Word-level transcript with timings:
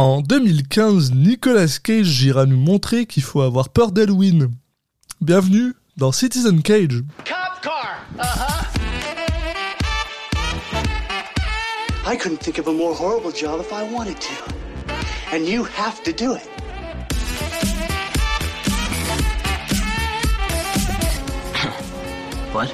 En 0.00 0.22
2015, 0.22 1.12
Nicolas 1.12 1.78
Cage 1.78 2.22
ira 2.22 2.46
nous 2.46 2.56
montrer 2.56 3.04
qu'il 3.04 3.22
faut 3.22 3.42
avoir 3.42 3.68
peur 3.68 3.92
d'Halloween. 3.92 4.50
Bienvenue 5.20 5.74
dans 5.98 6.10
Citizen 6.10 6.62
Cage. 6.62 7.02
Cop 7.26 7.60
car. 7.60 7.98
Uh 8.18 8.22
huh. 8.22 8.64
I 12.06 12.16
couldn't 12.16 12.38
think 12.38 12.58
of 12.58 12.66
a 12.66 12.72
more 12.72 12.94
horrible 12.94 13.30
job 13.30 13.60
if 13.60 13.74
I 13.74 13.82
wanted 13.92 14.18
to. 14.20 14.32
And 15.34 15.46
you 15.46 15.64
have 15.64 16.02
to 16.04 16.14
do 16.14 16.34
it. 16.34 16.48
What? 22.54 22.72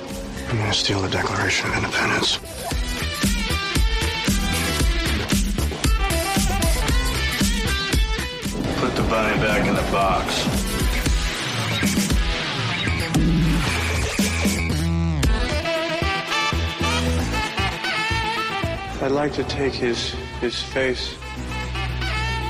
I'm 0.49 0.59
gonna 0.59 0.73
steal 0.73 1.01
the 1.01 1.09
Declaration 1.09 1.69
of 1.71 1.77
Independence. 1.77 2.39
Put 9.17 9.23
the 9.23 9.29
bunny 9.29 9.41
back 9.41 9.67
in 9.67 9.75
the 9.75 9.93
box. 9.93 10.47
I'd 19.03 19.11
like 19.11 19.33
to 19.33 19.45
take 19.45 19.73
his 19.73 20.15
his 20.43 20.63
face 20.63 21.15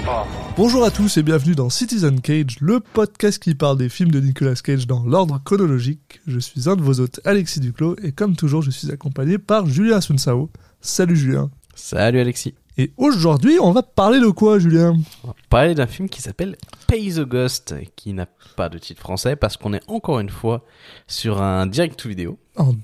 off. 0.09 0.27
Bonjour 0.57 0.85
à 0.85 0.91
tous 0.91 1.19
et 1.19 1.23
bienvenue 1.23 1.55
dans 1.55 1.71
Citizen 1.71 2.21
Cage, 2.21 2.57
le 2.61 2.81
podcast 2.81 3.41
qui 3.41 3.55
parle 3.55 3.79
des 3.79 3.89
films 3.89 4.11
de 4.11 4.21
Nicolas 4.21 4.55
Cage 4.55 4.87
dans 4.87 5.05
l'ordre 5.05 5.41
chronologique. 5.45 6.21
Je 6.27 6.41
suis 6.41 6.69
un 6.69 6.75
de 6.75 6.83
vos 6.83 6.99
hôtes, 7.01 7.21
Alexis 7.25 7.61
Duclos, 7.61 7.95
et 8.03 8.11
comme 8.11 8.35
toujours, 8.35 8.63
je 8.63 8.71
suis 8.71 8.91
accompagné 8.91 9.39
par 9.39 9.67
Julien 9.67 10.01
Sunsao. 10.01 10.51
Salut 10.81 11.17
Julien. 11.17 11.51
Salut 11.77 12.19
Alexis. 12.19 12.55
Et 12.79 12.93
aujourd'hui, 12.97 13.59
on 13.61 13.73
va 13.73 13.83
parler 13.83 14.21
de 14.21 14.29
quoi, 14.29 14.59
Julien? 14.59 14.97
On 15.25 15.29
va 15.29 15.35
parler 15.49 15.75
d'un 15.75 15.87
film 15.87 16.09
qui 16.09 16.23
s'appelle 16.23 16.57
Pay 16.87 17.15
the 17.15 17.21
Ghost, 17.21 17.75
qui 17.97 18.13
n'a 18.13 18.27
pas 18.57 18.69
de 18.69 18.79
titre 18.79 19.01
français 19.01 19.37
parce 19.37 19.57
qu'on 19.57 19.73
est 19.73 19.83
encore 19.89 20.21
une 20.21 20.31
fois 20.31 20.65
sur 21.07 21.43
un 21.43 21.67
direct 21.67 21.99
to 21.99 22.09
vidéo. 22.09 22.39
En 22.57 22.75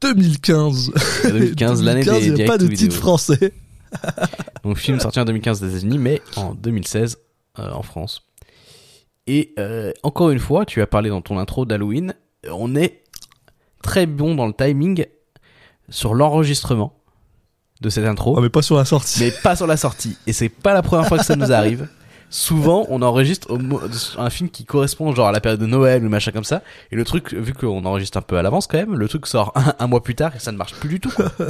2015. 0.00 0.92
2015, 1.24 1.82
l'année 1.84 2.04
des 2.04 2.26
il 2.26 2.34
n'y 2.34 2.42
a 2.42 2.46
pas 2.46 2.58
de 2.58 2.66
titre 2.66 2.80
vidéo. 2.80 2.98
français. 2.98 3.52
Donc 4.64 4.78
film 4.78 5.00
sorti 5.00 5.20
en 5.20 5.24
2015 5.24 5.62
aux 5.62 5.68
États-Unis, 5.68 5.98
mais 5.98 6.22
en 6.36 6.54
2016 6.54 7.18
euh, 7.58 7.70
en 7.72 7.82
France. 7.82 8.22
Et 9.26 9.54
euh, 9.58 9.92
encore 10.02 10.30
une 10.30 10.38
fois, 10.38 10.64
tu 10.64 10.80
as 10.80 10.86
parlé 10.86 11.10
dans 11.10 11.20
ton 11.20 11.38
intro 11.38 11.64
d'Halloween, 11.64 12.14
on 12.50 12.74
est 12.74 13.02
très 13.82 14.06
bon 14.06 14.34
dans 14.34 14.46
le 14.46 14.52
timing 14.52 15.04
sur 15.88 16.14
l'enregistrement 16.14 16.94
de 17.80 17.88
cette 17.88 18.04
intro. 18.04 18.34
Oh, 18.36 18.40
mais 18.40 18.48
pas 18.50 18.62
sur 18.62 18.76
la 18.76 18.84
sortie. 18.84 19.20
mais 19.20 19.30
pas 19.30 19.56
sur 19.56 19.66
la 19.66 19.76
sortie. 19.76 20.16
Et 20.26 20.32
c'est 20.32 20.48
pas 20.48 20.74
la 20.74 20.82
première 20.82 21.06
fois 21.06 21.18
que 21.18 21.24
ça 21.24 21.36
nous 21.36 21.52
arrive. 21.52 21.88
Souvent, 22.32 22.86
on 22.90 23.02
enregistre 23.02 23.48
un 24.18 24.30
film 24.30 24.50
qui 24.50 24.64
correspond 24.64 25.12
genre 25.14 25.26
à 25.26 25.32
la 25.32 25.40
période 25.40 25.60
de 25.60 25.66
Noël 25.66 26.04
ou 26.04 26.08
machin 26.08 26.30
comme 26.30 26.44
ça. 26.44 26.62
Et 26.92 26.96
le 26.96 27.04
truc, 27.04 27.34
vu 27.34 27.52
qu'on 27.54 27.84
enregistre 27.84 28.18
un 28.18 28.22
peu 28.22 28.36
à 28.38 28.42
l'avance 28.42 28.68
quand 28.68 28.78
même, 28.78 28.94
le 28.94 29.08
truc 29.08 29.26
sort 29.26 29.50
un, 29.56 29.74
un 29.78 29.86
mois 29.88 30.00
plus 30.02 30.14
tard 30.14 30.34
et 30.36 30.38
ça 30.38 30.52
ne 30.52 30.56
marche 30.56 30.74
plus 30.74 30.88
du 30.88 31.00
tout. 31.00 31.10
Quoi. 31.10 31.32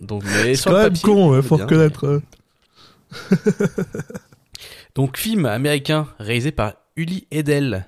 Donc, 0.00 0.22
mais 0.44 0.54
sur 0.54 0.70
quand 0.70 0.76
le 0.76 0.82
même 0.84 0.92
papier, 0.92 1.02
con, 1.02 1.30
ouais, 1.30 1.42
c'est 1.42 1.48
faut 1.48 1.56
bien. 1.56 1.64
reconnaître. 1.64 2.06
euh. 2.06 2.22
Donc, 4.94 5.16
film 5.16 5.46
américain 5.46 6.08
réalisé 6.18 6.52
par 6.52 6.74
Uli 6.96 7.26
Edel. 7.30 7.86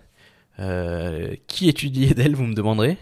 Euh, 0.58 1.34
qui 1.46 1.68
est 1.68 1.82
Uli 1.82 2.10
Edel, 2.10 2.34
vous 2.34 2.44
me 2.44 2.54
demanderez? 2.54 2.98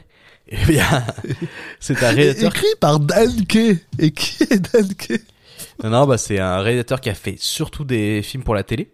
Eh 0.48 0.64
bien, 0.66 1.04
c'est 1.80 2.02
un 2.02 2.10
réalisateur 2.10 2.54
écrit 2.54 2.66
par 2.80 3.00
Dan 3.00 3.44
Kay. 3.46 3.78
Et 3.98 4.10
qui 4.12 4.44
est 4.44 4.72
Dan 4.72 4.94
Kay? 4.94 5.20
Non, 5.84 6.06
bah 6.06 6.18
c'est 6.18 6.38
un 6.40 6.60
réalisateur 6.60 7.00
qui 7.00 7.08
a 7.08 7.14
fait 7.14 7.36
surtout 7.38 7.84
des 7.84 8.22
films 8.22 8.42
pour 8.42 8.54
la 8.54 8.64
télé. 8.64 8.92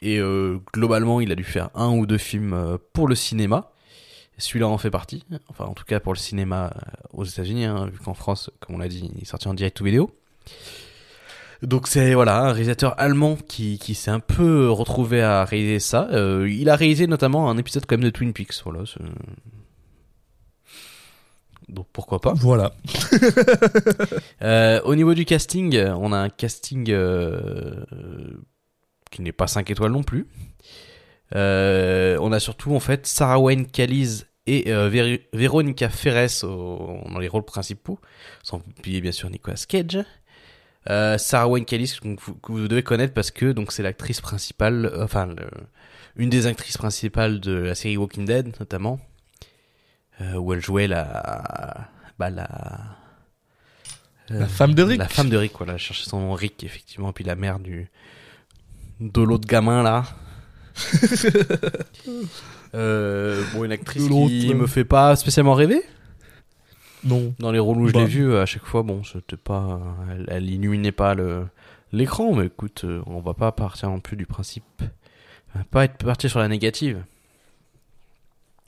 Et 0.00 0.18
euh, 0.18 0.58
globalement, 0.72 1.20
il 1.20 1.32
a 1.32 1.34
dû 1.34 1.44
faire 1.44 1.70
un 1.74 1.90
ou 1.90 2.06
deux 2.06 2.18
films 2.18 2.52
euh, 2.52 2.78
pour 2.92 3.08
le 3.08 3.14
cinéma. 3.14 3.72
Celui-là 4.38 4.68
en 4.68 4.78
fait 4.78 4.90
partie. 4.90 5.24
Enfin, 5.48 5.64
en 5.64 5.74
tout 5.74 5.84
cas 5.84 5.98
pour 5.98 6.12
le 6.12 6.18
cinéma 6.18 6.72
euh, 6.76 6.90
aux 7.12 7.24
États-Unis, 7.24 7.64
hein, 7.64 7.86
vu 7.86 7.98
qu'en 7.98 8.14
France, 8.14 8.50
comme 8.60 8.76
on 8.76 8.78
l'a 8.78 8.86
dit, 8.86 9.10
il 9.16 9.22
est 9.22 9.24
sorti 9.24 9.48
en 9.48 9.54
direct 9.54 9.80
ou 9.80 9.84
vidéo. 9.84 10.10
Donc 11.62 11.88
c'est 11.88 12.14
voilà 12.14 12.42
un 12.42 12.52
réalisateur 12.52 12.94
allemand 13.00 13.36
qui, 13.48 13.80
qui 13.80 13.96
s'est 13.96 14.12
un 14.12 14.20
peu 14.20 14.70
retrouvé 14.70 15.22
à 15.22 15.44
réaliser 15.44 15.80
ça. 15.80 16.08
Euh, 16.12 16.48
il 16.48 16.70
a 16.70 16.76
réalisé 16.76 17.08
notamment 17.08 17.50
un 17.50 17.58
épisode 17.58 17.84
quand 17.84 17.96
même 17.96 18.04
de 18.04 18.10
Twin 18.10 18.32
Peaks. 18.32 18.62
Voilà. 18.64 18.84
Donc 21.68 21.86
pourquoi 21.92 22.20
pas. 22.20 22.32
Voilà. 22.34 22.72
Euh, 24.42 24.80
au 24.84 24.94
niveau 24.94 25.14
du 25.14 25.24
casting, 25.24 25.76
on 25.78 26.12
a 26.12 26.16
un 26.18 26.28
casting 26.28 26.86
euh, 26.90 27.84
qui 29.10 29.22
n'est 29.22 29.32
pas 29.32 29.46
5 29.46 29.68
étoiles 29.70 29.90
non 29.92 30.02
plus. 30.04 30.26
Euh, 31.34 32.16
on 32.20 32.32
a 32.32 32.40
surtout 32.40 32.74
en 32.74 32.80
fait 32.80 33.06
Sarah 33.06 33.38
Wayne 33.40 33.66
Callies 33.66 34.22
et 34.46 34.70
Vér- 34.72 35.20
Véronica 35.34 35.88
Ferres 35.90 36.44
au- 36.44 37.00
dans 37.12 37.18
les 37.18 37.28
rôles 37.28 37.44
principaux, 37.44 37.98
sans 38.42 38.62
oublier 38.78 39.00
bien 39.00 39.12
sûr 39.12 39.28
Nicolas 39.28 39.62
Cage. 39.68 39.98
Sarah 41.18 41.48
Wayne 41.48 41.66
Callies 41.66 41.96
vous- 42.02 42.16
que 42.16 42.52
vous 42.52 42.68
devez 42.68 42.82
connaître 42.82 43.12
parce 43.12 43.30
que 43.30 43.52
donc 43.52 43.72
c'est 43.72 43.82
l'actrice 43.82 44.20
principale, 44.22 44.90
enfin 45.02 45.26
le- 45.26 45.50
une 46.16 46.30
des 46.30 46.46
actrices 46.46 46.78
principales 46.78 47.40
de 47.40 47.52
la 47.52 47.74
série 47.74 47.96
Walking 47.98 48.24
Dead 48.24 48.58
notamment, 48.58 48.98
où 50.36 50.52
elle 50.52 50.60
jouait 50.60 50.86
la, 50.88 51.88
bah 52.18 52.30
la 52.30 52.48
La 54.28 54.46
femme 54.46 54.74
de 54.74 54.82
Rick. 54.82 54.98
La 54.98 55.08
femme 55.08 55.30
de 55.30 55.36
Rick, 55.36 55.52
voilà, 55.58 55.76
je 55.76 55.84
cherchais 55.84 56.08
son 56.08 56.20
nom 56.20 56.34
Rick, 56.34 56.64
effectivement, 56.64 57.12
puis 57.12 57.24
la 57.24 57.34
mère 57.36 57.58
du 57.60 57.90
de 59.00 59.22
l'autre 59.22 59.46
gamin 59.46 59.82
là. 59.82 60.04
euh, 62.74 63.42
bon, 63.52 63.64
une 63.64 63.72
actrice 63.72 64.08
qui 64.08 64.54
me 64.54 64.66
fait 64.66 64.84
pas 64.84 65.16
spécialement 65.16 65.54
rêver. 65.54 65.82
Non. 67.04 67.34
Dans 67.38 67.52
les 67.52 67.58
rôles 67.60 67.78
où 67.78 67.88
je 67.88 67.92
Bah. 67.92 68.00
l'ai 68.00 68.06
vu, 68.06 68.34
à 68.36 68.44
chaque 68.46 68.64
fois, 68.64 68.82
bon, 68.82 69.04
c'était 69.04 69.36
pas, 69.36 69.80
elle, 70.10 70.26
elle 70.28 70.50
illuminait 70.50 70.92
pas 70.92 71.14
le 71.14 71.46
l'écran, 71.92 72.34
mais 72.34 72.46
écoute, 72.46 72.82
euh, 72.84 73.00
on 73.06 73.20
va 73.20 73.32
pas 73.34 73.50
partir 73.52 73.88
non 73.88 74.00
plus 74.00 74.16
du 74.16 74.26
principe, 74.26 74.64
on 75.54 75.58
va 75.58 75.64
pas 75.64 75.84
être 75.84 76.04
parti 76.04 76.28
sur 76.28 76.38
la 76.38 76.48
négative. 76.48 77.02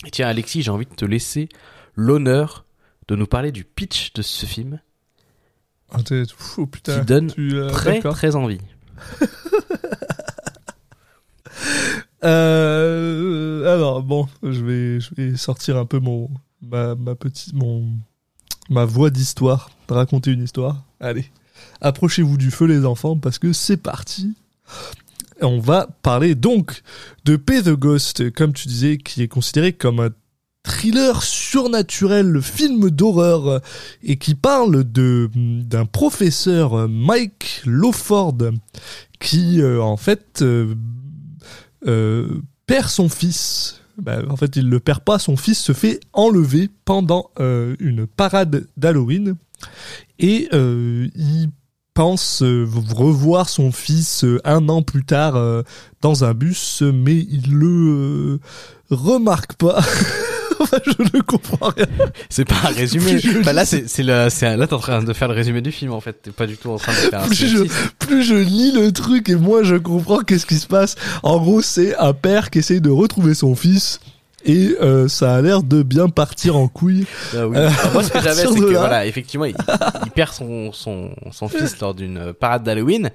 Et 0.07 0.11
tiens, 0.11 0.29
Alexis, 0.29 0.63
j'ai 0.63 0.71
envie 0.71 0.87
de 0.87 0.95
te 0.95 1.05
laisser 1.05 1.49
l'honneur 1.95 2.65
de 3.09 3.17
nous 3.17 3.27
parler 3.27 3.53
du 3.53 3.65
pitch 3.65 4.13
de 4.15 4.23
ce 4.23 4.47
film, 4.47 4.81
t'es- 6.05 6.23
oh, 6.59 6.67
putain. 6.67 7.01
qui 7.01 7.07
donne 7.07 7.33
Tu, 7.33 7.55
euh, 7.57 7.69
très 7.69 8.01
très 8.01 8.37
envie. 8.37 8.61
Euh, 12.23 13.73
alors 13.73 14.03
bon, 14.03 14.29
je 14.43 14.63
vais, 14.65 15.01
je 15.01 15.15
vais 15.15 15.37
sortir 15.37 15.77
un 15.79 15.87
peu 15.87 15.99
mon, 16.01 16.29
ma, 16.61 16.95
ma 16.95 17.15
petite, 17.15 17.55
mon, 17.55 17.89
ma 18.69 18.85
voix 18.85 19.09
d'histoire, 19.11 19.71
de 19.89 19.95
raconter 19.95 20.31
une 20.33 20.43
histoire. 20.43 20.83
Allez, 21.01 21.31
approchez-vous 21.81 22.37
du 22.37 22.51
feu 22.51 22.67
les 22.67 22.85
enfants 22.85 23.17
parce 23.17 23.39
que 23.39 23.53
c'est 23.55 23.79
parti. 23.79 24.35
On 25.43 25.59
va 25.59 25.89
parler 26.03 26.35
donc 26.35 26.83
de 27.25 27.37
Pay 27.37 27.63
the 27.63 27.71
Ghost, 27.71 28.31
comme 28.31 28.53
tu 28.53 28.69
disais, 28.69 28.99
qui 28.99 29.23
est 29.23 29.29
considéré 29.29 29.73
comme 29.73 30.01
un 30.01 30.11
thriller 30.63 31.23
surnaturel, 31.23 32.41
film 32.43 32.91
d'horreur, 32.91 33.61
et 34.03 34.17
qui 34.17 34.35
parle 34.35 34.85
de 34.85 35.31
d'un 35.35 35.87
professeur 35.87 36.75
euh, 36.75 36.89
Mike 36.89 37.63
Lawford 37.65 38.39
qui 39.19 39.61
euh, 39.61 39.83
en 39.83 39.97
fait 39.97 40.43
euh, 40.43 40.75
perd 42.67 42.89
son 42.89 43.09
fils. 43.09 43.77
Bah, 43.99 44.23
en 44.31 44.37
fait, 44.37 44.57
il 44.57 44.69
le 44.71 44.81
perd 44.81 45.01
pas, 45.01 45.19
son 45.19 45.37
fils 45.37 45.59
se 45.59 45.73
fait 45.75 46.01
enlever 46.15 46.71
pendant 46.87 47.31
une 47.39 48.07
parade 48.07 48.67
d'Halloween 48.79 49.37
et 50.19 50.49
il 50.53 51.51
pense 51.95 52.43
euh, 52.43 52.67
revoir 52.95 53.49
son 53.49 53.73
fils 53.73 54.25
euh, 54.25 54.41
un 54.45 54.69
an 54.69 54.83
plus 54.83 55.05
tard 55.05 55.37
euh, 55.37 55.63
dans 56.01 56.25
un 56.25 56.35
bus, 56.35 56.83
mais 56.83 57.17
il 57.17 57.53
le 57.53 58.41
remarque 58.91 59.55
pas. 59.55 59.79
enfin, 60.61 60.79
je 60.87 61.17
ne 61.17 61.23
comprends 61.23 61.71
rien. 61.77 61.87
C'est 62.29 62.45
pas 62.45 62.61
un 62.65 62.73
résumé. 62.73 63.19
Je 63.19 63.41
Enfin, 63.41 63.53
là, 63.53 63.65
c'est, 63.65 63.89
c'est 63.89 64.03
le, 64.03 64.29
c'est, 64.31 64.57
là, 64.57 64.67
t'es 64.67 64.75
en 64.75 64.79
train 64.79 65.03
de 65.03 65.13
faire 65.13 65.29
le 65.29 65.35
résumé 65.35 65.61
du 65.61 65.73
film, 65.73 65.93
en 65.93 66.01
fait. 66.01 66.23
T'es 66.23 66.31
pas 66.31 66.47
du 66.47 66.57
tout 66.57 66.71
en 66.71 66.77
train 66.77 66.93
de 66.93 66.97
faire 66.97 67.23
un 67.23 67.33
je, 67.33 67.67
plus 67.99 68.23
je 68.23 68.35
lis 68.35 68.73
le 68.73 68.93
truc 68.93 69.29
et 69.29 69.37
moi 69.37 69.63
je 69.63 69.77
comprends 69.77 70.21
qu'est-ce 70.21 70.47
qui 70.47 70.59
se 70.59 70.67
passe. 70.67 70.97
En 71.23 71.39
gros, 71.39 71.63
c'est 71.63 71.97
un 71.97 72.13
père 72.13 72.51
qui 72.51 72.59
essaye 72.59 72.81
de 72.81 72.91
retrouver 72.91 73.35
son 73.35 73.55
fils 73.55 74.01
et 74.45 74.75
euh, 74.81 75.09
ça 75.09 75.35
a 75.35 75.41
l'air 75.43 75.63
de 75.63 75.83
bien 75.83 76.09
partir 76.09 76.57
en 76.57 76.69
couille. 76.69 77.07
Ah 77.35 77.47
oui. 77.47 77.57
Euh, 77.57 77.71
moi, 77.93 78.03
ce 78.03 78.11
que 78.11 78.21
j'avais, 78.23 78.35
c'est 78.47 78.55
que, 78.55 78.65
là- 78.73 78.79
voilà, 78.81 79.07
effectivement, 79.07 79.45
il, 79.47 79.57
il 80.05 80.11
perd 80.11 80.33
son, 80.33 80.73
son, 80.73 81.11
son 81.31 81.49
fils 81.49 81.79
lors 81.81 81.95
d'une 81.95 82.33
parade 82.33 82.63
d'Halloween. 82.63 83.11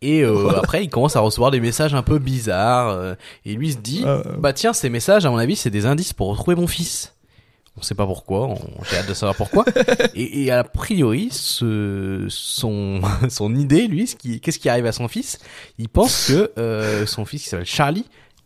Et 0.00 0.22
euh, 0.22 0.50
après, 0.56 0.84
il 0.84 0.88
commence 0.90 1.16
à 1.16 1.20
recevoir 1.20 1.50
des 1.50 1.58
messages 1.60 1.92
un 1.94 2.02
peu 2.02 2.18
bizarres. 2.20 2.90
euh, 2.90 3.14
et 3.44 3.54
lui 3.54 3.72
se 3.72 3.78
dit, 3.78 4.02
Euh. 4.06 4.22
bah 4.38 4.52
tiens, 4.52 4.72
ces 4.72 4.88
messages, 4.90 5.26
à 5.26 5.30
mon 5.30 5.38
avis, 5.38 5.56
c'est 5.56 5.70
des 5.70 5.86
indices 5.86 6.12
pour 6.12 6.28
retrouver 6.28 6.54
mon 6.56 6.68
fils. 6.68 7.14
On 7.76 7.82
sait 7.82 7.94
pas 7.96 8.06
pourquoi. 8.06 8.46
on- 8.46 8.58
J'ai 8.90 8.96
hâte 8.98 9.08
de 9.08 9.14
savoir 9.14 9.34
pourquoi. 9.36 9.64
et, 10.14 10.44
et 10.44 10.50
a 10.52 10.62
priori, 10.62 11.28
ce, 11.32 12.26
son, 12.28 13.00
son 13.28 13.54
idée, 13.56 13.88
lui, 13.88 14.06
ce 14.06 14.14
qui, 14.16 14.40
qu'est-ce 14.40 14.58
qui 14.60 14.68
arrive 14.68 14.86
à 14.86 14.92
son 14.92 15.08
fils? 15.08 15.38
Il 15.78 15.88
pense 15.88 16.28
que 16.28 16.52
euh, 16.58 17.04
son 17.06 17.24
fils, 17.24 17.42
qui 17.42 17.48
s'appelle 17.48 17.66
Charlie, 17.66 18.04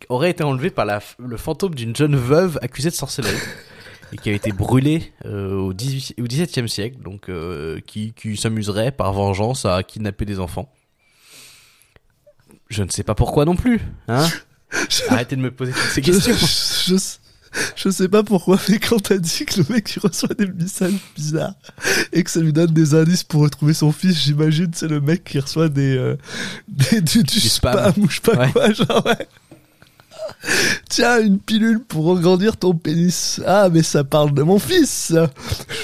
aurait 0.09 0.29
été 0.31 0.43
enlevé 0.43 0.69
par 0.69 0.85
la, 0.85 1.01
le 1.19 1.37
fantôme 1.37 1.75
d'une 1.75 1.95
jeune 1.95 2.15
veuve 2.15 2.59
accusée 2.61 2.89
de 2.89 2.95
sorcellerie 2.95 3.37
et 4.11 4.17
qui 4.17 4.29
a 4.29 4.33
été 4.33 4.51
brûlée 4.51 5.11
euh, 5.25 5.53
au, 5.55 5.73
18, 5.73 6.15
au 6.19 6.25
17e 6.25 6.67
siècle, 6.67 6.97
donc 7.03 7.29
euh, 7.29 7.79
qui, 7.87 8.13
qui 8.13 8.37
s'amuserait 8.37 8.91
par 8.91 9.11
vengeance 9.13 9.65
à 9.65 9.81
kidnapper 9.83 10.25
des 10.25 10.39
enfants. 10.39 10.71
Je 12.69 12.83
ne 12.83 12.89
sais 12.89 13.03
pas 13.03 13.15
pourquoi 13.15 13.45
non 13.45 13.55
plus, 13.55 13.81
hein 14.07 14.27
Arrêtez 15.09 15.35
de 15.35 15.41
me 15.41 15.51
poser 15.51 15.71
toutes 15.71 15.81
ces 15.91 16.01
Je, 16.01 16.11
questions. 16.11 16.33
je, 16.87 16.95
je 17.75 17.89
sais 17.89 18.07
pas 18.09 18.23
pourquoi, 18.23 18.57
mais 18.69 18.79
quand 18.79 18.99
t'as 18.99 19.17
dit 19.19 19.45
que 19.45 19.59
le 19.61 19.65
mec 19.73 19.95
il 19.95 19.99
reçoit 19.99 20.33
des 20.33 20.47
messages 20.47 20.93
bizarres 21.15 21.53
et 22.11 22.23
que 22.23 22.31
ça 22.31 22.39
lui 22.39 22.51
donne 22.51 22.71
des 22.71 22.95
indices 22.95 23.23
pour 23.23 23.41
retrouver 23.41 23.75
son 23.75 23.91
fils, 23.91 24.17
j'imagine 24.23 24.71
c'est 24.73 24.87
le 24.87 24.99
mec 25.01 25.23
qui 25.23 25.39
reçoit 25.39 25.69
des, 25.69 25.95
euh, 25.95 26.15
des 26.67 27.01
du, 27.01 27.21
du 27.23 27.39
spam. 27.39 27.73
spam. 27.91 28.03
ou 28.03 28.09
je 28.09 28.15
sais 28.15 28.21
pas 28.21 28.37
Ouais. 28.45 28.51
quoi, 28.51 28.73
genre 28.73 29.05
ouais. 29.05 29.27
Tiens, 30.89 31.21
une 31.21 31.39
pilule 31.39 31.79
pour 31.79 32.17
agrandir 32.17 32.57
ton 32.57 32.73
pénis. 32.73 33.41
Ah, 33.45 33.69
mais 33.71 33.83
ça 33.83 34.03
parle 34.03 34.33
de 34.33 34.43
mon 34.43 34.59
fils. 34.59 35.13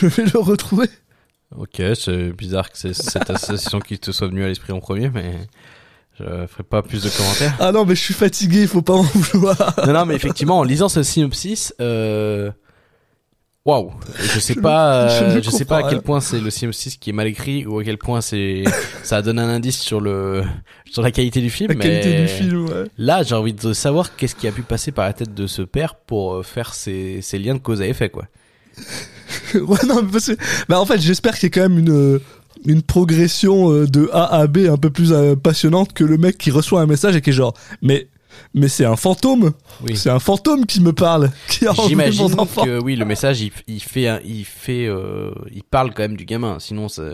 Je 0.01 0.07
vais 0.07 0.25
le 0.25 0.39
retrouver. 0.39 0.89
Ok, 1.57 1.81
c'est 1.95 2.31
bizarre 2.31 2.69
que 2.69 2.77
c'est 2.77 2.93
cette 2.93 3.29
association 3.29 3.79
qui 3.79 3.97
te 3.97 4.11
soit 4.11 4.27
venue 4.27 4.43
à 4.43 4.47
l'esprit 4.47 4.71
en 4.71 4.79
premier, 4.79 5.09
mais 5.09 5.33
je 6.19 6.45
ferai 6.47 6.63
pas 6.63 6.83
plus 6.83 7.03
de 7.03 7.09
commentaires. 7.09 7.55
Ah 7.59 7.71
non, 7.71 7.85
mais 7.85 7.95
je 7.95 8.01
suis 8.01 8.13
fatigué, 8.13 8.61
il 8.61 8.67
faut 8.67 8.81
pas 8.83 8.93
m'en 8.93 9.01
vouloir. 9.01 9.73
Non, 9.87 9.93
non, 9.93 10.05
mais 10.05 10.15
effectivement, 10.15 10.59
en 10.59 10.63
lisant 10.63 10.89
ce 10.89 11.01
synopsis, 11.01 11.73
euh... 11.81 12.51
waouh, 13.69 13.91
je 14.33 14.39
sais 14.39 14.55
pas, 14.55 15.07
je 15.07 15.23
euh, 15.23 15.41
je 15.41 15.49
sais 15.49 15.65
pas 15.65 15.77
à 15.77 15.81
quel 15.83 15.91
rien. 15.91 15.99
point 15.99 16.21
c'est 16.21 16.39
le 16.39 16.49
synopsis 16.49 16.97
qui 16.97 17.11
est 17.11 17.13
mal 17.13 17.27
écrit 17.27 17.65
ou 17.65 17.79
à 17.79 17.83
quel 17.83 17.97
point 17.97 18.21
c'est 18.21 18.63
ça 19.03 19.21
donne 19.21 19.39
un 19.39 19.47
indice 19.47 19.79
sur 19.79 20.01
le 20.01 20.43
sur 20.89 21.01
la 21.01 21.11
qualité 21.11 21.41
du 21.41 21.49
film. 21.49 21.69
La 21.69 21.75
mais 21.75 21.83
qualité 21.83 22.21
du 22.21 22.27
film, 22.27 22.65
ouais. 22.65 22.85
Là, 22.97 23.23
j'ai 23.23 23.35
envie 23.35 23.53
de 23.53 23.73
savoir 23.73 24.15
qu'est-ce 24.15 24.35
qui 24.35 24.47
a 24.47 24.51
pu 24.51 24.63
passer 24.63 24.91
par 24.91 25.05
la 25.05 25.13
tête 25.13 25.33
de 25.33 25.45
ce 25.47 25.61
père 25.61 25.95
pour 25.95 26.35
euh, 26.35 26.43
faire 26.43 26.73
ces, 26.73 27.21
ces 27.21 27.37
liens 27.37 27.53
de 27.53 27.59
cause 27.59 27.81
à 27.81 27.87
effet, 27.87 28.09
quoi. 28.09 28.25
ouais, 29.53 29.77
non, 29.87 30.01
mais 30.01 30.11
parce 30.11 30.27
que, 30.27 30.37
bah, 30.67 30.79
en 30.79 30.85
fait, 30.85 30.99
j'espère 30.99 31.37
qu'il 31.37 31.49
y 31.49 31.51
a 31.51 31.53
quand 31.53 31.69
même 31.69 31.79
une, 31.79 31.91
euh, 31.91 32.19
une 32.65 32.81
progression 32.81 33.83
de 33.85 34.09
A 34.13 34.35
à 34.35 34.47
B 34.47 34.59
un 34.69 34.77
peu 34.77 34.89
plus 34.89 35.13
passionnante 35.43 35.93
que 35.93 36.03
le 36.03 36.17
mec 36.17 36.37
qui 36.37 36.49
reçoit 36.49 36.81
un 36.81 36.87
message 36.87 37.15
et 37.15 37.21
qui 37.21 37.29
est 37.29 37.33
genre, 37.33 37.53
mais, 37.81 38.07
mais 38.53 38.67
c'est 38.67 38.85
un 38.85 38.95
fantôme. 38.95 39.51
Oui. 39.83 39.95
C'est 39.97 40.09
un 40.09 40.19
fantôme 40.19 40.65
qui 40.65 40.81
me 40.81 40.93
parle, 40.93 41.31
J'imagine 41.87 42.35
que 42.63 42.79
oui, 42.81 42.95
le 42.95 43.05
message, 43.05 43.41
il, 43.41 43.51
il 43.67 43.79
fait, 43.81 44.07
un- 44.07 44.19
il 44.25 44.45
fait, 44.45 44.85
euh, 44.87 45.31
il 45.51 45.63
parle 45.63 45.93
quand 45.93 46.03
même 46.03 46.17
du 46.17 46.25
gamin. 46.25 46.57
Sinon, 46.59 46.87
c'est 46.89 47.13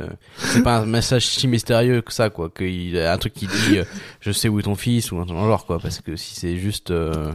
pas 0.64 0.78
un 0.78 0.86
message 0.86 1.26
si 1.28 1.48
mystérieux 1.48 2.02
que 2.02 2.14
ça, 2.14 2.30
quoi. 2.30 2.50
Qu'il 2.50 2.98
a 3.00 3.14
un 3.14 3.18
truc 3.18 3.34
qui 3.34 3.48
dit, 3.48 3.78
euh, 3.80 3.84
je 4.22 4.32
sais 4.32 4.50
où 4.50 4.60
est 4.60 4.64
ton 4.64 4.76
fils 4.76 5.12
ou 5.12 5.20
un 5.20 5.26
truc 5.26 5.38
genre, 5.38 5.66
quoi. 5.66 5.80
Parce 5.80 6.02
que 6.02 6.16
si 6.16 6.36
c'est 6.36 6.58
juste 6.58 6.92
euh, 6.92 7.32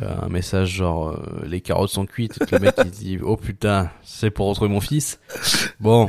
un 0.00 0.28
message 0.28 0.70
genre, 0.70 1.18
les 1.46 1.60
carottes 1.60 1.90
sont 1.90 2.06
cuites, 2.06 2.38
le 2.50 2.58
mec 2.58 2.74
il 2.84 2.90
dit, 2.90 3.18
oh 3.22 3.36
putain, 3.36 3.90
c'est 4.02 4.30
pour 4.30 4.46
retrouver 4.48 4.70
mon 4.70 4.80
fils. 4.80 5.20
Bon, 5.78 6.06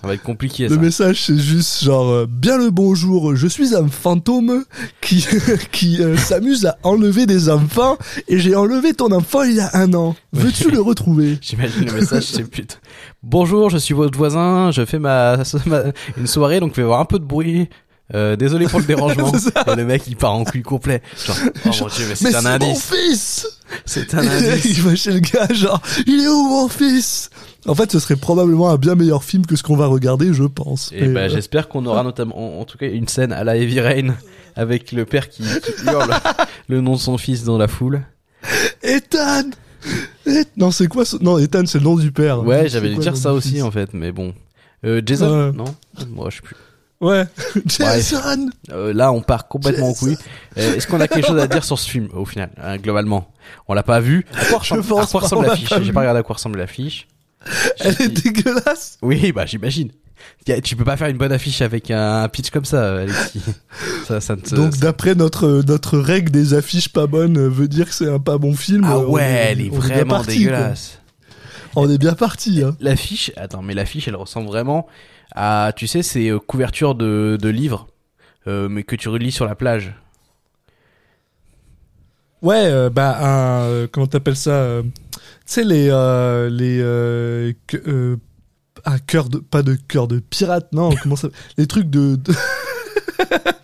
ça 0.00 0.06
va 0.06 0.14
être 0.14 0.22
compliqué. 0.22 0.68
Le 0.68 0.74
Ça. 0.76 0.80
message, 0.80 1.22
c'est 1.24 1.38
juste 1.38 1.82
genre, 1.84 2.08
euh, 2.10 2.26
bien 2.28 2.56
le 2.58 2.70
bonjour, 2.70 3.34
je 3.36 3.46
suis 3.46 3.74
un 3.74 3.88
fantôme 3.88 4.64
qui, 5.00 5.24
qui 5.72 6.00
euh, 6.02 6.16
s'amuse 6.16 6.66
à 6.66 6.78
enlever 6.82 7.26
des 7.26 7.48
enfants 7.50 7.96
et 8.28 8.38
j'ai 8.38 8.54
enlevé 8.54 8.94
ton 8.94 9.10
enfant 9.12 9.42
il 9.42 9.54
y 9.56 9.60
a 9.60 9.70
un 9.74 9.92
an. 9.94 10.14
Veux-tu 10.32 10.70
le 10.70 10.80
retrouver? 10.80 11.38
J'imagine 11.42 11.86
le 11.86 11.92
message, 11.92 12.24
c'est 12.24 12.44
putain. 12.48 12.76
Bonjour, 13.22 13.70
je 13.70 13.78
suis 13.78 13.94
votre 13.94 14.16
voisin, 14.16 14.70
je 14.70 14.84
fais 14.84 14.98
ma, 14.98 15.36
ma- 15.66 15.82
une 16.16 16.26
soirée, 16.26 16.60
donc 16.60 16.72
il 16.72 16.76
va 16.76 16.82
y 16.82 16.84
avoir 16.84 17.00
un 17.00 17.04
peu 17.04 17.18
de 17.18 17.24
bruit. 17.24 17.68
Euh, 18.14 18.36
désolé 18.36 18.66
pour 18.66 18.80
le 18.80 18.84
dérangement. 18.86 19.32
Et 19.66 19.74
le 19.76 19.84
mec, 19.84 20.02
il 20.06 20.16
part 20.16 20.34
en 20.34 20.44
couille 20.44 20.62
complet. 20.62 21.00
Genre, 21.24 21.36
oh 21.64 21.68
mon 21.80 21.86
dieu, 21.88 22.04
mais 22.08 22.14
c'est 22.14 22.34
un 22.34 22.40
c'est 22.40 22.42
mon 22.42 22.48
indice. 22.50 22.84
fils 22.92 23.46
C'est 23.86 24.14
un 24.14 24.18
indice. 24.18 24.64
il 24.76 24.82
va 24.82 24.94
chez 24.94 25.12
le 25.12 25.20
gars, 25.20 25.48
genre, 25.52 25.80
il 26.06 26.20
est 26.22 26.28
où 26.28 26.42
mon 26.48 26.68
fils? 26.68 27.30
En 27.66 27.74
fait, 27.74 27.90
ce 27.92 28.00
serait 28.00 28.16
probablement 28.16 28.70
un 28.70 28.76
bien 28.76 28.96
meilleur 28.96 29.24
film 29.24 29.46
que 29.46 29.56
ce 29.56 29.62
qu'on 29.62 29.76
va 29.76 29.86
regarder, 29.86 30.34
je 30.34 30.42
pense. 30.44 30.90
Et 30.92 31.06
Mais, 31.06 31.14
bah, 31.14 31.20
euh, 31.20 31.28
j'espère 31.30 31.68
qu'on 31.68 31.86
aura 31.86 32.02
notamment, 32.02 32.58
en, 32.58 32.60
en 32.60 32.64
tout 32.64 32.76
cas, 32.76 32.86
une 32.88 33.08
scène 33.08 33.32
à 33.32 33.44
la 33.44 33.56
Heavy 33.56 33.80
Rain 33.80 34.14
avec 34.56 34.92
le 34.92 35.04
père 35.06 35.28
qui, 35.30 35.42
qui 35.44 35.84
hurle 35.86 36.10
le 36.68 36.80
nom 36.82 36.94
de 36.94 37.00
son 37.00 37.16
fils 37.16 37.44
dans 37.44 37.56
la 37.56 37.68
foule. 37.68 38.02
Ethan 38.82 39.44
Et- 40.26 40.44
Non, 40.56 40.70
c'est 40.70 40.88
quoi 40.88 41.04
ce... 41.04 41.16
Non, 41.22 41.38
Ethan, 41.38 41.62
c'est 41.66 41.78
le 41.78 41.84
nom 41.84 41.96
du 41.96 42.12
père. 42.12 42.44
Ouais, 42.44 42.68
j'avais 42.68 42.90
dû 42.90 42.96
dire 42.96 43.16
ça 43.16 43.32
aussi 43.32 43.52
fils? 43.52 43.62
en 43.62 43.70
fait, 43.70 43.94
mais 43.94 44.12
bon. 44.12 44.34
Euh, 44.84 45.00
Jason, 45.06 45.52
non? 45.52 45.64
Moi, 46.10 46.28
je 46.30 46.36
sais 46.36 46.42
plus. 46.42 46.56
Ouais. 47.02 47.24
Jason 47.66 48.48
Euh, 48.70 48.92
là, 48.94 49.12
on 49.12 49.20
part 49.20 49.48
complètement 49.48 49.90
en 49.90 49.94
couille. 49.94 50.16
Euh, 50.56 50.76
Est-ce 50.76 50.86
qu'on 50.86 51.00
a 51.00 51.08
quelque 51.08 51.26
chose 51.26 51.38
à 51.40 51.46
dire 51.48 51.64
sur 51.64 51.78
ce 51.78 51.90
film 51.90 52.08
au 52.14 52.24
final, 52.24 52.50
hein, 52.62 52.76
globalement? 52.78 53.28
On 53.68 53.74
l'a 53.74 53.82
pas 53.82 54.00
vu. 54.00 54.24
À 54.34 54.44
quoi 54.46 54.58
ressemble, 54.58 54.82
pense 54.84 55.08
à 55.08 55.10
quoi 55.10 55.20
ressemble 55.20 55.46
l'affiche 55.46 55.68
J'ai 55.82 55.92
pas 55.92 56.00
regardé 56.00 56.20
à 56.20 56.22
quoi 56.22 56.36
ressemble 56.36 56.58
l'affiche. 56.58 57.08
Elle 57.80 58.00
est 58.00 58.08
dégueulasse 58.08 58.98
Oui, 59.02 59.32
bah 59.32 59.44
j'imagine. 59.46 59.90
Tu 60.64 60.76
peux 60.76 60.84
pas 60.84 60.96
faire 60.96 61.08
une 61.08 61.16
bonne 61.18 61.32
affiche 61.32 61.60
avec 61.62 61.90
un 61.90 62.28
pitch 62.28 62.50
comme 62.50 62.64
ça, 62.64 62.98
Alexis. 63.00 63.42
Ça, 64.06 64.20
ça 64.20 64.36
Donc, 64.36 64.76
d'après 64.78 65.14
notre, 65.16 65.62
notre 65.66 65.98
règle 65.98 66.30
des 66.30 66.54
affiches 66.54 66.88
pas 66.88 67.06
bonnes, 67.08 67.36
euh, 67.38 67.48
veut 67.48 67.66
dire 67.68 67.88
que 67.88 67.94
c'est 67.94 68.08
un 68.08 68.18
pas 68.20 68.38
bon 68.38 68.54
film. 68.54 68.84
Ah 68.86 68.98
on 68.98 69.10
ouais, 69.10 69.22
est- 69.22 69.52
elle 69.52 69.60
est 69.62 69.68
vraiment 69.68 70.16
parti, 70.18 70.38
dégueulasse. 70.38 70.98
quoi. 71.74 71.82
On 71.84 71.90
est 71.90 71.98
bien 71.98 72.14
parti, 72.14 72.62
hein. 72.62 72.76
L'affiche, 72.80 73.32
attends, 73.36 73.62
mais 73.62 73.74
l'affiche, 73.74 74.06
elle 74.06 74.14
ressemble 74.16 74.46
vraiment 74.46 74.86
à, 75.34 75.72
tu 75.76 75.86
sais, 75.86 76.02
ces 76.02 76.30
euh, 76.30 76.38
couvertures 76.38 76.94
de, 76.94 77.38
de 77.40 77.48
livres, 77.48 77.88
euh, 78.46 78.68
mais 78.68 78.82
que 78.82 78.96
tu 78.96 79.08
relis 79.08 79.32
sur 79.32 79.46
la 79.46 79.54
plage. 79.54 79.94
Ouais, 82.42 82.64
euh, 82.66 82.90
bah, 82.90 83.18
un. 83.20 83.62
euh, 83.68 83.86
comment 83.90 84.06
t'appelles 84.06 84.36
ça 84.36 84.80
Tu 84.82 85.20
sais, 85.46 85.64
les. 85.64 85.84
les. 86.50 87.56
que- 87.66 88.18
un 88.84 88.98
cœur 88.98 89.28
de. 89.28 89.38
Pas 89.38 89.62
de 89.62 89.74
cœur 89.74 90.08
de 90.08 90.18
pirate, 90.18 90.68
non, 90.72 90.90
comment 91.02 91.16
ça. 91.16 91.28
Les 91.56 91.66
trucs 91.66 91.88
de. 91.88 92.16
de- 92.16 92.32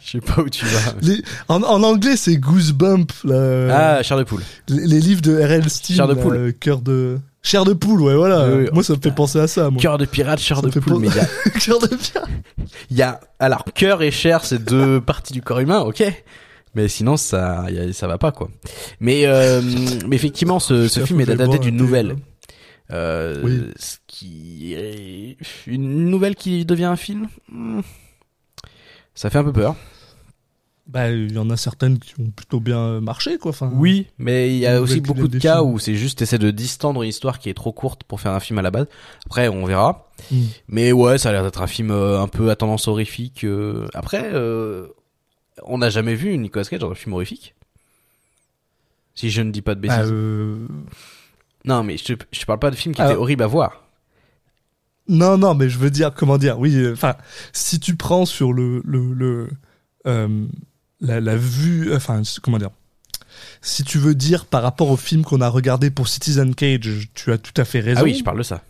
Je 0.00 0.11
sais 0.12 0.20
pas 0.20 0.41
où 0.41 0.49
tu 0.49 0.65
vas. 0.65 0.94
les, 1.03 1.20
en, 1.49 1.62
en 1.62 1.82
anglais, 1.82 2.17
c'est 2.17 2.37
Goosebump, 2.37 3.11
là. 3.25 3.97
Ah, 3.99 4.03
chair 4.03 4.17
de 4.17 4.23
poule. 4.23 4.43
les, 4.69 4.87
les 4.87 5.00
livres 5.00 5.20
de 5.23 5.37
R.L. 5.37 5.69
Stein. 5.69 5.94
Chair 5.94 6.06
de 6.09 6.15
poule. 6.15 6.55
Cœur 6.61 6.81
de. 6.81 7.19
Chair 7.49 7.65
de 7.65 7.73
poule, 7.73 8.03
ouais, 8.03 8.15
voilà. 8.15 8.47
Oui, 8.47 8.65
oui. 8.65 8.69
Moi, 8.75 8.83
ça 8.83 8.93
me 8.95 9.00
fait 9.00 9.11
penser 9.11 9.39
à 9.39 9.47
ça, 9.49 9.71
moi. 9.71 9.81
Cœur 9.81 9.97
de 9.97 10.05
pirate, 10.05 10.39
chair 10.39 10.61
Ça 10.61 10.67
de 10.67 10.81
poule. 10.81 11.00
Mais 11.00 11.09
il 11.09 11.15
y 11.17 11.19
a, 11.19 11.27
Cœur 11.59 11.79
de 11.79 11.87
pirate. 11.87 12.29
il 12.91 12.97
y 12.99 13.00
a, 13.00 13.21
alors, 13.39 13.65
cœur 13.75 14.03
et 14.03 14.11
chair, 14.11 14.45
c'est 14.45 14.62
deux 14.62 15.00
parties 15.06 15.33
du 15.33 15.41
corps 15.41 15.61
humain, 15.61 15.79
ok. 15.81 16.03
Mais 16.75 16.89
sinon, 16.89 17.17
ça, 17.17 17.63
a- 17.63 17.93
ça 17.94 18.06
va 18.06 18.19
pas, 18.19 18.32
quoi. 18.32 18.51
Mais, 19.01 19.22
euh, 19.25 19.63
mais 20.06 20.17
effectivement, 20.17 20.61
ce, 20.61 20.89
film 21.06 21.22
est 21.22 21.31
adapté 21.31 21.58
d'une 21.58 21.77
un 21.77 21.79
nouvelle. 21.79 22.17
Euh, 22.93 23.41
Oui. 23.43 23.63
Ce 23.77 23.96
qui 24.06 24.75
est 24.75 25.39
une 25.67 26.11
nouvelle 26.11 26.34
qui 26.34 26.67
devient 26.67 26.84
un 26.84 26.96
film. 26.96 27.29
Hmm. 27.51 27.81
Ça 29.15 29.31
fait 29.31 29.39
un 29.39 29.44
peu 29.44 29.53
peur. 29.55 29.75
Bah, 30.89 31.11
il 31.11 31.33
y 31.33 31.39
en 31.39 31.51
a 31.51 31.57
certaines 31.59 31.99
qui 31.99 32.15
ont 32.19 32.31
plutôt 32.31 32.61
bien 32.61 33.01
marché, 33.03 33.37
quoi. 33.37 33.51
Enfin, 33.51 33.71
Oui, 33.75 34.07
mais 34.17 34.49
il 34.49 34.59
y 34.59 34.67
a 34.67 34.81
aussi 34.81 35.01
beaucoup 35.03 35.29
de 35.29 35.39
cas 35.39 35.59
films. 35.59 35.71
où 35.75 35.79
c'est 35.79 35.95
juste 35.95 36.23
essayer 36.23 36.39
de 36.39 36.51
distendre 36.51 37.03
une 37.03 37.11
histoire 37.11 37.39
qui 37.39 37.51
est 37.51 37.55
trop 37.55 37.73
courte 37.73 38.05
pour 38.05 38.23
faire 38.23 38.33
un 38.33 38.41
film 38.41 38.59
à 38.59 38.63
la 38.63 38.71
base. 38.71 38.87
Après, 39.27 39.49
on 39.49 39.67
verra. 39.67 40.11
Mm. 40.31 40.43
Mais 40.69 40.93
ouais, 40.93 41.19
ça 41.19 41.29
a 41.29 41.33
l'air 41.33 41.43
d'être 41.45 41.61
un 41.61 41.67
film 41.67 41.91
euh, 41.91 42.21
un 42.23 42.27
peu 42.29 42.51
à 42.51 42.57
tendance 42.57 42.89
horrifique. 42.89 43.45
euh. 43.45 43.87
Après, 43.93 44.31
euh, 44.33 44.87
on 45.65 45.77
n'a 45.77 45.91
jamais 45.91 46.15
vu 46.15 46.39
Nicolas 46.39 46.65
Cage 46.65 46.81
dans 46.81 46.91
un 46.91 46.95
film 46.95 47.13
horrifique. 47.13 47.55
Si 49.15 49.29
je 49.31 49.43
ne 49.43 49.51
dis 49.51 49.61
pas 49.63 49.75
de 49.75 49.81
bêtises. 49.81 49.99
Bah, 49.99 50.05
euh, 50.07 50.67
Non, 51.67 51.83
mais 51.83 51.99
je 51.99 52.05
te, 52.05 52.25
je 52.33 52.41
te 52.41 52.47
parle 52.47 52.61
pas 52.61 52.71
de 52.71 52.77
film 52.77 52.95
qui 52.95 53.03
Ah. 53.03 53.07
était 53.11 53.17
horrible 53.17 53.43
à 53.43 53.47
voir. 53.47 53.85
Non, 55.07 55.37
non, 55.37 55.55
mais 55.55 55.69
je 55.69 55.79
veux 55.79 55.91
dire, 55.91 56.15
comment 56.15 56.39
dire, 56.39 56.59
oui, 56.59 56.87
enfin, 56.93 57.15
si 57.53 57.79
tu 57.81 57.97
prends 57.97 58.25
sur 58.27 58.53
le, 58.53 58.81
le, 58.85 59.13
le 59.15 59.49
euh, 60.07 60.47
la, 61.00 61.20
la 61.20 61.36
vue, 61.36 61.94
enfin, 61.94 62.22
comment 62.43 62.58
dire, 62.58 62.70
si 63.60 63.84
tu 63.84 63.98
veux 63.98 64.14
dire 64.14 64.46
par 64.46 64.62
rapport 64.62 64.90
au 64.90 64.96
film 64.96 65.22
qu'on 65.24 65.40
a 65.40 65.48
regardé 65.48 65.90
pour 65.90 66.08
Citizen 66.08 66.55
Cage, 66.55 67.08
tu 67.14 67.32
as 67.32 67.38
tout 67.38 67.52
à 67.56 67.64
fait 67.64 67.81
raison. 67.81 68.00
Ah 68.00 68.05
oui, 68.05 68.14
je 68.19 68.24
parle 68.24 68.38
de 68.38 68.43
ça. 68.43 68.62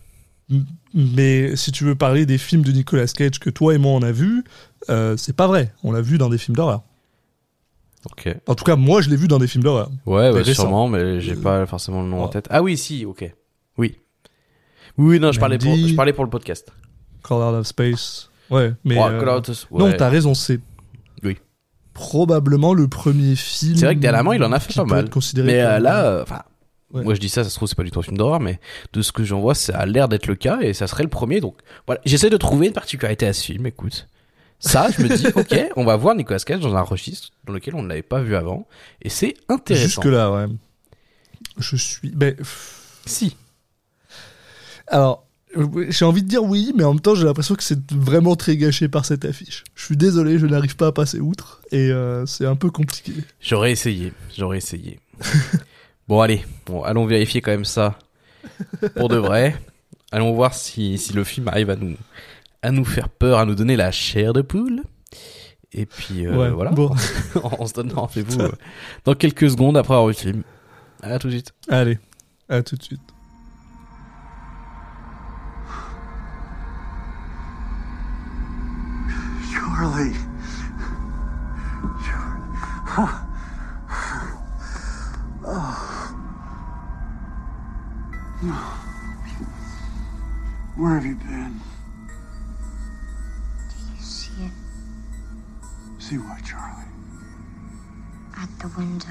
Mais 0.94 1.56
si 1.56 1.72
tu 1.72 1.84
veux 1.84 1.94
parler 1.94 2.24
des 2.26 2.38
films 2.38 2.62
de 2.62 2.72
Nicolas 2.72 3.06
Cage 3.06 3.38
que 3.38 3.50
toi 3.50 3.74
et 3.74 3.78
moi 3.78 3.92
on 3.92 4.02
a 4.02 4.12
vu, 4.12 4.44
euh, 4.88 5.16
c'est 5.16 5.34
pas 5.36 5.46
vrai. 5.46 5.72
On 5.84 5.92
l'a 5.92 6.00
vu 6.00 6.16
dans 6.18 6.28
des 6.30 6.38
films 6.38 6.56
d'horreur. 6.56 6.82
Ok. 8.10 8.34
En 8.46 8.54
tout 8.54 8.64
cas, 8.64 8.76
moi 8.76 9.02
je 9.02 9.10
l'ai 9.10 9.16
vu 9.16 9.28
dans 9.28 9.38
des 9.38 9.46
films 9.46 9.64
d'horreur. 9.64 9.90
Ouais, 10.06 10.30
ouais 10.30 10.44
sûrement, 10.54 10.88
mais 10.88 11.20
j'ai 11.20 11.34
pas 11.34 11.66
forcément 11.66 12.02
le 12.02 12.08
nom 12.08 12.22
en 12.22 12.26
Oh. 12.26 12.28
tête. 12.28 12.46
Ah 12.50 12.62
oui, 12.62 12.76
si, 12.78 13.04
ok. 13.04 13.30
Oui. 13.76 13.96
Oui, 14.96 15.20
non, 15.20 15.30
je 15.32 15.38
parlais, 15.38 15.58
pour, 15.58 15.68
Mandy. 15.70 15.90
je 15.90 15.94
parlais 15.94 16.12
pour 16.12 16.24
le 16.24 16.30
podcast. 16.30 16.72
Call 17.22 17.38
Out 17.38 17.54
of 17.54 17.66
Space. 17.66 18.30
Ouais, 18.50 18.72
mais. 18.84 18.96
Ouais, 18.96 19.10
euh, 19.10 19.40
Non, 19.70 19.92
t'as 19.96 20.08
raison, 20.08 20.34
c'est. 20.34 20.60
Probablement 21.98 22.74
le 22.74 22.86
premier 22.86 23.34
film. 23.34 23.76
C'est 23.76 23.84
vrai 23.86 23.96
que 23.96 24.00
dernièrement, 24.00 24.32
il 24.32 24.42
en 24.44 24.52
a 24.52 24.60
fait 24.60 24.72
pas 24.74 24.84
mal. 24.84 25.08
Mais 25.36 25.60
euh, 25.60 25.78
là, 25.80 26.04
euh, 26.04 26.22
enfin, 26.22 26.42
Ouais. 26.90 27.02
Moi 27.02 27.14
je 27.14 27.20
dis 27.20 27.28
ça, 27.28 27.44
ça 27.44 27.50
se 27.50 27.56
trouve 27.56 27.68
c'est 27.68 27.74
pas 27.74 27.82
du 27.82 27.90
tout 27.90 27.98
un 28.00 28.02
film 28.02 28.16
d'horreur, 28.16 28.40
mais 28.40 28.60
de 28.94 29.02
ce 29.02 29.12
que 29.12 29.22
j'en 29.22 29.40
vois, 29.40 29.54
ça 29.54 29.76
a 29.76 29.84
l'air 29.84 30.08
d'être 30.08 30.26
le 30.26 30.36
cas 30.36 30.60
et 30.62 30.72
ça 30.72 30.86
serait 30.86 31.02
le 31.02 31.10
premier. 31.10 31.40
Donc 31.40 31.56
voilà, 31.86 32.00
j'essaie 32.06 32.30
de 32.30 32.36
trouver 32.38 32.68
une 32.68 32.72
particularité 32.72 33.26
à 33.26 33.34
ce 33.34 33.44
film. 33.44 33.66
Écoute, 33.66 34.08
ça, 34.58 34.88
je 34.96 35.02
me 35.02 35.14
dis, 35.14 35.26
ok, 35.34 35.70
on 35.76 35.84
va 35.84 35.96
voir 35.96 36.14
Nicolas 36.14 36.38
Cage 36.38 36.60
dans 36.60 36.74
un 36.74 36.80
registre 36.80 37.28
dans 37.46 37.52
lequel 37.52 37.74
on 37.74 37.82
ne 37.82 37.88
l'avait 37.88 38.00
pas 38.00 38.22
vu 38.22 38.34
avant 38.34 38.66
et 39.02 39.10
c'est 39.10 39.34
intéressant. 39.50 40.00
Jusque 40.00 40.04
là, 40.06 40.32
ouais. 40.32 40.46
Je 41.58 41.76
suis. 41.76 42.08
Ben, 42.08 42.34
Si. 43.04 43.36
alors, 44.86 45.27
j'ai 45.88 46.04
envie 46.04 46.22
de 46.22 46.28
dire 46.28 46.44
oui, 46.44 46.72
mais 46.76 46.84
en 46.84 46.92
même 46.94 47.00
temps, 47.00 47.14
j'ai 47.14 47.24
l'impression 47.24 47.54
que 47.54 47.62
c'est 47.62 47.92
vraiment 47.92 48.36
très 48.36 48.56
gâché 48.56 48.88
par 48.88 49.04
cette 49.04 49.24
affiche. 49.24 49.64
Je 49.74 49.84
suis 49.84 49.96
désolé, 49.96 50.38
je 50.38 50.46
n'arrive 50.46 50.76
pas 50.76 50.88
à 50.88 50.92
passer 50.92 51.20
outre 51.20 51.62
et 51.72 51.90
euh, 51.90 52.26
c'est 52.26 52.46
un 52.46 52.56
peu 52.56 52.70
compliqué. 52.70 53.12
J'aurais 53.40 53.72
essayé, 53.72 54.12
j'aurais 54.36 54.58
essayé. 54.58 55.00
bon 56.08 56.20
allez, 56.20 56.44
bon, 56.66 56.82
allons 56.82 57.06
vérifier 57.06 57.40
quand 57.40 57.50
même 57.50 57.64
ça 57.64 57.98
pour 58.96 59.08
de 59.08 59.16
vrai. 59.16 59.56
Allons 60.10 60.32
voir 60.32 60.54
si, 60.54 60.96
si 60.98 61.12
le 61.12 61.24
film 61.24 61.48
arrive 61.48 61.70
à 61.70 61.76
nous 61.76 61.94
à 62.62 62.70
nous 62.70 62.84
faire 62.84 63.08
peur, 63.08 63.38
à 63.38 63.44
nous 63.44 63.54
donner 63.54 63.76
la 63.76 63.90
chair 63.90 64.32
de 64.32 64.42
poule. 64.42 64.82
Et 65.72 65.86
puis 65.86 66.26
euh, 66.26 66.34
ouais, 66.34 66.50
voilà, 66.50 66.70
Bon, 66.70 66.90
on 67.58 67.66
se 67.66 67.74
donne 67.74 67.92
rendez-vous 67.92 68.40
euh, 68.40 68.52
dans 69.04 69.14
quelques 69.14 69.50
secondes 69.50 69.76
après 69.76 69.94
avoir 69.94 70.08
vu 70.08 70.14
le 70.14 70.18
film. 70.18 70.42
À 71.02 71.18
tout 71.18 71.28
de 71.28 71.32
suite. 71.32 71.52
allez, 71.68 71.98
à 72.48 72.62
tout 72.62 72.76
de 72.76 72.82
suite. 72.82 73.00
Charlie. 79.78 80.12
Where 90.76 90.94
have 90.94 91.06
you 91.06 91.14
been? 91.14 91.60
You 93.96 94.02
see 94.02 94.32
it? 94.42 94.50
See 96.02 96.16
what, 96.16 96.44
Charlie? 96.44 96.84
at 98.36 98.48
the 98.58 98.66
window. 98.76 99.06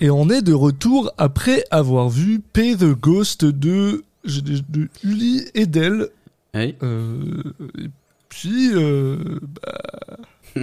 Et 0.00 0.10
on 0.10 0.28
est 0.28 0.42
de 0.42 0.52
retour 0.52 1.12
après 1.18 1.62
avoir 1.70 2.08
vu 2.08 2.40
Pay 2.40 2.74
the 2.74 2.94
Ghost 3.00 3.44
de, 4.28 4.60
de 4.68 4.88
Uli 5.04 5.44
Edel. 5.54 6.08
Hey. 6.54 6.76
Euh, 6.82 7.42
et 7.78 7.88
puis, 8.28 8.70
euh, 8.74 9.16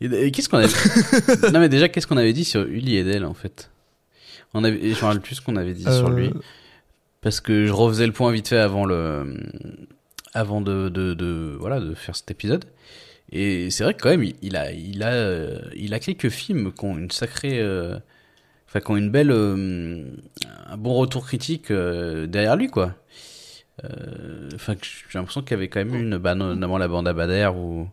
Et- 0.00 0.06
et 0.26 0.30
Qu'est-ce 0.30 0.48
qu'on 0.48 0.58
avait 0.58 1.50
Non 1.52 1.60
mais 1.60 1.68
déjà 1.68 1.88
qu'est-ce 1.88 2.06
qu'on 2.06 2.16
avait 2.16 2.32
dit 2.32 2.44
sur 2.44 2.62
Uli 2.62 2.96
Edel 2.96 3.24
en 3.24 3.34
fait? 3.34 3.70
On 4.52 4.64
avait, 4.64 4.80
je 4.80 4.88
me 5.00 5.00
rappelle 5.06 5.20
plus 5.20 5.36
ce 5.36 5.40
qu'on 5.40 5.56
avait 5.56 5.72
dit 5.74 5.82
sur 5.84 6.08
euh, 6.08 6.14
lui. 6.16 6.30
parce 7.20 7.40
que 7.40 7.66
je 7.66 7.72
refaisais 7.72 8.06
le 8.06 8.12
point 8.12 8.30
vite 8.32 8.48
fait 8.48 8.58
avant 8.58 8.84
le 8.86 9.36
avant 10.32 10.60
de, 10.60 10.88
de, 10.88 11.14
de 11.14 11.56
voilà 11.58 11.80
de 11.80 11.94
faire 11.94 12.16
cet 12.16 12.30
épisode 12.30 12.64
et 13.32 13.70
c'est 13.70 13.84
vrai 13.84 13.94
que 13.94 14.02
quand 14.02 14.10
même 14.10 14.22
il, 14.24 14.34
il 14.42 14.56
a 14.56 14.72
il 14.72 15.02
a 15.02 15.12
euh, 15.12 15.58
il 15.76 15.94
a 15.94 16.00
quelques 16.00 16.28
films 16.28 16.72
qui 16.72 16.84
ont 16.84 16.98
une 16.98 17.10
sacrée 17.10 17.60
euh, 17.60 17.96
enfin 18.74 18.80
qui 18.84 18.90
ont 18.90 18.96
une 18.96 19.10
belle 19.10 19.30
euh, 19.30 20.04
un 20.66 20.76
bon 20.76 20.94
retour 20.94 21.26
critique 21.26 21.70
euh, 21.70 22.26
derrière 22.26 22.56
lui 22.56 22.68
quoi 22.68 22.94
Euh, 23.82 24.50
enfin 24.54 24.76
j'ai 24.80 25.18
l'impression 25.18 25.42
qu'il 25.42 25.50
y 25.50 25.54
avait 25.54 25.66
quand 25.66 25.84
même 25.84 25.96
une 25.96 26.16
bah, 26.16 26.36
notamment 26.36 26.78
la 26.78 26.86
bande 26.86 27.08
à 27.08 27.12
Bader 27.12 27.50
ou 27.56 27.88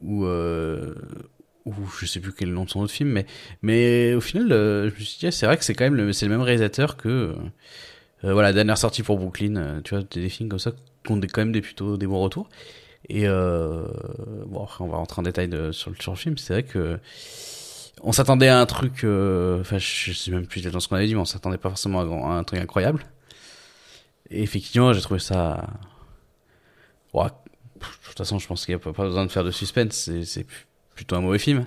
ou 0.00 0.24
ou 1.64 1.72
je 1.98 2.06
sais 2.06 2.20
plus 2.20 2.32
quel 2.32 2.46
est 2.46 2.50
le 2.52 2.56
nom 2.56 2.64
de 2.64 2.70
son 2.70 2.80
autre 2.80 2.92
film 2.92 3.10
mais 3.10 3.26
mais 3.60 4.14
au 4.14 4.20
final 4.20 4.46
je 4.50 4.94
me 4.94 5.04
suis 5.04 5.18
dit 5.18 5.26
ah, 5.26 5.32
c'est 5.32 5.46
vrai 5.46 5.56
que 5.56 5.64
c'est 5.64 5.74
quand 5.74 5.84
même 5.84 5.96
le, 5.96 6.12
c'est 6.12 6.26
le 6.26 6.30
même 6.30 6.42
réalisateur 6.42 6.96
que 6.96 7.34
euh, 8.24 8.32
voilà, 8.32 8.52
dernière 8.52 8.78
sortie 8.78 9.02
pour 9.02 9.18
Brooklyn, 9.18 9.80
tu 9.82 9.94
vois, 9.94 10.04
des, 10.04 10.28
films 10.28 10.48
comme 10.48 10.58
ça 10.58 10.72
qui 11.04 11.12
ont 11.12 11.16
des, 11.16 11.26
quand 11.26 11.40
même 11.40 11.52
des 11.52 11.60
plutôt 11.60 11.96
des 11.96 12.06
bons 12.06 12.20
retours. 12.20 12.48
Et 13.08 13.26
euh, 13.26 13.84
bon, 14.46 14.62
après, 14.62 14.84
on 14.84 14.88
va 14.88 14.98
rentrer 14.98 15.20
en 15.20 15.24
détail 15.24 15.50
sur, 15.72 15.90
le, 15.90 15.96
sur 15.96 16.12
le 16.12 16.16
film. 16.16 16.38
C'est 16.38 16.52
vrai 16.52 16.62
que 16.62 16.98
on 18.00 18.12
s'attendait 18.12 18.48
à 18.48 18.58
un 18.58 18.66
truc, 18.66 19.04
euh, 19.04 19.60
enfin, 19.60 19.78
je 19.78 20.12
sais 20.12 20.30
même 20.30 20.46
plus 20.46 20.62
dans 20.62 20.80
ce 20.80 20.88
qu'on 20.88 20.96
avait 20.96 21.06
dit, 21.06 21.14
mais 21.14 21.20
on 21.20 21.26
s'attendait 21.26 21.58
pas 21.58 21.68
forcément 21.68 22.00
à, 22.00 22.34
un 22.34 22.44
truc 22.44 22.60
incroyable. 22.60 23.04
Et 24.30 24.42
effectivement, 24.42 24.92
j'ai 24.92 25.00
trouvé 25.00 25.20
ça. 25.20 25.66
Ouais, 27.12 27.26
de 27.26 27.86
toute 28.06 28.16
façon, 28.16 28.38
je 28.38 28.46
pense 28.46 28.64
qu'il 28.64 28.74
n'y 28.74 28.80
a 28.80 28.92
pas, 28.92 28.92
besoin 29.04 29.26
de 29.26 29.30
faire 29.30 29.44
de 29.44 29.50
suspense. 29.50 30.10
C'est, 30.24 30.46
plutôt 30.94 31.16
un 31.16 31.20
mauvais 31.20 31.38
film. 31.38 31.66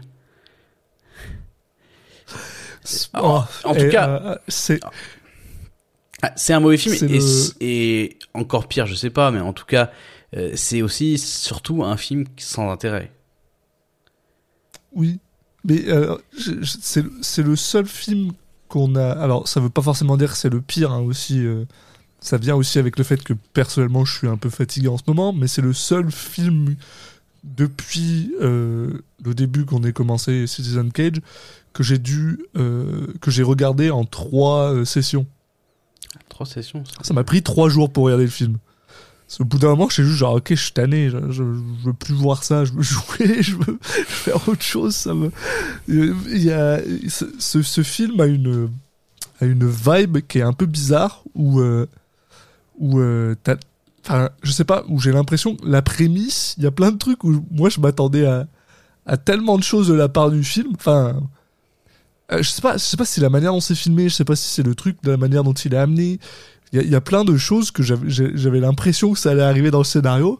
oh, 3.16 3.44
en 3.64 3.76
tout 3.76 3.90
cas- 3.90 4.10
euh, 4.10 4.36
c'est 4.48 4.80
Ah, 6.22 6.32
c'est 6.36 6.54
un 6.54 6.60
mauvais 6.60 6.78
film 6.78 6.94
et, 6.94 7.20
le- 7.20 7.64
et 7.64 8.20
encore 8.34 8.68
pire, 8.68 8.86
je 8.88 8.96
sais 8.96 9.10
pas, 9.10 9.32
mais 9.32 9.40
en 9.40 9.54
tout 9.54 9.66
cas, 9.66 9.92
euh, 10.36 10.52
c'est 10.56 10.82
aussi 10.82 11.18
surtout 11.18 11.84
un 11.84 11.98
film 11.98 12.26
sans 12.38 12.70
intérêt. 12.72 13.12
Oui, 14.94 15.20
mais 15.66 15.88
euh, 15.88 16.18
c'est 16.64 17.04
c'est 17.22 17.44
le 17.44 17.56
seul 17.56 17.86
film 17.86 18.32
qu'on 18.68 18.96
a. 18.96 19.12
Alors, 19.12 19.48
ça 19.48 19.60
veut 19.60 19.70
pas 19.70 19.82
forcément 19.82 20.18
dire 20.18 20.32
que 20.32 20.38
c'est 20.38 20.50
le 20.50 20.62
pire 20.62 20.92
hein, 20.92 21.02
aussi. 21.02 21.46
euh, 21.46 21.66
ça 22.26 22.38
vient 22.38 22.56
aussi 22.56 22.80
avec 22.80 22.98
le 22.98 23.04
fait 23.04 23.24
que 23.24 23.34
personnellement, 23.54 24.04
je 24.04 24.18
suis 24.18 24.28
un 24.28 24.38
peu 24.38 24.50
fatigué 24.50 24.88
en 24.88 24.98
ce 24.98 25.04
moment, 25.08 25.32
mais 25.32 25.48
c'est 25.48 25.62
le 25.62 25.74
seul 25.74 26.12
film 26.12 26.76
depuis 27.44 28.34
euh, 28.42 29.04
le 29.24 29.36
début 29.36 29.66
qu'on 29.66 29.84
ait 29.84 29.94
commencé 29.94 30.48
Citizen 30.48 30.92
Cage 30.92 31.22
que 31.74 31.84
j'ai 31.84 32.00
dû 32.00 32.40
euh, 32.58 33.08
que 33.22 33.30
j'ai 33.30 33.44
regardé 33.44 33.92
en 33.92 34.06
trois 34.06 34.74
euh, 34.74 34.86
sessions. 34.86 35.28
Trois 36.30 36.48
sessions. 36.48 36.84
ça. 36.86 37.04
Ça 37.04 37.14
m'a 37.14 37.24
pris 37.24 37.44
trois 37.44 37.70
jours 37.70 37.92
pour 37.92 38.06
regarder 38.06 38.26
le 38.26 38.32
film. 38.32 38.58
Qu'au 39.28 39.44
bout 39.44 39.58
d'un 39.58 39.70
moment, 39.70 39.90
j'étais 39.90 40.04
juste 40.04 40.18
genre, 40.20 40.36
ok, 40.36 40.48
je 40.52 40.56
suis 40.56 40.72
tanné, 40.72 41.10
je, 41.10 41.18
je, 41.30 41.34
je 41.34 41.86
veux 41.86 41.94
plus 41.94 42.14
voir 42.14 42.44
ça, 42.44 42.64
je 42.64 42.74
veux 42.74 42.84
jouer, 42.84 43.42
je 43.42 43.56
veux 43.56 43.78
faire 43.82 44.48
autre 44.48 44.62
chose. 44.62 44.96
Ça 44.96 45.14
me... 45.14 45.32
Il 45.88 46.44
y 46.44 46.52
a... 46.52 46.80
ce, 47.10 47.62
ce- 47.62 47.84
film 47.84 48.20
a 48.22 48.26
une, 48.28 48.70
a 49.42 49.46
une 49.46 49.68
vibe 49.68 50.20
qui 50.28 50.40
est 50.40 50.44
un 50.44 50.54
peu 50.54 50.68
bizarre, 50.68 51.24
où, 51.34 51.60
euh, 51.60 51.88
où 52.80 53.00
euh, 53.00 53.36
enfin, 54.06 54.30
je 54.44 54.52
sais 54.52 54.64
pas, 54.64 54.84
où 54.90 55.00
j'ai 55.00 55.12
l'impression 55.12 55.56
que 55.56 55.68
la 55.68 55.82
prémisse, 55.82 56.54
il 56.58 56.64
y 56.64 56.68
a 56.68 56.72
plein 56.72 56.92
de 56.92 56.98
trucs 56.98 57.24
où 57.24 57.44
moi 57.52 57.70
je 57.70 57.80
m'attendais 57.80 58.26
à, 58.26 58.48
à 59.06 59.18
tellement 59.18 59.58
de 59.58 59.64
choses 59.64 59.88
de 59.88 59.94
la 59.96 60.08
part 60.08 60.30
du 60.32 60.44
film. 60.44 60.74
Enfin, 60.76 61.20
euh, 62.32 62.42
je 62.42 62.50
sais 62.50 62.62
pas, 62.62 62.74
je 62.78 62.84
sais 62.84 62.98
pas 62.98 63.06
si 63.06 63.20
la 63.20 63.30
manière 63.30 63.52
dont 63.54 63.60
c'est 63.60 63.76
filmé, 63.76 64.10
je 64.10 64.16
sais 64.16 64.26
pas 64.26 64.36
si 64.36 64.48
c'est 64.50 64.64
le 64.64 64.76
truc 64.76 64.98
de 65.04 65.12
la 65.12 65.18
manière 65.18 65.44
dont 65.44 65.54
il 65.54 65.74
est 65.74 65.78
amené. 65.78 66.20
Il 66.74 66.78
y, 66.78 66.80
a- 66.82 66.84
il 66.84 66.90
y 66.90 66.96
a 66.96 67.02
plein 67.02 67.24
de 67.26 67.38
choses 67.38 67.72
que 67.72 67.84
j'avais 67.84 68.60
l'impression 68.60 69.14
que 69.14 69.20
ça 69.20 69.32
allait 69.32 69.42
arriver 69.44 69.72
dans 69.72 69.80
le 69.80 69.84
scénario. 69.86 70.40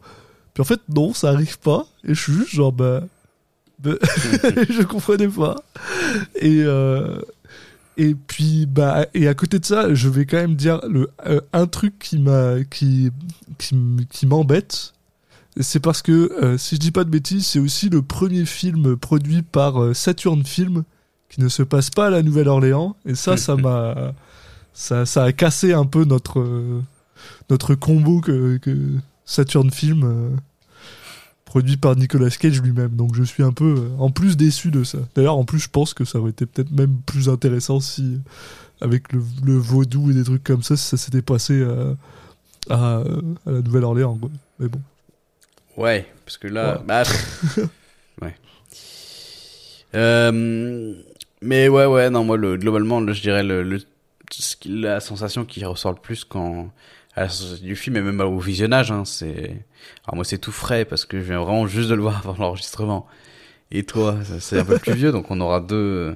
Puis 0.54 0.60
en 0.60 0.64
fait, 0.64 0.80
non, 0.94 1.12
ça 1.14 1.30
arrive 1.30 1.58
pas. 1.58 1.86
Et 2.04 2.14
je 2.14 2.20
suis 2.20 2.32
juste 2.32 2.50
genre, 2.54 2.72
bah. 2.72 3.02
bah, 3.78 3.92
je 4.70 4.82
comprenais 4.82 5.28
pas. 5.28 5.56
Et, 6.36 6.62
euh, 6.64 7.20
et 7.96 8.14
puis, 8.14 8.66
bah, 8.66 9.06
et 9.14 9.28
à 9.28 9.34
côté 9.34 9.58
de 9.58 9.64
ça, 9.64 9.94
je 9.94 10.08
vais 10.08 10.26
quand 10.26 10.36
même 10.38 10.54
dire 10.56 10.80
le, 10.88 11.08
euh, 11.26 11.40
un 11.52 11.66
truc 11.66 11.98
qui 11.98 12.18
m'a, 12.18 12.56
qui, 12.70 13.10
qui, 13.58 13.76
qui 14.10 14.26
m'embête. 14.26 14.92
C'est 15.58 15.80
parce 15.80 16.02
que, 16.02 16.30
euh, 16.42 16.58
si 16.58 16.74
je 16.74 16.80
dis 16.80 16.90
pas 16.90 17.04
de 17.04 17.08
bêtises, 17.10 17.46
c'est 17.46 17.58
aussi 17.58 17.88
le 17.88 18.02
premier 18.02 18.44
film 18.44 18.96
produit 18.96 19.40
par 19.40 19.82
euh, 19.82 19.94
Saturn 19.94 20.44
Film 20.44 20.84
qui 21.30 21.40
ne 21.40 21.48
se 21.48 21.62
passe 21.62 21.88
pas 21.88 22.08
à 22.08 22.10
la 22.10 22.22
Nouvelle-Orléans. 22.22 22.94
Et 23.06 23.14
ça, 23.14 23.38
ça 23.38 23.56
m'a, 23.56 24.12
ça, 24.78 25.06
ça 25.06 25.24
a 25.24 25.32
cassé 25.32 25.72
un 25.72 25.86
peu 25.86 26.04
notre, 26.04 26.40
euh, 26.40 26.82
notre 27.48 27.74
combo 27.74 28.20
que, 28.20 28.58
que 28.58 28.76
Saturn 29.24 29.70
Film 29.70 30.02
euh, 30.04 30.36
produit 31.46 31.78
par 31.78 31.96
Nicolas 31.96 32.28
Cage 32.28 32.60
lui-même. 32.60 32.90
Donc 32.94 33.14
je 33.14 33.22
suis 33.22 33.42
un 33.42 33.52
peu, 33.52 33.74
euh, 33.78 33.88
en 33.98 34.10
plus 34.10 34.36
déçu 34.36 34.70
de 34.70 34.84
ça. 34.84 34.98
D'ailleurs, 35.14 35.38
en 35.38 35.44
plus, 35.44 35.58
je 35.60 35.68
pense 35.70 35.94
que 35.94 36.04
ça 36.04 36.18
aurait 36.18 36.30
été 36.30 36.44
peut-être 36.44 36.70
même 36.72 36.98
plus 37.06 37.28
intéressant 37.30 37.80
si, 37.80 38.20
avec 38.82 39.12
le, 39.14 39.22
le 39.44 39.56
vaudou 39.56 40.10
et 40.10 40.14
des 40.14 40.24
trucs 40.24 40.44
comme 40.44 40.62
ça, 40.62 40.76
si 40.76 40.84
ça 40.84 40.96
s'était 40.98 41.22
passé 41.22 41.64
à, 42.68 42.96
à 42.98 43.02
la 43.46 43.62
Nouvelle-Orléans. 43.62 44.18
Mais 44.58 44.68
bon. 44.68 44.80
Ouais, 45.78 46.06
parce 46.26 46.36
que 46.36 46.48
là, 46.48 46.78
Ouais. 46.78 46.84
bah, 46.86 47.02
ouais. 48.22 48.34
Euh, 49.94 50.94
mais 51.42 51.68
ouais, 51.68 51.86
ouais, 51.86 52.10
non, 52.10 52.24
moi, 52.24 52.36
le, 52.36 52.56
globalement, 52.56 53.00
le- 53.00 53.12
je 53.12 53.22
dirais 53.22 53.42
le, 53.42 53.62
le, 53.62 53.78
ce 54.30 54.56
qui- 54.56 54.68
la 54.68 55.00
sensation 55.00 55.44
qui 55.44 55.64
ressort 55.64 55.92
le 55.92 55.98
plus 56.00 56.24
quand 56.24 56.70
à 57.14 57.22
la 57.22 57.28
sortie 57.30 57.62
du 57.62 57.76
film 57.76 57.96
et 57.96 58.02
même 58.02 58.20
au 58.20 58.38
visionnage, 58.38 58.90
hein, 58.92 59.04
c'est, 59.06 59.64
alors 60.04 60.16
moi, 60.16 60.24
c'est 60.24 60.38
tout 60.38 60.52
frais 60.52 60.84
parce 60.84 61.04
que 61.06 61.18
je 61.18 61.24
viens 61.24 61.40
vraiment 61.40 61.66
juste 61.66 61.88
de 61.88 61.94
le 61.94 62.02
voir 62.02 62.18
avant 62.18 62.36
l'enregistrement. 62.38 63.06
Et 63.70 63.84
toi, 63.84 64.16
c'est 64.38 64.58
un 64.60 64.64
peu 64.64 64.78
plus 64.78 64.92
vieux, 64.94 65.12
donc 65.12 65.30
on 65.30 65.40
aura 65.40 65.60
deux, 65.60 66.14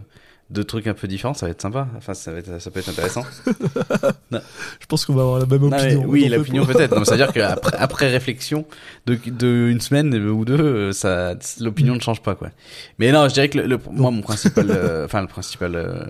deux 0.50 0.62
trucs 0.64 0.86
un 0.86 0.94
peu 0.94 1.08
différents, 1.08 1.32
ça 1.34 1.46
va 1.46 1.52
être 1.52 1.62
sympa. 1.62 1.88
Enfin, 1.96 2.12
ça, 2.14 2.32
va 2.32 2.38
être, 2.38 2.60
ça 2.60 2.70
peut 2.70 2.80
être 2.80 2.90
intéressant. 2.90 3.24
Je 4.32 4.86
pense 4.88 5.04
qu'on 5.04 5.14
va 5.14 5.22
avoir 5.22 5.38
la 5.40 5.46
même 5.46 5.62
Non, 5.68 5.76
opinion. 5.76 6.04
oui, 6.06 6.28
l'opinion 6.28 6.66
peut-être. 6.66 7.04
C'est-à-dire 7.04 7.32
qu'après 7.32 7.76
après 7.78 8.08
réflexion 8.08 8.66
de, 9.06 9.18
de 9.26 9.68
une 9.70 9.80
semaine 9.80 10.14
ou 10.28 10.44
deux, 10.44 10.92
ça, 10.92 11.34
l'opinion 11.60 11.94
ne 11.94 12.00
change 12.00 12.22
pas, 12.22 12.34
quoi. 12.34 12.50
Mais 12.98 13.10
non, 13.12 13.26
je 13.28 13.34
dirais 13.34 13.48
que 13.48 13.58
le, 13.58 13.66
le- 13.66 13.80
moi, 13.90 14.10
mon 14.10 14.22
principal, 14.22 14.66
euh, 14.70 15.04
enfin, 15.06 15.22
le 15.22 15.28
principal 15.28 15.74
euh, 15.76 16.04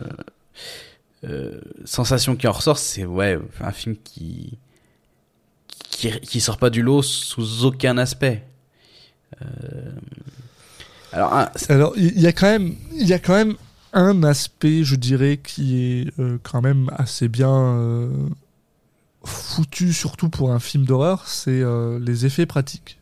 euh, 1.25 1.61
sensation 1.85 2.37
qui 2.37 2.47
en 2.49 2.53
ressort, 2.53 2.79
c'est 2.79 3.05
ouais, 3.05 3.39
un 3.61 3.73
film 3.73 3.97
qui, 4.03 4.59
qui 5.91 6.11
qui 6.21 6.41
sort 6.41 6.59
pas 6.59 6.71
du 6.71 6.83
lot 6.83 7.03
sous 7.03 7.65
aucun 7.65 7.99
aspect. 7.99 8.47
Euh, 9.43 9.93
alors, 11.13 11.35
un- 11.35 11.51
Alors, 11.69 11.93
il 11.97 12.21
y, 12.21 12.27
a 12.27 12.33
quand 12.33 12.47
même, 12.47 12.75
il 12.95 13.07
y 13.07 13.13
a 13.13 13.19
quand 13.19 13.35
même 13.35 13.57
un 13.93 14.23
aspect, 14.23 14.85
je 14.85 14.95
dirais, 14.97 15.39
qui 15.43 15.83
est 15.83 16.19
euh, 16.21 16.39
quand 16.43 16.63
même 16.63 16.91
assez 16.97 17.29
bien 17.29 18.09
foutu, 19.25 19.93
surtout 19.93 20.29
pour 20.31 20.53
un 20.53 20.61
film 20.61 20.85
d'horreur, 20.85 21.27
c'est 21.27 21.63
les 22.01 22.27
effets 22.27 22.47
pratiques. 22.47 22.99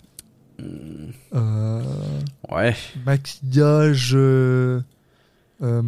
Euh, 1.34 1.82
ouais, 2.50 2.74
maquillage, 3.06 4.16
euh, 5.62 5.78
euh, 5.78 5.82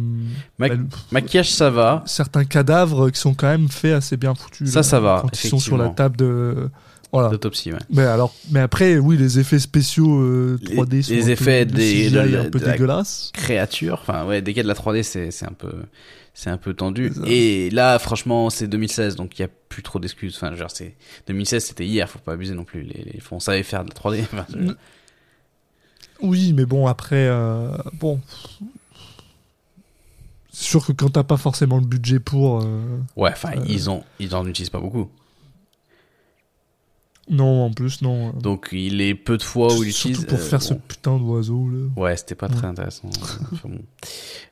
Ma- 0.57 0.69
bah, 0.69 0.75
maquillage, 1.11 1.51
ça 1.51 1.69
va. 1.69 2.03
certains 2.05 2.43
cadavres 2.45 3.09
qui 3.09 3.19
sont 3.19 3.33
quand 3.33 3.47
même 3.47 3.69
faits 3.69 3.93
assez 3.93 4.17
bien 4.17 4.35
foutus. 4.35 4.69
Ça, 4.69 4.79
là, 4.79 4.83
ça 4.83 4.99
va, 4.99 5.19
Quand 5.21 5.43
ils 5.43 5.47
sont 5.49 5.59
sur 5.59 5.77
la 5.77 5.89
table 5.89 6.17
de, 6.17 6.69
voilà. 7.13 7.29
D'autopsie, 7.29 7.71
ouais. 7.73 7.79
Mais 7.89 8.03
alors, 8.03 8.33
mais 8.51 8.59
après, 8.61 8.97
oui, 8.97 9.17
les 9.17 9.39
effets 9.39 9.59
spéciaux 9.59 10.21
euh, 10.21 10.57
3D 10.63 10.91
Les- 10.97 11.01
sont 11.03 11.13
les 11.13 11.23
peu- 11.23 11.29
effets 11.31 11.65
le 11.65 11.71
des- 11.71 12.09
de 12.09 12.17
est 12.19 12.25
la- 12.27 12.41
un 12.41 12.49
peu 12.49 12.59
de 12.59 12.65
la- 12.65 12.71
dégueulasse. 12.73 13.31
créature. 13.33 13.99
Enfin, 14.01 14.25
ouais, 14.25 14.41
dès 14.41 14.51
qu'il 14.53 14.57
y 14.57 14.59
a 14.61 14.63
de 14.63 14.67
la 14.69 14.75
3D, 14.75 15.03
c'est 15.03 15.45
un 15.45 15.53
peu 15.53 15.71
c'est 16.33 16.49
un 16.49 16.55
peu 16.57 16.73
tendu. 16.73 17.11
Et 17.27 17.69
là, 17.71 17.99
franchement, 17.99 18.49
c'est 18.49 18.67
2016, 18.67 19.17
donc 19.17 19.37
il 19.37 19.41
y 19.41 19.45
a 19.45 19.49
plus 19.67 19.83
trop 19.83 19.99
d'excuses. 19.99 20.37
Enfin, 20.37 20.55
genre, 20.55 20.71
c'est 20.71 20.95
2016, 21.27 21.65
c'était 21.65 21.85
hier, 21.85 22.09
faut 22.09 22.19
pas 22.19 22.31
abuser 22.33 22.53
non 22.53 22.63
plus. 22.63 22.83
Les, 22.83 23.03
les, 23.03 23.19
on 23.31 23.41
savait 23.41 23.63
faire 23.63 23.83
de 23.83 23.89
la 23.89 23.93
3D. 23.95 24.21
Enfin, 24.33 24.45
je- 24.49 24.57
Mm. 24.57 24.75
Oui, 26.21 26.53
mais 26.53 26.65
bon, 26.65 26.87
après, 26.87 27.27
euh, 27.27 27.69
bon. 27.99 28.19
C'est 30.53 30.65
sûr 30.65 30.85
que 30.85 30.91
quand 30.91 31.09
t'as 31.09 31.23
pas 31.23 31.37
forcément 31.37 31.77
le 31.77 31.85
budget 31.85 32.19
pour. 32.19 32.61
euh, 32.61 32.99
Ouais, 33.15 33.29
enfin, 33.31 33.51
Euh. 33.57 33.63
ils 33.67 33.89
ont 33.89 34.03
ils 34.19 34.35
en 34.35 34.45
utilisent 34.45 34.69
pas 34.69 34.79
beaucoup. 34.81 35.09
Non, 37.29 37.65
en 37.65 37.71
plus, 37.71 38.01
non. 38.01 38.29
euh, 38.29 38.31
Donc, 38.41 38.69
il 38.73 38.99
est 38.99 39.15
peu 39.15 39.37
de 39.37 39.43
fois 39.43 39.67
où 39.73 39.83
ils 39.83 39.93
Surtout 39.93 40.09
utilisent. 40.09 40.25
pour 40.25 40.39
euh, 40.39 40.41
faire 40.41 40.61
ce 40.61 40.73
bon. 40.73 40.81
putain 40.85 41.17
d'oiseau, 41.17 41.69
là. 41.69 41.87
Ouais, 41.95 42.17
c'était 42.17 42.35
pas 42.35 42.47
Ouais. 42.47 42.55
très 42.55 42.67
intéressant. 42.67 43.09
Enfin, 43.53 43.69
bon. 43.69 43.81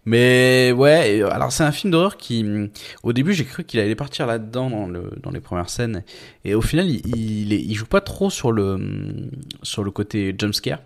Mais 0.06 0.72
ouais, 0.74 1.20
euh, 1.22 1.30
alors 1.34 1.52
c'est 1.52 1.64
un 1.64 1.72
film 1.74 1.92
d'horreur 1.92 2.16
qui, 2.16 2.42
hum, 2.44 2.70
au 3.04 3.12
début, 3.12 3.34
j'ai 3.34 3.44
cru 3.44 3.66
qu'il 3.66 3.82
allait 3.82 3.96
partir 3.96 4.26
là-dedans 4.28 4.70
dans 4.70 4.88
le 4.88 5.12
dans 5.22 5.32
les 5.32 5.42
premières 5.42 5.70
scènes, 5.70 6.04
et 6.46 6.54
au 6.56 6.62
final, 6.62 6.88
il 6.90 7.52
il, 7.52 7.76
joue 7.76 7.88
pas 7.88 8.02
trop 8.02 8.30
sur 8.30 8.52
le 8.54 8.76
hum, 8.76 9.32
sur 9.64 9.84
le 9.84 9.92
côté 9.92 10.34
jumpscare. 10.40 10.80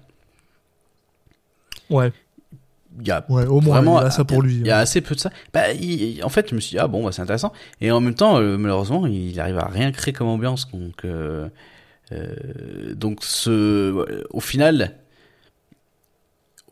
Ouais, 1.91 2.11
Il 3.01 3.07
y 3.07 3.11
a 3.11 3.25
ouais, 3.29 3.45
au 3.45 3.59
moins, 3.59 3.75
vraiment 3.77 3.99
il 4.01 4.05
a 4.05 4.11
ça 4.11 4.23
pour 4.23 4.41
lui. 4.41 4.55
Il 4.57 4.67
y 4.67 4.71
a 4.71 4.77
assez 4.77 5.01
peu 5.01 5.15
de 5.15 5.19
ça. 5.19 5.31
Bah, 5.53 5.71
il- 5.73 6.23
en 6.23 6.29
fait, 6.29 6.49
je 6.49 6.55
me 6.55 6.59
suis 6.59 6.71
dit 6.75 6.79
ah 6.79 6.87
bon, 6.87 7.03
bah, 7.03 7.11
c'est 7.11 7.21
intéressant. 7.21 7.51
Et 7.81 7.89
en 7.91 7.99
même 8.01 8.13
temps, 8.15 8.37
euh, 8.39 8.57
malheureusement, 8.57 9.07
il 9.07 9.39
arrive 9.39 9.57
à 9.57 9.65
rien 9.67 9.91
créer 9.91 10.13
comme 10.13 10.27
ambiance. 10.27 10.69
Donc, 10.71 11.03
euh, 11.05 11.47
euh, 12.11 12.93
donc 12.93 13.19
ce, 13.23 14.25
au 14.29 14.39
final, 14.39 14.95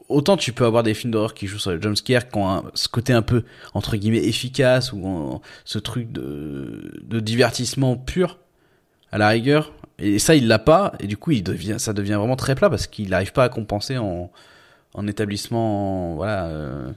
autant 0.09 0.37
tu 0.37 0.51
peux 0.53 0.65
avoir 0.65 0.83
des 0.83 0.93
films 0.93 1.11
d'horreur 1.11 1.33
qui 1.33 1.47
jouent 1.47 1.59
sur 1.59 1.71
le 1.71 1.81
jumpscare, 1.81 2.27
qui 2.29 2.37
ont 2.37 2.49
un- 2.49 2.63
ce 2.73 2.87
côté 2.87 3.13
un 3.13 3.21
peu 3.21 3.43
entre 3.73 3.95
guillemets 3.95 4.23
efficace 4.25 4.91
ou 4.93 5.05
en- 5.05 5.41
ce 5.65 5.79
truc 5.79 6.11
de, 6.11 6.91
de 7.03 7.19
divertissement 7.19 7.95
pur 7.95 8.37
à 9.11 9.17
la 9.17 9.29
rigueur. 9.29 9.73
Et 9.99 10.19
ça, 10.19 10.35
il 10.35 10.47
l'a 10.47 10.59
pas. 10.59 10.93
Et 10.99 11.07
du 11.07 11.15
coup, 11.17 11.31
il 11.31 11.43
devient, 11.43 11.75
ça 11.77 11.93
devient 11.93 12.13
vraiment 12.13 12.35
très 12.35 12.55
plat 12.55 12.69
parce 12.69 12.87
qu'il 12.87 13.09
n'arrive 13.09 13.31
pas 13.33 13.43
à 13.43 13.49
compenser 13.49 13.97
en 13.97 14.31
en 14.93 15.07
établissement, 15.07 16.15
voilà, 16.15 16.45
euh, 16.47 16.91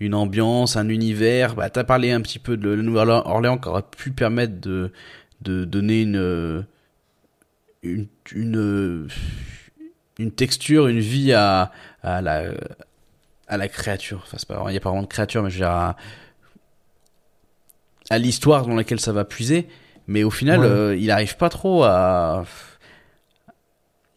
une 0.00 0.14
ambiance, 0.14 0.76
un 0.76 0.88
univers. 0.88 1.54
Bah, 1.54 1.70
t'as 1.70 1.84
parlé 1.84 2.12
un 2.12 2.20
petit 2.20 2.38
peu 2.38 2.56
de 2.56 2.70
la 2.70 2.82
Nouvelle-Orléans 2.82 3.58
qui 3.58 3.68
aurait 3.68 3.82
pu 3.82 4.10
permettre 4.12 4.60
de, 4.60 4.92
de 5.40 5.64
donner 5.64 6.02
une, 6.02 6.16
euh, 6.16 6.62
une, 7.82 8.06
une, 8.34 8.56
euh, 8.58 9.08
une 10.18 10.30
texture, 10.30 10.86
une 10.88 11.00
vie 11.00 11.32
à, 11.32 11.72
à 12.02 12.20
la, 12.22 12.52
à 13.48 13.56
la 13.56 13.68
créature. 13.68 14.22
Enfin, 14.24 14.36
c'est 14.38 14.48
pas, 14.48 14.64
il 14.68 14.74
y 14.74 14.76
a 14.76 14.80
pas 14.80 14.90
vraiment 14.90 15.02
de 15.02 15.08
créature, 15.08 15.42
mais 15.42 15.50
je 15.50 15.54
veux 15.56 15.60
dire, 15.60 15.70
à, 15.70 15.96
à 18.10 18.18
l'histoire 18.18 18.66
dans 18.66 18.74
laquelle 18.74 19.00
ça 19.00 19.12
va 19.12 19.24
puiser. 19.24 19.68
Mais 20.06 20.24
au 20.24 20.30
final, 20.30 20.60
Ouais. 20.60 20.66
euh, 20.66 20.96
il 20.96 21.10
arrive 21.10 21.36
pas 21.36 21.48
trop 21.48 21.84
à, 21.84 22.44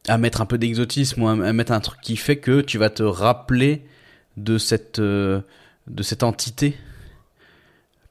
à 0.07 0.17
mettre 0.17 0.41
un 0.41 0.45
peu 0.45 0.57
d'exotisme 0.57 1.23
ou 1.23 1.27
à, 1.27 1.53
mettre 1.53 1.71
un 1.71 1.79
truc 1.79 1.99
qui 2.01 2.17
fait 2.17 2.37
que 2.37 2.61
tu 2.61 2.77
vas 2.77 2.89
te 2.89 3.03
rappeler 3.03 3.85
de 4.37 4.57
cette 4.57 4.99
euh, 4.99 5.41
de 5.87 6.03
cette 6.03 6.23
entité 6.23 6.75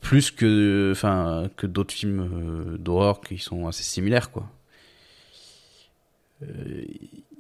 plus 0.00 0.30
que 0.30 0.90
enfin 0.92 1.48
que 1.56 1.66
d'autres 1.66 1.94
films 1.94 2.20
euh, 2.20 2.78
d'horreur 2.78 3.20
qui 3.20 3.38
sont 3.38 3.66
assez 3.66 3.82
similaires 3.82 4.30
quoi. 4.30 4.48
Euh, 6.42 6.84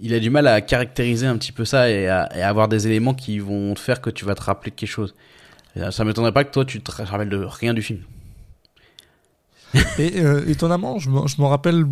il 0.00 0.14
a 0.14 0.20
du 0.20 0.30
mal 0.30 0.46
à 0.46 0.60
caractériser 0.60 1.26
un 1.26 1.36
petit 1.36 1.52
peu 1.52 1.64
ça 1.64 1.90
et 1.90 2.08
à, 2.08 2.28
et 2.36 2.42
avoir 2.42 2.68
des 2.68 2.86
éléments 2.86 3.14
qui 3.14 3.38
vont 3.38 3.74
faire 3.74 4.00
que 4.00 4.10
tu 4.10 4.24
vas 4.24 4.34
te 4.34 4.42
rappeler 4.42 4.70
de 4.70 4.76
quelque 4.76 4.88
chose. 4.88 5.14
Et 5.76 5.90
Ça 5.90 6.04
m'étonnerait 6.04 6.32
pas 6.32 6.44
que 6.44 6.52
toi 6.52 6.64
tu 6.64 6.80
te 6.80 6.90
rappelles 7.02 7.28
de 7.28 7.44
rien 7.44 7.74
du 7.74 7.82
film. 7.82 8.00
Et 9.98 10.20
euh, 10.20 10.46
étonnamment, 10.46 10.98
je 10.98 11.10
me, 11.10 11.26
je 11.26 11.40
me 11.40 11.46
rappelle 11.46 11.86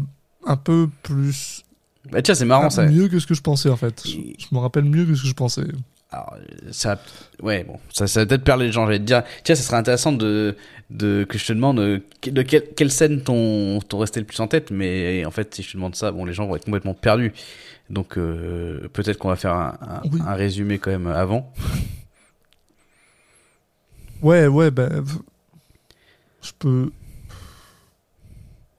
un 0.46 0.56
peu 0.56 0.88
plus. 1.02 1.61
Bah 2.10 2.20
tiens 2.20 2.34
c'est 2.34 2.44
marrant 2.44 2.66
ah, 2.66 2.70
ça. 2.70 2.86
mieux 2.86 3.08
que 3.08 3.18
ce 3.18 3.26
que 3.26 3.34
je 3.34 3.42
pensais, 3.42 3.68
en 3.68 3.76
fait. 3.76 4.02
Je, 4.06 4.46
me 4.50 4.58
rappelle 4.58 4.84
mieux 4.84 5.04
que 5.04 5.14
ce 5.14 5.22
que 5.22 5.28
je 5.28 5.34
pensais. 5.34 5.62
Alors, 6.10 6.36
ça, 6.72 7.00
ouais, 7.42 7.64
bon, 7.64 7.78
ça, 7.90 8.06
ça 8.06 8.20
va 8.20 8.26
peut-être 8.26 8.44
perdre 8.44 8.62
les 8.64 8.72
gens. 8.72 8.84
J'allais 8.84 8.98
te 8.98 9.04
dire, 9.04 9.22
tiens, 9.44 9.54
ça 9.54 9.62
serait 9.62 9.78
intéressant 9.78 10.12
de, 10.12 10.56
de 10.90 11.24
que 11.26 11.38
je 11.38 11.46
te 11.46 11.52
demande 11.52 11.78
euh, 11.78 12.00
de 12.26 12.42
quelle, 12.42 12.64
quelle 12.76 12.90
scène 12.90 13.22
t'ont, 13.22 13.78
t'ont 13.80 13.98
resté 13.98 14.20
le 14.20 14.26
plus 14.26 14.38
en 14.40 14.46
tête. 14.48 14.70
Mais 14.70 15.24
en 15.24 15.30
fait, 15.30 15.54
si 15.54 15.62
je 15.62 15.72
te 15.72 15.76
demande 15.76 15.94
ça, 15.94 16.10
bon, 16.12 16.24
les 16.24 16.34
gens 16.34 16.46
vont 16.46 16.56
être 16.56 16.64
complètement 16.66 16.94
perdus. 16.94 17.32
Donc, 17.88 18.18
euh, 18.18 18.88
peut-être 18.92 19.16
qu'on 19.18 19.28
va 19.28 19.36
faire 19.36 19.54
un, 19.54 19.78
un, 19.80 20.00
Oui. 20.12 20.20
un 20.26 20.34
résumé 20.34 20.78
quand 20.78 20.90
même 20.90 21.06
avant. 21.06 21.52
Ouais, 24.22 24.46
ouais, 24.46 24.70
ben. 24.70 25.04
je 26.42 26.50
peux. 26.58 26.90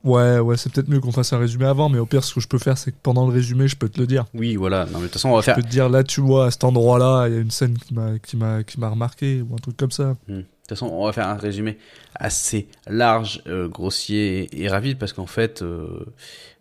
Ouais, 0.03 0.39
ouais, 0.39 0.57
c'est 0.57 0.71
peut-être 0.71 0.89
mieux 0.89 0.99
qu'on 0.99 1.11
fasse 1.13 1.31
un 1.31 1.37
résumé 1.37 1.65
avant, 1.65 1.87
mais 1.87 1.97
au 1.99 2.05
pire, 2.05 2.23
ce 2.23 2.33
que 2.33 2.41
je 2.41 2.47
peux 2.47 2.57
faire, 2.57 2.77
c'est 2.77 2.91
que 2.91 2.97
pendant 3.01 3.25
le 3.25 3.31
résumé, 3.33 3.67
je 3.69 3.77
peux 3.77 3.87
te 3.87 3.99
le 3.99 4.05
dire. 4.07 4.25
Oui, 4.33 4.55
voilà. 4.57 4.85
Non, 4.85 4.91
mais 4.95 4.99
de 4.99 5.03
toute 5.03 5.13
façon, 5.13 5.29
on 5.29 5.35
va 5.35 5.39
Je 5.41 5.45
faire. 5.45 5.55
peux 5.55 5.61
te 5.63 5.67
dire, 5.69 5.87
là, 5.87 6.03
tu 6.03 6.19
vois, 6.19 6.47
à 6.47 6.51
cet 6.51 6.65
endroit-là, 6.65 7.27
il 7.29 7.33
y 7.35 7.37
a 7.37 7.39
une 7.39 7.51
scène 7.51 7.77
qui 7.77 7.93
m'a, 7.93 8.19
qui 8.19 8.35
m'a, 8.35 8.63
qui 8.63 8.79
m'a 8.81 8.89
remarqué, 8.89 9.41
ou 9.41 9.53
un 9.53 9.57
truc 9.57 9.77
comme 9.77 9.91
ça. 9.91 10.15
Hmm. 10.27 10.33
De 10.39 10.41
toute 10.67 10.79
façon, 10.79 10.87
on 10.93 11.05
va 11.05 11.13
faire 11.13 11.27
un 11.29 11.35
résumé 11.35 11.77
assez 12.15 12.67
large, 12.87 13.41
euh, 13.47 13.67
grossier 13.69 14.43
et, 14.53 14.63
et 14.63 14.67
rapide 14.69 14.97
parce 14.97 15.11
qu'en 15.13 15.25
fait, 15.25 15.61
euh, 15.61 16.05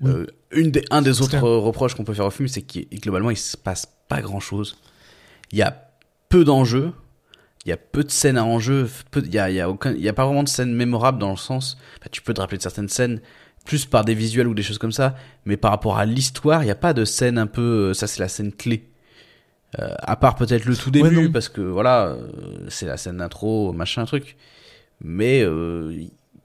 Oui. 0.01 0.11
euh, 0.11 0.27
une 0.51 0.71
des, 0.73 0.85
un 0.91 1.03
des 1.03 1.21
autres 1.23 1.39
reproches 1.39 1.95
qu'on 1.95 2.03
peut 2.05 2.13
faire 2.15 2.27
au 2.27 2.31
film, 2.31 2.49
c'est 2.49 2.63
qu'il 2.63 2.87
globalement 3.01 3.31
il 3.31 3.37
se 3.37 3.57
passe 3.57 3.87
pas 4.09 4.21
grand 4.21 4.41
chose. 4.41 4.77
Il 5.53 5.59
y 5.59 5.63
a 5.63 5.89
peu 6.29 6.45
d'enjeux, 6.45 6.93
il 7.65 7.69
y 7.69 7.73
a 7.73 7.77
peu 7.77 8.05
de 8.05 8.11
scènes 8.11 8.39
à 8.39 8.45
enjeu, 8.45 8.89
il 9.17 9.35
y 9.35 9.39
a, 9.39 9.51
il 9.51 9.57
y 9.57 9.61
a 9.61 9.71
aucun, 9.71 9.93
il 9.93 10.03
y 10.03 10.09
a 10.09 10.13
pas 10.13 10.25
vraiment 10.25 10.43
de 10.43 10.49
scènes 10.49 10.75
mémorables 10.75 11.19
dans 11.19 11.31
le 11.31 11.37
sens, 11.37 11.79
bah, 12.01 12.09
tu 12.11 12.23
peux 12.23 12.35
te 12.35 12.41
rappeler 12.41 12.59
de 12.59 12.63
certaines 12.63 12.89
scènes 12.89 13.21
plus 13.65 13.87
par 13.87 14.05
des 14.05 14.15
visuels 14.15 14.49
ou 14.49 14.55
des 14.55 14.63
choses 14.63 14.79
comme 14.79 14.93
ça, 14.93 15.15
mais 15.45 15.57
par 15.57 15.71
rapport 15.71 15.99
à 15.99 16.05
l'histoire, 16.05 16.63
il 16.63 16.67
n'y 16.67 16.73
a 16.73 16.77
pas 16.77 16.93
de 16.93 17.05
scène 17.05 17.39
un 17.39 17.47
peu, 17.47 17.91
euh, 17.91 17.95
ça 17.95 18.07
c'est 18.07 18.21
la 18.21 18.29
scène 18.29 18.53
clé. 18.53 18.89
Euh, 19.79 19.95
à 20.01 20.17
part 20.17 20.35
peut-être 20.35 20.67
le 20.67 20.77
tout 20.77 20.91
début, 20.91 21.31
parce 21.31 21.49
que 21.49 21.63
voilà, 21.63 22.09
euh, 22.09 22.29
c'est 22.69 22.85
la 22.85 22.99
scène 22.99 23.19
d'intro, 23.19 23.73
machin 23.73 24.05
truc. 24.05 24.37
Mais 25.03 25.43
euh, 25.43 26.05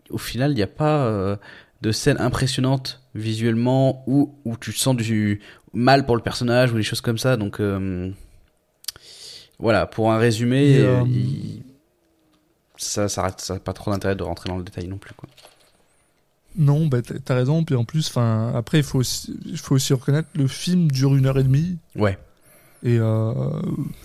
au 0.10 0.18
final, 0.18 0.52
il 0.52 0.56
n'y 0.56 0.64
a 0.64 0.68
pas 0.68 1.06
euh, 1.06 1.36
de 1.82 1.92
scène 1.92 2.18
impressionnante 2.20 3.02
visuellement 3.16 4.04
où, 4.08 4.34
où 4.46 4.56
tu 4.58 4.72
sens 4.72 4.96
du 4.96 5.42
mal 5.74 6.06
pour 6.06 6.16
le 6.16 6.22
personnage 6.22 6.72
ou 6.72 6.78
des 6.78 6.84
choses 6.84 7.02
comme 7.02 7.18
ça. 7.18 7.36
Donc 7.38 7.60
euh, 7.60 8.10
voilà, 9.60 9.86
pour 9.86 10.12
un 10.12 10.18
résumé, 10.18 10.78
euh, 10.78 11.02
euh, 11.02 11.04
il- 11.08 11.64
ça 12.78 13.10
ça 13.10 13.32
n'a 13.50 13.60
pas 13.60 13.74
trop 13.74 13.92
d'intérêt 13.92 14.16
de 14.16 14.24
rentrer 14.24 14.50
dans 14.50 14.58
le 14.58 14.64
détail 14.64 14.88
non 14.88 14.98
plus. 14.98 15.14
Quoi. 15.16 15.28
Non, 16.56 16.88
bah, 16.88 17.00
t'as 17.02 17.36
raison, 17.36 17.64
puis 17.64 17.76
en 17.76 17.86
plus, 17.86 18.08
enfin, 18.10 18.52
après, 18.56 18.80
il 18.80 18.84
faut 18.84 19.00
aussi, 19.00 19.36
faut 19.58 19.76
aussi 19.76 19.94
reconnaître, 19.94 20.28
le 20.36 20.48
film 20.48 20.90
dure 20.92 21.16
une 21.16 21.28
heure 21.28 21.38
et 21.38 21.44
demie, 21.44 21.78
Ouais, 21.96 22.18
et, 22.84 22.98
euh, 23.00 23.32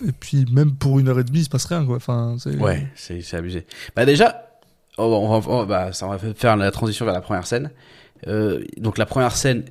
et 0.07 0.11
puis 0.11 0.45
même 0.51 0.73
pour 0.75 0.99
une 0.99 1.07
heure 1.07 1.19
et 1.19 1.23
demie, 1.23 1.39
il 1.39 1.43
se 1.45 1.49
passe 1.49 1.65
rien, 1.65 1.83
quoi. 1.85 1.95
Enfin, 1.95 2.35
ouais, 2.59 2.87
c'est 2.95 3.21
c'est 3.21 3.37
abusé. 3.37 3.65
Bah 3.95 4.05
déjà, 4.05 4.47
oh, 4.97 5.03
on 5.03 5.39
va, 5.39 5.65
bah, 5.65 5.93
ça 5.93 6.05
on 6.07 6.15
va 6.15 6.19
faire 6.33 6.55
la 6.57 6.69
transition 6.71 7.05
vers 7.05 7.13
la 7.15 7.21
première 7.21 7.47
scène. 7.47 7.71
Euh, 8.27 8.63
donc 8.77 8.97
la 8.99 9.05
première 9.07 9.35
scène, 9.35 9.65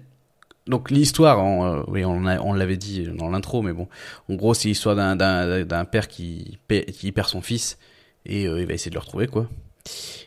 donc 0.66 0.90
l'histoire, 0.90 1.40
en, 1.40 1.66
euh, 1.66 1.82
oui, 1.88 2.04
on, 2.04 2.24
a- 2.26 2.38
on 2.40 2.52
l'avait 2.52 2.76
dit 2.76 3.08
dans 3.18 3.28
l'intro, 3.28 3.62
mais 3.62 3.72
bon, 3.72 3.88
en 4.28 4.34
gros, 4.34 4.54
c'est 4.54 4.68
l'histoire 4.68 4.94
d'un- 4.96 5.16
d'un 5.16 5.64
d'un 5.64 5.84
père 5.84 6.08
qui, 6.08 6.58
paie- 6.68 6.84
qui 6.86 7.10
perd 7.12 7.28
son 7.28 7.40
fils 7.42 7.78
et 8.26 8.46
euh, 8.46 8.60
il 8.60 8.66
va 8.66 8.74
essayer 8.74 8.90
de 8.90 8.94
le 8.94 9.00
retrouver 9.00 9.26
quoi. 9.26 9.48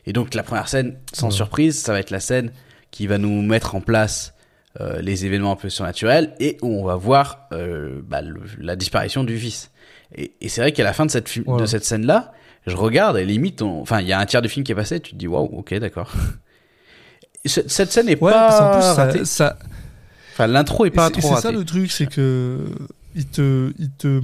Et 0.04 0.12
donc 0.12 0.34
la 0.34 0.42
première 0.42 0.68
scène, 0.68 0.98
sans 1.12 1.28
Ouais. 1.28 1.32
surprise, 1.32 1.78
ça 1.80 1.92
va 1.92 2.00
être 2.00 2.10
la 2.10 2.20
scène 2.20 2.52
qui 2.90 3.06
va 3.06 3.16
nous 3.18 3.40
mettre 3.42 3.74
en 3.74 3.80
place 3.80 4.34
euh, 4.80 5.00
les 5.00 5.24
événements 5.24 5.52
un 5.52 5.56
peu 5.56 5.70
surnaturels 5.70 6.34
et 6.38 6.58
où 6.60 6.66
on 6.68 6.84
va 6.84 6.96
voir 6.96 7.48
bah, 7.50 8.20
le- 8.20 8.42
la 8.58 8.76
disparition 8.76 9.24
du 9.24 9.38
fils. 9.38 9.70
Et, 10.14 10.32
et 10.42 10.48
c'est 10.50 10.60
vrai 10.60 10.72
qu'à 10.72 10.84
la 10.84 10.92
fin 10.92 11.06
de 11.06 11.10
cette, 11.10 11.38
de 11.38 11.66
scène-là, 11.66 12.32
je 12.66 12.76
regarde 12.76 13.16
et 13.16 13.24
limite, 13.24 13.62
on- 13.62 13.80
enfin, 13.80 14.00
il 14.02 14.06
y 14.06 14.12
a 14.12 14.18
un 14.20 14.26
tiers 14.26 14.42
du 14.42 14.50
film 14.50 14.64
qui 14.64 14.72
est 14.72 14.74
passé, 14.76 15.00
tu 15.00 15.12
te 15.12 15.16
dis 15.16 15.26
waouh, 15.26 15.46
ok, 15.46 15.72
d'accord. 15.78 16.12
Et 17.44 17.48
ce- 17.48 17.66
Cette 17.68 17.90
scène 17.90 18.08
est 18.10 18.20
Ouais, 18.20 18.30
pas 18.32 18.50
ça- 18.94 19.24
ça, 19.24 19.58
Enfin, 20.36 20.46
l'intro 20.48 20.84
est 20.84 20.90
pas 20.90 21.08
trop 21.08 21.34
C'est 21.34 21.40
ça 21.40 21.50
le 21.50 21.64
truc, 21.64 21.90
c'est 21.90 22.06
que 22.06 22.58
il 23.14 23.24
te, 23.26 23.72
il 23.78 23.88
te, 23.90 24.20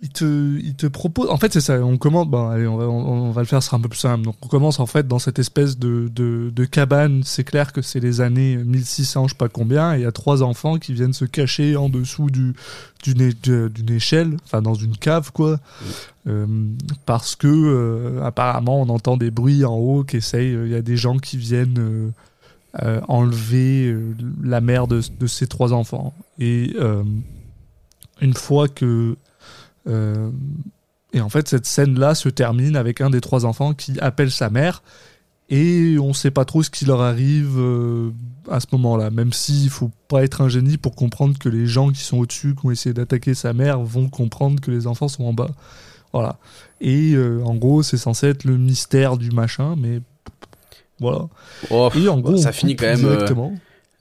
il 0.00 0.08
te, 0.08 0.58
il 0.58 0.74
te 0.74 0.86
propose. 0.86 1.28
En 1.30 1.36
fait, 1.36 1.52
c'est 1.52 1.60
ça. 1.60 1.78
On 1.84 1.98
commence. 1.98 2.26
Bon, 2.26 2.48
allez, 2.48 2.66
on 2.66 2.76
va, 2.78 2.86
on, 2.88 3.26
on 3.26 3.30
va 3.30 3.42
le 3.42 3.46
faire. 3.46 3.62
Ce 3.62 3.66
sera 3.68 3.76
un 3.76 3.80
peu 3.80 3.88
plus 3.90 3.98
simple. 3.98 4.24
Donc, 4.24 4.36
on 4.42 4.48
commence 4.48 4.80
en 4.80 4.86
fait 4.86 5.06
dans 5.06 5.18
cette 5.18 5.38
espèce 5.38 5.78
de, 5.78 6.08
de, 6.14 6.50
de 6.54 6.64
cabane. 6.64 7.22
C'est 7.24 7.44
clair 7.44 7.72
que 7.74 7.82
c'est 7.82 8.00
les 8.00 8.22
années 8.22 8.56
1600, 8.56 9.28
je 9.28 9.32
sais 9.34 9.36
pas 9.36 9.48
combien. 9.50 9.94
Et 9.94 9.98
il 9.98 10.02
y 10.02 10.06
a 10.06 10.12
trois 10.12 10.42
enfants 10.42 10.78
qui 10.78 10.94
viennent 10.94 11.12
se 11.12 11.26
cacher 11.26 11.76
en 11.76 11.90
dessous 11.90 12.30
du, 12.30 12.54
d'une, 13.02 13.32
échelle, 13.90 14.36
enfin 14.44 14.62
dans 14.62 14.74
une 14.74 14.96
cave, 14.96 15.30
quoi. 15.32 15.58
Euh, 16.26 16.46
parce 17.04 17.36
que 17.36 17.46
euh, 17.48 18.22
apparemment, 18.24 18.80
on 18.80 18.88
entend 18.88 19.18
des 19.18 19.30
bruits 19.30 19.64
en 19.66 19.74
haut 19.74 20.04
qui 20.04 20.16
essayent. 20.16 20.52
Il 20.52 20.68
y 20.70 20.74
a 20.74 20.82
des 20.82 20.96
gens 20.96 21.18
qui 21.18 21.36
viennent. 21.36 21.78
euh, 21.78 22.10
euh, 22.82 23.00
enlever 23.06 23.86
euh, 23.86 24.16
la 24.42 24.60
mère 24.60 24.88
de, 24.88 25.00
de 25.20 25.26
ses 25.28 25.46
trois 25.46 25.72
enfants. 25.72 26.12
Et 26.40 26.74
euh, 26.76 27.04
une 28.20 28.34
fois 28.34 28.66
que... 28.66 29.16
et 31.12 31.20
en 31.20 31.28
fait, 31.28 31.48
cette 31.48 31.66
scène-là 31.66 32.16
se 32.16 32.28
termine 32.28 32.74
avec 32.74 33.00
un 33.00 33.10
des 33.10 33.20
trois 33.20 33.44
enfants 33.44 33.74
qui 33.74 33.98
appelle 34.00 34.30
sa 34.30 34.50
mère. 34.50 34.82
Et 35.50 35.98
on 36.00 36.14
sait 36.14 36.30
pas 36.30 36.44
trop 36.44 36.62
ce 36.62 36.70
qui 36.70 36.84
leur 36.86 37.02
arrive 37.02 37.60
à 38.50 38.60
ce 38.60 38.66
moment-là. 38.72 39.10
Même 39.10 39.32
s'il 39.32 39.68
faut 39.68 39.90
pas 40.08 40.24
être 40.24 40.40
un 40.40 40.48
génie 40.48 40.78
pour 40.78 40.94
comprendre 40.96 41.38
que 41.38 41.50
les 41.50 41.66
gens 41.66 41.92
qui 41.92 42.02
sont 42.02 42.16
au-dessus, 42.16 42.54
qui 42.54 42.66
ont 42.66 42.70
essayé 42.70 42.94
d'attaquer 42.94 43.34
sa 43.34 43.52
mère, 43.52 43.80
vont 43.80 44.08
comprendre 44.08 44.60
que 44.60 44.70
les 44.70 44.86
enfants 44.86 45.08
sont 45.08 45.24
en 45.24 45.34
bas. 45.34 45.50
Voilà. 46.12 46.38
Et 46.80 47.14
en 47.44 47.54
gros, 47.56 47.82
c'est 47.82 47.98
censé 47.98 48.28
être 48.28 48.44
le 48.44 48.56
mystère 48.56 49.18
du 49.18 49.30
machin, 49.30 49.76
mais 49.76 50.00
voilà. 51.00 51.26
Oh, 51.70 51.90
Et 51.96 52.08
en 52.08 52.18
gros, 52.20 52.36
ça 52.36 52.52
finit 52.52 52.76
quand 52.76 52.86
même. 52.86 53.04
euh, 53.04 53.10
directement. 53.16 53.52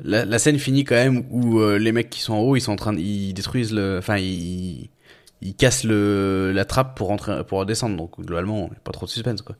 la, 0.04 0.26
la 0.26 0.40
scène 0.40 0.58
finit 0.60 0.84
quand 0.84 0.96
même 0.96 1.24
où 1.32 1.60
euh, 1.60 1.78
les 1.78 1.92
mecs 1.92 2.10
qui 2.10 2.22
sont 2.22 2.34
en 2.34 2.40
haut, 2.40 2.56
ils 2.56 2.62
sont 2.62 2.72
en 2.74 2.76
train, 2.78 2.94
de, 2.94 3.00
ils 3.00 3.34
détruisent 3.34 3.74
le, 3.74 3.98
enfin 4.00 4.18
ils, 4.18 4.90
ils 5.42 5.56
cassent 5.56 5.84
le 5.84 6.52
la 6.54 6.66
trappe 6.66 6.96
pour 6.96 7.08
rentrer, 7.08 7.44
pour 7.44 7.60
redescendre. 7.60 7.98
Donc 7.98 8.20
globalement, 8.20 8.70
pas 8.84 8.92
trop 8.92 9.06
de 9.06 9.12
suspense 9.12 9.42
quoi. 9.42 9.56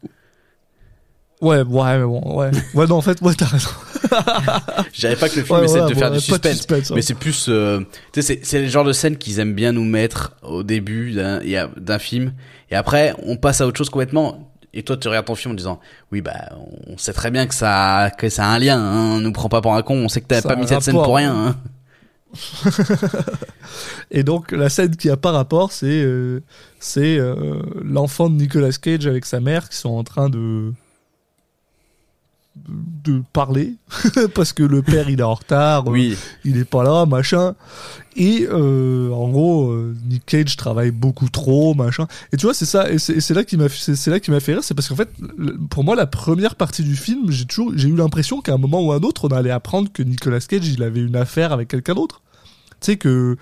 Ouais, 1.42 1.62
ouais, 1.62 1.98
mais 1.98 2.06
bon, 2.06 2.38
ouais. 2.38 2.52
Ouais, 2.74 2.88
non, 2.88 2.96
en 2.96 3.02
fait, 3.02 3.20
ouais, 3.22 3.34
t'as 3.34 3.48
raison. 3.48 3.70
Je 4.94 5.00
dirais 5.02 5.18
pas 5.18 5.28
que 5.28 5.36
le 5.40 5.44
film 5.44 5.60
Ouais, 5.60 5.66
essaie 5.66 5.82
de 5.82 5.94
faire 5.94 6.10
du 6.12 6.22
suspense, 6.22 6.56
suspense, 6.56 6.92
hein. 6.92 6.94
mais 6.96 7.02
c'est 7.02 7.16
plus, 7.16 7.48
euh, 7.50 7.82
tu 8.14 8.22
sais, 8.22 8.40
c'est 8.44 8.62
le 8.62 8.70
genre 8.70 8.86
de 8.86 8.94
scène 8.94 9.18
qu'ils 9.18 9.40
aiment 9.40 9.54
bien 9.56 9.74
nous 9.74 9.84
mettre 9.84 10.38
au 10.42 10.64
début 10.64 11.12
d'un 11.12 12.00
film, 12.00 12.32
et 12.72 12.76
après 12.76 13.14
on 13.24 13.36
passe 13.36 13.60
à 13.60 13.68
autre 13.68 13.78
chose 13.78 13.90
complètement. 13.90 14.53
Et 14.74 14.84
toi, 14.84 14.98
tu 14.98 15.08
regardes 15.08 15.26
ton 15.28 15.36
film 15.36 15.52
en 15.52 15.56
disant, 15.56 15.80
oui, 16.12 16.22
bah, 16.22 16.50
on 16.88 16.98
sait 16.98 17.14
très 17.14 17.30
bien 17.30 17.46
que 17.46 17.54
ça, 17.54 18.10
que 18.18 18.30
ça 18.30 18.46
a 18.46 18.48
un 18.48 18.60
lien. 18.60 18.80
Hein, 18.80 19.18
on 19.18 19.20
nous 19.20 19.32
prend 19.32 19.50
pas 19.50 19.62
pour 19.62 19.76
un 19.76 19.84
con. 19.84 19.96
On 19.96 20.10
sait 20.10 20.22
que 20.22 20.28
t'as 20.28 20.42
pas 20.42 20.56
mis 20.56 20.68
cette 20.68 20.82
scène 20.82 20.96
pour 20.96 21.16
rien. 21.16 21.36
Hein. 21.36 21.56
Et 24.12 24.24
donc, 24.24 24.52
la 24.52 24.70
scène 24.70 24.96
qui 24.96 25.10
a 25.10 25.18
pas 25.18 25.32
rapport, 25.32 25.72
c'est 25.72 26.04
euh, 26.04 26.42
c'est 26.80 27.18
euh, 27.18 27.62
l'enfant 27.84 28.30
de 28.30 28.36
Nicolas 28.36 28.72
Cage 28.72 29.06
avec 29.06 29.26
sa 29.26 29.40
mère 29.40 29.70
qui 29.70 29.78
sont 29.78 29.92
en 29.92 30.04
train 30.04 30.30
de 30.30 30.74
de 32.56 33.24
parler 33.34 33.74
parce 34.36 34.54
que 34.54 34.62
le 34.64 34.82
père 34.84 35.10
il 35.10 35.20
est 35.20 35.24
en 35.24 35.34
retard 35.34 35.88
Oui. 35.88 36.16
il 36.46 36.58
est 36.58 36.66
pas 36.66 36.84
là 36.84 37.06
machin 37.08 37.56
et 38.16 38.48
euh, 38.50 39.10
en 39.12 39.28
gros 39.30 39.72
euh, 39.72 39.96
Nick 40.08 40.24
Cage 40.28 40.56
travaille 40.56 40.92
beaucoup 40.92 41.30
trop 41.30 41.74
machin 41.74 42.08
et 42.32 42.38
tu 42.38 42.46
vois 42.46 42.54
c'est 42.54 42.68
ça 42.68 42.92
et 42.92 43.00
c'est 43.00 43.34
là 43.34 43.44
qui 43.44 43.58
m'a 43.58 43.68
c'est 43.70 44.08
là 44.12 44.20
qui 44.20 44.30
m'a 44.30 44.40
fait 44.40 44.54
rire 44.54 44.64
c'est 44.64 44.76
parce 44.76 44.88
qu'en 44.88 44.96
fait 44.96 45.10
pour 45.72 45.84
moi 45.84 45.96
la 45.96 46.06
première 46.06 46.56
partie 46.56 46.84
du 46.84 46.96
film 46.96 47.32
j'ai 47.32 47.46
toujours 47.46 47.72
j'ai 47.76 47.88
eu 47.90 47.96
l'impression 47.96 48.40
qu'à 48.42 48.54
un 48.54 48.58
moment 48.58 48.82
ou 48.86 48.92
à 48.92 48.98
un 48.98 49.02
autre 49.02 49.28
on 49.30 49.34
allait 49.36 49.50
apprendre 49.50 49.92
que 49.92 50.04
Nicolas 50.04 50.40
Cage 50.40 50.68
il 50.68 50.84
avait 50.84 51.02
une 51.02 51.16
affaire 51.16 51.54
avec 51.54 51.70
quelqu'un 51.70 51.96
d'autre 51.96 52.22
tu 52.82 52.92
sais 52.92 52.98
que 52.98 53.36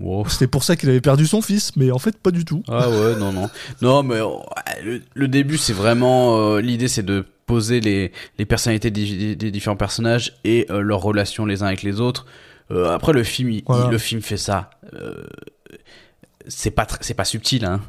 Wow. 0.00 0.28
c'était 0.28 0.48
pour 0.48 0.64
ça 0.64 0.74
qu'il 0.74 0.88
avait 0.88 1.00
perdu 1.00 1.26
son 1.26 1.42
fils 1.42 1.76
mais 1.76 1.92
en 1.92 1.98
fait 2.00 2.16
pas 2.18 2.32
du 2.32 2.44
tout 2.44 2.64
Ah 2.68 2.90
ouais, 2.90 3.14
non, 3.20 3.32
non. 3.32 3.48
Non, 3.82 4.02
mais 4.02 4.20
oh, 4.20 4.42
le, 4.84 5.00
le 5.14 5.28
début, 5.28 5.56
c'est 5.58 5.74
vraiment... 5.74 6.38
euh, 6.56 6.60
L'idée, 6.60 6.88
c'est 6.88 7.04
de 7.04 7.24
les, 7.60 8.12
les 8.38 8.46
personnalités 8.46 8.90
des, 8.90 9.36
des 9.36 9.50
différents 9.50 9.76
personnages 9.76 10.34
et 10.44 10.66
euh, 10.70 10.80
leurs 10.80 11.00
relations 11.02 11.46
les 11.46 11.62
uns 11.62 11.66
avec 11.66 11.82
les 11.82 12.00
autres. 12.00 12.26
Euh, 12.70 12.90
après, 12.90 13.12
le 13.12 13.22
film, 13.24 13.50
il- 13.50 13.62
Voilà. 13.66 13.86
il- 13.86 13.90
le 13.90 13.98
film 13.98 14.22
fait 14.22 14.36
ça. 14.36 14.70
Euh, 14.94 15.24
c'est 16.48 16.70
pas, 16.70 16.86
c'est 17.00 17.14
pas 17.14 17.24
subtil, 17.24 17.64
hein. 17.64 17.80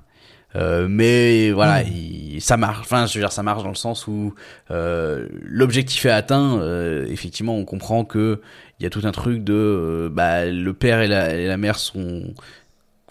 Mais 0.88 1.49
voilà, 1.52 1.84
Mm. 1.84 1.88
il- 1.88 2.41
ça 2.41 2.58
marche. 2.58 2.82
Enfin, 2.82 3.08
je 3.08 3.13
veux 3.15 3.21
dire, 3.21 3.32
ça 3.32 3.41
marche 3.41 3.63
dans 3.63 3.69
le 3.69 3.76
sens 3.76 4.06
où 4.08 4.36
l'objectif 4.69 6.06
est 6.06 6.12
atteint. 6.12 6.62
effectivement, 7.08 7.56
on 7.58 7.65
comprend 7.65 8.06
que 8.06 8.39
il 8.80 8.84
y 8.84 8.86
a 8.86 8.89
tout 8.89 9.02
un 9.06 9.12
truc 9.12 9.43
de 9.43 10.12
bah, 10.13 10.45
le 10.45 10.73
père 10.73 11.02
et 11.02 11.08
la, 11.08 11.34
et 11.36 11.47
la 11.47 11.58
mère 11.58 11.80
sont 11.80 12.23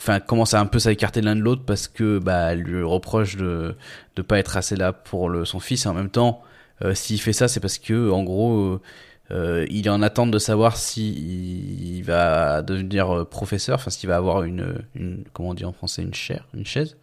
enfin 0.03 0.19
commencent 0.19 0.55
à 0.55 0.61
un 0.61 0.67
peu 0.67 0.81
s'écarter 0.81 1.21
l'un 1.21 1.37
de 1.37 1.41
l'autre 1.41 1.63
parce 1.65 1.87
que 1.87 2.19
bah 2.19 2.53
elle 2.53 2.61
lui 2.61 2.83
reproche 2.83 3.37
de 3.37 3.77
de 4.17 4.23
pas 4.23 4.39
être 4.39 4.57
assez 4.57 4.75
là 4.75 4.93
pour 4.93 5.29
le 5.29 5.45
son 5.45 5.61
fils 5.61 5.87
et 5.87 5.89
en 5.89 5.95
même 5.95 6.11
temps 6.11 6.43
euh, 6.83 6.93
s'il 6.95 7.21
fait 7.21 7.33
ça 7.33 7.47
c'est 7.47 7.61
parce 7.61 7.79
que 7.79 8.11
en 8.11 8.25
gros 8.25 8.59
euh, 8.59 8.81
euh, 9.31 9.67
il 9.71 9.87
est 9.87 9.91
en 9.91 10.03
attente 10.03 10.33
de 10.33 10.39
savoir 10.39 10.77
si 10.77 11.13
il 11.99 12.03
va 12.03 12.63
devenir 12.63 13.17
euh, 13.17 13.25
professeur 13.25 13.77
enfin 13.77 13.91
s'il 13.91 14.09
va 14.09 14.17
avoir 14.17 14.43
une 14.43 14.83
une 14.97 15.25
comment 15.33 15.51
on 15.51 15.55
dit 15.55 15.65
en 15.65 15.73
français 15.73 16.03
une 16.03 16.15
chaire 16.15 16.47
une 16.55 16.67
chaise 16.67 16.97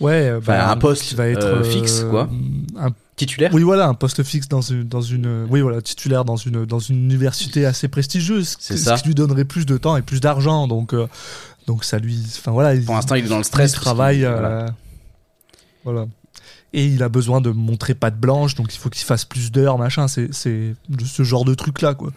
ouais 0.00 0.28
euh, 0.30 0.38
Enfin, 0.38 0.70
un 0.70 0.76
poste, 0.76 1.02
qui 1.02 1.14
va 1.14 1.28
être 1.28 1.44
euh, 1.44 1.62
fixe, 1.62 2.04
quoi. 2.08 2.28
un 2.76 2.90
titulaire 3.16 3.50
Oui, 3.54 3.62
voilà, 3.62 3.86
un 3.88 3.94
poste 3.94 4.22
fixe 4.22 4.48
dans 4.48 4.60
une, 4.60 4.84
dans 4.84 5.00
une, 5.00 5.46
oui, 5.50 5.60
voilà, 5.60 5.80
titulaire 5.82 6.24
dans 6.24 6.36
une, 6.36 6.64
dans 6.66 6.78
une 6.78 7.02
université 7.04 7.64
assez 7.66 7.88
prestigieuse, 7.88 8.56
C'est 8.60 8.76
ce 8.76 8.84
ça. 8.84 8.94
qui 8.96 9.08
lui 9.08 9.14
donnerait 9.14 9.44
plus 9.44 9.66
de 9.66 9.76
temps 9.78 9.96
et 9.96 10.02
plus 10.02 10.20
d'argent, 10.20 10.68
donc, 10.68 10.92
euh, 10.94 11.06
donc 11.66 11.84
ça 11.84 11.98
lui, 11.98 12.22
enfin 12.38 12.52
voilà, 12.52 12.74
il, 12.74 12.84
pour 12.84 12.94
l'instant 12.94 13.14
il 13.14 13.24
est 13.24 13.28
dans 13.28 13.38
le 13.38 13.42
stress 13.44 13.72
il 13.72 13.76
travaille, 13.76 14.24
euh, 14.24 14.38
voilà. 14.38 14.66
voilà. 15.84 16.06
et 16.72 16.84
il 16.86 17.02
a 17.02 17.08
besoin 17.08 17.40
de 17.40 17.50
montrer 17.50 17.94
patte 17.94 18.18
blanche, 18.20 18.54
donc 18.54 18.74
il 18.74 18.78
faut 18.78 18.90
qu'il 18.90 19.04
fasse 19.04 19.24
plus 19.24 19.50
d'heures, 19.50 19.78
machin, 19.78 20.08
c'est, 20.08 20.30
ce 20.32 21.22
genre 21.22 21.44
de 21.44 21.54
truc 21.54 21.80
là, 21.82 21.94
quoi. 21.94 22.12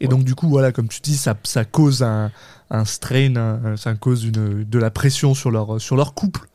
Et 0.00 0.08
donc 0.08 0.24
du 0.24 0.34
coup, 0.34 0.48
voilà, 0.48 0.72
comme 0.72 0.88
tu 0.88 1.00
dis, 1.00 1.16
ça, 1.16 1.36
ça 1.44 1.64
cause 1.64 2.02
un, 2.02 2.30
un 2.70 2.84
strain, 2.84 3.36
un- 3.36 3.76
ça 3.76 3.94
cause 3.94 4.24
une, 4.24 4.64
de 4.64 4.78
la 4.78 4.90
pression 4.90 5.34
sur 5.34 5.50
leur, 5.52 5.80
sur 5.80 5.96
leur 5.96 6.14
couple, 6.14 6.48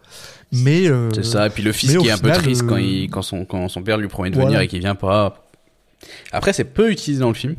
mais 0.52 0.88
euh, 0.88 1.10
C'est 1.14 1.24
ça, 1.24 1.48
et 1.48 1.50
puis 1.50 1.64
le 1.64 1.72
fils 1.72 1.98
qui 1.98 2.08
est 2.08 2.12
un 2.12 2.18
peu 2.18 2.32
triste 2.32 2.66
quand, 2.66 2.76
euh, 2.76 2.82
il, 2.82 3.10
quand, 3.10 3.22
son, 3.22 3.46
quand 3.46 3.68
son 3.70 3.82
père 3.84 3.98
lui 3.98 4.08
promet 4.08 4.30
de 4.30 4.38
venir 4.40 4.60
et 4.60 4.68
qu'il 4.68 4.80
vient 4.80 4.96
pas. 4.96 5.48
Après, 6.32 6.54
c'est 6.54 6.66
peu 6.66 6.92
utilisé 6.92 7.22
dans 7.22 7.30
le 7.30 7.34
film. 7.34 7.56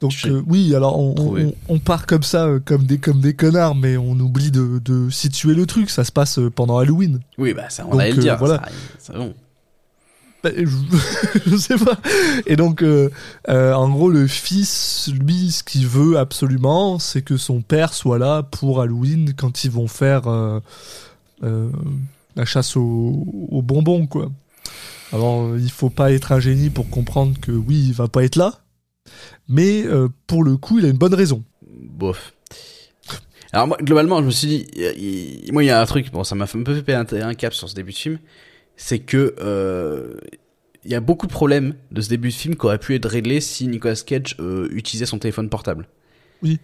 Donc 0.00 0.12
euh, 0.24 0.42
oui, 0.48 0.74
alors 0.74 0.98
on, 0.98 1.14
trouvé. 1.14 1.44
on, 1.68 1.74
on 1.74 1.78
part 1.78 2.06
comme 2.06 2.24
ça, 2.24 2.46
euh, 2.46 2.58
comme 2.58 2.82
des 2.86 2.98
comme 2.98 3.20
des 3.20 3.34
connards, 3.34 3.76
mais 3.76 3.96
on 3.96 4.18
oublie 4.18 4.50
de, 4.50 4.80
de 4.84 5.08
situer 5.10 5.54
le 5.54 5.64
truc. 5.64 5.90
Ça 5.90 6.02
se 6.02 6.10
passe 6.10 6.40
pendant 6.56 6.78
Halloween. 6.78 7.20
Oui, 7.38 7.54
bah 7.54 7.70
ça, 7.70 7.84
on 7.86 7.92
Donc, 7.92 8.00
allait 8.00 8.10
le 8.10 8.18
euh, 8.18 8.22
dire. 8.22 8.36
voilà. 8.36 8.62
ça, 8.98 9.12
bon. 9.12 9.32
Bah, 10.42 10.50
je, 11.46 11.56
sais 11.56 11.76
pas. 11.76 11.98
Et 12.46 12.56
donc, 12.56 12.82
euh, 12.82 13.10
euh, 13.48 13.72
en 13.72 13.88
gros, 13.88 14.10
le 14.10 14.26
fils, 14.26 15.10
lui, 15.12 15.52
ce 15.52 15.62
qu'il 15.62 15.86
veut 15.86 16.18
absolument, 16.18 16.98
c'est 16.98 17.22
que 17.22 17.36
son 17.36 17.62
père 17.62 17.94
soit 17.94 18.18
là 18.18 18.42
pour 18.42 18.80
Halloween 18.80 19.34
quand 19.36 19.64
ils 19.64 19.70
vont 19.70 19.86
faire 19.86 20.28
euh, 20.28 20.60
la 21.42 22.44
chasse 22.44 22.76
aux, 22.76 23.62
bonbons, 23.62 24.06
quoi. 24.06 24.30
Alors, 25.12 25.56
il 25.56 25.70
faut 25.70 25.90
pas 25.90 26.10
être 26.12 26.32
un 26.32 26.40
génie 26.40 26.70
pour 26.70 26.88
comprendre 26.88 27.38
que 27.40 27.52
oui, 27.52 27.84
il 27.88 27.92
va 27.92 28.08
pas 28.08 28.24
être 28.24 28.36
là. 28.36 28.60
Mais 29.48 29.84
pour 30.26 30.42
le 30.42 30.56
coup, 30.56 30.78
il 30.78 30.86
a 30.86 30.88
une 30.88 30.96
bonne 30.96 31.14
raison. 31.14 31.44
Bof. 31.62 32.32
Alors 33.52 33.68
moi, 33.68 33.76
globalement, 33.82 34.20
je 34.20 34.26
me 34.26 34.30
suis 34.30 34.48
dit, 34.48 35.52
moi, 35.52 35.62
il 35.62 35.66
y 35.66 35.70
a 35.70 35.78
un 35.78 35.84
truc, 35.84 36.10
bon, 36.10 36.24
ça 36.24 36.34
m'a 36.34 36.44
un 36.44 36.62
peu 36.62 36.82
fait 36.82 36.94
un, 36.94 37.04
un 37.12 37.34
cap 37.34 37.52
sur 37.52 37.68
ce 37.68 37.74
début 37.74 37.92
de 37.92 37.96
film, 37.96 38.18
c'est 38.84 38.98
que 38.98 39.36
euh, 39.40 40.14
il 40.84 40.90
y 40.90 40.96
a 40.96 41.00
beaucoup 41.00 41.28
de 41.28 41.32
problèmes 41.32 41.74
de 41.92 42.00
ce 42.00 42.08
début 42.08 42.30
de 42.30 42.34
film 42.34 42.56
qui 42.56 42.66
auraient 42.66 42.78
pu 42.78 42.96
être 42.96 43.08
réglés 43.08 43.40
si 43.40 43.68
Nicolas 43.68 43.94
Cage 44.04 44.34
euh, 44.40 44.66
utilisait 44.72 45.06
son 45.06 45.20
téléphone 45.20 45.48
portable. 45.48 45.86
Oui. 46.42 46.58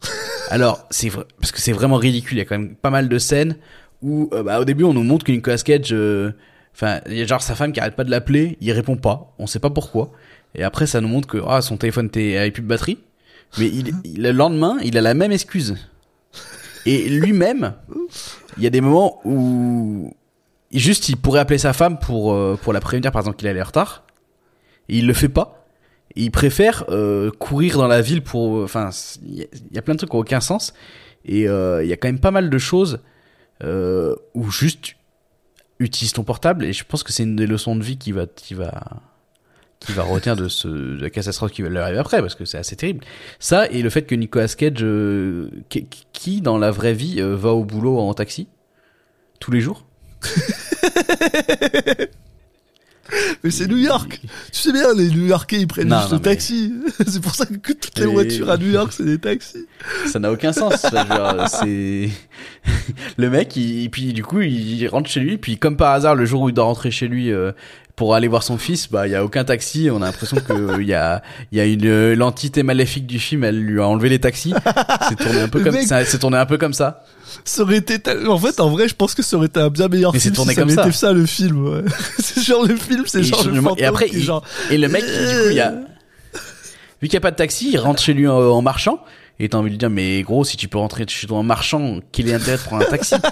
Alors, 0.48 0.86
c'est 0.90 1.10
vrai, 1.10 1.24
parce 1.38 1.52
que 1.52 1.60
c'est 1.60 1.72
vraiment 1.72 1.96
ridicule. 1.96 2.38
Il 2.38 2.40
y 2.40 2.42
a 2.42 2.46
quand 2.46 2.58
même 2.58 2.74
pas 2.74 2.88
mal 2.88 3.10
de 3.10 3.18
scènes 3.18 3.56
où, 4.00 4.30
euh, 4.32 4.42
bah, 4.42 4.60
au 4.60 4.64
début, 4.64 4.84
on 4.84 4.94
nous 4.94 5.02
montre 5.02 5.26
que 5.26 5.32
Nicolas 5.32 5.58
Cage, 5.58 5.92
euh, 5.92 6.32
enfin, 6.74 7.00
il 7.06 7.18
y 7.18 7.20
a 7.20 7.26
genre 7.26 7.42
sa 7.42 7.54
femme 7.54 7.72
qui 7.72 7.80
arrête 7.80 7.96
pas 7.96 8.04
de 8.04 8.10
l'appeler, 8.10 8.56
il 8.62 8.72
répond 8.72 8.96
pas, 8.96 9.34
on 9.38 9.46
sait 9.46 9.58
pas 9.60 9.68
pourquoi. 9.68 10.10
Et 10.54 10.62
après, 10.62 10.86
ça 10.86 11.02
nous 11.02 11.08
montre 11.08 11.28
que 11.28 11.36
ah, 11.46 11.60
son 11.60 11.76
téléphone 11.76 12.06
était 12.06 12.38
avait 12.38 12.50
plus 12.50 12.62
de 12.62 12.68
batterie. 12.68 12.96
Mais 13.58 13.66
il, 13.66 13.92
il- 14.04 14.22
le 14.22 14.32
lendemain, 14.32 14.78
il 14.82 14.96
a 14.96 15.02
la 15.02 15.12
même 15.12 15.32
excuse. 15.32 15.76
Et 16.86 17.10
lui-même, 17.10 17.74
il 18.56 18.62
y 18.62 18.66
a 18.66 18.70
des 18.70 18.80
moments 18.80 19.20
où 19.26 20.14
juste 20.72 21.08
il 21.08 21.16
pourrait 21.16 21.40
appeler 21.40 21.58
sa 21.58 21.72
femme 21.72 21.98
pour 21.98 22.32
euh, 22.32 22.58
pour 22.62 22.72
la 22.72 22.80
prévenir 22.80 23.10
par 23.12 23.20
exemple 23.20 23.36
qu'il 23.36 23.48
allait 23.48 23.62
en 23.62 23.66
retard. 23.66 24.04
Et 24.88 24.98
il 24.98 25.06
le 25.06 25.12
fait 25.14 25.28
pas. 25.28 25.66
Il 26.16 26.30
préfère 26.30 26.84
euh, 26.88 27.30
courir 27.30 27.76
dans 27.78 27.86
la 27.86 28.00
ville 28.00 28.22
pour 28.22 28.62
enfin 28.62 28.90
il 29.24 29.46
y, 29.72 29.78
a- 29.78 29.82
plein 29.82 29.94
de 29.94 29.98
trucs 29.98 30.10
qui 30.10 30.16
ont 30.16 30.20
aucun 30.20 30.40
sens 30.40 30.72
et 31.24 31.48
euh, 31.48 31.84
il 31.84 31.88
y 31.88 31.92
a 31.92 31.96
quand 31.96 32.08
même 32.08 32.18
pas 32.20 32.30
mal 32.30 32.48
de 32.50 32.58
choses 32.58 33.00
euh, 33.62 34.14
où 34.34 34.50
juste 34.50 34.94
utilise 35.80 36.12
ton 36.12 36.24
portable 36.24 36.64
et 36.64 36.72
je 36.72 36.84
pense 36.84 37.02
que 37.02 37.12
c'est 37.12 37.22
une 37.24 37.36
des 37.36 37.46
leçons 37.46 37.76
de 37.76 37.84
vie 37.84 37.98
qui 37.98 38.12
va 38.12 38.26
qui 38.26 38.54
va 38.54 38.72
qui 39.80 39.92
va 39.92 40.02
retenir 40.02 40.34
de 40.34 40.48
ce 40.48 40.66
de 40.66 41.00
la 41.00 41.10
catastrophe 41.10 41.52
qui 41.52 41.62
va 41.62 41.68
lui 41.68 41.78
arriver 41.78 41.98
après 41.98 42.20
parce 42.20 42.34
que 42.34 42.44
c'est 42.46 42.58
assez 42.58 42.74
terrible. 42.74 43.04
Ça 43.38 43.68
et 43.70 43.82
le 43.82 43.90
fait 43.90 44.02
que 44.02 44.14
Nicolas 44.14 44.48
Cage 44.48 44.82
euh, 44.82 45.50
qui, 45.68 45.86
qui, 46.12 46.40
dans 46.40 46.56
la 46.58 46.70
vraie 46.72 46.94
vie 46.94 47.20
euh, 47.20 47.36
va 47.36 47.50
au 47.52 47.64
boulot 47.64 47.98
en 47.98 48.12
taxi 48.14 48.48
tous 49.40 49.52
les 49.52 49.60
jours. 49.60 49.84
Mais 53.42 53.50
c'est 53.50 53.66
New 53.68 53.78
York. 53.78 54.20
Tu 54.52 54.60
sais 54.60 54.70
bien, 54.72 54.92
les 54.94 55.08
New 55.08 55.24
Yorkais, 55.26 55.60
ils 55.60 55.66
prennent 55.66 55.88
Non, 55.88 55.98
juste 56.00 56.10
le 56.12 56.16
mais- 56.18 56.22
taxi. 56.24 56.74
c'est 57.06 57.22
pour 57.22 57.34
ça 57.34 57.46
que 57.46 57.72
toutes 57.72 57.98
les 57.98 58.04
Et- 58.04 58.06
voitures 58.06 58.50
à 58.50 58.58
New 58.58 58.70
York, 58.70 58.92
c'est 58.94 59.04
des 59.04 59.18
taxis. 59.18 59.66
Ça 60.12 60.18
n'a 60.18 60.30
aucun 60.30 60.52
sens. 60.52 60.74
C'est 61.48 62.10
le 63.16 63.30
mec, 63.30 63.56
il, 63.56 63.84
et 63.84 63.88
puis 63.88 64.12
du 64.12 64.22
coup, 64.22 64.42
il 64.42 64.86
rentre 64.88 65.08
chez 65.08 65.20
lui, 65.20 65.38
puis 65.38 65.56
comme 65.56 65.78
par 65.78 65.92
hasard, 65.94 66.16
le 66.16 66.26
jour 66.26 66.42
où 66.42 66.48
il 66.50 66.54
doit 66.54 66.64
rentrer 66.66 66.90
chez 66.90 67.08
lui 67.08 67.32
euh, 67.32 67.52
pour 67.98 68.14
aller 68.14 68.28
voir 68.28 68.44
son 68.44 68.56
fils, 68.58 68.88
bah 68.90 69.08
il 69.08 69.10
y 69.10 69.16
a 69.16 69.24
aucun 69.24 69.42
taxi. 69.44 69.90
On 69.92 70.00
a 70.00 70.06
l'impression 70.06 70.36
que 70.36 70.80
il 70.80 70.86
y 70.86 70.94
a 70.94 71.20
il 71.52 71.58
y 71.58 71.60
a 71.60 71.64
une 71.64 71.84
euh, 71.84 72.14
l'entité 72.14 72.62
maléfique 72.62 73.06
du 73.06 73.18
film, 73.18 73.42
elle 73.44 73.60
lui 73.60 73.80
a 73.80 73.86
enlevé 73.88 74.08
les 74.08 74.20
taxis. 74.20 74.54
C'est 75.08 75.16
tourné 75.16 75.40
un 75.40 75.48
peu 75.48 75.62
comme 75.64 75.82
ça, 75.82 76.04
c'est 76.04 76.18
tourné 76.20 76.38
un 76.38 76.46
peu 76.46 76.56
comme 76.58 76.72
ça. 76.74 77.02
Ça 77.44 77.62
aurait 77.62 77.76
été 77.78 77.98
En 78.28 78.38
fait, 78.38 78.60
en 78.60 78.70
vrai, 78.70 78.88
je 78.88 78.94
pense 78.94 79.14
que 79.14 79.22
ça 79.22 79.36
aurait 79.36 79.48
été 79.48 79.60
un 79.60 79.68
bien 79.68 79.88
meilleur 79.88 80.12
Mais 80.12 80.20
c'est 80.20 80.24
film 80.32 80.36
tourné 80.36 80.52
si 80.52 80.56
ça 80.56 80.62
comme 80.62 80.70
avait 80.70 80.76
ça. 80.82 80.88
été 80.88 80.96
ça, 80.96 81.12
le 81.12 81.26
film. 81.26 81.66
ouais. 81.66 81.82
c'est 82.18 82.40
genre 82.42 82.64
le 82.64 82.76
film, 82.76 83.02
c'est 83.06 83.22
genre 83.24 83.44
le 83.46 83.60
et 83.80 83.84
après, 83.84 84.08
il- 84.12 84.22
genre... 84.22 84.44
Et 84.70 84.78
le 84.78 84.88
mec, 84.88 85.02
du 85.04 85.10
coup, 85.10 85.48
il 85.50 85.54
y 85.56 85.60
a 85.60 85.70
vu 87.02 87.08
qu'il 87.08 87.14
y 87.14 87.16
a 87.16 87.20
pas 87.20 87.30
de 87.32 87.36
taxi, 87.36 87.70
il 87.72 87.78
rentre 87.78 88.00
chez 88.00 88.14
lui 88.14 88.28
en, 88.28 88.36
en 88.38 88.62
marchant. 88.62 89.02
Et 89.40 89.48
t'as 89.48 89.58
envie 89.58 89.68
de 89.68 89.74
lui 89.74 89.78
dire, 89.78 89.90
mais 89.90 90.22
gros, 90.22 90.44
si 90.44 90.56
tu 90.56 90.66
peux 90.68 90.78
rentrer 90.78 91.04
chez 91.08 91.26
toi 91.28 91.38
en 91.38 91.42
marchant, 91.44 91.98
quel 92.12 92.28
est 92.28 92.32
l'intérêt 92.32 92.56
de 92.56 92.62
prendre 92.62 92.82
un 92.86 92.90
taxi? 92.90 93.14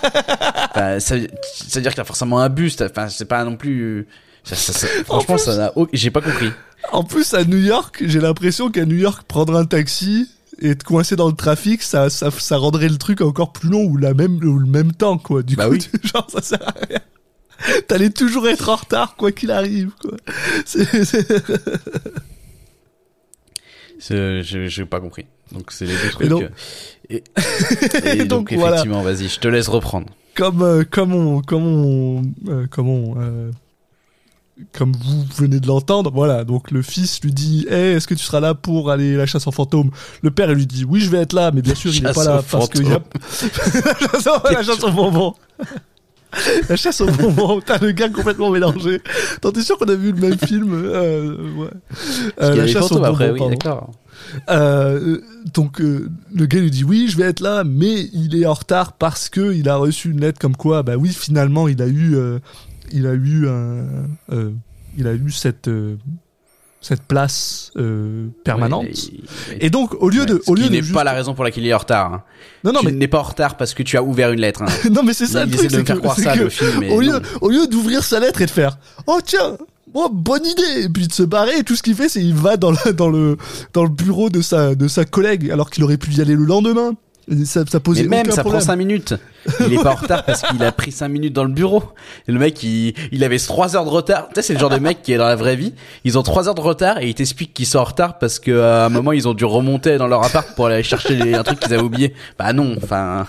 Enfin, 0.78 1.00
ça, 1.00 1.14
ça 1.42 1.78
veut 1.78 1.80
dire 1.80 1.90
qu'il 1.92 1.98
y 1.98 2.00
a 2.00 2.04
forcément 2.04 2.38
un 2.40 2.48
bus. 2.50 2.76
Enfin, 2.82 3.08
c'est 3.08 3.24
pas 3.24 3.42
non 3.44 3.56
plus. 3.56 4.06
Ça, 4.46 4.54
ça, 4.54 4.72
ça- 4.72 4.86
franchement, 5.04 5.34
plus- 5.34 5.44
ça 5.44 5.56
n'a. 5.56 5.72
J'ai 5.92 6.10
pas 6.10 6.20
compris. 6.22 6.50
En 6.92 7.02
plus, 7.02 7.34
à 7.34 7.44
New 7.44 7.58
York, 7.58 8.02
j'ai 8.06 8.20
l'impression 8.20 8.70
qu'à 8.70 8.84
New 8.86 8.96
York, 8.96 9.24
prendre 9.26 9.56
un 9.56 9.64
taxi 9.64 10.30
et 10.60 10.70
être 10.70 10.84
coincé 10.84 11.16
dans 11.16 11.26
le 11.26 11.34
trafic, 11.34 11.82
ça, 11.82 12.08
ça, 12.10 12.30
ça 12.30 12.56
rendrait 12.56 12.88
le 12.88 12.96
truc 12.96 13.20
encore 13.22 13.52
plus 13.52 13.68
long 13.68 13.82
ou, 13.84 13.96
la 13.96 14.14
même, 14.14 14.36
ou 14.36 14.58
le 14.58 14.66
même 14.66 14.92
temps, 14.92 15.18
quoi. 15.18 15.42
Du 15.42 15.56
Bah 15.56 15.64
coup, 15.66 15.72
oui. 15.72 15.78
tu- 15.80 15.90
genre, 16.08 16.26
ça 16.30 16.40
sert 16.42 16.62
à 16.66 16.74
rien. 16.88 17.00
T'allais 17.88 18.10
toujours 18.10 18.46
être 18.48 18.68
en 18.68 18.76
retard, 18.76 19.16
quoi 19.16 19.32
qu'il 19.32 19.50
arrive, 19.50 19.90
quoi. 20.00 20.12
C'est- 20.64 21.04
c'est- 21.04 21.26
C'est- 23.98 24.42
J'ai 24.42 24.68
j'ai 24.68 24.84
pas 24.84 25.00
compris. 25.00 25.26
Donc 25.52 25.72
c'est 25.72 25.86
les 25.86 25.94
deux 25.94 26.06
Et 26.06 26.10
trucs. 26.10 26.28
donc- 26.28 26.44
Et, 27.08 27.22
et 28.04 28.16
donc, 28.24 28.28
donc, 28.50 28.52
voilà. 28.52 28.76
effectivement, 28.76 29.02
vas-y, 29.02 29.28
je 29.28 29.38
te 29.40 29.48
laisse 29.48 29.68
reprendre. 29.68 30.08
comme 30.34 30.62
euh, 30.62 30.84
comme 30.88 31.14
on 31.14 31.40
comme 31.40 31.64
on 31.66 32.22
euh, 32.48 32.66
comme 32.68 32.88
on, 32.88 33.20
euh, 33.20 33.50
comme 34.72 34.92
vous 34.92 35.24
venez 35.36 35.60
de 35.60 35.66
l'entendre, 35.66 36.10
voilà. 36.14 36.44
Donc 36.44 36.70
le 36.70 36.82
fils 36.82 37.20
lui 37.22 37.32
dit, 37.32 37.66
hey, 37.70 37.94
est-ce 37.96 38.06
que 38.06 38.14
tu 38.14 38.24
seras 38.24 38.40
là 38.40 38.54
pour 38.54 38.90
aller 38.90 39.14
à 39.14 39.18
la 39.18 39.26
chasse 39.26 39.46
aux 39.46 39.52
fantômes? 39.52 39.90
Le 40.22 40.30
père 40.30 40.52
lui 40.52 40.66
dit, 40.66 40.84
oui, 40.84 41.00
je 41.00 41.10
vais 41.10 41.18
être 41.18 41.32
là, 41.34 41.50
mais 41.52 41.62
bien 41.62 41.74
sûr 41.74 41.94
il 41.94 42.02
n'est 42.02 42.12
pas 42.12 42.24
là 42.24 42.42
parce 42.50 42.68
que 42.68 42.78
y 42.82 42.92
a... 42.92 43.00
la 44.00 44.08
chasse 44.12 44.26
aux- 44.26 44.52
la 44.52 44.62
chasse 44.62 44.84
aux 44.84 44.90
bonbons. 44.92 45.34
La 46.68 46.76
chasse 46.76 47.00
aux 47.00 47.06
bonbons, 47.06 47.62
t'as 47.64 47.78
le 47.78 47.92
gars 47.92 48.10
complètement 48.10 48.50
mélangé. 48.50 49.00
Attends, 49.36 49.52
t'es 49.52 49.62
sûr 49.62 49.78
qu'on 49.78 49.88
a 49.88 49.94
vu 49.94 50.12
le 50.12 50.20
même 50.20 50.36
film 50.38 50.70
euh, 50.74 51.34
ouais. 51.56 51.68
Euh, 52.42 52.56
La 52.56 52.66
chasse 52.66 52.92
aux 52.92 52.96
bonbons, 52.96 53.04
après, 53.06 53.30
oui, 53.30 53.40
d'accord. 53.48 53.92
Euh, 54.50 55.18
donc 55.54 55.80
euh, 55.80 56.10
le 56.34 56.44
gars 56.46 56.58
lui 56.60 56.70
dit 56.70 56.84
oui, 56.84 57.06
je 57.08 57.16
vais 57.16 57.24
être 57.24 57.40
là, 57.40 57.64
mais 57.64 58.10
il 58.12 58.36
est 58.38 58.44
en 58.44 58.52
retard 58.52 58.94
parce 58.94 59.30
que 59.30 59.54
il 59.54 59.68
a 59.68 59.76
reçu 59.76 60.10
une 60.10 60.20
lettre 60.20 60.38
comme 60.38 60.56
quoi, 60.56 60.82
bah 60.82 60.96
oui, 60.96 61.08
finalement, 61.10 61.68
il 61.68 61.80
a 61.80 61.86
eu, 61.86 62.16
euh, 62.16 62.38
il 62.92 63.06
a 63.06 63.12
eu 63.14 63.48
un, 63.48 63.84
euh, 64.32 64.50
il 64.96 65.06
a 65.06 65.14
eu 65.14 65.30
cette 65.30 65.68
euh, 65.68 65.96
cette 66.80 67.02
place 67.02 67.72
euh, 67.76 68.28
permanente. 68.44 68.84
Ouais, 68.84 69.58
Et 69.60 69.70
donc 69.70 69.94
au 70.00 70.08
lieu 70.08 70.20
Ouais, 70.20 70.26
de, 70.26 70.40
ce 70.44 70.50
au 70.50 70.54
lieu 70.54 70.64
qui 70.64 70.68
de 70.68 70.74
n'est 70.74 70.82
juste- 70.82 70.94
pas 70.94 71.02
la 71.04 71.12
raison 71.14 71.34
pour 71.34 71.42
laquelle 71.42 71.64
il 71.64 71.68
est 71.70 71.74
en 71.74 71.78
retard. 71.78 72.14
hein. 72.14 72.22
non 72.64 72.72
non 72.72 72.80
tu 72.80 72.86
mais 72.86 72.92
n'es 72.92 73.08
pas 73.08 73.18
en 73.18 73.22
retard 73.24 73.56
parce 73.56 73.74
que 73.74 73.82
tu 73.82 73.96
as 73.96 74.02
ouvert 74.02 74.30
une 74.32 74.40
lettre. 74.40 74.62
hein. 74.62 74.66
non 74.92 75.02
mais 75.02 75.12
c'est 75.14 75.26
ça 75.26 75.44
il 75.44 75.50
le 75.50 75.56
truc, 75.56 75.70
de 75.70 75.76
me 75.78 75.84
faire 75.84 75.96
que- 75.96 76.00
croire 76.00 76.16
c'est 76.16 76.22
ça 76.24 76.34
que 76.36 76.44
le 76.44 76.50
film, 76.50 76.70
mais 76.80 76.90
au 76.90 77.00
lieu 77.00 77.12
non. 77.12 77.20
au 77.40 77.48
lieu 77.50 77.66
d'ouvrir 77.66 78.04
sa 78.04 78.20
lettre 78.20 78.40
et 78.40 78.46
de 78.46 78.50
faire 78.50 78.78
oh 79.08 79.18
tiens 79.24 79.56
oh, 79.94 80.08
bonne 80.12 80.44
idée 80.46 80.82
et 80.84 80.88
puis 80.88 81.08
de 81.08 81.12
se 81.12 81.22
barrer 81.24 81.64
tout 81.64 81.74
ce 81.74 81.82
qu'il 81.82 81.94
fait 81.96 82.08
c'est 82.08 82.22
il 82.22 82.34
va 82.34 82.56
dans 82.56 82.70
le 82.70 82.92
dans 82.92 83.08
le 83.08 83.36
dans 83.72 83.82
le 83.82 83.90
bureau 83.90 84.30
de 84.30 84.40
sa 84.40 84.74
de 84.76 84.86
sa 84.86 85.04
collègue 85.04 85.50
alors 85.50 85.70
qu'il 85.70 85.82
aurait 85.82 85.96
pu 85.98 86.12
y 86.12 86.20
aller 86.20 86.34
le 86.36 86.44
lendemain 86.44 86.90
Et 86.90 86.96
ça 87.44 87.64
ça 87.66 87.80
posait 87.80 88.02
Mais 88.04 88.08
même, 88.18 88.26
aucun 88.26 88.34
ça 88.36 88.42
problème. 88.42 88.60
prend 88.60 88.66
5 88.66 88.76
minutes. 88.76 89.14
Il 89.66 89.72
est 89.74 89.82
pas 89.82 89.92
en 89.92 89.96
retard 89.96 90.24
parce 90.24 90.42
qu'il 90.42 90.62
a 90.62 90.72
pris 90.72 90.92
5 90.92 91.08
minutes 91.08 91.32
dans 91.32 91.44
le 91.44 91.52
bureau. 91.52 91.82
Et 92.28 92.32
le 92.32 92.38
mec, 92.38 92.62
il, 92.62 92.94
il 93.12 93.24
avait 93.24 93.38
3 93.38 93.76
heures 93.76 93.84
de 93.84 93.90
retard. 93.90 94.28
Tu 94.28 94.34
sais, 94.36 94.42
c'est 94.42 94.52
le 94.54 94.58
genre 94.58 94.70
de 94.70 94.78
mec 94.78 95.02
qui 95.02 95.12
est 95.12 95.16
dans 95.18 95.26
la 95.26 95.36
vraie 95.36 95.56
vie. 95.56 95.72
Ils 96.04 96.18
ont 96.18 96.22
3 96.22 96.48
heures 96.48 96.54
de 96.54 96.60
retard 96.60 96.98
et 96.98 97.08
ils 97.08 97.14
t'expliquent 97.14 97.54
qu'ils 97.54 97.66
sont 97.66 97.78
en 97.78 97.84
retard 97.84 98.18
parce 98.18 98.38
qu'à 98.38 98.86
un 98.86 98.88
moment, 98.88 99.12
ils 99.12 99.26
ont 99.28 99.34
dû 99.34 99.44
remonter 99.44 99.98
dans 99.98 100.06
leur 100.08 100.24
appart 100.24 100.54
pour 100.54 100.66
aller 100.66 100.82
chercher 100.82 101.16
les- 101.16 101.34
un 101.34 101.42
truc 101.42 101.60
qu'ils 101.60 101.72
avaient 101.74 101.82
oublié. 101.82 102.14
Bah 102.38 102.52
non, 102.52 102.74
enfin... 102.82 103.26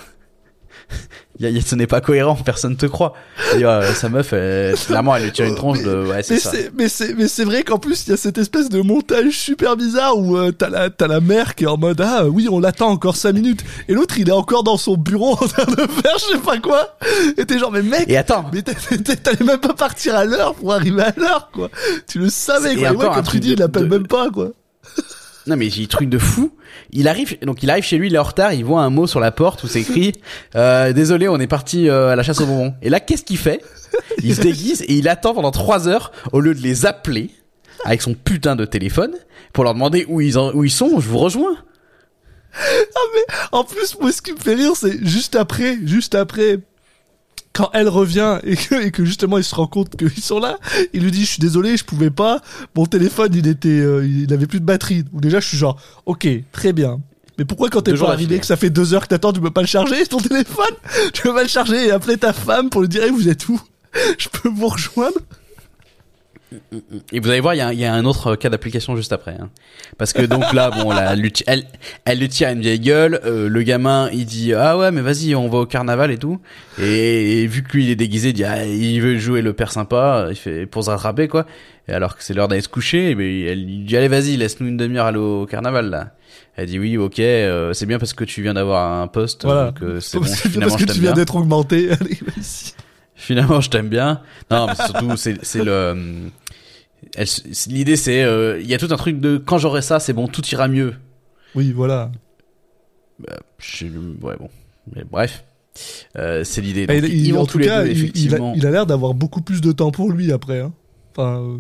y 1.40 1.46
a- 1.46 1.50
y 1.50 1.58
a- 1.58 1.62
ce 1.62 1.76
n'est 1.76 1.88
pas 1.88 2.02
cohérent, 2.02 2.36
personne 2.36 2.76
te 2.78 2.86
croit. 2.86 3.14
Et, 3.58 3.64
euh, 3.66 3.94
sa 3.94 4.10
meuf, 4.10 4.34
elle, 4.34 4.76
clairement, 4.76 5.16
elle 5.16 5.24
lui 5.26 5.32
tire 5.32 5.46
une 5.46 5.56
tronche 5.64 5.82
de... 5.84 6.06
Ouais, 6.08 6.24
c'est 6.24 6.36
mais 6.36 6.40
ça. 6.40 6.52
c'est 6.52 6.72
mais 6.76 6.90
c'est 6.90 7.14
mais 7.16 7.28
c'est 7.28 7.44
vrai 7.44 7.64
qu'en 7.64 7.78
plus 7.80 8.06
il 8.08 8.12
y 8.12 8.14
a 8.14 8.18
cette 8.18 8.38
espèce 8.38 8.70
de 8.70 8.82
montage 8.82 9.32
super 9.38 9.76
bizarre 9.78 10.18
où 10.18 10.38
euh, 10.38 10.52
t'as 10.52 10.70
la 10.70 10.90
t'as 10.90 11.08
la 11.08 11.20
mère 11.20 11.56
qui 11.56 11.66
est 11.66 11.68
en 11.68 11.78
mode 11.78 12.02
ah 12.02 12.26
oui 12.26 12.48
on 12.52 12.60
l'attend 12.60 12.88
encore 12.90 13.16
5 13.16 13.34
minutes. 13.34 13.64
Et 13.88 13.94
l'autre 13.94 14.18
il 14.18 14.30
est 14.30 14.34
encore 14.34 14.64
dans 14.64 14.78
son 14.78 14.96
bureau 14.98 15.32
en 15.42 15.48
train 15.48 15.66
de 15.66 15.76
faire 15.76 16.18
je 16.18 16.34
sais 16.34 16.40
pas 16.44 16.58
quoi. 16.60 16.98
Et 17.38 17.46
t'es 17.46 17.60
genre 17.60 17.72
mais 17.72 17.82
mec 17.84 18.06
Et 18.08 18.18
attends, 18.18 18.46
mais 18.54 18.62
t'allais 18.62 19.46
même 19.46 19.60
pas 19.60 19.74
partir 19.74 20.16
à 20.16 20.26
l'heure 20.26 20.56
pour 20.56 20.74
arriver 20.74 21.04
à 21.04 21.14
l'heure 21.18 21.50
quoi. 21.54 21.70
Tu 22.08 22.20
le 22.20 22.30
savais 22.30 22.76
quoi. 22.76 22.90
Et 22.92 22.96
ouais, 22.96 23.06
quand 23.14 23.24
tu 23.24 23.40
dis 23.40 23.52
il 23.52 23.60
l'appelle 23.60 23.84
de- 23.88 23.98
même 23.98 24.08
pas 24.08 24.30
quoi 24.30 24.50
Non 25.48 25.56
mais 25.56 25.70
j'ai 25.70 25.88
truc 25.88 26.10
de 26.10 26.18
fou. 26.18 26.52
Il 26.92 27.08
arrive, 27.08 27.38
donc 27.42 27.64
il 27.64 27.70
arrive 27.70 27.84
chez 27.84 27.98
lui, 27.98 28.08
il 28.08 28.16
est 28.16 28.20
en 28.20 28.24
retard, 28.24 28.54
il 28.54 28.66
voit 28.66 28.82
un 28.82 28.90
mot 28.90 29.08
sur 29.08 29.20
la 29.20 29.32
porte 29.32 29.64
où 29.64 29.68
c'est 29.68 29.82
écrit 29.82 30.14
euh, 30.56 30.92
"Désolé, 30.94 31.28
on 31.30 31.40
est 31.40 31.48
parti 31.48 31.88
euh, 31.90 32.10
à 32.12 32.16
la 32.16 32.24
chasse 32.24 32.42
aux 32.42 32.46
bonbons." 32.46 32.74
Et 32.82 32.90
là, 32.90 33.00
qu'est-ce 33.00 33.24
qu'il 33.24 33.38
fait? 33.38 33.62
Il 34.22 34.36
se 34.36 34.42
déguise 34.42 34.82
et 34.84 34.94
il 34.94 35.08
attend 35.08 35.34
pendant 35.34 35.52
trois 35.52 35.88
heures 35.88 36.12
au 36.34 36.40
lieu 36.42 36.54
de 36.54 36.62
les 36.62 36.86
appeler 36.86 37.32
avec 37.86 38.02
son 38.02 38.14
putain 38.14 38.56
de 38.56 38.66
téléphone 38.66 39.14
pour 39.54 39.64
leur 39.64 39.74
demander 39.74 40.06
où 40.10 40.20
ils 40.22 40.38
en- 40.38 40.52
où 40.54 40.64
ils 40.66 40.72
sont. 40.72 41.00
Je 41.00 41.08
vous 41.08 41.18
rejoins. 41.20 41.56
En 43.52 43.64
plus, 43.64 43.98
moi, 44.00 44.12
ce 44.12 44.22
qui 44.22 44.34
me 44.34 44.38
fait 44.40 44.56
rire, 44.56 44.72
c'est 44.76 45.06
juste 45.06 45.36
après, 45.36 45.78
juste 45.86 46.16
après, 46.16 46.60
quand 47.58 47.72
elle 47.74 47.90
revient 47.90 48.38
et 48.44 48.56
que, 48.56 48.76
et 48.86 48.92
que 48.92 49.04
justement 49.04 49.40
il 49.40 49.44
se 49.44 49.56
rend 49.56 49.66
compte 49.66 49.96
qu'ils 49.98 50.24
sont 50.24 50.40
là, 50.40 50.60
il 50.94 51.02
lui 51.02 51.10
dit 51.10 51.22
je 51.22 51.32
suis 51.32 51.40
désolé, 51.40 51.76
je 51.76 51.84
pouvais 51.84 52.12
pas, 52.12 52.40
mon 52.76 52.86
téléphone 52.86 53.32
il 53.34 53.48
était, 53.48 53.68
euh, 53.68 54.06
il 54.06 54.32
avait 54.32 54.46
plus 54.46 54.60
de 54.60 54.66
batterie. 54.66 55.04
Donc 55.04 55.22
déjà 55.22 55.40
je 55.40 55.48
suis 55.48 55.58
genre 55.58 55.82
ok 56.06 56.28
très 56.52 56.72
bien. 56.72 57.02
Mais 57.40 57.46
pourquoi 57.46 57.70
quand 57.70 57.82
t'es 57.82 57.94
pas 57.94 58.12
arrivé 58.12 58.40
que 58.40 58.46
ça 58.46 58.58
fait 58.58 58.70
deux 58.70 58.94
heures 58.94 59.04
que 59.04 59.08
t'attends, 59.08 59.34
tu 59.34 59.42
peux 59.42 59.52
pas 59.52 59.62
le 59.62 59.68
charger 59.68 60.06
ton 60.06 60.20
téléphone? 60.20 60.66
Tu 61.14 61.24
peux 61.24 61.34
pas 61.34 61.42
le 61.44 61.50
charger 61.50 61.88
et 61.88 61.92
appeler 61.92 62.18
ta 62.18 62.32
femme 62.32 62.70
pour 62.70 62.82
lui 62.82 62.90
dire 62.90 63.04
hey, 63.04 63.10
vous 63.10 63.28
êtes 63.28 63.50
où? 63.50 63.60
Je 64.20 64.30
peux 64.30 64.50
vous 64.50 64.68
rejoindre? 64.68 65.18
Et 67.12 67.20
vous 67.20 67.30
allez 67.30 67.40
voir, 67.42 67.54
il 67.56 67.58
y 67.58 67.62
a, 67.62 67.74
y 67.74 67.84
a 67.86 67.94
un 67.94 68.06
autre 68.06 68.36
cas 68.36 68.50
d'application 68.50 68.96
juste 68.96 69.12
après. 69.12 69.36
hein. 69.40 69.50
Parce 69.98 70.14
que 70.14 70.22
donc 70.22 70.54
là, 70.54 70.70
bon, 70.72 70.92
ti- 71.32 71.44
elle, 71.48 71.66
elle 72.06 72.20
lui 72.20 72.30
tire 72.30 72.50
une 72.50 72.62
vieille 72.62 72.80
gueule. 72.80 73.20
euh, 73.26 73.50
le 73.50 73.62
gamin, 73.64 74.10
il 74.14 74.26
dit 74.26 74.54
ah 74.54 74.78
ouais, 74.78 74.92
mais 74.92 75.02
vas-y, 75.02 75.36
on 75.36 75.50
va 75.50 75.58
au 75.60 75.66
carnaval 75.66 76.10
et 76.12 76.18
tout. 76.18 76.40
Et, 76.82 77.42
et 77.44 77.48
vu 77.48 77.64
que 77.64 77.74
lui, 77.74 77.86
il 77.86 77.90
est 77.92 77.96
déguisé, 77.96 78.30
il 78.30 78.34
dit 78.34 78.44
ah, 78.46 78.66
il 78.66 79.02
veut 79.02 79.18
jouer 79.18 79.42
le 79.42 79.54
père 79.54 79.72
sympa, 79.72 80.28
il 80.30 80.36
fait 80.38 80.66
pour 80.66 80.84
se 80.86 80.90
rattraper 80.90 81.28
quoi. 81.28 81.46
Et 81.90 81.94
alors 81.94 82.16
que 82.18 82.24
c'est 82.24 82.34
l'heure 82.34 82.48
d'aller 82.48 82.62
se 82.62 82.70
coucher, 82.70 83.16
mais 83.16 83.42
elle 83.42 83.66
lui 83.66 83.78
dit 83.86 83.98
allez 83.98 84.08
vas-y, 84.08 84.38
laisse-nous 84.38 84.68
une 84.68 84.78
demi-heure 84.78 85.06
aller 85.08 85.18
au 85.20 85.46
carnaval 85.46 85.90
là. 85.90 86.14
Elle 86.56 86.66
dit 86.68 86.80
oui, 86.80 86.98
ok, 86.98 87.20
euh, 87.20 87.74
c'est 87.74 87.86
bien 87.86 88.00
parce 88.00 88.14
que 88.14 88.24
tu 88.24 88.42
viens 88.42 88.54
d'avoir 88.56 89.02
un 89.02 89.08
poste, 89.08 89.44
Voilà. 89.46 89.66
donc 89.68 89.82
euh, 89.84 90.00
c'est 90.00 90.18
bon, 90.18 90.26
Parce 90.60 90.76
que 90.76 90.86
tu 90.92 91.00
viens 91.02 91.14
d'être 91.14 91.36
augmenté. 91.36 91.90
Allez, 92.00 92.18
vas-y. 92.26 92.74
Finalement, 93.18 93.60
je 93.62 93.70
t'aime 93.70 93.90
bien. 93.90 94.22
Non, 94.52 94.68
mais 94.68 94.76
surtout, 94.76 95.18
c'est, 95.18 95.34
le. 95.64 95.72
euh, 95.72 95.96
c'est- 97.26 97.68
l'idée, 97.72 97.96
c'est. 97.96 98.24
euh, 98.24 98.60
Il 98.62 98.68
y 98.70 98.74
a 98.74 98.78
tout 98.78 98.88
un 98.92 98.96
truc 98.98 99.20
de 99.20 99.38
quand 99.38 99.58
j'aurai 99.58 99.82
ça, 99.82 100.00
c'est 100.00 100.14
bon, 100.14 100.28
tout 100.28 100.46
ira 100.48 100.68
mieux. 100.68 100.94
Oui 101.56 101.72
voilà. 101.72 102.12
Je, 103.60 103.88
ouais, 103.88 104.36
bon. 104.40 104.50
Mais 104.96 105.04
bref. 105.10 105.44
Euh, 106.18 106.44
c'est 106.44 106.62
l'idée. 106.62 106.86
Ils 107.10 107.34
vont 107.34 107.42
en 107.42 107.46
tous 107.46 107.54
tout 107.54 107.58
les 107.60 107.66
cas, 107.66 107.84
deux, 107.84 107.90
il- 107.90 107.98
il, 107.98 108.00
a, 108.00 108.04
effectivement. 108.04 108.54
il 108.56 108.66
a 108.66 108.72
l'air 108.72 108.86
d'avoir 108.86 109.14
beaucoup 109.14 109.42
plus 109.42 109.62
de 109.62 109.72
temps 109.72 109.92
pour 109.92 110.12
lui 110.12 110.32
après. 110.32 110.60
Hein. 110.62 110.74
Enfin, 111.16 111.42
euh, 111.42 111.58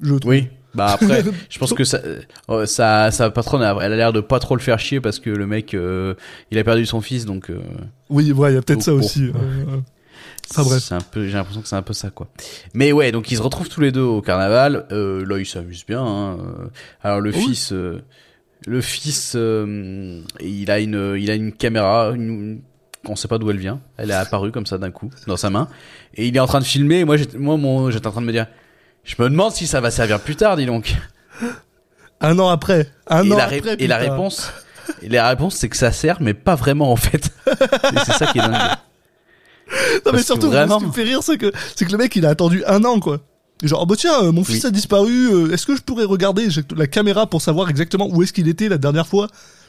je 0.00 0.14
trouve. 0.14 0.30
Oui. 0.30 0.48
Bah 0.74 0.86
après, 0.94 1.22
je 1.50 1.58
pense 1.58 1.74
que 1.74 1.84
ça, 1.84 2.00
euh, 2.48 2.66
ça, 2.66 3.10
sa 3.10 3.30
patronne, 3.30 3.62
elle 3.62 3.92
a 3.92 3.96
l'air 3.96 4.12
de 4.12 4.20
pas 4.20 4.38
trop 4.38 4.56
le 4.56 4.62
faire 4.62 4.78
chier 4.78 5.00
parce 5.00 5.18
que 5.18 5.28
le 5.30 5.46
mec, 5.46 5.74
euh, 5.74 6.14
il 6.50 6.58
a 6.58 6.64
perdu 6.64 6.86
son 6.86 7.00
fils, 7.02 7.24
donc. 7.26 7.50
euh, 7.50 7.60
Oui, 8.08 8.32
ouais, 8.32 8.52
il 8.52 8.54
y 8.54 8.58
a 8.58 8.62
peut-être 8.62 8.82
ça 8.82 8.92
bon. 8.92 8.98
aussi. 8.98 9.30
Enfin 10.50 10.62
bref. 10.64 10.82
C'est 10.82 10.94
un 10.94 11.00
peu, 11.00 11.26
j'ai 11.26 11.32
l'impression 11.34 11.62
que 11.62 11.68
c'est 11.68 11.76
un 11.76 11.82
peu 11.82 11.92
ça, 11.94 12.10
quoi. 12.10 12.28
Mais 12.74 12.92
ouais, 12.92 13.12
donc 13.12 13.30
ils 13.30 13.36
se 13.36 13.42
retrouvent 13.42 13.68
tous 13.68 13.80
les 13.80 13.92
deux 13.92 14.02
au 14.02 14.20
carnaval. 14.20 14.86
Euh, 14.92 15.24
là, 15.24 15.38
ils 15.38 15.46
s'amusent 15.46 15.86
bien. 15.86 16.02
Hein. 16.04 16.38
Euh, 16.40 16.66
Alors 17.02 17.20
le 17.20 17.30
Oui. 17.30 17.40
fils, 17.40 17.72
euh, 17.72 18.02
le 18.66 18.80
fils, 18.80 19.32
euh, 19.36 20.20
il 20.40 20.70
a 20.70 20.78
une, 20.80 21.16
il 21.18 21.30
a 21.30 21.34
une 21.34 21.52
caméra. 21.52 22.10
Une, 22.14 22.60
on 23.08 23.16
sait 23.16 23.28
pas 23.28 23.38
d'où 23.38 23.50
elle 23.50 23.58
vient. 23.58 23.80
Elle 23.96 24.10
est 24.10 24.14
apparue 24.14 24.52
comme 24.52 24.66
ça 24.66 24.78
d'un 24.78 24.90
coup 24.90 25.10
dans 25.26 25.36
sa 25.36 25.48
main. 25.50 25.68
Et 26.14 26.26
il 26.28 26.36
est 26.36 26.40
en 26.40 26.46
train 26.46 26.60
de 26.60 26.64
filmer. 26.64 27.00
Et 27.00 27.04
moi, 27.04 27.16
j'étais, 27.16 27.38
moi, 27.38 27.56
mon, 27.56 27.90
j'étais 27.90 28.06
en 28.06 28.12
train 28.12 28.20
de 28.20 28.26
me 28.26 28.32
dire, 28.32 28.46
je 29.04 29.14
me 29.18 29.28
demande 29.30 29.52
si 29.52 29.66
ça 29.66 29.80
va 29.80 29.90
servir 29.90 30.20
plus 30.20 30.36
tard, 30.36 30.56
dis 30.56 30.66
donc. 30.66 30.94
Un 32.20 32.38
an 32.38 32.48
après. 32.50 32.88
Un 33.08 33.24
et 33.24 33.32
an 33.32 33.36
la, 33.36 33.44
après. 33.46 33.74
et 33.80 33.86
la 33.88 33.96
réponse, 33.96 34.52
et 35.02 35.08
la 35.08 35.28
réponse, 35.28 35.56
c'est 35.56 35.68
que 35.68 35.76
ça 35.76 35.90
sert, 35.90 36.20
mais 36.22 36.34
pas 36.34 36.54
vraiment 36.54 36.92
en 36.92 36.96
fait. 36.96 37.30
C'est 38.06 38.12
ça 38.12 38.26
qui 38.26 38.38
est 38.38 38.42
dingue. 38.42 38.76
Non, 40.06 40.12
mais 40.12 40.18
que 40.18 40.24
surtout, 40.24 40.48
vraiment- 40.50 40.78
ce 40.78 40.84
qui 40.84 40.88
me 40.88 40.92
fait 40.92 41.02
rire, 41.04 41.22
c'est 41.22 41.38
que, 41.38 41.50
c'est 41.76 41.84
que 41.84 41.92
le 41.92 41.98
mec, 41.98 42.14
il 42.16 42.26
a 42.26 42.30
attendu 42.30 42.62
un 42.66 42.84
an, 42.84 43.00
quoi. 43.00 43.20
Et 43.62 43.68
genre, 43.68 43.80
oh, 43.82 43.86
bah 43.86 43.94
tiens, 43.96 44.22
euh, 44.24 44.32
mon 44.32 44.42
fils 44.44 44.64
Oui. 44.64 44.68
a 44.68 44.70
disparu, 44.70 45.28
euh, 45.32 45.52
est-ce 45.52 45.66
que 45.66 45.76
je 45.76 45.82
pourrais 45.82 46.04
regarder 46.04 46.48
la 46.76 46.86
caméra 46.86 47.26
pour 47.26 47.40
savoir 47.42 47.70
exactement 47.70 48.08
où 48.10 48.22
est-ce 48.22 48.32
qu'il 48.32 48.48
était 48.48 48.68
la 48.68 48.78
dernière 48.78 49.06
fois 49.06 49.28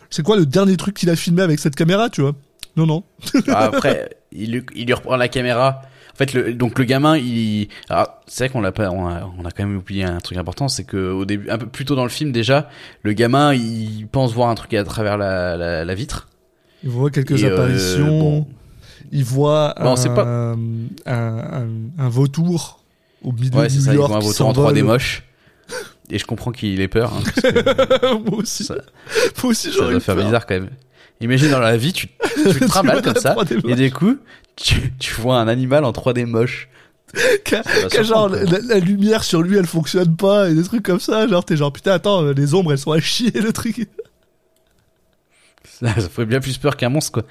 C'est 0.09 0.23
quoi 0.23 0.35
le 0.35 0.45
dernier 0.47 0.77
truc 0.77 0.95
qu'il 0.95 1.09
a 1.11 1.15
filmé 1.15 1.41
avec 1.43 1.59
cette 1.59 1.75
caméra, 1.75 2.09
tu 2.09 2.21
vois? 2.21 2.33
Non, 2.75 2.87
non. 2.87 3.03
Après, 3.49 4.17
il, 4.31 4.51
lui- 4.51 4.65
il 4.75 4.85
lui 4.87 4.93
reprend 4.93 5.15
la 5.15 5.27
caméra. 5.27 5.81
En 6.11 6.15
fait, 6.15 6.33
le, 6.33 6.53
donc 6.53 6.77
le 6.79 6.85
gamin, 6.85 7.17
il, 7.17 7.67
c'est 8.27 8.45
vrai 8.45 8.49
qu'on 8.49 8.61
l'a 8.61 8.71
pas, 8.71 8.89
on 8.91 9.07
a, 9.07 9.31
on 9.39 9.45
a 9.45 9.51
quand 9.51 9.63
même 9.65 9.77
oublié 9.77 10.03
un 10.03 10.19
truc 10.19 10.37
important, 10.37 10.67
c'est 10.67 10.83
que 10.83 11.11
au 11.11 11.25
début, 11.25 11.49
un 11.49 11.57
peu 11.57 11.65
plus 11.67 11.85
tôt 11.85 11.95
dans 11.95 12.03
le 12.03 12.09
film 12.09 12.31
déjà, 12.31 12.69
le 13.03 13.13
gamin, 13.13 13.53
il 13.53 14.07
pense 14.11 14.31
voir 14.33 14.49
un 14.49 14.55
truc 14.55 14.73
à 14.75 14.83
travers 14.83 15.17
la, 15.17 15.55
la, 15.57 15.85
la 15.85 15.95
vitre. 15.95 16.29
Il 16.83 16.89
voit 16.89 17.09
quelques 17.11 17.41
Et, 17.41 17.45
euh, 17.45 17.53
apparitions. 17.53 18.19
bon. 18.19 18.47
Il 19.13 19.23
voit 19.23 19.75
Bon, 19.79 19.95
un, 19.97 20.09
pas- 20.09 20.23
un, 20.25 20.57
un, 21.05 21.67
un 21.99 22.09
vautour 22.09 22.83
au 23.23 23.31
milieu 23.31 23.49
Ouais, 23.55 23.67
de 23.67 23.73
New 23.73 23.81
ça, 23.81 23.91
il 23.93 23.97
voit 23.97 24.07
un 24.07 24.19
vautour 24.19 24.47
en 24.47 24.53
s'envole. 24.53 24.75
3D 24.75 24.83
moche. 24.83 25.23
Et 26.09 26.19
je 26.19 26.25
comprends 26.25 26.51
qu'il 26.51 26.81
ait 26.81 26.87
peur, 26.89 27.13
hein, 27.13 27.21
parce 27.23 27.39
que 27.53 28.13
Moi 28.29 28.39
aussi. 28.39 28.63
Ça- 28.65 28.75
Moi 29.41 29.51
aussi, 29.51 29.67
ça 29.69 29.73
j'aurais 29.77 29.91
doit 29.91 29.99
faire 30.01 30.15
peur. 30.15 30.25
bizarre 30.25 30.45
quand 30.45 30.55
même. 30.55 30.69
Imagine 31.21 31.51
dans 31.51 31.59
la 31.59 31.77
vie, 31.77 31.93
tu, 31.93 32.07
tu 32.07 32.59
te 32.59 32.65
vois 32.83 33.01
comme 33.01 33.15
ça, 33.15 33.35
la 33.35 33.43
3D 33.43 33.69
et 33.71 33.75
du 33.75 33.91
coup, 33.91 34.17
tu, 34.57 34.91
tu 34.99 35.13
vois 35.21 35.39
un 35.39 35.47
animal 35.47 35.85
en 35.85 35.91
3D 35.91 36.25
moche. 36.25 36.67
Va 37.13 37.19
qu'a 37.89 38.03
genre, 38.03 38.27
la, 38.27 38.59
la 38.59 38.79
lumière 38.79 39.23
sur 39.23 39.43
lui, 39.43 39.55
elle 39.57 39.67
fonctionne 39.67 40.15
pas, 40.17 40.49
et 40.49 40.55
des 40.55 40.63
trucs 40.63 40.83
comme 40.83 40.99
ça. 40.99 41.27
Genre, 41.27 41.45
t'es 41.45 41.55
genre, 41.55 41.71
putain, 41.71 41.91
attends, 41.93 42.23
les 42.31 42.53
ombres, 42.55 42.71
elles 42.73 42.79
sont 42.79 42.91
à 42.91 42.99
chier, 42.99 43.29
le 43.31 43.53
truc. 43.53 43.87
Ça, 45.79 45.93
ça 45.95 46.09
ferait 46.09 46.25
bien 46.25 46.39
plus 46.39 46.57
peur 46.57 46.75
qu'un 46.75 46.89
monstre, 46.89 47.11
quoi. 47.11 47.23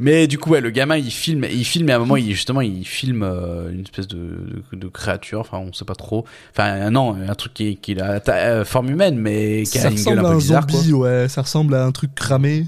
Mais 0.00 0.26
du 0.26 0.38
coup, 0.38 0.50
ouais, 0.50 0.60
le 0.60 0.70
gamin, 0.70 0.96
il 0.96 1.10
filme, 1.10 1.44
il 1.50 1.64
filme, 1.64 1.88
et 1.88 1.92
à 1.92 1.96
un 1.96 1.98
moment, 2.00 2.16
il, 2.16 2.32
justement, 2.32 2.60
il 2.60 2.84
filme 2.84 3.22
euh, 3.22 3.70
une 3.70 3.82
espèce 3.82 4.08
de, 4.08 4.64
de, 4.72 4.76
de 4.76 4.88
créature, 4.88 5.40
enfin, 5.40 5.58
on 5.58 5.72
sait 5.72 5.84
pas 5.84 5.94
trop. 5.94 6.24
Enfin, 6.50 6.90
non, 6.90 7.14
un 7.14 7.34
truc 7.34 7.54
qui, 7.54 7.76
qui 7.76 7.98
a 8.00 8.20
euh, 8.28 8.64
forme 8.64 8.90
humaine, 8.90 9.16
mais 9.16 9.62
qui 9.62 9.78
Ça 9.78 9.88
a 9.88 9.90
une 9.90 9.96
gueule 9.96 10.18
ressemble 10.18 10.26
un 10.26 10.30
à 10.30 10.32
un 10.32 10.36
bizarre, 10.36 10.70
zombie, 10.70 10.92
ouais. 10.92 11.28
Ça 11.28 11.42
ressemble 11.42 11.74
à 11.74 11.84
un 11.84 11.92
truc 11.92 12.14
cramé. 12.14 12.66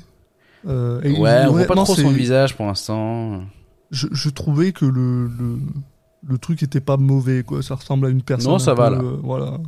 Euh, 0.69 1.01
et. 1.03 1.19
Ouais, 1.19 1.45
on 1.49 1.53
voit 1.53 1.65
pas 1.65 1.75
trop 1.75 1.95
son 1.95 2.11
visage 2.11 2.55
pour 2.57 2.67
l'instant. 2.67 3.43
Je, 3.91 4.07
je 4.13 4.29
trouvais 4.31 4.73
que 4.73 4.85
le, 4.85 5.27
le, 5.27 5.59
le 6.29 6.39
truc 6.39 6.63
était 6.63 6.81
pas 6.81 6.97
mauvais, 6.97 7.43
quoi. 7.43 7.63
Ça 7.63 7.75
ressemble 7.75 8.07
à 8.07 8.09
une 8.11 8.23
personne. 8.23 8.53
Non, 8.53 8.59
ça 8.59 8.75
va, 8.75 8.91
peu, 8.91 8.97
là. 8.97 9.03
voilà. 9.23 9.59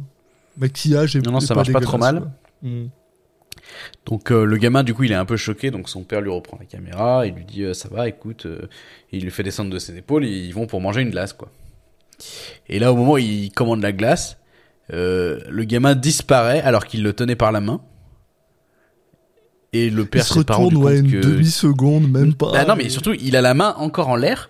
Maquillage 0.59 1.14
et 1.16 1.20
Non, 1.20 1.33
non, 1.33 1.40
ça 1.40 1.54
marche 1.54 1.72
pas 1.72 1.81
trop 1.81 1.98
mal. 1.98 2.20
quoi. 2.62 2.70
Donc 4.06 4.30
euh, 4.32 4.44
le 4.44 4.56
gamin 4.56 4.82
du 4.82 4.94
coup 4.94 5.04
il 5.04 5.12
est 5.12 5.16
un 5.16 5.24
peu 5.24 5.36
choqué 5.36 5.70
donc 5.70 5.88
son 5.88 6.02
père 6.04 6.20
lui 6.20 6.30
reprend 6.30 6.56
la 6.58 6.66
caméra 6.66 7.26
il 7.26 7.34
lui 7.34 7.44
dit 7.44 7.62
euh, 7.64 7.74
ça 7.74 7.88
va 7.88 8.08
écoute 8.08 8.46
euh, 8.46 8.68
il 9.12 9.22
lui 9.24 9.30
fait 9.30 9.42
descendre 9.42 9.70
de 9.70 9.78
ses 9.78 9.96
épaules 9.96 10.24
et 10.24 10.30
ils 10.30 10.52
vont 10.54 10.66
pour 10.66 10.80
manger 10.80 11.02
une 11.02 11.10
glace 11.10 11.32
quoi. 11.32 11.50
Et 12.68 12.78
là 12.78 12.92
au 12.92 12.96
moment 12.96 13.12
où 13.12 13.18
il 13.18 13.50
commande 13.52 13.82
la 13.82 13.92
glace 13.92 14.36
le 14.90 15.64
gamin 15.64 15.94
disparaît 15.94 16.60
alors 16.62 16.86
qu'il 16.86 17.02
le 17.02 17.12
tenait 17.12 17.36
par 17.36 17.52
la 17.52 17.60
main 17.60 17.80
et 19.72 19.90
le 19.90 20.02
Il 20.02 20.08
père 20.08 20.24
se 20.26 20.40
pas 20.40 20.54
rendu 20.54 20.76
retourne, 20.76 20.84
ouais, 20.86 20.98
une 21.00 21.10
que 21.10 21.16
demi-seconde, 21.18 22.10
même 22.10 22.34
pas. 22.34 22.52
Bah 22.52 22.64
non 22.64 22.74
mais 22.76 22.86
et- 22.86 22.88
surtout 22.90 23.12
il 23.12 23.36
a 23.36 23.42
la 23.42 23.52
main 23.54 23.74
encore 23.76 24.08
en 24.08 24.16
l'air 24.16 24.48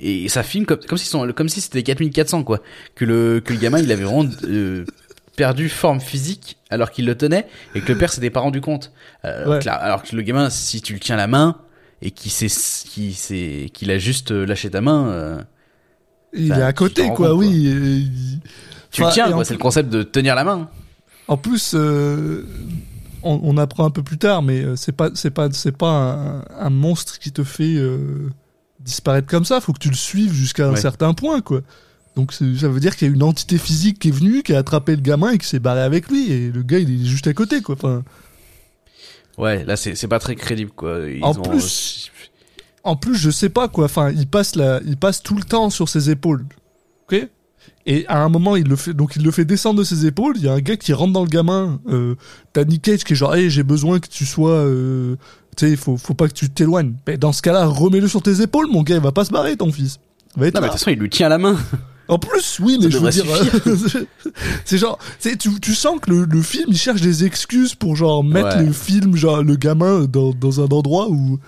et 0.00 0.28
ça 0.28 0.42
filme 0.42 0.64
comme 0.66 0.80
comme 0.80 0.98
si 0.98 1.06
son 1.06 1.30
comme 1.32 1.48
si 1.48 1.60
c'était 1.60 1.82
4400 1.82 2.42
quoi 2.44 2.60
que 2.94 3.04
le 3.04 3.40
que 3.44 3.52
le 3.52 3.58
gamin 3.60 3.78
il 3.78 3.92
avait 3.92 4.02
vraiment 4.04 4.24
perdu 5.36 5.68
forme 5.68 6.00
physique 6.00 6.56
alors 6.70 6.90
qu'il 6.90 7.06
le 7.06 7.14
tenait 7.16 7.46
et 7.74 7.80
que 7.80 7.92
le 7.92 7.98
père 7.98 8.12
s'était 8.12 8.30
pas 8.30 8.40
rendu 8.40 8.60
compte 8.60 8.92
Euh, 9.24 9.46
Ouais. 9.48 9.58
que 9.60 9.64
là- 9.66 9.74
alors 9.74 10.02
que 10.02 10.14
le 10.14 10.22
gamin 10.22 10.50
si 10.50 10.80
tu 10.82 10.92
le 10.94 11.00
tiens 11.00 11.16
la 11.16 11.26
main 11.26 11.56
et 12.02 12.10
qu'il 12.10 12.30
s'est 12.30 12.48
qu'il 13.72 13.90
a 13.90 13.98
juste 13.98 14.30
euh, 14.32 14.44
lâché 14.46 14.70
ta 14.70 14.80
main 14.80 15.06
euh, 15.08 15.42
Il 16.32 16.50
est 16.52 16.62
à 16.62 16.72
côté, 16.72 17.06
quoi, 17.08 17.28
compte, 17.30 17.38
oui. 17.38 17.68
et 17.68 18.40
tu 18.90 19.02
Enfin, 19.02 19.08
le 19.10 19.14
tiens 19.14 19.32
quoi 19.32 19.44
c'est 19.44 19.54
plus- 19.54 19.58
le 19.58 19.62
concept 19.62 19.88
de 19.90 20.02
tenir 20.02 20.34
la 20.34 20.44
main 20.44 20.68
En 21.28 21.36
plus, 21.36 21.72
euh, 21.74 22.44
on, 23.22 23.40
on 23.42 23.56
apprend 23.56 23.84
un 23.86 23.90
peu 23.90 24.02
plus 24.02 24.18
tard, 24.18 24.42
mais 24.42 24.64
c'est 24.76 24.92
pas, 24.92 25.08
c'est 25.14 25.30
pas, 25.30 25.48
c'est 25.52 25.76
pas 25.76 25.88
un, 25.88 26.44
un 26.60 26.70
monstre 26.70 27.18
qui 27.18 27.32
te 27.32 27.42
fait 27.44 27.76
euh, 27.76 28.28
disparaître 28.80 29.26
comme 29.26 29.44
ça. 29.46 29.60
Faut 29.62 29.72
que 29.72 29.78
tu 29.78 29.88
le 29.88 29.94
suives 29.96 30.32
jusqu'à 30.34 30.68
un 30.68 30.76
certain 30.76 31.14
point, 31.14 31.40
quoi. 31.40 31.62
Donc 32.16 32.32
ça 32.32 32.44
veut 32.68 32.80
dire 32.80 32.96
qu'il 32.96 33.08
y 33.08 33.10
a 33.10 33.14
une 33.14 33.22
entité 33.24 33.58
physique 33.58 33.98
qui 33.98 34.08
est 34.08 34.12
venue, 34.12 34.42
qui 34.42 34.54
a 34.54 34.58
attrapé 34.58 34.94
le 34.94 35.02
gamin 35.02 35.30
et 35.32 35.38
qui 35.38 35.46
s'est 35.48 35.58
barré 35.58 35.80
avec 35.82 36.08
lui. 36.08 36.30
Et 36.30 36.50
le 36.52 36.62
gars, 36.62 36.78
il 36.78 37.02
est 37.02 37.04
juste 37.04 37.26
à 37.26 37.32
côté, 37.34 37.60
quoi. 37.60 37.74
Enfin, 37.74 38.04
ouais 39.36 39.64
là 39.64 39.76
c'est 39.76 40.06
pas 40.06 40.20
très 40.20 40.36
crédible 40.36 40.70
quoi 40.70 41.00
Ils 41.08 41.24
En 41.24 41.30
ont- 41.36 41.42
plus- 41.42 42.10
en 42.86 42.96
plus, 42.96 43.16
je 43.16 43.30
sais 43.30 43.48
pas, 43.48 43.66
quoi. 43.68 43.86
Enfin, 43.86 44.10
il 44.10 44.26
passe 44.26 44.56
la, 44.56 44.80
il 44.86 44.98
passe 44.98 45.22
tout 45.22 45.34
le 45.36 45.42
temps 45.42 45.70
sur 45.70 45.88
ses 45.88 46.10
épaules. 46.10 46.44
Ok? 47.08 47.28
Et 47.86 48.06
à 48.08 48.22
un 48.22 48.28
moment, 48.28 48.56
il 48.56 48.68
le 48.68 48.76
fait, 48.76 48.92
donc 48.92 49.16
il 49.16 49.22
le 49.22 49.30
fait 49.30 49.46
descendre 49.46 49.78
de 49.78 49.84
ses 49.84 50.04
épaules. 50.04 50.34
Il 50.36 50.44
y 50.44 50.48
a 50.48 50.52
un 50.52 50.60
gars 50.60 50.76
qui 50.76 50.92
rentre 50.92 51.14
dans 51.14 51.22
le 51.22 51.28
gamin. 51.30 51.80
Euh, 51.88 52.14
T'as 52.52 52.64
Nick 52.64 52.82
Cage 52.82 53.04
qui 53.04 53.14
est 53.14 53.16
genre, 53.16 53.34
hey, 53.34 53.48
j'ai 53.48 53.62
besoin 53.62 54.00
que 54.00 54.08
tu 54.08 54.26
sois, 54.26 54.50
euh, 54.50 55.16
tu 55.56 55.66
sais, 55.70 55.76
faut, 55.76 55.96
faut 55.96 56.12
pas 56.12 56.28
que 56.28 56.34
tu 56.34 56.50
t'éloignes. 56.50 56.92
Mais 57.06 57.16
dans 57.16 57.32
ce 57.32 57.40
cas-là, 57.40 57.64
remets-le 57.64 58.06
sur 58.08 58.20
tes 58.22 58.42
épaules, 58.42 58.68
mon 58.70 58.82
gars. 58.82 58.96
Il 58.96 59.00
va 59.02 59.12
pas 59.12 59.24
se 59.24 59.30
barrer, 59.30 59.56
ton 59.56 59.72
fils. 59.72 59.98
Il 60.36 60.40
va 60.40 60.46
être 60.48 60.54
non 60.54 60.60
mais 60.60 60.66
de 60.66 60.72
toute 60.72 60.80
façon 60.80 60.90
il 60.90 60.98
lui 60.98 61.08
tient 61.08 61.28
la 61.30 61.38
main 61.38 61.56
En 62.08 62.18
plus, 62.18 62.58
oui, 62.60 62.76
mais 62.80 62.90
Ça 62.90 62.90
je 62.90 62.98
veux 62.98 63.10
dire, 63.10 63.24
euh, 63.66 64.04
c'est 64.64 64.78
genre, 64.78 64.98
c'est- 65.18 65.36
tu, 65.36 65.48
tu 65.60 65.74
sens 65.74 65.98
que 66.00 66.10
le, 66.10 66.24
le 66.26 66.42
film, 66.42 66.66
il 66.68 66.76
cherche 66.76 67.00
des 67.00 67.24
excuses 67.24 67.74
pour 67.74 67.96
genre 67.96 68.22
mettre 68.22 68.56
Ouais. 68.58 68.64
le 68.64 68.72
film, 68.72 69.16
genre 69.16 69.42
le 69.42 69.56
gamin 69.56 70.04
dans, 70.04 70.32
dans 70.32 70.60
un 70.60 70.66
endroit 70.66 71.08
où, 71.08 71.38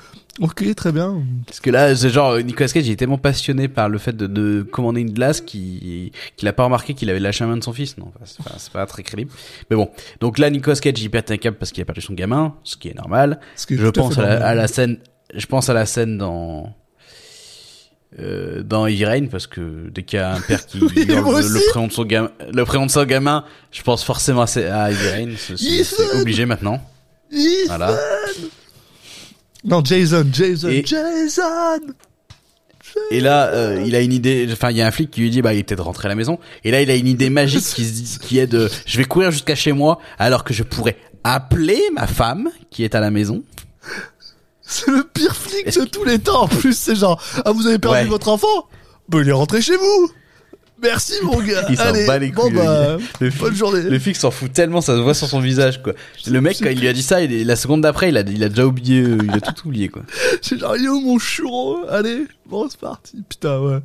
ok, 0.41 0.75
très 0.75 0.93
bien. 0.93 1.23
Parce 1.47 1.61
que 1.61 1.69
là, 1.71 1.95
c'est 1.95 2.09
genre, 2.09 2.39
Nicolas 2.39 2.69
Cage, 2.71 2.87
il 2.87 2.93
est 2.93 2.97
tellement 2.97 3.19
passionné 3.19 3.69
par 3.69 3.89
le 3.91 3.99
fait 3.99 4.17
de, 4.17 4.27
de 4.27 4.63
commander 4.63 5.03
une 5.03 5.13
glace 5.13 5.43
qu'il 5.43 6.11
qu'il 6.37 6.49
a 6.49 6.53
pas 6.55 6.65
remarqué 6.65 6.95
qu'il 6.95 7.11
avait 7.11 7.21
lâché 7.21 7.45
la 7.45 7.51
main 7.51 7.57
de 7.59 7.65
son 7.65 7.75
fils. 7.75 7.99
Non, 7.99 8.11
c'est 8.25 8.43
pas, 8.43 8.57
pas 8.73 8.87
très 8.87 9.03
crédible. 9.03 9.31
Mais 9.71 9.77
bon. 9.77 9.91
Donc 10.21 10.39
là, 10.39 10.49
Nicolas 10.49 10.77
Cage, 10.77 11.01
il 11.03 11.11
pète 11.11 11.31
un 11.31 11.37
câble 11.37 11.59
parce 11.59 11.71
qu'il 11.71 11.83
a 11.83 11.85
perdu 11.85 12.01
son 12.01 12.15
gamin, 12.15 12.55
ce 12.65 12.77
qui 12.79 12.89
est 12.89 12.95
normal. 12.95 13.41
Ce 13.57 13.67
qui 13.67 13.75
est 13.75 13.79
Je 13.79 13.89
pense 13.89 14.17
à 14.19 14.23
à 14.49 14.55
la 14.55 14.69
scène, 14.69 14.99
je 15.35 15.45
pense 15.47 15.69
à 15.69 15.75
la 15.75 15.85
scène 15.85 16.17
dans, 16.17 16.75
euh, 18.19 18.63
dans 18.63 18.83
Rain 18.83 19.27
parce 19.31 19.47
que 19.47 19.89
dès 19.91 20.03
qu'il 20.03 20.19
y 20.19 20.23
a 20.23 20.35
un 20.35 20.41
père 20.41 20.65
qui 20.67 20.79
Oui, 20.83 21.05
hurle 21.09 21.41
le, 21.41 21.49
le 21.49 21.71
prénom 21.71 21.87
de 21.87 21.93
son 21.93 22.05
gamin, 22.05 22.31
le 22.53 22.65
prénom 22.65 22.87
de 22.87 22.91
son 22.91 23.05
gamin, 23.05 23.45
je 23.73 23.83
pense 23.83 24.03
forcément 24.05 24.43
à, 24.43 24.45
à. 24.45 24.91
C'est- 25.37 26.21
obligé 26.21 26.47
maintenant. 26.47 26.81
Ethan 27.33 27.67
Voilà. 27.67 27.99
Non, 29.65 29.83
Jason, 29.85 30.25
Jason, 30.33 30.69
Et- 30.69 30.85
Jason 30.87 31.43
Et 33.11 33.21
là, 33.21 33.49
euh, 33.49 33.83
il 33.85 33.95
a 33.97 34.01
une 34.01 34.13
idée. 34.13 34.49
Enfin, 34.53 34.71
il 34.71 34.77
y 34.77 34.83
a 34.83 34.87
un 34.87 34.91
flic 34.91 35.11
qui 35.11 35.21
lui 35.21 35.31
dit, 35.31 35.43
bah, 35.43 35.53
il 35.53 35.59
est 35.59 35.63
peut-être 35.65 35.83
rentré 35.83 36.07
à 36.07 36.09
la 36.09 36.15
maison. 36.15 36.39
Et 36.65 36.71
là, 36.71 36.81
il 36.83 36.91
a 36.91 36.95
une 36.95 37.09
idée 37.09 37.31
magique 37.31 37.65
qui 37.65 37.85
se 37.85 37.93
dit, 37.93 38.19
qui 38.23 38.39
est 38.39 38.47
de, 38.47 38.71
je 38.87 38.97
vais 38.97 39.05
courir 39.05 39.31
jusqu'à 39.33 39.55
chez 39.57 39.73
moi, 39.73 39.99
alors 40.19 40.45
que 40.45 40.55
je 40.55 40.63
pourrais 40.63 40.97
appeler 41.25 41.81
ma 41.95 42.07
femme 42.07 42.49
qui 42.71 42.85
est 42.85 42.95
à 42.95 43.01
la 43.01 43.11
maison. 43.11 43.43
C'est 44.67 44.91
le 44.91 45.05
pire 45.05 45.35
flic 45.37 45.67
de 45.79 45.85
tous 45.85 46.05
les 46.05 46.19
temps. 46.19 46.43
En 46.43 46.49
plus, 46.49 46.77
c'est 46.77 46.97
genre, 46.97 47.23
ah, 47.45 47.53
vous 47.53 47.67
avez 47.67 47.79
perdu 47.79 47.99
Ouais. 47.99 48.05
votre 48.07 48.29
enfant? 48.29 48.69
Bah, 49.09 49.19
il 49.23 49.29
est 49.29 49.33
rentré 49.33 49.63
chez 49.63 49.77
vous 49.77 50.11
Merci, 50.83 51.15
mon 51.23 51.41
gars 51.41 51.65
Il 51.71 51.77
s'en 51.79 51.91
bat 52.07 52.19
les 52.19 52.31
bon, 52.31 52.43
couilles, 52.43 52.53
bah, 52.53 52.99
Le, 53.21 53.31
bonne 53.31 53.55
journée 53.55 53.81
le 53.81 53.99
flic 53.99 54.15
s'en 54.15 54.31
fout 54.31 54.53
tellement, 54.53 54.83
ça 54.83 54.95
se 54.95 55.01
voit 55.01 55.15
sur 55.15 55.27
son 55.27 55.41
visage, 55.41 55.83
quoi. 55.83 55.95
Le 56.27 56.39
mec, 56.43 56.59
quand 56.61 56.69
il 56.69 56.79
lui 56.81 56.89
a 56.89 56.93
dit 56.93 57.03
ça, 57.03 57.23
il 57.23 57.33
est- 57.33 57.45
la 57.45 57.57
seconde 57.57 57.81
d'après, 57.81 58.11
il 58.11 58.17
a, 58.19 58.21
il 58.21 58.45
a 58.45 58.51
déjà 58.51 58.67
oublié, 58.67 59.01
euh, 59.01 59.17
il 59.23 59.31
a 59.31 59.41
tout 59.41 59.69
oublié, 59.69 59.89
quoi. 59.89 60.03
C'est 60.43 60.59
genre, 60.59 60.77
yo, 60.77 61.01
mon 61.01 61.19
churro 61.19 61.79
Allez, 61.89 62.27
bon, 62.45 62.69
c'est 62.69 62.79
parti. 62.79 63.23
Putain, 63.27 63.59
ouais. 63.59 63.77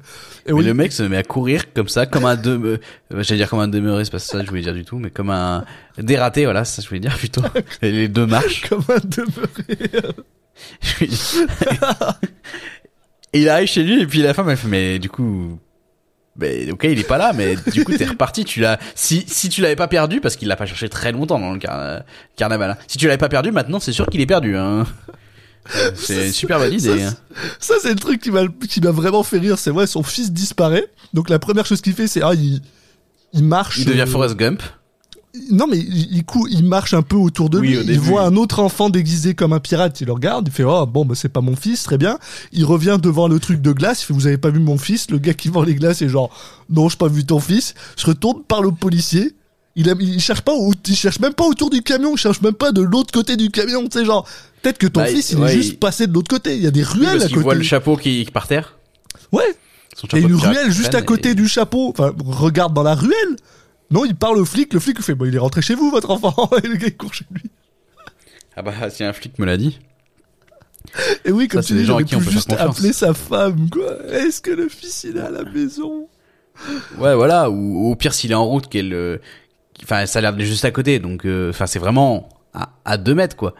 Et 0.46 0.50
Mais 0.50 0.54
oui, 0.54 0.66
le 0.66 0.74
mec 0.74 0.92
se 0.92 1.04
met 1.04 1.16
à 1.16 1.24
courir 1.24 1.72
comme 1.74 1.88
ça, 1.88 2.06
comme 2.08 2.26
un 2.26 2.36
demeuré, 2.36 2.82
j'allais 3.20 3.38
dire 3.38 3.50
comme 3.50 3.60
un 3.62 3.70
demeuré, 3.70 4.04
c'est 4.04 4.12
pas 4.12 4.20
ça 4.20 4.40
que 4.40 4.46
je 4.46 4.50
voulais 4.50 4.62
dire 4.62 4.74
du 4.74 4.84
tout, 4.84 4.98
mais 4.98 5.12
comme 5.12 5.30
un 5.30 5.64
dératé, 5.98 6.44
voilà, 6.44 6.66
ça 6.66 6.82
je 6.82 6.88
voulais 6.90 7.00
dire 7.00 7.16
plutôt. 7.18 7.42
Les 7.82 8.10
deux 8.10 8.26
marches. 8.26 8.68
comme 8.68 8.84
un 8.90 9.00
demeuré. 9.02 10.14
il 13.34 13.50
arrive 13.50 13.68
chez 13.68 13.84
lui 13.84 14.02
et 14.02 14.08
puis 14.08 14.20
la 14.22 14.34
femme 14.34 14.50
elle 14.50 14.58
fait 14.58 14.68
mais 14.68 15.00
du 15.00 15.10
coup 15.10 15.58
Ben, 16.36 16.72
ok, 16.72 16.84
il 16.86 17.00
est 17.00 17.08
pas 17.08 17.18
là, 17.18 17.34
mais 17.34 17.56
du 17.74 17.84
coup, 17.84 17.92
t'es 17.96 18.06
reparti. 18.06 18.46
Tu 18.46 18.62
l'as. 18.62 18.80
Si 18.96 19.26
si 19.28 19.50
tu 19.50 19.62
l'avais 19.62 19.76
pas 19.76 19.90
perdu, 19.90 20.22
parce 20.22 20.38
qu'il 20.38 20.48
l'a 20.48 20.56
pas 20.56 20.66
cherché 20.66 20.88
très 20.88 21.12
longtemps 21.12 21.38
dans 21.40 21.52
le 21.52 21.60
car- 21.60 22.04
carnaval. 22.38 22.72
hein. 22.72 22.78
Si 22.88 22.98
tu 22.98 23.06
l'avais 23.08 23.18
pas 23.18 23.28
perdu, 23.30 23.52
maintenant, 23.52 23.82
c'est 23.82 23.92
sûr 23.92 24.08
qu'il 24.08 24.22
est 24.22 24.26
perdu. 24.26 24.56
Hein. 24.56 24.88
C'est 25.94 26.28
une 26.28 26.32
super 26.34 26.58
bonne 26.58 26.74
idée. 26.74 27.04
hein. 27.04 27.14
Ça, 27.60 27.76
c'est 27.82 27.90
le 27.90 28.00
truc 28.00 28.22
qui 28.22 28.32
m'a 28.32 28.46
qui 28.70 28.80
m'a 28.80 28.92
vraiment 28.92 29.24
fait 29.24 29.40
rire. 29.40 29.60
C'est 29.60 29.72
vrai, 29.72 29.88
son 29.88 30.04
fils 30.04 30.32
disparaît. 30.32 30.88
Donc 31.14 31.30
la 31.30 31.38
première 31.38 31.66
chose 31.66 31.82
qu'il 31.82 31.94
fait, 31.94 32.08
c'est 32.08 32.22
ah, 32.24 32.32
il, 32.34 32.62
il 33.34 33.44
marche. 33.44 33.78
Il 33.80 33.86
devient 33.86 34.02
euh, 34.02 34.06
Forrest 34.08 34.36
Gump. 34.38 34.64
Non, 35.50 35.66
mais 35.68 35.78
il, 35.78 36.14
il, 36.18 36.26
cou- 36.26 36.48
il 36.50 36.66
marche 36.66 36.94
un 36.94 37.02
peu 37.04 37.16
autour 37.16 37.50
de 37.50 37.58
Oui, 37.60 37.70
lui. 37.70 37.78
au 37.78 37.82
Il 37.84 38.00
voit 38.00 38.24
un 38.24 38.36
autre 38.36 38.60
enfant 38.60 38.90
déguisé 38.90 39.34
comme 39.34 39.54
un 39.54 39.60
pirate. 39.62 40.02
Il 40.02 40.08
le 40.08 40.14
regarde. 40.14 40.48
Il 40.50 40.54
fait 40.54 40.64
oh 40.66 40.86
bon, 40.86 41.06
bah, 41.06 41.16
c'est 41.16 41.30
pas 41.30 41.40
mon 41.42 41.56
fils, 41.56 41.84
très 41.84 41.98
bien. 41.98 42.20
Il 42.52 42.66
revient 42.66 42.98
devant 43.02 43.28
le 43.30 43.40
truc 43.40 43.62
de 43.62 43.72
glace. 43.72 44.02
Il 44.02 44.06
fait 44.08 44.14
vous 44.14 44.28
avez 44.28 44.38
pas 44.38 44.50
vu 44.50 44.60
mon 44.60 44.78
fils? 44.78 45.10
Le 45.10 45.20
gars 45.20 45.34
qui 45.34 45.48
vend 45.48 45.64
les 45.64 45.76
glaces 45.76 46.02
est 46.02 46.10
genre 46.10 46.30
non, 46.70 46.90
j'ai 46.90 46.98
pas 46.98 47.08
vu 47.08 47.24
ton 47.26 47.40
fils. 47.40 47.76
Se 47.96 48.06
retourne 48.08 48.44
parle 48.44 48.66
au 48.66 48.72
policier. 48.74 49.34
Il, 49.78 49.90
a- 49.90 49.96
il 50.02 50.20
cherche 50.20 50.42
pas, 50.42 50.52
au- 50.54 50.74
il 50.86 50.96
cherche 50.98 51.20
même 51.22 51.34
pas 51.34 51.46
autour 51.46 51.70
du 51.70 51.82
camion. 51.82 52.12
Il 52.16 52.18
cherche 52.18 52.42
même 52.42 52.54
pas 52.54 52.74
de 52.74 52.82
l'autre 52.82 53.14
côté 53.14 53.38
du 53.38 53.50
camion. 53.50 53.88
Tu 53.88 54.00
sais 54.00 54.06
genre 54.06 54.28
peut-être 54.62 54.78
que 54.80 54.88
ton 54.88 55.00
Bah, 55.00 55.08
fils 55.08 55.32
il 55.32 55.38
ouais, 55.40 55.52
est 55.54 55.56
juste 55.56 55.70
il- 55.74 55.80
passé 55.80 56.08
de 56.08 56.14
l'autre 56.14 56.30
côté. 56.30 56.58
Il 56.58 56.62
y 56.62 56.68
a 56.68 56.72
des 56.72 56.82
Oui, 56.84 56.90
ruelles 57.00 57.20
parce 57.20 57.24
à 57.26 57.30
côté. 57.30 57.42
voit 57.42 57.56
le 57.56 57.64
chapeau 57.64 57.96
qui, 57.96 58.26
qui 58.26 58.32
par 58.32 58.48
terre. 58.48 58.78
Ouais. 59.32 59.44
Son 59.96 60.08
Il 60.14 60.20
y 60.20 60.24
a 60.26 60.28
une 60.28 60.36
ruelle 60.36 60.72
juste 60.72 60.94
à 60.94 61.02
côté 61.02 61.30
et- 61.30 61.36
du 61.36 61.48
chapeau. 61.48 61.90
Enfin, 61.92 62.12
regarde 62.26 62.74
dans 62.74 62.84
la 62.84 62.96
ruelle. 62.96 63.38
Non, 63.92 64.06
il 64.06 64.16
parle 64.16 64.38
au 64.38 64.46
flic. 64.46 64.74
Le 64.74 64.80
flic 64.80 64.98
lui 64.98 65.04
fait, 65.04 65.14
bon, 65.16 65.26
il 65.26 65.36
est 65.36 65.40
rentré 65.40 65.62
chez 65.62 65.76
vous, 65.76 65.92
votre 65.92 66.10
enfant. 66.12 66.50
Et 66.64 66.68
le 66.68 66.76
gars, 66.76 66.88
il 66.88 66.98
court 66.98 67.14
chez 67.14 67.26
lui. 67.32 67.44
Ah 68.56 68.62
bah, 68.62 68.74
si 68.90 69.04
un 69.04 69.14
flic 69.14 69.38
me 69.40 69.46
l'a 69.46 69.58
dit. 69.58 69.80
Et 71.26 71.32
oui, 71.32 71.48
comme 71.48 71.62
Ça, 71.62 71.68
tu 71.70 71.74
dis, 71.76 71.86
j'aurais 71.86 72.04
pu 72.04 72.20
juste 72.22 72.52
appeler 72.54 72.92
sa 72.94 73.14
femme, 73.14 73.70
quoi. 73.70 73.98
Est-ce 74.12 74.42
que 74.42 74.52
le 74.52 74.68
fils, 74.68 75.04
il 75.04 75.18
est 75.18 75.22
à 75.22 75.30
la 75.30 75.44
maison? 75.44 76.08
Ouais, 76.98 77.16
voilà. 77.16 77.50
Ou 77.50 77.92
au 77.92 77.96
pire, 77.96 78.14
s'il 78.14 78.32
est 78.32 78.36
en 78.36 78.46
route, 78.46 78.68
qu'elle. 78.68 78.94
euh, 78.94 79.18
Enfin, 79.84 80.06
ça 80.06 80.20
a 80.20 80.22
l'air 80.22 80.40
juste 80.40 80.66
à 80.66 80.72
côté. 80.72 81.00
Donc, 81.00 81.26
euh, 81.26 81.50
enfin, 81.50 81.66
c'est 81.66 81.80
vraiment 81.80 82.30
à, 82.54 82.74
à 82.86 82.98
deux 82.98 83.16
mètres, 83.16 83.36
quoi. 83.36 83.56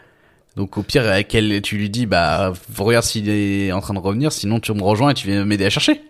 Donc, 0.56 0.78
au 0.78 0.84
pire, 0.84 1.26
qu'elle, 1.28 1.62
tu 1.62 1.78
lui 1.78 1.90
dis, 1.90 2.06
bah, 2.06 2.54
regarde 2.78 3.06
s'il 3.06 3.30
est 3.30 3.72
en 3.72 3.80
train 3.82 3.94
de 3.94 4.00
revenir. 4.00 4.32
Sinon, 4.32 4.60
tu 4.60 4.74
me 4.74 4.84
rejoins 4.84 5.12
et 5.12 5.14
tu 5.14 5.28
viens 5.28 5.46
m'aider 5.46 5.66
à 5.66 5.70
chercher. 5.70 6.02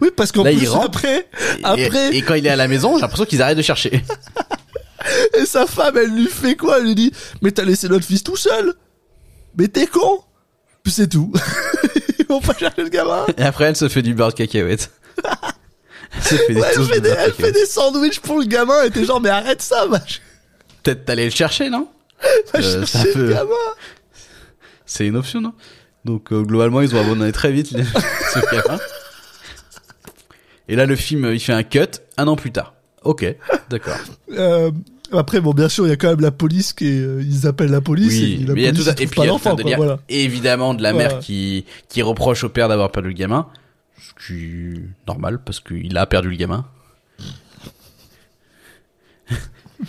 Oui, 0.00 0.08
parce 0.16 0.32
qu'en 0.32 0.42
plus, 0.44 0.68
après, 0.74 1.28
Et- 1.58 1.64
Après- 1.64 2.14
Et, 2.16 2.22
quand 2.22 2.34
il 2.34 2.46
est 2.46 2.50
à 2.50 2.56
la 2.56 2.68
maison, 2.68 2.96
j'ai 2.96 3.02
l'impression 3.02 3.24
qu'ils 3.24 3.42
arrêtent 3.42 3.56
de 3.58 3.62
chercher. 3.62 4.02
et 5.38 5.44
sa 5.46 5.66
femme, 5.66 5.96
elle 5.96 6.10
lui 6.14 6.26
fait 6.28 6.56
quoi? 6.56 6.78
Elle 6.78 6.84
lui 6.86 6.94
dit, 6.94 7.12
mais 7.42 7.50
t'as 7.50 7.64
laissé 7.64 7.88
notre 7.88 8.04
fils 8.06 8.22
tout 8.22 8.36
seul 8.36 8.74
Mais 9.56 9.68
t'es 9.68 9.86
con 9.86 10.20
Puis 10.82 10.92
c'est 10.92 11.08
tout. 11.08 11.32
Ils 12.18 12.26
vont 12.26 12.40
pas 12.40 12.54
chercher 12.54 12.82
le 12.82 12.88
gamin. 12.88 13.26
Et 13.36 13.42
après, 13.42 13.64
elle 13.64 13.76
se 13.76 13.88
fait 13.88 14.02
du 14.02 14.14
beurre 14.14 14.28
de 14.28 14.34
cacahuète. 14.34 14.90
elle 16.14 16.22
se 16.22 16.34
fait 16.36 16.54
des 16.54 16.60
Ouais, 16.60 16.68
elle, 16.76 16.84
fait 16.84 16.94
de 17.00 17.00
des, 17.00 17.10
de 17.10 17.14
elle 17.18 17.32
fait 17.32 17.52
des 17.52 17.66
sandwichs 17.66 18.20
pour 18.20 18.38
le 18.38 18.44
gamin 18.44 18.82
et 18.84 18.90
t'es 18.90 19.04
genre, 19.04 19.20
mais 19.20 19.28
arrête 19.30 19.60
ça, 19.62 19.86
vache. 19.86 20.20
Peut-être 20.82 21.04
t'allais 21.04 21.24
le 21.26 21.30
chercher, 21.30 21.68
non? 21.70 21.88
Euh, 22.54 22.84
c'est 22.86 23.12
peu- 23.12 23.26
le 23.26 23.34
gamin. 23.34 23.50
C'est 24.86 25.06
une 25.06 25.16
option, 25.16 25.40
non? 25.40 25.52
Donc, 26.04 26.32
euh, 26.32 26.42
globalement, 26.42 26.80
ils 26.80 26.94
ont 26.94 27.00
abandonné 27.00 27.32
très 27.32 27.50
vite 27.52 27.70
les- 27.72 27.84
ce 28.34 28.38
gamin. 28.54 28.78
Et 30.68 30.76
là, 30.76 30.86
le 30.86 30.96
film, 30.96 31.30
il 31.32 31.40
fait 31.40 31.52
un 31.52 31.62
cut 31.62 32.00
un 32.16 32.26
an 32.28 32.36
plus 32.36 32.52
tard. 32.52 32.74
Ok, 33.04 33.24
d'accord. 33.70 33.96
Euh, 34.30 34.70
après, 35.12 35.40
bon, 35.40 35.52
bien 35.52 35.68
sûr, 35.68 35.86
il 35.86 35.90
y 35.90 35.92
a 35.92 35.96
quand 35.96 36.08
même 36.08 36.20
la 36.20 36.30
police 36.30 36.72
qui 36.72 36.86
est, 36.86 37.00
euh, 37.00 37.22
ils 37.22 37.46
appellent 37.46 37.70
la 37.70 37.80
police 37.80 38.12
Oui, 38.12 38.40
et 38.42 38.46
la 38.46 38.54
mais 38.54 38.60
il 38.62 38.64
y 38.64 38.68
a 38.68 38.72
tout 38.72 38.82
ça. 38.82 38.92
Et 38.92 39.06
puis, 39.06 39.20
il 39.20 39.26
y 39.26 39.28
a 39.28 39.38
quoi, 39.38 39.56
voilà. 39.76 39.98
évidemment, 40.08 40.74
de 40.74 40.82
la 40.82 40.92
mère 40.92 41.18
qui, 41.18 41.64
qui 41.88 42.02
reproche 42.02 42.44
au 42.44 42.48
père 42.48 42.68
d'avoir 42.68 42.90
perdu 42.90 43.08
le 43.08 43.14
gamin. 43.14 43.48
Ce 43.98 44.26
qui 44.26 44.44
est 44.44 44.82
normal, 45.06 45.40
parce 45.44 45.60
qu'il 45.60 45.96
a 45.96 46.06
perdu 46.06 46.30
le 46.30 46.36
gamin. 46.36 46.64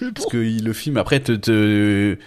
Bon. 0.01 0.11
Parce 0.11 0.25
que 0.25 0.37
le 0.37 0.73
film, 0.73 0.97
après, 0.97 1.19
te... 1.19 1.33
te... 1.33 2.17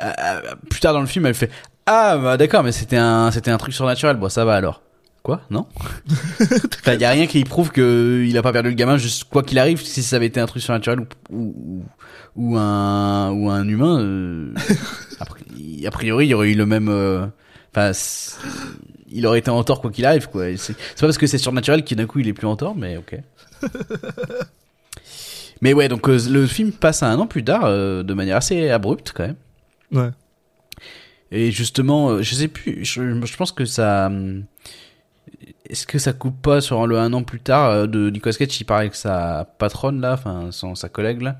Ah, 0.00 0.42
plus 0.68 0.80
tard 0.80 0.92
dans 0.92 1.00
le 1.00 1.06
film, 1.06 1.24
elle 1.26 1.34
fait 1.34 1.52
Ah, 1.86 2.18
bah 2.18 2.36
d'accord, 2.36 2.64
mais 2.64 2.72
c'était 2.72 2.96
un, 2.96 3.30
c'était 3.30 3.52
un 3.52 3.58
truc 3.58 3.72
surnaturel. 3.72 4.16
Bon, 4.16 4.28
ça 4.28 4.44
va 4.44 4.54
alors. 4.54 4.82
Quoi? 5.22 5.42
Non? 5.50 5.66
Enfin, 6.80 6.94
y 6.94 7.04
a 7.04 7.10
rien 7.10 7.26
qui 7.26 7.44
prouve 7.44 7.70
que 7.72 8.24
il 8.26 8.36
a 8.38 8.42
pas 8.42 8.52
perdu 8.52 8.70
le 8.70 8.74
gamin, 8.74 8.96
juste 8.96 9.24
quoi 9.24 9.42
qu'il 9.42 9.58
arrive, 9.58 9.82
si 9.82 10.02
ça 10.02 10.16
avait 10.16 10.26
été 10.26 10.40
un 10.40 10.46
truc 10.46 10.62
surnaturel 10.62 11.00
ou, 11.00 11.06
ou, 11.30 11.84
ou, 12.36 12.56
un, 12.56 13.30
ou 13.32 13.50
un 13.50 13.68
humain, 13.68 14.00
euh, 14.00 14.54
a 15.20 15.24
pri- 15.26 15.86
a 15.86 15.90
priori, 15.90 16.26
il 16.26 16.30
y 16.30 16.34
aurait 16.34 16.50
eu 16.50 16.54
le 16.54 16.64
même. 16.66 16.88
euh, 16.88 17.26
Enfin, 17.76 17.92
il 19.12 19.26
aurait 19.26 19.38
été 19.40 19.50
en 19.50 19.62
tort 19.62 19.80
quoi 19.80 19.90
qu'il 19.92 20.04
arrive, 20.06 20.28
quoi. 20.28 20.44
C'est 20.56 20.72
pas 20.74 20.80
parce 21.06 21.18
que 21.18 21.26
c'est 21.28 21.38
surnaturel 21.38 21.84
qu'il 21.84 21.96
d'un 21.98 22.06
coup 22.06 22.18
il 22.20 22.26
est 22.28 22.32
plus 22.32 22.46
en 22.46 22.56
tort, 22.56 22.74
mais 22.74 22.96
ok. 22.96 23.16
mais 25.60 25.72
ouais, 25.74 25.88
donc 25.88 26.08
euh, 26.08 26.18
le 26.30 26.46
film 26.46 26.72
passe 26.72 27.02
à 27.02 27.10
un 27.10 27.18
an 27.18 27.26
plus 27.26 27.44
tard, 27.44 27.66
de 27.68 28.14
manière 28.14 28.36
assez 28.38 28.70
abrupte 28.70 29.12
quand 29.14 29.26
même. 29.26 29.36
Ouais. 29.92 30.10
Et 31.30 31.52
justement, 31.52 32.22
je 32.22 32.34
sais 32.34 32.48
plus, 32.48 32.84
je, 32.84 33.24
je 33.24 33.36
pense 33.36 33.52
que 33.52 33.64
ça. 33.64 34.10
Est-ce 35.70 35.86
que 35.86 35.98
ça 35.98 36.12
coupe 36.12 36.42
pas 36.42 36.60
sur 36.60 36.86
le 36.86 36.98
un 36.98 37.12
an 37.14 37.22
plus 37.22 37.40
tard 37.40 37.70
euh, 37.70 37.86
de 37.86 38.10
Nicolas 38.10 38.34
Cage 38.34 38.60
Il 38.60 38.64
parle 38.64 38.80
avec 38.82 38.94
sa 38.94 39.46
patronne 39.58 40.00
là, 40.00 40.14
enfin 40.14 40.48
son, 40.52 40.74
sa 40.74 40.88
collègue 40.88 41.22
là. 41.22 41.38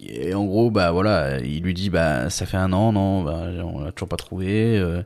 Et 0.00 0.34
en 0.34 0.44
gros, 0.44 0.70
bah 0.70 0.90
voilà, 0.92 1.40
il 1.40 1.62
lui 1.62 1.74
dit 1.74 1.90
bah 1.90 2.28
ça 2.30 2.46
fait 2.46 2.56
un 2.56 2.72
an, 2.72 2.92
non, 2.92 3.22
bah, 3.22 3.46
on 3.64 3.80
l'a 3.84 3.92
toujours 3.92 4.08
pas 4.08 4.16
trouvé. 4.16 4.78
euh, 4.78 5.02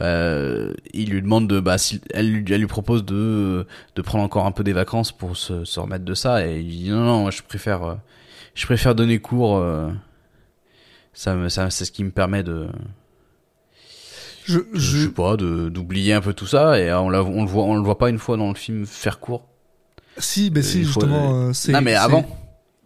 euh, 0.00 0.72
il 0.92 1.10
lui 1.10 1.22
demande 1.22 1.48
de, 1.48 1.60
bah, 1.60 1.78
si, 1.78 2.00
elle, 2.12 2.44
elle 2.50 2.60
lui 2.60 2.66
propose 2.66 3.04
de 3.04 3.66
de 3.96 4.02
prendre 4.02 4.24
encore 4.24 4.46
un 4.46 4.52
peu 4.52 4.64
des 4.64 4.72
vacances 4.72 5.12
pour 5.12 5.36
se, 5.36 5.64
se 5.64 5.80
remettre 5.80 6.04
de 6.04 6.14
ça. 6.14 6.46
Et 6.46 6.60
il 6.60 6.68
dit 6.68 6.90
non, 6.90 7.00
non, 7.04 7.30
je 7.30 7.42
préfère, 7.42 7.98
je 8.54 8.66
préfère 8.66 8.94
donner 8.94 9.18
cours. 9.20 9.62
ça, 11.12 11.34
me- 11.34 11.48
ça 11.48 11.70
c'est 11.70 11.84
ce 11.84 11.92
qui 11.92 12.04
me 12.04 12.10
permet 12.10 12.42
de, 12.42 12.68
Je, 14.44 14.58
je, 14.72 14.78
je, 14.80 15.02
sais 15.06 15.12
pas, 15.12 15.36
de 15.36 15.68
d'oublier 15.68 16.12
un 16.14 16.20
peu 16.20 16.32
tout 16.32 16.46
ça. 16.46 16.78
Et 16.80 16.88
euh, 16.90 17.00
on, 17.00 17.08
la- 17.10 17.22
on 17.22 17.44
le 17.44 17.50
voit, 17.50 17.64
on 17.64 17.74
le 17.76 17.82
voit 17.82 17.98
pas 17.98 18.10
une 18.10 18.18
fois 18.18 18.36
dans 18.36 18.48
le 18.48 18.54
film 18.54 18.86
faire 18.86 19.20
court. 19.20 19.46
si, 20.18 20.50
mais 20.54 20.62
si, 20.62 20.84
justement, 20.84 21.48
euh, 21.48 21.52
c'est. 21.52 21.72
Non 21.72 21.80
mais 21.82 21.94
avant. 21.94 22.24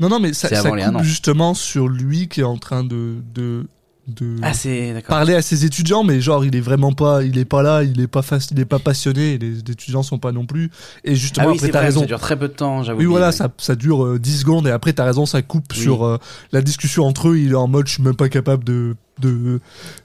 Non, 0.01 0.09
non, 0.09 0.19
mais 0.19 0.33
ça, 0.33 0.49
ça 0.49 0.69
coupe 0.71 1.03
justement 1.03 1.55
sur 1.55 1.87
lui 1.89 2.27
qui 2.29 2.41
est 2.41 2.45
en 2.45 2.57
train 2.57 2.83
de, 2.83 3.17
de, 3.33 3.69
de 4.07 4.37
Ah 4.43 4.53
parler 5.09 5.35
à 5.35 5.41
ses 5.43 5.65
étudiants, 5.65 6.05
mais 6.05 6.21
genre, 6.21 6.45
il 6.45 6.55
est 6.55 6.61
vraiment 6.61 6.93
pas, 6.93 7.23
il 7.25 7.39
est 7.39 7.45
pas 7.45 7.63
là, 7.63 7.83
il 7.83 8.01
est 8.01 8.07
pas 8.07 8.21
il 8.51 8.61
est 8.61 8.65
pas 8.65 8.79
passionné, 8.79 9.35
et 9.35 9.39
les 9.39 9.59
étudiants 9.61 10.03
sont 10.03 10.19
pas 10.19 10.33
non 10.33 10.45
plus. 10.45 10.71
Et 11.05 11.13
Ah 11.13 11.15
justement, 11.15 11.47
oui, 11.49 11.55
après, 11.57 11.69
t'as 11.71 11.81
raison. 11.81 12.01
ça 12.01 12.07
dure 12.07 12.21
très 12.21 12.39
peu 12.39 12.49
de 12.49 12.53
temps, 12.53 12.83
j'avoue. 12.83 12.99
Oui, 13.01 13.07
voilà, 13.07 13.33
ça, 13.33 13.49
ça 13.59 13.75
dure 13.75 14.05
euh, 14.05 14.19
10 14.19 14.41
secondes 14.41 14.67
et 14.67 14.71
après, 14.71 14.93
t'as 14.93 15.05
raison, 15.05 15.25
ça 15.27 15.41
coupe 15.43 15.65
Oui. 15.75 15.79
sur 15.83 16.05
euh, 16.05 16.19
la 16.53 16.61
discussion 16.61 17.05
entre 17.05 17.29
eux. 17.31 17.39
Il 17.39 17.53
est 17.53 17.55
en 17.55 17.67
mode, 17.69 17.87
je 17.89 17.95
suis 17.95 18.03
même 18.03 18.15
pas 18.17 18.29
capable 18.29 18.65
de, 18.65 18.95
de, 19.21 19.61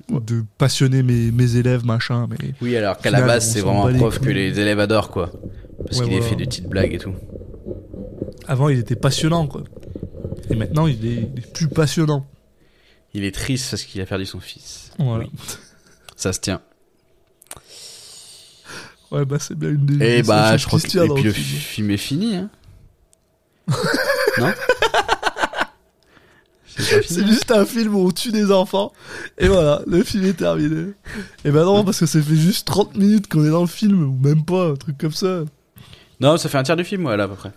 de 0.10 0.44
passionner 0.58 1.04
mes, 1.04 1.32
mes 1.32 1.56
élèves, 1.58 1.86
machin. 1.86 2.28
Mais 2.30 2.54
Oui, 2.62 2.76
alors 2.78 2.98
qu'à 3.00 3.12
la 3.12 3.22
base, 3.22 3.50
c'est 3.52 3.62
vraiment 3.62 3.88
un 3.88 3.94
prof 3.96 4.20
que 4.20 4.30
les 4.30 4.60
élèves 4.60 4.80
adorent, 4.80 5.10
quoi. 5.12 5.32
Parce 5.86 6.00
Ouais, 6.00 6.06
qu'il 6.06 6.14
voilà. 6.14 6.26
a 6.26 6.30
fait 6.30 6.36
des 6.36 6.46
petites 6.46 6.68
blagues 6.70 6.94
et 6.94 6.98
tout. 7.00 7.14
avant, 8.48 8.70
il 8.70 8.80
était 8.80 8.96
passionnant, 8.96 9.48
quoi. 9.48 9.64
Et 10.50 10.56
maintenant, 10.56 10.88
il 10.88 11.06
est, 11.06 11.30
il 11.36 11.40
est 11.40 11.54
plus 11.54 11.68
passionnant. 11.68 12.26
Il 13.14 13.24
est 13.24 13.34
triste 13.34 13.72
parce 13.72 13.84
qu'il 13.84 14.00
a 14.02 14.06
perdu 14.06 14.26
son 14.26 14.40
fils. 14.40 14.92
Voilà. 15.00 15.26
Oui, 15.26 15.32
ça 16.16 16.32
se 16.34 16.40
tient. 16.40 16.62
Ouais, 19.12 19.26
bah, 19.26 19.38
c'est 19.40 19.56
bien 19.58 19.70
une 19.70 19.86
des. 19.86 19.96
Et 20.06 20.22
des 20.22 20.28
bah, 20.28 20.56
je 20.58 20.66
crois 20.68 20.80
que 20.80 20.86
et 20.86 21.14
puis 21.16 21.24
le 21.24 21.32
film. 21.32 21.60
film 21.60 21.92
est 21.92 21.98
fini, 21.98 22.36
hein. 22.36 22.50
non 24.40 24.52
C'est 26.68 27.04
fini 27.04 27.28
juste 27.28 27.52
un 27.52 27.66
film 27.66 27.96
où 27.96 28.08
on 28.08 28.12
tue 28.12 28.32
des 28.32 28.52
enfants. 28.52 28.94
Et 29.38 29.48
voilà, 29.48 29.82
le 29.88 30.04
film 30.04 30.26
est 30.26 30.34
terminé. 30.34 30.94
Et 31.44 31.52
bah 31.52 31.64
non, 31.64 31.84
parce 31.84 32.00
que 32.00 32.06
ça 32.06 32.22
fait 32.22 32.36
juste 32.36 32.68
30 32.68 32.96
minutes 32.96 33.28
qu'on 33.28 33.44
est 33.46 33.50
dans 33.50 33.62
le 33.62 33.68
film, 33.68 34.04
ou 34.04 34.28
même 34.28 34.46
pas, 34.46 34.70
un 34.70 34.76
truc 34.76 34.98
comme 34.98 35.12
ça. 35.12 35.44
Non, 36.20 36.38
ça 36.38 36.48
fait 36.50 36.58
un 36.58 36.64
tiers 36.64 36.78
du 36.78 36.84
film, 36.84 37.02
voilà, 37.02 37.24
à 37.24 37.28
peu 37.28 37.36
près. 37.36 37.52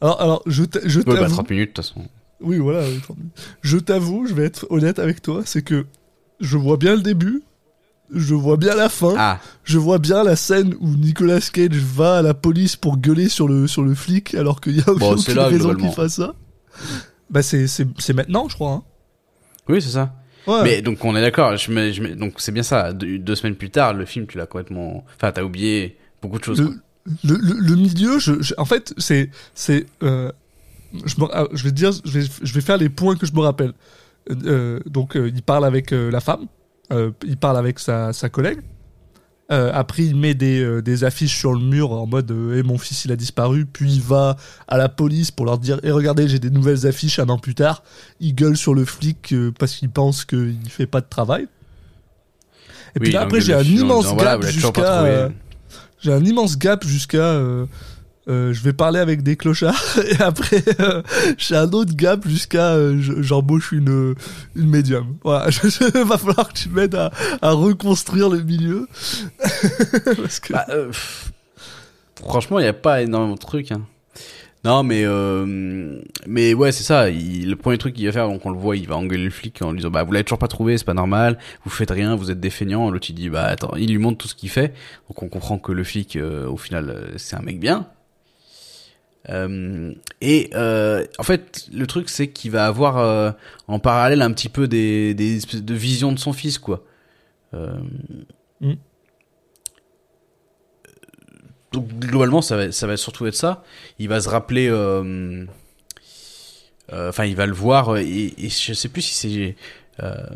Alors, 0.00 0.20
alors 0.20 0.42
je 0.46 0.64
t'a- 0.64 0.80
je 0.84 0.98
Ouais, 1.00 1.04
bah, 1.06 1.14
t'avoue. 1.16 1.34
30 1.34 1.50
minutes, 1.50 1.70
de 1.70 1.74
toute 1.74 1.84
façon. 1.86 2.06
Oui, 2.40 2.58
voilà, 2.58 2.80
oui, 2.88 2.98
30 3.02 3.16
minutes. 3.18 3.32
Je 3.62 3.78
t'avoue, 3.78 4.26
je 4.26 4.34
vais 4.34 4.44
être 4.44 4.66
honnête 4.70 4.98
avec 4.98 5.20
toi, 5.22 5.42
c'est 5.44 5.62
que 5.62 5.86
je 6.40 6.56
vois 6.56 6.76
bien 6.76 6.94
le 6.96 7.02
début, 7.02 7.42
je 8.12 8.34
vois 8.34 8.56
bien 8.56 8.74
la 8.74 8.88
fin, 8.88 9.14
Ah, 9.18 9.40
je 9.64 9.78
vois 9.78 9.98
bien 9.98 10.24
la 10.24 10.36
scène 10.36 10.74
où 10.80 10.88
Nicolas 10.88 11.40
Cage 11.52 11.76
va 11.76 12.18
à 12.18 12.22
la 12.22 12.34
police 12.34 12.76
pour 12.76 12.96
gueuler 12.98 13.28
sur 13.28 13.46
le, 13.46 13.66
sur 13.66 13.82
le 13.82 13.94
flic 13.94 14.34
alors 14.34 14.60
qu'il 14.60 14.76
y 14.76 14.80
a 14.80 14.92
Bon, 14.94 15.12
aucune 15.16 15.34
là, 15.34 15.46
raison 15.48 15.74
qu'il 15.74 15.90
fasse 15.92 16.14
ça. 16.14 16.34
Bah 17.30 17.42
c'est, 17.42 17.66
c'est, 17.66 17.86
c'est 17.98 18.12
maintenant, 18.14 18.48
je 18.48 18.54
crois. 18.54 18.72
Hein. 18.72 18.82
oui, 19.68 19.80
c'est 19.82 19.90
ça. 19.90 20.14
Ouais. 20.46 20.62
Mais 20.64 20.82
donc, 20.82 21.04
on 21.04 21.14
est 21.14 21.20
d'accord, 21.20 21.54
je 21.56 21.70
je 21.92 22.14
donc 22.14 22.34
c'est 22.38 22.50
bien 22.52 22.62
ça. 22.62 22.92
Deux, 22.94 23.18
deux 23.18 23.34
semaines 23.34 23.54
plus 23.56 23.70
tard, 23.70 23.92
le 23.92 24.06
film, 24.06 24.26
tu 24.26 24.38
l'as 24.38 24.46
complètement. 24.46 25.04
Enfin, 25.14 25.30
t'as 25.30 25.42
oublié 25.42 25.98
beaucoup 26.22 26.38
de 26.38 26.44
choses. 26.44 26.60
le, 26.60 26.70
le, 27.22 27.36
le, 27.36 27.54
le 27.60 27.76
milieu, 27.76 28.18
je, 28.18 28.40
je- 28.40 28.54
en 28.56 28.64
fait, 28.64 28.94
c'est, 28.96 29.30
c'est, 29.54 29.84
euh, 30.02 30.32
je, 30.92 31.20
me- 31.20 31.28
ah, 31.32 31.46
je 31.52 31.64
vais 31.64 31.72
dire, 31.72 31.90
je 32.04 32.18
vais, 32.18 32.26
je 32.42 32.54
vais 32.54 32.60
faire 32.60 32.76
les 32.78 32.88
points 32.88 33.16
que 33.16 33.26
je 33.26 33.32
me 33.32 33.40
rappelle. 33.40 33.72
Euh, 34.44 34.80
donc, 34.86 35.16
euh, 35.16 35.30
il 35.34 35.42
parle 35.42 35.64
avec 35.64 35.92
euh, 35.92 36.10
la 36.10 36.20
femme, 36.20 36.46
euh, 36.92 37.10
il 37.26 37.36
parle 37.36 37.56
avec 37.56 37.78
sa, 37.78 38.12
sa 38.12 38.28
collègue. 38.28 38.60
Euh, 39.50 39.72
après, 39.74 40.04
il 40.04 40.14
met 40.14 40.34
des, 40.34 40.60
euh, 40.62 40.80
des 40.80 41.02
affiches 41.02 41.36
sur 41.36 41.52
le 41.52 41.58
mur 41.58 41.90
en 41.90 42.06
mode 42.06 42.30
euh, 42.30 42.58
Eh, 42.58 42.62
mon 42.62 42.78
fils 42.78 43.04
il 43.04 43.10
a 43.10 43.16
disparu. 43.16 43.66
Puis 43.66 43.94
il 43.94 44.00
va 44.00 44.36
à 44.68 44.76
la 44.76 44.88
police 44.88 45.32
pour 45.32 45.44
leur 45.44 45.58
dire 45.58 45.80
Eh, 45.82 45.90
regardez, 45.90 46.28
j'ai 46.28 46.38
des 46.38 46.50
nouvelles 46.50 46.86
affiches 46.86 47.18
un 47.18 47.28
an 47.28 47.36
plus 47.38 47.56
tard. 47.56 47.82
Il 48.20 48.34
gueule 48.36 48.56
sur 48.56 48.74
le 48.74 48.84
flic 48.84 49.32
euh, 49.32 49.50
parce 49.58 49.74
qu'il 49.74 49.90
pense 49.90 50.24
qu'il 50.24 50.56
fait 50.68 50.86
pas 50.86 51.00
de 51.00 51.08
travail. 51.10 51.48
Et 52.94 53.00
puis 53.00 53.10
là, 53.12 53.20
après, 53.22 53.40
j'ai 53.40 53.54
un 53.54 53.62
immense 53.80 54.04
gap 54.24 54.40
jusqu'à. 54.52 54.68
euh, 55.04 55.28
j'ai 55.98 56.12
un 56.12 56.24
immense 56.24 56.56
gap 56.56 56.86
jusqu'à. 56.86 57.18
Euh, 58.28 58.30
euh, 58.50 58.52
je 58.52 58.62
vais 58.62 58.72
parler 58.72 59.00
avec 59.00 59.22
des 59.22 59.36
clochards 59.36 59.98
et 60.10 60.22
après 60.22 60.62
euh, 60.80 61.02
j'ai 61.38 61.56
un 61.56 61.70
autre 61.72 61.94
gap 61.94 62.26
jusqu'à 62.28 62.72
euh, 62.74 62.98
je- 63.00 63.22
j'embauche 63.22 63.72
une 63.72 64.14
une 64.56 64.68
médium. 64.68 65.16
Voilà, 65.24 65.50
je- 65.50 66.02
va 66.06 66.18
falloir 66.18 66.48
que 66.52 66.58
tu 66.58 66.68
m'aides 66.68 66.94
à, 66.94 67.10
à 67.42 67.50
reconstruire 67.52 68.28
le 68.28 68.40
milieu 68.42 68.86
parce 70.16 70.40
que 70.40 70.52
Bah, 70.52 70.66
euh, 70.70 70.86
pff, 70.88 71.32
franchement, 72.22 72.58
il 72.58 72.62
n'y 72.62 72.68
a 72.68 72.72
pas 72.74 73.02
énormément 73.02 73.34
de 73.34 73.38
trucs. 73.40 73.72
hein. 73.72 73.82
Non, 74.62 74.82
mais 74.82 75.04
euh, 75.06 75.98
mais 76.26 76.52
ouais, 76.52 76.70
c'est 76.70 76.84
ça. 76.84 77.08
Il- 77.08 77.48
le 77.48 77.56
premier 77.56 77.78
truc 77.78 77.94
qu'il 77.94 78.04
va 78.04 78.12
faire, 78.12 78.28
donc 78.28 78.44
on 78.44 78.50
le 78.50 78.58
voit, 78.58 78.76
il 78.76 78.86
va 78.86 78.96
engueuler 78.98 79.24
le 79.24 79.30
flic 79.30 79.62
en 79.62 79.70
lui 79.70 79.78
disant 79.78 79.88
bah 79.90 80.02
vous 80.02 80.12
l'avez 80.12 80.24
toujours 80.24 80.38
pas 80.38 80.48
trouvé, 80.48 80.76
c'est 80.76 80.84
pas 80.84 80.92
normal, 80.92 81.38
vous 81.64 81.70
faites 81.70 81.90
rien, 81.90 82.14
vous 82.14 82.30
êtes 82.30 82.40
des. 82.40 82.52
L'autre 82.60 83.06
il 83.08 83.14
dit 83.14 83.30
bah 83.30 83.44
attends, 83.46 83.74
il 83.76 83.88
lui 83.90 83.96
montre 83.96 84.18
tout 84.18 84.28
ce 84.28 84.34
qu'il 84.34 84.50
fait, 84.50 84.74
donc 85.08 85.22
on 85.22 85.28
comprend 85.28 85.58
que 85.58 85.72
le 85.72 85.82
flic 85.82 86.16
euh, 86.16 86.46
au 86.46 86.58
final 86.58 86.90
euh, 86.90 87.08
c'est 87.16 87.36
un 87.36 87.40
mec 87.42 87.58
bien. 87.58 87.86
Euh, 89.28 89.92
et 90.22 90.48
euh, 90.54 91.04
en 91.18 91.22
fait, 91.22 91.66
le 91.72 91.86
truc 91.86 92.08
c'est 92.08 92.28
qu'il 92.28 92.50
va 92.50 92.66
avoir 92.66 92.96
euh, 92.98 93.30
en 93.68 93.78
parallèle 93.78 94.22
un 94.22 94.32
petit 94.32 94.48
peu 94.48 94.66
des, 94.66 95.12
des 95.14 95.36
espèces 95.36 95.62
de 95.62 95.74
visions 95.74 96.10
de 96.12 96.18
son 96.18 96.32
fils, 96.32 96.58
quoi. 96.58 96.84
Euh, 97.54 97.74
Mm. 98.60 98.74
donc 101.72 101.88
globalement 101.98 102.42
ça 102.42 102.56
va 102.56 102.72
ça 102.72 102.86
va 102.86 102.98
surtout 102.98 103.26
être 103.26 103.34
ça 103.34 103.64
il 103.98 104.06
va 104.08 104.20
se 104.20 104.28
rappeler 104.28 104.68
euh, 104.68 105.46
euh, 106.92 107.08
enfin 107.08 107.24
il 107.24 107.34
va 107.36 107.46
le 107.46 107.54
voir 107.54 107.96
et, 107.96 108.34
et 108.36 108.48
je 108.50 108.74
sais 108.74 108.88
plus 108.90 109.00
si 109.00 109.14
c'est 109.14 109.56
euh, 110.04 110.26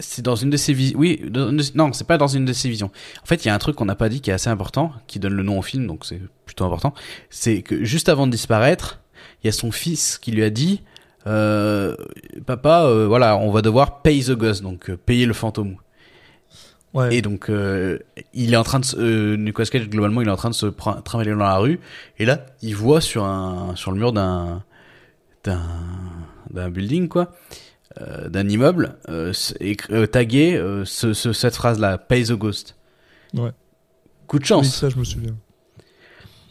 c'est 0.00 0.22
dans 0.22 0.34
une 0.36 0.50
de 0.50 0.56
ses 0.56 0.72
visions 0.72 0.98
oui 0.98 1.20
de- 1.24 1.50
non 1.76 1.92
c'est 1.92 2.06
pas 2.06 2.18
dans 2.18 2.26
une 2.28 2.44
de 2.44 2.52
ses 2.52 2.68
visions. 2.68 2.90
En 3.22 3.26
fait 3.26 3.44
il 3.44 3.48
y 3.48 3.50
a 3.50 3.54
un 3.54 3.58
truc 3.58 3.76
qu'on 3.76 3.84
n'a 3.84 3.94
pas 3.94 4.08
dit 4.08 4.20
qui 4.20 4.30
est 4.30 4.34
assez 4.34 4.50
important 4.50 4.92
qui 5.06 5.18
donne 5.20 5.34
le 5.34 5.42
nom 5.42 5.58
au 5.58 5.62
film 5.62 5.86
donc 5.86 6.04
c'est 6.04 6.20
plutôt 6.46 6.64
important. 6.64 6.92
C'est 7.30 7.62
que 7.62 7.84
juste 7.84 8.08
avant 8.08 8.26
de 8.26 8.32
disparaître 8.32 9.00
il 9.42 9.46
y 9.46 9.48
a 9.48 9.52
son 9.52 9.70
fils 9.70 10.18
qui 10.18 10.32
lui 10.32 10.42
a 10.42 10.50
dit 10.50 10.82
euh, 11.26 11.96
papa 12.46 12.84
euh, 12.84 13.06
voilà 13.06 13.36
on 13.36 13.50
va 13.50 13.62
devoir 13.62 14.02
pay 14.02 14.20
the 14.22 14.32
ghost 14.32 14.62
donc 14.62 14.90
euh, 14.90 14.96
payer 14.96 15.26
le 15.26 15.32
fantôme. 15.34 15.76
Ouais. 16.92 17.16
et 17.16 17.22
donc, 17.22 17.50
il 18.34 18.54
est 18.54 18.56
en 18.56 18.62
train 18.62 18.78
de, 18.78 18.84
se- 18.84 18.96
euh, 18.96 19.36
Nicolas 19.36 19.66
Cage 19.66 19.88
globalement, 19.88 20.20
il 20.22 20.28
est 20.28 20.30
en 20.30 20.36
train 20.36 20.50
de 20.50 20.54
se 20.54 20.66
trimballer 20.66 21.32
dans 21.32 21.38
la 21.38 21.56
rue, 21.58 21.80
et 22.20 22.24
là, 22.24 22.46
il 22.62 22.76
voit 22.76 23.00
sur 23.00 23.24
un, 23.24 23.74
sur 23.74 23.90
le 23.90 23.98
mur 23.98 24.12
d'un, 24.12 24.62
d'un, 25.42 25.60
d'un 26.50 26.70
building 26.70 27.08
quoi, 27.08 27.32
euh, 28.00 28.28
d'un 28.28 28.48
immeuble, 28.48 28.96
euh, 29.08 29.32
écr- 29.32 29.92
euh, 29.92 30.06
tagué 30.06 30.56
euh, 30.56 30.84
ce, 30.84 31.12
ce- 31.12 31.32
cette 31.32 31.54
phrase-là, 31.56 31.98
"Pay 31.98 32.24
the 32.24 32.32
ghost". 32.32 32.76
Ouais. 33.34 33.50
Coup 34.26 34.38
de 34.38 34.44
oui, 34.44 34.48
chance. 34.48 34.74
ça 34.74 34.88
je 34.88 34.96
me 34.96 35.04
souviens. 35.04 35.34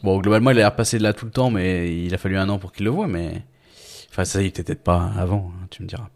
Bon, 0.02 0.18
globalement, 0.20 0.50
il 0.50 0.58
a 0.58 0.60
l'air 0.60 0.76
passé 0.76 0.98
de 0.98 1.02
là 1.02 1.12
tout 1.12 1.24
le 1.24 1.30
temps, 1.30 1.50
mais 1.50 2.04
il 2.04 2.14
a 2.14 2.18
fallu 2.18 2.36
un 2.36 2.48
an 2.48 2.58
pour 2.58 2.72
qu'il 2.72 2.84
le 2.84 2.90
voie, 2.90 3.06
mais 3.06 3.42
enfin 4.10 4.24
ça, 4.24 4.42
il 4.42 4.46
était 4.46 4.62
peut-être 4.62 4.82
pas 4.84 5.10
avant, 5.18 5.50
hein, 5.62 5.66
tu 5.70 5.82
me 5.82 5.88
diras. 5.88 6.08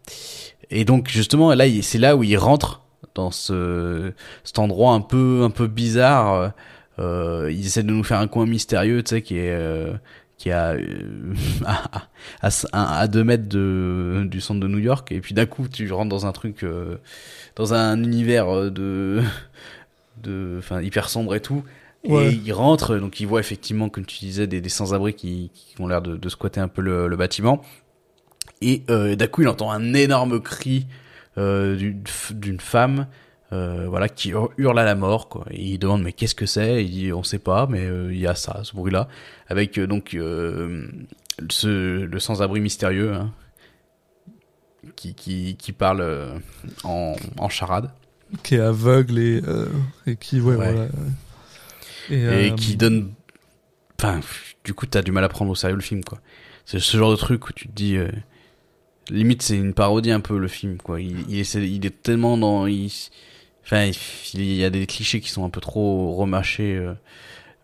Et 0.69 0.85
donc 0.85 1.09
justement, 1.09 1.53
là, 1.55 1.65
c'est 1.81 1.97
là 1.97 2.15
où 2.15 2.23
il 2.23 2.37
rentre 2.37 2.83
dans 3.15 3.31
ce 3.31 4.13
cet 4.43 4.59
endroit 4.59 4.93
un 4.93 5.01
peu 5.01 5.41
un 5.43 5.49
peu 5.49 5.67
bizarre. 5.67 6.33
euh, 6.33 6.49
Euh, 6.99 7.49
ils 7.49 7.65
essaient 7.65 7.81
de 7.83 7.91
nous 7.93 8.03
faire 8.03 8.19
un 8.19 8.27
coin 8.27 8.45
mystérieux, 8.45 9.01
tu 9.03 9.11
sais, 9.11 9.21
qui 9.21 9.37
est 9.37 9.53
euh, 9.53 9.93
qui 10.39 10.49
a 10.49 10.71
euh, 10.71 11.33
à, 11.65 12.07
à, 12.41 12.49
à, 12.71 12.99
à 13.01 13.07
deux 13.07 13.23
mètres 13.23 13.47
de, 13.47 14.25
du 14.25 14.41
centre 14.41 14.59
de 14.59 14.67
New 14.67 14.79
York, 14.79 15.11
et 15.11 15.21
puis 15.21 15.35
d'un 15.35 15.45
coup, 15.45 15.67
tu 15.67 15.91
rentres 15.91 16.09
dans 16.09 16.25
un 16.25 16.31
truc, 16.31 16.63
euh, 16.63 16.97
dans 17.55 17.75
un 17.75 18.01
univers 18.01 18.49
euh, 18.49 18.69
de 18.71 19.21
de, 20.23 20.55
enfin, 20.57 20.81
hyper 20.81 21.09
sombre 21.09 21.35
et 21.35 21.41
tout. 21.41 21.63
Ouais. 22.07 22.31
Et 22.31 22.41
il 22.45 22.53
rentre, 22.53 22.97
donc 22.97 23.19
il 23.19 23.27
voit 23.27 23.41
effectivement, 23.41 23.89
comme 23.89 24.05
tu 24.05 24.19
disais, 24.19 24.47
des, 24.47 24.61
des 24.61 24.69
sans-abri 24.69 25.13
qui, 25.13 25.51
qui 25.53 25.79
ont 25.81 25.87
l'air 25.87 26.01
de, 26.01 26.15
de 26.15 26.29
squatter 26.29 26.61
un 26.61 26.69
peu 26.69 26.81
le, 26.81 27.07
le 27.07 27.17
bâtiment. 27.17 27.61
Et 28.61 28.83
euh, 28.89 29.15
d'un 29.15 29.27
coup, 29.27 29.41
il 29.41 29.47
entend 29.47 29.71
un 29.71 29.93
énorme 29.93 30.41
cri 30.41 30.87
euh, 31.37 31.77
d'une 32.31 32.59
femme, 32.59 33.07
euh, 33.51 33.87
voilà, 33.87 34.09
qui 34.09 34.29
hur- 34.29 34.51
hurle 34.57 34.77
à 34.79 34.83
la 34.85 34.95
mort. 34.95 35.29
Quoi. 35.29 35.45
Et 35.51 35.63
il 35.63 35.77
demande 35.79 36.03
mais 36.03 36.13
qu'est-ce 36.13 36.35
que 36.35 36.45
c'est? 36.45 36.83
Il 36.85 36.91
dit 36.91 37.13
on 37.13 37.23
sait 37.23 37.39
pas, 37.39 37.67
mais 37.67 37.85
euh, 37.85 38.13
il 38.13 38.19
y 38.19 38.27
a 38.27 38.35
ça, 38.35 38.61
ce 38.63 38.75
bruit-là, 38.75 39.07
avec 39.47 39.77
euh, 39.77 39.87
donc 39.87 40.09
ce, 41.49 42.03
le 42.05 42.19
sans-abri 42.19 42.59
mystérieux 42.59 43.13
hein, 43.13 43.31
qui, 44.95 45.13
qui, 45.15 45.55
qui 45.57 45.71
parle 45.71 46.41
en, 46.83 47.15
en 47.37 47.49
charade. 47.49 47.91
Qui 48.43 48.55
est 48.55 48.59
aveugle 48.59 49.17
et, 49.17 49.41
et 50.05 50.15
qui, 50.15 50.39
ouais, 50.39 50.55
Ouais. 50.55 50.71
voilà. 50.71 50.87
Et, 52.11 52.47
et 52.47 52.55
qui 52.55 52.75
donne 52.75 53.11
enfin 53.99 54.19
du 54.63 54.73
coup 54.73 54.85
t'as 54.87 55.01
du 55.03 55.11
mal 55.11 55.23
à 55.23 55.29
prendre 55.29 55.51
au 55.51 55.55
sérieux 55.55 55.75
le 55.75 55.81
film 55.81 56.03
quoi 56.03 56.19
c'est 56.65 56.79
ce 56.79 56.97
genre 56.97 57.11
de 57.11 57.15
truc 57.17 57.47
où 57.47 57.53
tu 57.53 57.67
te 57.67 57.71
dis 57.73 57.97
limite 59.11 59.43
c'est 59.43 59.55
une 59.57 59.73
parodie 59.75 60.09
un 60.11 60.19
peu 60.19 60.39
le 60.39 60.47
film 60.47 60.77
quoi 60.77 60.99
il, 61.01 61.19
il, 61.29 61.37
essaie- 61.39 61.69
il 61.69 61.85
est 61.85 62.01
tellement 62.01 62.35
dans 62.37 62.65
il 62.65 62.91
enfin 63.69 63.91
il, 64.33 64.55
y 64.55 64.63
a 64.63 64.69
des 64.71 64.87
clichés 64.87 65.21
qui 65.21 65.29
sont 65.29 65.45
un 65.45 65.49
peu 65.49 65.61
trop 65.61 66.15
remâchés 66.15 66.75
euh, 66.75 66.93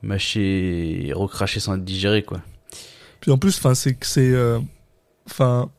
mâchés 0.03 1.07
et 1.07 1.13
recrachés 1.13 1.59
sans 1.59 1.75
être 1.75 1.83
digérés 1.83 2.23
quoi. 2.23 2.41
Puis 3.21 3.31
en 3.31 3.39
plus, 3.39 3.57
enfin, 3.57 3.73
c'est 3.73 3.95
que 3.95 4.05
c'est, 4.05 4.33
euh, 4.33 4.59
enfin, 5.25 5.69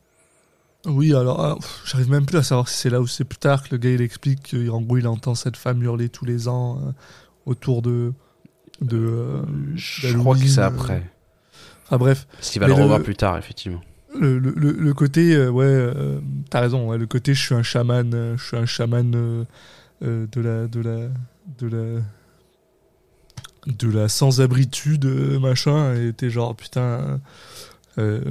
oui, 0.85 1.13
alors, 1.13 1.39
ah, 1.39 1.57
j'arrive 1.85 2.09
même 2.09 2.25
plus 2.25 2.37
à 2.37 2.43
savoir 2.43 2.67
si 2.67 2.77
c'est 2.77 2.89
là 2.89 2.99
ou 2.99 3.07
c'est 3.07 3.23
plus 3.23 3.37
tard 3.37 3.63
que 3.63 3.69
le 3.71 3.77
gars 3.77 3.91
il 3.91 4.01
explique 4.01 4.51
qu'en 4.51 4.81
gros 4.81 4.97
il 4.97 5.07
entend 5.07 5.33
cette 5.33 5.55
femme 5.55 5.81
hurler 5.81 6.09
tous 6.09 6.25
les 6.25 6.49
ans 6.49 6.77
euh, 6.77 6.91
autour 7.45 7.81
de, 7.81 8.11
de. 8.81 8.97
euh, 8.97 9.41
je 9.75 10.17
crois 10.17 10.35
que 10.35 10.45
c'est 10.45 10.61
après. 10.61 11.03
Enfin 11.85 11.97
bref, 11.97 12.27
parce 12.33 12.49
qu'il 12.49 12.59
va 12.59 12.67
le 12.67 12.75
le- 12.75 12.81
revoir 12.81 13.01
plus 13.01 13.15
tard 13.15 13.37
effectivement. 13.37 13.81
Le, 14.19 14.39
le, 14.39 14.93
côté, 14.95 15.35
euh, 15.35 15.49
ouais, 15.49 15.65
euh, 15.65 16.19
t'as 16.49 16.61
raison, 16.61 16.89
ouais, 16.89 16.97
le 16.97 17.05
côté 17.05 17.35
je 17.35 17.41
suis 17.41 17.53
un 17.53 17.61
chaman, 17.61 18.11
euh, 18.13 18.35
je 18.35 18.43
suis 18.43 18.57
un 18.57 18.65
chaman 18.65 19.45
euh, 20.03 20.25
de 20.31 20.41
la, 20.41 20.67
de 20.67 20.79
la, 20.81 21.07
de 21.59 21.67
la, 21.67 22.01
de 23.67 23.89
la 23.91 24.07
sans-abritude, 24.09 25.05
euh, 25.05 25.39
machin, 25.39 25.93
et 25.95 26.13
t'es 26.13 26.29
genre 26.29 26.55
putain. 26.55 27.19
euh, 27.97 28.21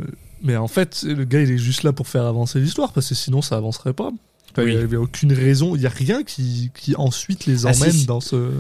mais 0.43 0.57
en 0.57 0.69
fait, 0.69 1.03
le 1.03 1.25
gars 1.25 1.41
il 1.41 1.51
est 1.51 1.59
juste 1.59 1.83
là 1.83 1.93
pour 1.93 2.09
faire 2.09 2.25
avancer 2.25 2.61
l'histoire 2.61 2.93
parce 2.93 3.09
que 3.09 3.15
sinon 3.15 3.43
ça 3.43 3.57
avancerait 3.57 3.93
pas. 3.95 4.11
Enfin, 4.53 4.65
Oui. 4.65 4.73
Il 4.75 4.81
y 4.81 4.83
avait 4.83 4.97
aucune 4.97 5.33
raison, 5.33 5.75
il 5.77 5.83
y 5.83 5.87
a 5.87 5.91
rien 5.91 6.23
qui, 6.25 6.71
qui 6.75 6.95
ensuite 6.97 7.47
les 7.47 7.67
Ah, 7.67 7.71
emmène 7.71 7.91
si. 7.93 8.07
dans 8.07 8.21
ce. 8.21 8.51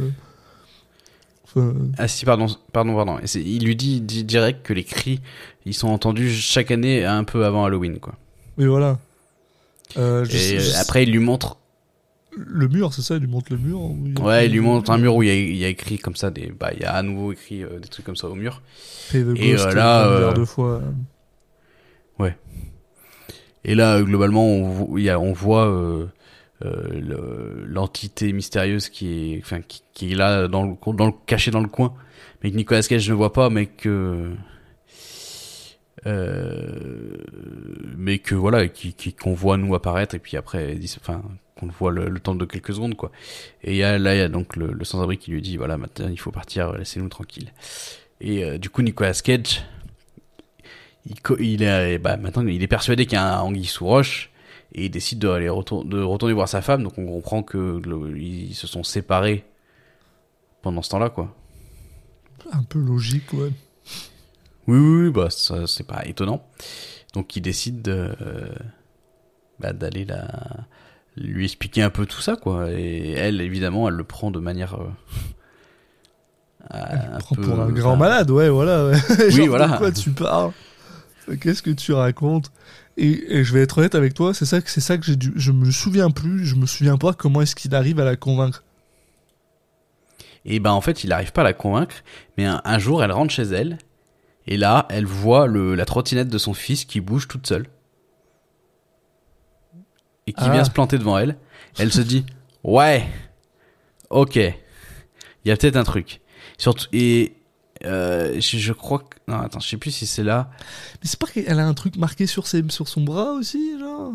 Enfin, 1.44 1.74
Ah 1.96 2.09
si, 2.09 2.24
pardon, 2.24 2.46
pardon, 2.72 2.94
pardon. 2.94 3.18
Il 3.34 3.64
lui 3.64 3.76
dit, 3.76 4.00
dit 4.00 4.24
direct 4.24 4.64
que 4.66 4.72
les 4.72 4.84
cris, 4.84 5.20
ils 5.64 5.74
sont 5.74 5.88
entendus 5.88 6.30
chaque 6.32 6.70
année 6.70 7.04
un 7.04 7.24
peu 7.24 7.44
avant 7.46 7.64
Halloween, 7.64 7.98
quoi. 7.98 8.14
mais 8.59 8.66
voilà. 8.66 8.98
Euh, 9.96 10.24
je 10.24 10.36
Et 10.36 10.61
je 10.61 10.74
après, 10.76 11.04
il 11.04 11.12
lui 11.12 11.20
montre, 11.20 11.57
le 12.37 12.68
mur, 12.68 12.93
c'est 12.93 13.03
ça, 13.03 13.14
il 13.16 13.20
lui 13.22 13.28
montre 13.28 13.51
le 13.53 13.59
mur. 13.59 13.80
il 14.05 14.20
ouais, 14.20 14.47
il 14.47 14.53
lui 14.53 14.61
montre 14.61 14.91
un 14.91 14.99
mur 14.99 15.14
où 15.16 15.22
il 15.22 15.28
y 15.28 15.30
a, 15.30 15.34
il 15.34 15.57
y 15.57 15.64
a 15.64 15.68
écrit 15.68 15.99
comme 15.99 16.16
ça 16.16 16.30
des, 16.30 16.53
bah, 16.59 16.70
il 16.74 16.80
y 16.80 16.84
a 16.84 16.93
à 16.95 17.03
nouveau 17.03 17.32
écrit 17.32 17.62
euh, 17.64 17.78
des 17.80 17.89
trucs 17.89 18.05
comme 18.05 18.16
ça 18.16 18.28
au 18.28 18.34
mur. 18.34 18.62
Et, 19.37 19.53
Ghost, 19.53 19.66
euh, 19.66 19.74
là, 19.74 20.07
euh, 20.09 20.45
fois. 20.45 20.82
Et 23.64 23.74
là, 23.74 24.01
globalement, 24.01 24.47
on, 24.47 24.68
vo- 24.68 24.99
il 24.99 25.03
y 25.05 25.11
a, 25.11 25.18
on 25.18 25.32
voit 25.32 25.66
le- 26.61 27.64
l'entité 27.66 28.32
mystérieuse 28.32 28.89
qui 28.89 29.34
est, 29.34 29.41
enfin, 29.43 29.61
qui, 29.61 29.82
qui 29.93 30.12
est 30.12 30.14
là 30.14 30.47
dans 30.47 30.62
le, 30.64 30.93
dans 30.95 31.07
le 31.07 31.12
caché 31.26 31.51
dans 31.51 31.61
le 31.61 31.68
coin, 31.68 31.93
mais 32.43 32.53
que 32.53 32.57
Nicolas 32.57 32.82
Cage 32.82 33.09
ne 33.11 33.14
voit 33.14 33.32
pas, 33.32 33.51
mais 33.51 33.66
que, 33.66 34.30
mais 37.97 38.18
que 38.18 38.34
voilà, 38.37 38.68
qui- 38.68 38.95
qu'on 39.14 39.34
voit 39.34 39.57
nous 39.57 39.74
apparaître 39.74 40.14
et 40.14 40.18
puis 40.18 40.37
après, 40.37 40.78
enfin, 41.01 41.22
qu'on 41.59 41.66
le 41.66 41.72
voit 41.72 41.90
le, 41.90 42.09
le 42.09 42.20
temps 42.20 42.34
de 42.34 42.44
quelques 42.44 42.74
secondes, 42.74 42.94
quoi. 42.96 43.11
Et 43.62 43.76
y 43.76 43.82
a, 43.82 43.98
là, 43.98 44.14
il 44.14 44.18
y 44.18 44.20
a 44.22 44.28
donc 44.28 44.57
le, 44.57 44.72
le 44.72 44.84
sans-abri 44.84 45.18
qui 45.18 45.30
lui 45.30 45.42
dit, 45.42 45.57
voilà, 45.57 45.78
maintenant, 45.78 46.09
il 46.09 46.18
faut 46.20 46.30
partir, 46.32 46.72
laissez-nous 46.72 47.09
tranquilles. 47.09 47.52
Et 48.20 48.44
euh, 48.44 48.59
du 48.59 48.70
coup, 48.70 48.82
Nicolas 48.82 49.12
Cage, 49.14 49.62
il, 51.38 51.62
est, 51.62 51.98
bah, 51.98 52.16
maintenant, 52.16 52.46
il 52.46 52.62
est 52.62 52.66
persuadé 52.68 53.07
qu'il 53.07 53.14
y 53.14 53.20
a 53.20 53.38
un 53.38 53.40
anguille 53.40 53.64
sous 53.66 53.86
roche 53.86 54.30
et 54.72 54.86
il 54.86 54.90
décide 54.90 55.18
de, 55.18 55.28
aller 55.28 55.48
retour- 55.48 55.84
de 55.84 56.02
retourner 56.02 56.34
voir 56.34 56.48
sa 56.48 56.62
femme. 56.62 56.82
Donc 56.82 56.98
on 56.98 57.07
comprend 57.07 57.42
que 57.42 57.80
le- 57.84 58.18
ils 58.18 58.54
se 58.54 58.66
sont 58.66 58.82
séparés 58.82 59.44
pendant 60.62 60.82
ce 60.82 60.90
temps-là, 60.90 61.11
quoi. 61.11 61.34
Un 62.52 62.62
peu 62.64 62.78
logique, 62.80 63.32
ouais. 63.32 63.50
Oui, 64.66 64.78
oui, 64.78 65.04
oui, 65.07 65.11
bah 65.11 65.30
ça 65.30 65.66
c'est 65.66 65.86
pas 65.86 66.04
étonnant. 66.07 66.44
Donc 67.14 67.36
il 67.36 67.40
décide 67.40 67.82
de, 67.82 68.14
euh, 68.20 68.52
bah, 69.61 69.72
d'aller 69.72 70.04
la, 70.04 70.66
lui 71.16 71.44
expliquer 71.44 71.82
un 71.82 71.90
peu 71.90 72.06
tout 72.06 72.20
ça, 72.20 72.36
quoi. 72.36 72.70
Et 72.72 73.12
elle, 73.12 73.40
évidemment, 73.40 73.88
elle 73.88 73.94
le 73.94 74.04
prend 74.04 74.30
de 74.30 74.38
manière. 74.40 74.74
euh, 74.74 74.86
un 76.70 77.18
Prends 77.18 77.36
peu- 77.36 77.42
pour 77.42 77.60
un 77.60 77.68
grand 77.70 77.90
enfin, 77.92 77.98
malade, 77.98 78.30
ouais, 78.30 78.48
voilà. 78.48 78.86
ouais. 78.88 78.96
Oui, 79.20 79.30
Genre, 79.30 79.46
voilà. 79.48 79.68
De 79.68 79.76
quoi 79.78 79.92
tu 79.92 80.10
parles 80.10 80.52
Qu'est-ce 81.40 81.62
que 81.62 81.70
tu 81.70 81.92
racontes? 81.92 82.50
Et, 82.96 83.38
et 83.38 83.44
je 83.44 83.52
vais 83.52 83.60
être 83.62 83.78
honnête 83.78 83.94
avec 83.94 84.14
toi, 84.14 84.32
c'est 84.32 84.46
ça 84.46 84.60
que 84.60 84.70
c'est 84.70 84.80
ça 84.80 84.96
que 84.96 85.04
j'ai 85.04 85.16
dû. 85.16 85.32
Je 85.36 85.52
me 85.52 85.70
souviens 85.70 86.10
plus, 86.10 86.46
je 86.46 86.54
me 86.54 86.66
souviens 86.66 86.96
pas 86.96 87.12
comment 87.12 87.42
est-ce 87.42 87.54
qu'il 87.54 87.74
arrive 87.74 88.00
à 88.00 88.04
la 88.04 88.16
convaincre. 88.16 88.62
Et 90.44 90.60
ben 90.60 90.70
en 90.70 90.80
fait, 90.80 91.02
il 91.04 91.12
arrive 91.12 91.32
pas 91.32 91.40
à 91.42 91.44
la 91.44 91.52
convaincre, 91.52 91.96
mais 92.38 92.44
un, 92.46 92.62
un 92.64 92.78
jour, 92.78 93.02
elle 93.02 93.10
rentre 93.12 93.32
chez 93.32 93.42
elle, 93.42 93.78
et 94.46 94.56
là, 94.56 94.86
elle 94.90 95.04
voit 95.06 95.46
le, 95.48 95.74
la 95.74 95.84
trottinette 95.84 96.28
de 96.28 96.38
son 96.38 96.54
fils 96.54 96.84
qui 96.84 97.00
bouge 97.00 97.26
toute 97.28 97.46
seule. 97.46 97.66
Et 100.26 100.32
qui 100.32 100.44
Ah. 100.44 100.50
vient 100.50 100.64
se 100.64 100.70
planter 100.70 100.98
devant 100.98 101.18
elle. 101.18 101.36
Elle 101.78 101.92
se 101.92 102.00
dit, 102.00 102.24
ouais, 102.64 103.06
ok, 104.10 104.36
il 104.36 104.54
y 105.44 105.50
a 105.50 105.56
peut-être 105.56 105.76
un 105.76 105.84
truc. 105.84 106.20
Surtout, 106.58 106.86
et 106.92 107.36
euh, 107.84 108.40
je, 108.40 108.56
je 108.58 108.72
crois 108.72 109.00
que... 109.00 109.16
Non, 109.28 109.38
attends, 109.40 109.60
je 109.60 109.68
sais 109.68 109.76
plus 109.76 109.90
si 109.90 110.06
c'est 110.06 110.22
là. 110.24 110.50
Mais 111.02 111.08
c'est 111.08 111.18
pas 111.18 111.26
qu'elle 111.26 111.58
a 111.60 111.66
un 111.66 111.74
truc 111.74 111.96
marqué 111.96 112.26
sur, 112.26 112.46
ses, 112.46 112.64
sur 112.70 112.88
son 112.88 113.02
bras 113.02 113.32
aussi, 113.32 113.78
genre? 113.78 114.12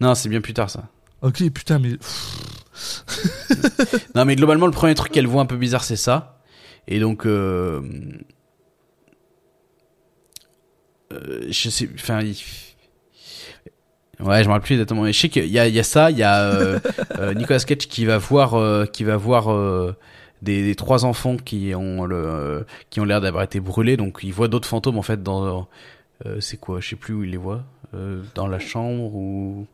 Non, 0.00 0.14
c'est 0.14 0.28
bien 0.28 0.40
plus 0.40 0.54
tard 0.54 0.68
ça. 0.68 0.88
Ok, 1.22 1.48
putain, 1.50 1.78
mais. 1.78 1.92
Non, 4.14 4.24
mais 4.24 4.36
globalement, 4.36 4.66
le 4.66 4.72
premier 4.72 4.94
truc 4.94 5.12
qu'elle 5.12 5.26
voit 5.26 5.40
un 5.42 5.46
peu 5.46 5.56
bizarre, 5.56 5.84
c'est 5.84 5.96
ça. 5.96 6.42
Et 6.88 7.00
donc, 7.00 7.26
euh... 7.26 7.82
euh, 11.12 11.46
je 11.50 11.70
sais, 11.70 11.88
enfin, 11.94 12.20
il- 12.20 12.36
ouais, 14.20 14.42
je 14.42 14.48
me 14.48 14.52
rappelle 14.52 14.66
plus 14.66 14.74
exactement. 14.74 15.02
Mais 15.02 15.12
je 15.12 15.20
sais 15.20 15.28
qu'il 15.28 15.46
y 15.46 15.58
a, 15.58 15.68
il 15.68 15.74
y 15.74 15.80
a 15.80 15.82
ça, 15.82 16.10
il 16.10 16.18
y 16.18 16.22
a 16.22 16.42
euh, 16.42 16.78
euh, 17.18 17.34
Nicolas 17.34 17.60
Cage 17.60 17.88
qui 17.88 18.04
va 18.04 18.18
voir, 18.18 18.54
euh, 18.54 18.86
qui 18.86 19.04
va 19.04 19.16
voir 19.16 19.46
des, 20.42 20.64
des 20.64 20.74
trois 20.74 21.04
enfants 21.04 21.36
qui 21.36 21.74
ont 21.74 22.04
le, 22.04 22.66
qui 22.90 23.00
ont 23.00 23.04
l'air 23.04 23.20
d'avoir 23.20 23.44
été 23.44 23.60
brûlés. 23.60 23.96
Donc, 23.96 24.20
il 24.22 24.32
voit 24.32 24.48
d'autres 24.48 24.68
fantômes 24.68 24.98
en 24.98 25.02
fait 25.02 25.22
dans, 25.22 25.68
c'est 26.40 26.58
quoi, 26.58 26.80
je 26.80 26.88
sais 26.88 26.96
plus 26.96 27.14
où 27.14 27.24
il 27.24 27.30
les 27.30 27.36
voit, 27.36 27.64
dans 28.34 28.46
la 28.46 28.58
chambre 28.58 29.14
ou 29.14 29.66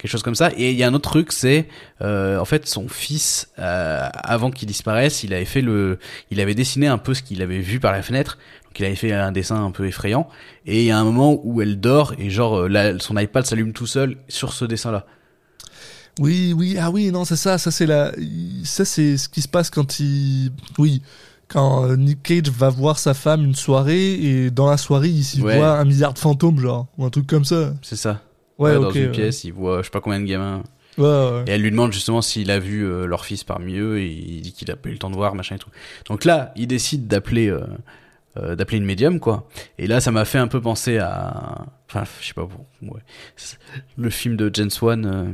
quelque 0.00 0.10
chose 0.10 0.22
comme 0.22 0.34
ça. 0.34 0.50
Et 0.56 0.70
il 0.70 0.76
y 0.76 0.82
a 0.82 0.88
un 0.88 0.94
autre 0.94 1.10
truc, 1.10 1.32
c'est 1.32 1.68
euh, 2.00 2.38
en 2.38 2.44
fait 2.44 2.66
son 2.66 2.88
fils, 2.88 3.50
euh, 3.58 4.08
avant 4.14 4.50
qu'il 4.50 4.66
disparaisse, 4.66 5.22
il 5.22 5.34
avait 5.34 5.44
fait 5.44 5.60
le, 5.60 5.98
il 6.30 6.40
avait 6.40 6.54
dessiné 6.54 6.86
un 6.86 6.98
peu 6.98 7.14
ce 7.14 7.22
qu'il 7.22 7.42
avait 7.42 7.58
vu 7.58 7.80
par 7.80 7.92
la 7.92 8.02
fenêtre. 8.02 8.38
Donc 8.70 8.78
il 8.80 8.84
avait 8.84 8.94
fait 8.94 9.12
un 9.12 9.32
dessin 9.32 9.64
un 9.64 9.70
peu 9.72 9.86
effrayant. 9.86 10.28
Et 10.64 10.80
il 10.82 10.86
y 10.86 10.90
a 10.90 10.98
un 10.98 11.04
moment 11.04 11.40
où 11.44 11.60
elle 11.60 11.80
dort 11.80 12.14
et 12.18 12.30
genre 12.30 12.60
euh, 12.62 12.68
là, 12.68 12.98
son 13.00 13.16
iPad 13.18 13.44
s'allume 13.44 13.72
tout 13.72 13.86
seul 13.86 14.16
sur 14.28 14.52
ce 14.52 14.64
dessin-là. 14.64 15.06
Oui, 16.18 16.52
oui, 16.56 16.76
ah 16.78 16.90
oui, 16.90 17.10
non, 17.10 17.24
c'est 17.24 17.36
ça, 17.36 17.56
ça 17.56 17.70
c'est 17.70 17.86
la, 17.86 18.12
ça 18.64 18.84
c'est 18.84 19.16
ce 19.16 19.28
qui 19.28 19.40
se 19.42 19.48
passe 19.48 19.70
quand 19.70 20.00
il, 20.00 20.50
oui, 20.78 21.02
quand 21.48 21.84
euh, 21.88 21.96
Nick 21.96 22.22
Cage 22.22 22.50
va 22.50 22.68
voir 22.68 22.98
sa 22.98 23.14
femme 23.14 23.44
une 23.44 23.54
soirée 23.54 24.14
et 24.14 24.50
dans 24.50 24.68
la 24.70 24.76
soirée 24.76 25.08
il 25.08 25.42
Ouais. 25.42 25.56
voit 25.56 25.78
un 25.78 25.84
milliard 25.84 26.12
de 26.12 26.18
fantômes, 26.18 26.58
genre, 26.60 26.86
ou 26.98 27.04
un 27.04 27.10
truc 27.10 27.26
comme 27.26 27.44
ça. 27.44 27.72
C'est 27.82 27.96
ça. 27.96 28.20
Ouais, 28.58 28.74
dans 28.74 28.88
ok. 28.90 28.94
une 28.96 29.02
ouais. 29.06 29.10
pièce, 29.10 29.44
il 29.44 29.52
voit 29.52 29.78
je 29.78 29.84
sais 29.84 29.90
pas 29.90 30.00
combien 30.00 30.20
de 30.20 30.26
gamins. 30.26 30.62
Ouais, 30.98 31.04
ouais. 31.06 31.44
Et 31.46 31.50
elle 31.52 31.62
lui 31.62 31.70
demande 31.70 31.92
justement 31.92 32.20
s'il 32.20 32.50
a 32.50 32.58
vu 32.58 32.84
euh, 32.84 33.06
leur 33.06 33.24
fils 33.24 33.42
parmi 33.42 33.76
eux 33.76 33.98
et 33.98 34.06
il 34.12 34.42
dit 34.42 34.52
qu'il 34.52 34.70
a 34.70 34.76
pas 34.76 34.90
eu 34.90 34.92
le 34.92 34.98
temps 34.98 35.10
de 35.10 35.14
voir 35.16 35.34
machin 35.34 35.54
et 35.54 35.58
tout. 35.58 35.70
Donc 36.06 36.24
là, 36.24 36.52
il 36.56 36.66
décide 36.66 37.06
d'appeler 37.06 37.48
euh, 37.48 37.60
euh, 38.36 38.54
d'appeler 38.56 38.78
une 38.78 38.84
médium 38.84 39.18
quoi. 39.20 39.48
Et 39.78 39.86
là, 39.86 40.00
ça 40.00 40.10
m'a 40.12 40.24
fait 40.24 40.38
un 40.38 40.48
peu 40.48 40.60
penser 40.60 40.98
à 40.98 41.66
enfin, 41.88 42.04
je 42.20 42.26
sais 42.28 42.34
pas 42.34 42.46
bon, 42.46 42.92
ouais. 42.94 43.00
Le 43.96 44.10
film 44.10 44.36
de 44.36 44.50
James 44.54 44.70
Wan 44.82 45.06
euh, 45.06 45.24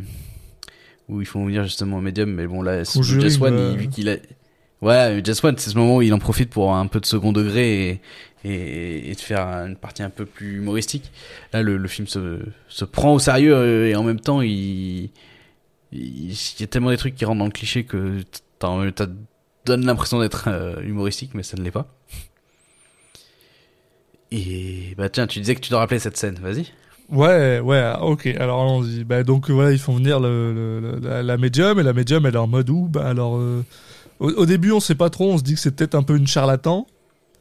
où 1.09 1.21
ils 1.21 1.27
font 1.27 1.45
venir 1.45 1.63
justement 1.65 1.99
un 1.99 2.03
médium 2.03 2.31
mais 2.33 2.47
bon 2.47 2.63
là 2.63 2.83
James 3.21 3.41
Wan 3.41 3.55
il- 3.73 3.79
vu 3.79 3.89
qu'il 3.89 4.09
a 4.09 4.17
Ouais, 4.83 5.23
James 5.25 5.35
Wan, 5.43 5.55
c'est 5.57 5.71
ce 5.71 5.77
moment 5.79 5.97
où 5.97 6.03
il 6.03 6.13
en 6.13 6.19
profite 6.19 6.51
pour 6.51 6.75
un 6.75 6.87
peu 6.87 7.01
de 7.01 7.07
second 7.07 7.33
degré 7.33 7.89
et, 7.89 8.01
et, 8.45 9.11
et 9.11 9.15
de 9.15 9.21
faire 9.21 9.41
une 9.67 9.75
partie 9.77 10.03
un 10.03 10.11
peu 10.11 10.27
plus 10.27 10.59
humoristique. 10.59 11.11
Là, 11.55 11.63
le, 11.63 11.79
le 11.79 11.89
film 11.89 12.07
se, 12.07 12.41
se 12.69 12.85
prend 12.85 13.15
au 13.15 13.19
sérieux 13.19 13.55
euh, 13.57 13.89
et 13.89 13.97
en 13.97 14.03
même 14.03 14.21
temps, 14.21 14.43
il, 14.43 15.09
il 15.93 16.31
y 16.61 16.63
a 16.63 16.67
tellement 16.67 16.91
des 16.91 16.99
trucs 16.99 17.15
qui 17.15 17.25
rentrent 17.25 17.39
dans 17.39 17.47
le 17.47 17.51
cliché 17.51 17.85
que 17.85 18.21
t'as 18.59 18.91
t'as- 18.93 19.07
donne 19.65 19.87
l'impression 19.87 20.21
d'être 20.21 20.45
euh, 20.49 20.81
humoristique, 20.83 21.31
mais 21.35 21.43
ça 21.43 21.57
ne 21.57 21.63
l'est 21.63 21.71
pas. 21.71 21.89
Et 24.37 24.95
bah 24.99 25.09
tiens, 25.09 25.27
tu 25.27 25.41
disais 25.41 25.55
que 25.55 25.61
tu 25.61 25.71
te 25.71 25.75
rappelais 25.75 25.99
cette 25.99 26.17
scène, 26.17 26.39
vas-y. 26.43 26.67
Ouais, 27.09 27.61
ouais, 27.61 27.79
ah, 27.79 28.03
ok, 28.03 28.27
alors 28.39 28.61
allons-y. 28.61 29.05
Bah, 29.05 29.23
donc 29.23 29.49
voilà, 29.49 29.73
ils 29.73 29.79
font 29.79 29.95
venir 29.95 30.21
la 30.21 31.37
médium, 31.39 31.79
et 31.79 31.83
la 31.83 31.93
médium, 31.93 32.27
elle 32.27 32.35
est 32.35 32.39
en 32.39 32.47
mode 32.47 32.69
où 32.69 32.89
Bah 32.89 33.07
alors, 33.09 33.37
euh, 33.39 33.65
au, 34.21 34.31
au 34.31 34.47
début, 34.47 34.73
on 34.73 34.81
sait 34.81 34.95
pas 34.95 35.09
trop, 35.09 35.33
on 35.33 35.39
se 35.39 35.43
dit 35.43 35.55
que 35.55 35.61
c'est 35.61 35.71
peut-être 35.71 35.95
un 35.95 36.03
peu 36.03 36.17
une 36.17 36.27
charlatan, 36.27 36.87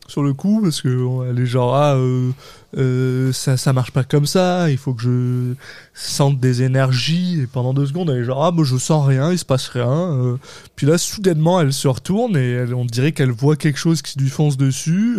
sur 0.08 0.22
le 0.22 0.34
coup, 0.34 0.62
parce 0.62 0.82
que 0.82 1.30
elle 1.30 1.40
est 1.40 1.46
genre, 1.46 1.76
ah, 1.76 1.96
euh, 1.96 2.30
euh, 2.78 3.34
ça, 3.34 3.58
ça 3.58 3.74
marche 3.74 3.92
pas 3.92 4.04
comme 4.04 4.28
ça, 4.28 4.70
il 4.70 4.78
faut 4.78 4.94
que 4.94 5.02
je 5.02 5.54
sente 5.96 6.40
des 6.40 6.62
énergies, 6.62 7.42
et 7.42 7.48
pendant 7.48 7.74
deux 7.74 7.88
secondes, 7.88 8.12
elle 8.12 8.22
est 8.22 8.24
genre, 8.24 8.44
ah, 8.44 8.52
moi 8.52 8.66
je 8.66 8.78
sens 8.78 9.06
rien, 9.08 9.32
il 9.32 9.40
se 9.40 9.46
passe 9.46 9.68
rien. 9.68 9.90
euh. 9.90 10.38
puis 10.76 10.86
là, 10.86 10.98
soudainement, 10.98 11.60
elle 11.60 11.74
se 11.74 11.88
retourne, 11.88 12.38
et 12.38 12.72
on 12.74 12.86
dirait 12.86 13.14
qu'elle 13.14 13.32
voit 13.32 13.56
quelque 13.56 13.80
chose 13.80 14.02
qui 14.02 14.20
lui 14.20 14.30
fonce 14.30 14.58
dessus, 14.58 15.18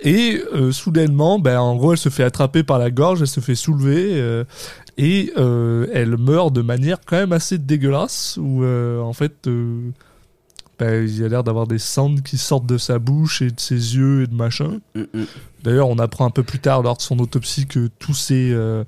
et 0.00 0.42
soudainement, 0.70 1.40
ben, 1.40 1.58
en 1.58 1.74
gros, 1.74 1.92
elle 1.92 1.98
se 1.98 2.08
fait 2.08 2.24
attraper 2.24 2.62
par 2.62 2.78
la 2.78 2.90
gorge, 2.90 3.20
elle 3.20 3.28
se 3.28 3.40
fait 3.40 3.56
soulever, 3.56 4.44
et 4.96 5.32
elle 5.36 6.16
meurt 6.18 6.52
de 6.52 6.62
manière 6.62 6.98
quand 7.04 7.16
même 7.16 7.32
assez 7.32 7.58
dégueulasse, 7.58 8.38
où 8.40 8.64
en 8.64 9.12
fait, 9.12 9.48
ben, 10.78 11.08
il 11.08 11.24
a 11.24 11.28
l'air 11.28 11.44
d'avoir 11.44 11.66
des 11.66 11.78
cendres 11.78 12.22
qui 12.22 12.38
sortent 12.38 12.66
de 12.66 12.78
sa 12.78 12.98
bouche 12.98 13.42
et 13.42 13.50
de 13.50 13.58
ses 13.60 13.96
yeux 13.96 14.22
et 14.22 14.26
de 14.26 14.34
machin. 14.34 14.78
Mm, 14.94 15.00
mm. 15.12 15.24
D'ailleurs, 15.64 15.88
on 15.88 15.98
apprend 15.98 16.24
un 16.26 16.30
peu 16.30 16.42
plus 16.44 16.60
tard, 16.60 16.82
lors 16.82 16.96
de 16.96 17.02
son 17.02 17.18
autopsie, 17.18 17.66
que 17.66 17.88
tous 17.98 18.14
ses, 18.14 18.52
euh, 18.52 18.84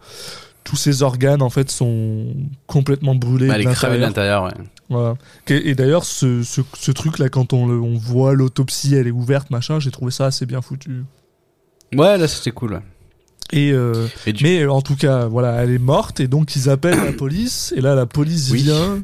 tous 0.64 0.76
ses 0.76 1.02
organes, 1.02 1.42
en 1.42 1.50
fait, 1.50 1.70
sont 1.70 2.26
complètement 2.66 3.14
brûlés 3.16 3.48
Bah, 3.48 3.54
de 3.56 3.60
elle 3.62 3.68
est 3.68 3.72
crevée 3.74 3.96
de 3.96 4.02
l'intérieur. 4.02 4.44
ouais. 4.44 4.52
Voilà. 4.88 5.14
Et, 5.48 5.70
et 5.70 5.74
d'ailleurs, 5.74 6.04
ce, 6.04 6.42
ce, 6.42 6.60
ce 6.78 6.90
truc-là, 6.92 7.28
quand 7.28 7.52
on, 7.52 7.66
le, 7.66 7.80
on 7.80 7.96
voit 7.96 8.34
l'autopsie, 8.34 8.94
elle 8.94 9.06
est 9.06 9.12
ouverte, 9.12 9.50
machin, 9.50 9.78
j'ai 9.80 9.90
trouvé 9.90 10.10
ça 10.10 10.26
assez 10.26 10.46
bien 10.46 10.60
foutu. 10.62 11.04
Ouais, 11.94 12.18
là 12.18 12.28
c'était 12.28 12.50
cool. 12.52 12.74
ouais. 12.74 12.80
Et 13.52 13.72
euh, 13.72 14.06
Et 14.26 14.32
du- 14.32 14.44
mais 14.44 14.64
en 14.66 14.80
tout 14.80 14.94
cas, 14.94 15.26
voilà, 15.26 15.54
elle 15.62 15.70
est 15.72 15.78
morte 15.78 16.20
et 16.20 16.28
donc 16.28 16.54
ils 16.54 16.68
appellent 16.70 17.04
la 17.04 17.12
police 17.24 17.74
et 17.76 17.80
là 17.80 17.96
la 17.96 18.06
police 18.06 18.50
Oui. 18.52 18.62
vient 18.62 19.02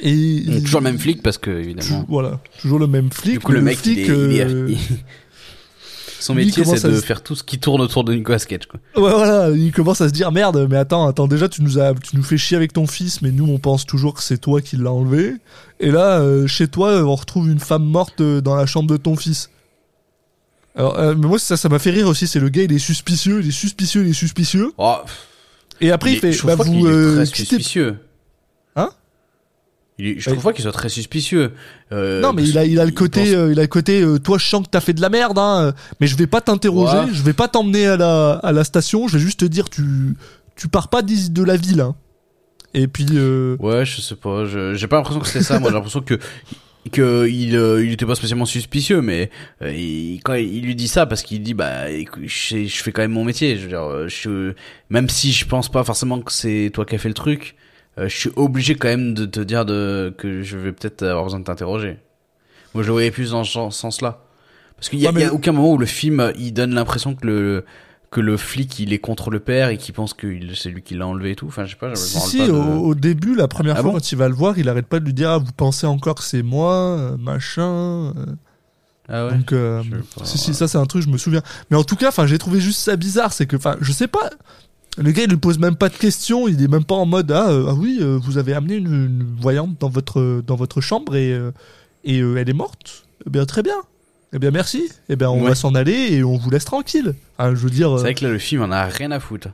et 0.00 0.10
il- 0.12 0.62
toujours 0.62 0.80
le 0.80 0.84
même 0.90 0.98
flic 0.98 1.22
parce 1.22 1.38
que 1.38 1.50
évidemment. 1.50 2.04
voilà, 2.08 2.40
toujours 2.60 2.78
le 2.78 2.86
même 2.86 3.10
flic. 3.10 3.34
Du 3.34 3.40
coup, 3.40 3.52
mais 3.52 3.58
le 3.58 3.64
mec, 3.64 3.78
flic, 3.78 3.98
il 3.98 4.00
est, 4.02 4.04
il 4.06 4.36
est- 4.36 4.44
euh, 4.44 4.66
il- 4.70 4.78
Son 6.20 6.34
métier, 6.34 6.64
c'est 6.64 6.82
de 6.88 6.96
se- 6.96 7.00
faire 7.04 7.22
tout 7.22 7.36
ce 7.36 7.44
qui 7.44 7.60
tourne 7.60 7.80
autour 7.80 8.02
de 8.02 8.12
Nicolas 8.12 8.40
Cage, 8.40 8.66
quoi. 8.66 8.80
ouais, 9.00 9.12
voilà, 9.14 9.50
il 9.50 9.70
commence 9.70 10.00
à 10.00 10.08
se 10.08 10.12
dire 10.12 10.32
merde, 10.32 10.66
mais 10.68 10.76
attends, 10.76 11.06
attends, 11.06 11.28
déjà 11.28 11.48
tu 11.48 11.62
nous 11.62 11.78
as, 11.78 11.94
tu 11.94 12.16
nous 12.16 12.24
fais 12.24 12.36
chier 12.36 12.56
avec 12.56 12.72
ton 12.72 12.88
fils, 12.88 13.22
mais 13.22 13.30
nous 13.30 13.46
on 13.46 13.58
pense 13.58 13.86
toujours 13.86 14.14
que 14.14 14.22
c'est 14.22 14.38
toi 14.38 14.60
qui 14.60 14.76
l'as 14.76 14.90
enlevé. 14.92 15.34
Et 15.78 15.92
là, 15.92 16.18
euh, 16.20 16.48
chez 16.48 16.66
toi, 16.66 17.02
on 17.04 17.14
retrouve 17.14 17.48
une 17.48 17.60
femme 17.60 17.84
morte 17.84 18.20
euh, 18.20 18.40
dans 18.40 18.56
la 18.56 18.66
chambre 18.66 18.88
de 18.90 18.96
ton 18.96 19.14
fils. 19.14 19.50
Alors, 20.74 20.98
euh, 20.98 21.14
mais 21.16 21.28
moi 21.28 21.38
ça, 21.38 21.56
ça 21.56 21.68
m'a 21.68 21.78
fait 21.78 21.90
rire 21.90 22.08
aussi. 22.08 22.26
C'est 22.26 22.40
le 22.40 22.48
gars, 22.48 22.62
il 22.64 22.72
est 22.72 22.78
suspicieux, 22.78 23.40
il 23.40 23.48
est 23.48 23.52
suspicieux, 23.52 24.02
il 24.04 24.10
est 24.10 24.12
suspicieux. 24.12 24.72
Oh, 24.76 24.96
Et 25.80 25.92
après 25.92 26.14
il, 26.14 26.18
fait, 26.18 26.36
bah 26.44 26.56
vous 26.56 26.86
est 26.88 26.90
euh, 26.90 27.14
très 27.16 27.26
quittez 27.26 27.44
suspicieux. 27.56 27.96
Il 29.98 30.20
Je 30.20 30.30
trouve 30.30 30.42
pas 30.42 30.52
qu'il 30.52 30.62
soit 30.62 30.72
très 30.72 30.88
suspicieux. 30.88 31.52
Euh, 31.92 32.20
Non, 32.20 32.32
mais 32.32 32.44
il 32.44 32.56
a, 32.56 32.64
il 32.64 32.78
a 32.78 32.84
le 32.84 32.90
qu'il 32.90 32.98
côté, 32.98 33.20
pense- 33.20 33.32
euh, 33.34 33.52
il 33.52 33.58
a 33.58 33.62
le 33.62 33.68
côté, 33.68 34.00
euh, 34.02 34.18
toi, 34.18 34.38
je 34.38 34.44
sens 34.46 34.62
que 34.64 34.70
t'as 34.70 34.80
fait 34.80 34.92
de 34.92 35.00
la 35.00 35.08
merde, 35.08 35.38
hein, 35.38 35.72
mais 36.00 36.06
je 36.06 36.16
vais 36.16 36.26
pas 36.28 36.40
t'interroger, 36.40 36.98
Ouais. 36.98 37.06
je 37.12 37.22
vais 37.22 37.32
pas 37.32 37.48
t'emmener 37.48 37.86
à 37.86 37.96
la, 37.96 38.32
à 38.34 38.52
la 38.52 38.62
station, 38.64 39.08
je 39.08 39.18
vais 39.18 39.22
juste 39.24 39.40
te 39.40 39.44
dire, 39.44 39.68
tu, 39.68 39.82
tu 40.56 40.68
pars 40.68 40.88
pas 40.88 41.02
de 41.02 41.42
la 41.42 41.56
ville, 41.56 41.80
hein. 41.80 41.96
Et 42.74 42.86
puis, 42.86 43.06
euh, 43.14 43.56
Ouais, 43.60 43.84
je 43.86 44.00
sais 44.00 44.14
pas. 44.14 44.44
J'ai 44.74 44.86
pas 44.88 44.96
l'impression 44.96 45.20
que 45.20 45.26
c'était 45.26 45.42
ça. 45.44 45.58
Moi, 45.58 45.70
j'ai 45.70 45.74
l'impression 45.74 46.00
que 46.02 46.18
que 46.92 47.26
il, 47.28 47.54
euh, 47.56 47.84
il 47.84 47.92
était 47.92 48.06
pas 48.06 48.14
spécialement 48.14 48.46
suspicieux, 48.46 49.02
mais 49.02 49.30
euh, 49.62 49.72
il, 49.72 50.20
quand 50.24 50.34
il 50.34 50.62
lui 50.62 50.74
dit 50.74 50.88
ça 50.88 51.04
parce 51.06 51.22
qu'il 51.22 51.42
dit 51.42 51.52
bah 51.54 51.90
écoute, 51.90 52.22
je, 52.26 52.64
je 52.66 52.82
fais 52.82 52.92
quand 52.92 53.02
même 53.02 53.10
mon 53.12 53.24
métier. 53.24 53.56
Je 53.56 53.62
veux 53.62 53.68
dire, 53.68 53.82
euh, 53.82 54.06
je, 54.08 54.52
même 54.90 55.08
si 55.08 55.32
je 55.32 55.44
pense 55.44 55.68
pas 55.70 55.82
forcément 55.84 56.20
que 56.20 56.32
c'est 56.32 56.70
toi 56.72 56.84
qui 56.86 56.94
as 56.94 56.98
fait 56.98 57.08
le 57.08 57.14
truc, 57.14 57.56
je 58.06 58.16
suis 58.16 58.30
obligé 58.36 58.74
quand 58.76 58.88
même 58.88 59.14
de 59.14 59.24
te 59.26 59.40
dire 59.40 59.64
de 59.64 60.14
que 60.16 60.42
je 60.42 60.56
vais 60.56 60.72
peut-être 60.72 61.02
avoir 61.02 61.24
besoin 61.24 61.40
de 61.40 61.44
t'interroger. 61.44 61.98
Moi, 62.74 62.82
je 62.82 62.88
le 62.88 62.92
voyais 62.92 63.10
plus 63.10 63.30
dans 63.32 63.44
ce 63.44 63.52
sens- 63.52 63.76
sens-là. 63.76 64.20
Parce 64.76 64.88
qu'il 64.90 65.00
y, 65.00 65.06
a- 65.06 65.10
Ouais, 65.12 65.28
aucun 65.28 65.52
moment 65.52 65.72
où 65.72 65.78
le 65.78 65.86
film 65.86 66.20
euh, 66.20 66.32
il 66.38 66.52
donne 66.52 66.74
l'impression 66.74 67.14
que 67.14 67.26
le 67.26 67.64
que 68.10 68.20
le 68.22 68.36
flic 68.38 68.78
il 68.78 68.92
est 68.94 68.98
contre 69.00 69.30
le 69.30 69.38
père 69.40 69.68
et 69.68 69.76
qu'il 69.76 69.92
pense 69.94 70.14
que 70.14 70.26
c'est 70.54 70.70
lui 70.70 70.80
qui 70.82 70.94
l'a 70.94 71.06
enlevé 71.06 71.32
et 71.32 71.36
tout. 71.36 71.46
Enfin, 71.48 71.64
je 71.66 71.72
sais 71.72 71.76
pas. 71.76 71.90
Je 71.90 71.96
si, 71.96 72.16
rappelle 72.16 72.30
si, 72.30 72.38
pas 72.38 72.46
de- 72.46 72.52
au, 72.52 72.94
début, 72.94 73.34
la 73.34 73.48
première 73.48 73.74
Ah 73.76 73.82
fois, 73.82 73.90
bon 73.90 73.96
quand 73.98 74.12
il 74.12 74.16
va 74.16 74.28
le 74.28 74.34
voir, 74.34 74.56
il 74.58 74.68
arrête 74.68 74.86
pas 74.86 74.98
de 75.00 75.04
lui 75.04 75.12
dire, 75.12 75.30
ah, 75.30 75.38
vous 75.38 75.52
pensez 75.54 75.86
encore 75.86 76.14
que 76.14 76.22
c'est 76.22 76.42
moi, 76.42 76.72
euh, 76.74 77.16
machin. 77.18 78.12
euh. 78.16 78.26
Ah 79.10 79.26
ouais. 79.26 79.36
Donc, 79.38 79.52
euh, 79.52 79.82
pas, 80.16 80.24
si, 80.24 80.38
si, 80.38 80.54
ça, 80.54 80.68
c'est 80.68 80.78
un 80.78 80.86
truc, 80.86 81.02
je 81.02 81.08
me 81.08 81.18
souviens. 81.18 81.42
Mais 81.70 81.76
en 81.76 81.84
tout 81.84 81.96
cas, 81.96 82.08
enfin, 82.08 82.26
j'ai 82.26 82.38
trouvé 82.38 82.60
juste 82.60 82.80
ça 82.80 82.96
bizarre, 82.96 83.32
c'est 83.32 83.46
que, 83.46 83.56
enfin, 83.56 83.76
je 83.80 83.90
sais 83.92 84.08
pas, 84.08 84.30
Le 84.96 85.12
gars, 85.12 85.22
il 85.24 85.30
lui 85.30 85.36
pose 85.36 85.58
même 85.58 85.76
pas 85.76 85.88
de 85.88 85.94
questions, 85.96 86.48
il 86.48 86.60
est 86.62 86.66
même 86.68 86.84
pas 86.84 86.96
en 86.96 87.06
mode 87.06 87.30
ah, 87.30 87.50
euh, 87.50 87.66
ah 87.68 87.74
oui, 87.74 87.98
euh, 88.00 88.18
vous 88.20 88.36
avez 88.38 88.52
amené 88.54 88.76
une, 88.76 88.86
une 88.86 89.36
voyante 89.40 89.76
dans 89.78 89.88
votre 89.88 90.42
dans 90.44 90.56
votre 90.56 90.80
chambre 90.80 91.14
et 91.14 91.32
euh, 91.32 91.52
et 92.04 92.18
elle 92.18 92.48
est 92.48 92.52
morte. 92.54 93.06
Eh 93.26 93.30
bien 93.30 93.44
très 93.44 93.62
bien. 93.62 93.76
Eh 94.32 94.38
bien 94.38 94.50
merci. 94.50 94.90
Eh 95.08 95.14
bien 95.16 95.30
on 95.30 95.40
Ouais. 95.42 95.50
va 95.50 95.54
s'en 95.54 95.74
aller 95.74 96.14
et 96.14 96.24
on 96.24 96.36
vous 96.36 96.50
laisse 96.50 96.64
tranquille. 96.64 97.14
Je 97.38 97.44
veux 97.54 97.70
dire. 97.70 97.94
C'est 97.96 98.02
vrai 98.02 98.14
que 98.14 98.24
là, 98.24 98.30
le 98.32 98.38
film 98.38 98.62
en 98.62 98.70
a 98.72 98.84
rien 98.86 99.10
à 99.12 99.20
foutre. 99.20 99.48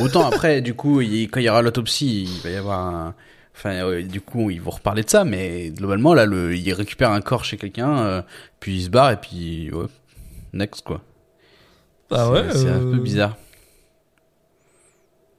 Autant 0.00 0.26
après, 0.26 0.60
du 0.60 0.74
coup, 0.74 1.00
il- 1.00 1.28
quand 1.30 1.40
il 1.40 1.44
y 1.44 1.48
aura 1.48 1.62
l'autopsie, 1.62 2.24
il 2.24 2.40
va 2.42 2.50
y 2.50 2.56
avoir 2.56 2.80
un. 2.80 3.14
Enfin, 3.56 4.00
du 4.02 4.20
coup, 4.20 4.50
ils 4.50 4.60
vont 4.60 4.70
reparler 4.70 5.02
de 5.02 5.10
ça, 5.10 5.24
mais 5.24 5.70
globalement, 5.70 6.14
là, 6.14 6.24
le, 6.26 6.54
il 6.56 6.72
récupère 6.72 7.10
un 7.10 7.20
corps 7.20 7.44
chez 7.44 7.56
quelqu'un, 7.58 8.24
puis 8.58 8.76
il 8.78 8.84
se 8.84 8.88
barre, 8.90 9.10
et 9.10 9.16
puis, 9.16 9.70
ouais, 9.72 9.86
next, 10.54 10.82
quoi. 10.82 11.02
ah 12.10 12.30
ouais. 12.30 12.44
C'est 12.52 12.68
un 12.68 12.78
peu 12.78 12.98
bizarre. 12.98 13.36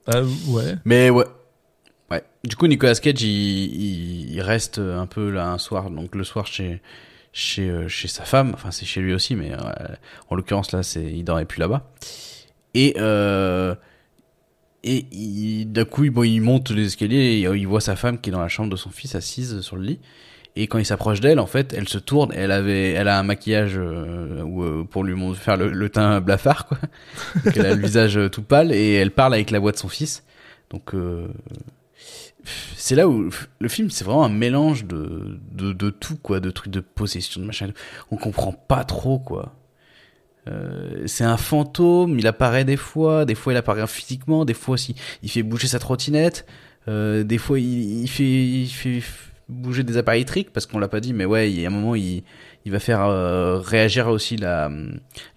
Ah, 0.06 0.22
ouais. 0.48 0.74
Mais 0.84 1.10
ouais. 1.10 1.24
Ouais. 2.10 2.22
Du 2.44 2.56
coup, 2.56 2.66
Nicolas 2.66 2.94
Cage, 2.94 3.22
il, 3.22 4.40
reste 4.40 4.78
un 4.78 5.06
peu 5.06 5.30
là 5.30 5.50
un 5.50 5.58
soir, 5.58 5.90
donc 5.90 6.14
le 6.14 6.24
soir 6.24 6.46
chez 6.46 6.80
chez 7.32 7.70
euh, 7.70 7.88
chez 7.88 8.08
sa 8.08 8.24
femme. 8.24 8.52
Enfin, 8.54 8.70
c'est 8.70 8.84
chez 8.84 9.00
lui 9.00 9.14
aussi, 9.14 9.34
mais 9.34 9.52
euh, 9.52 9.56
en 10.28 10.34
l'occurrence 10.34 10.72
là, 10.72 10.82
c'est 10.82 11.04
il 11.04 11.24
dormait 11.24 11.44
plus 11.44 11.60
là-bas. 11.60 11.90
Et 12.74 12.94
euh, 12.98 13.74
et 14.84 15.64
d'un 15.66 15.84
coup, 15.84 16.04
il, 16.04 16.42
monte 16.42 16.70
les 16.70 16.86
escaliers, 16.86 17.40
et, 17.40 17.46
euh, 17.46 17.56
il 17.56 17.68
voit 17.68 17.80
sa 17.80 17.94
femme 17.94 18.20
qui 18.20 18.30
est 18.30 18.32
dans 18.32 18.40
la 18.40 18.48
chambre 18.48 18.70
de 18.70 18.76
son 18.76 18.90
fils 18.90 19.14
assise 19.14 19.60
sur 19.60 19.76
le 19.76 19.84
lit. 19.84 20.00
Et 20.54 20.66
quand 20.66 20.78
il 20.78 20.84
s'approche 20.84 21.20
d'elle, 21.20 21.40
en 21.40 21.46
fait, 21.46 21.72
elle 21.72 21.88
se 21.88 21.98
tourne. 21.98 22.30
Elle 22.34 22.50
avait, 22.50 22.90
elle 22.90 23.08
a 23.08 23.18
un 23.18 23.22
maquillage 23.22 23.72
euh, 23.76 24.42
où, 24.42 24.62
euh, 24.62 24.84
pour 24.84 25.02
lui 25.02 25.16
faire 25.34 25.56
le, 25.56 25.70
le 25.70 25.88
teint 25.88 26.20
blafard, 26.20 26.66
quoi. 26.66 26.78
Donc 27.44 27.56
elle 27.56 27.66
a 27.66 27.74
le 27.74 27.80
visage 27.80 28.18
euh, 28.18 28.28
tout 28.28 28.42
pâle 28.42 28.72
et 28.72 28.94
elle 28.94 29.10
parle 29.10 29.32
avec 29.34 29.50
la 29.50 29.58
voix 29.58 29.72
de 29.72 29.78
son 29.78 29.88
fils. 29.88 30.24
Donc 30.72 30.94
euh, 30.94 31.28
c'est 32.76 32.94
là 32.94 33.08
où 33.08 33.30
le 33.60 33.68
film 33.68 33.90
c'est 33.90 34.04
vraiment 34.04 34.24
un 34.24 34.30
mélange 34.30 34.84
de, 34.86 35.38
de, 35.52 35.72
de 35.72 35.90
tout 35.90 36.16
quoi, 36.16 36.40
de 36.40 36.50
trucs 36.50 36.72
de 36.72 36.80
possession, 36.80 37.40
de 37.40 37.46
machin. 37.46 37.70
On 38.10 38.16
comprend 38.16 38.52
pas 38.52 38.84
trop 38.84 39.18
quoi. 39.18 39.54
Euh, 40.48 41.04
c'est 41.06 41.24
un 41.24 41.36
fantôme, 41.36 42.18
il 42.18 42.26
apparaît 42.26 42.64
des 42.64 42.76
fois, 42.76 43.24
des 43.24 43.36
fois 43.36 43.52
il 43.52 43.56
apparaît 43.56 43.86
physiquement, 43.86 44.44
des 44.44 44.54
fois 44.54 44.74
aussi 44.74 44.96
il 45.22 45.30
fait 45.30 45.44
bouger 45.44 45.68
sa 45.68 45.78
trottinette, 45.78 46.46
euh, 46.88 47.22
des 47.22 47.38
fois 47.38 47.60
il, 47.60 48.02
il 48.02 48.08
fait 48.08 48.24
il 48.24 48.68
fait 48.68 49.02
bouger 49.52 49.84
des 49.84 49.96
appareils 49.98 50.20
électriques 50.22 50.52
parce 50.52 50.66
qu'on 50.66 50.78
l'a 50.78 50.88
pas 50.88 51.00
dit, 51.00 51.12
mais 51.12 51.24
ouais 51.24 51.50
il 51.52 51.60
y 51.60 51.64
a 51.64 51.68
un 51.68 51.72
moment 51.72 51.94
il 51.94 52.22
il 52.64 52.72
va 52.72 52.78
faire 52.80 53.02
euh, 53.04 53.58
réagir 53.58 54.08
aussi 54.08 54.36
la 54.36 54.70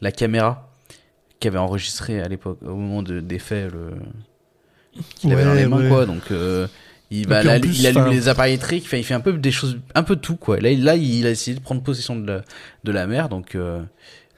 la 0.01 0.11
caméra 0.11 0.71
qui 1.39 1.47
avait 1.47 1.57
enregistré 1.59 2.21
à 2.21 2.27
l'époque 2.27 2.59
au 2.63 2.75
moment 2.75 3.03
de, 3.03 3.19
des 3.19 3.39
faits 3.39 3.71
le 3.73 3.91
qu'il 5.15 5.31
avait 5.33 5.43
dans 5.43 5.51
Ouais, 5.51 5.57
les 5.63 5.67
mains 5.67 5.81
ouais. 5.81 5.89
quoi. 5.89 6.05
donc 6.05 6.31
euh, 6.31 6.67
il 7.11 7.27
va 7.27 7.43
là, 7.43 7.59
plus, 7.59 7.79
il 7.79 7.87
allume 7.87 8.07
les 8.09 8.27
appareils 8.29 8.53
électriques 8.53 8.87
il 8.91 9.03
fait 9.03 9.13
un 9.13 9.19
peu 9.19 9.33
des 9.33 9.51
choses 9.51 9.77
un 9.93 10.03
peu 10.03 10.15
tout 10.15 10.37
quoi. 10.37 10.59
Là 10.59 10.71
il, 10.71 10.83
là 10.83 10.95
il 10.95 11.25
a 11.25 11.31
essayé 11.31 11.55
de 11.55 11.61
prendre 11.61 11.81
possession 11.83 12.15
de 12.15 12.25
la, 12.25 12.41
de 12.83 12.91
la 12.91 13.05
mer 13.07 13.29
donc, 13.29 13.55
euh, 13.55 13.81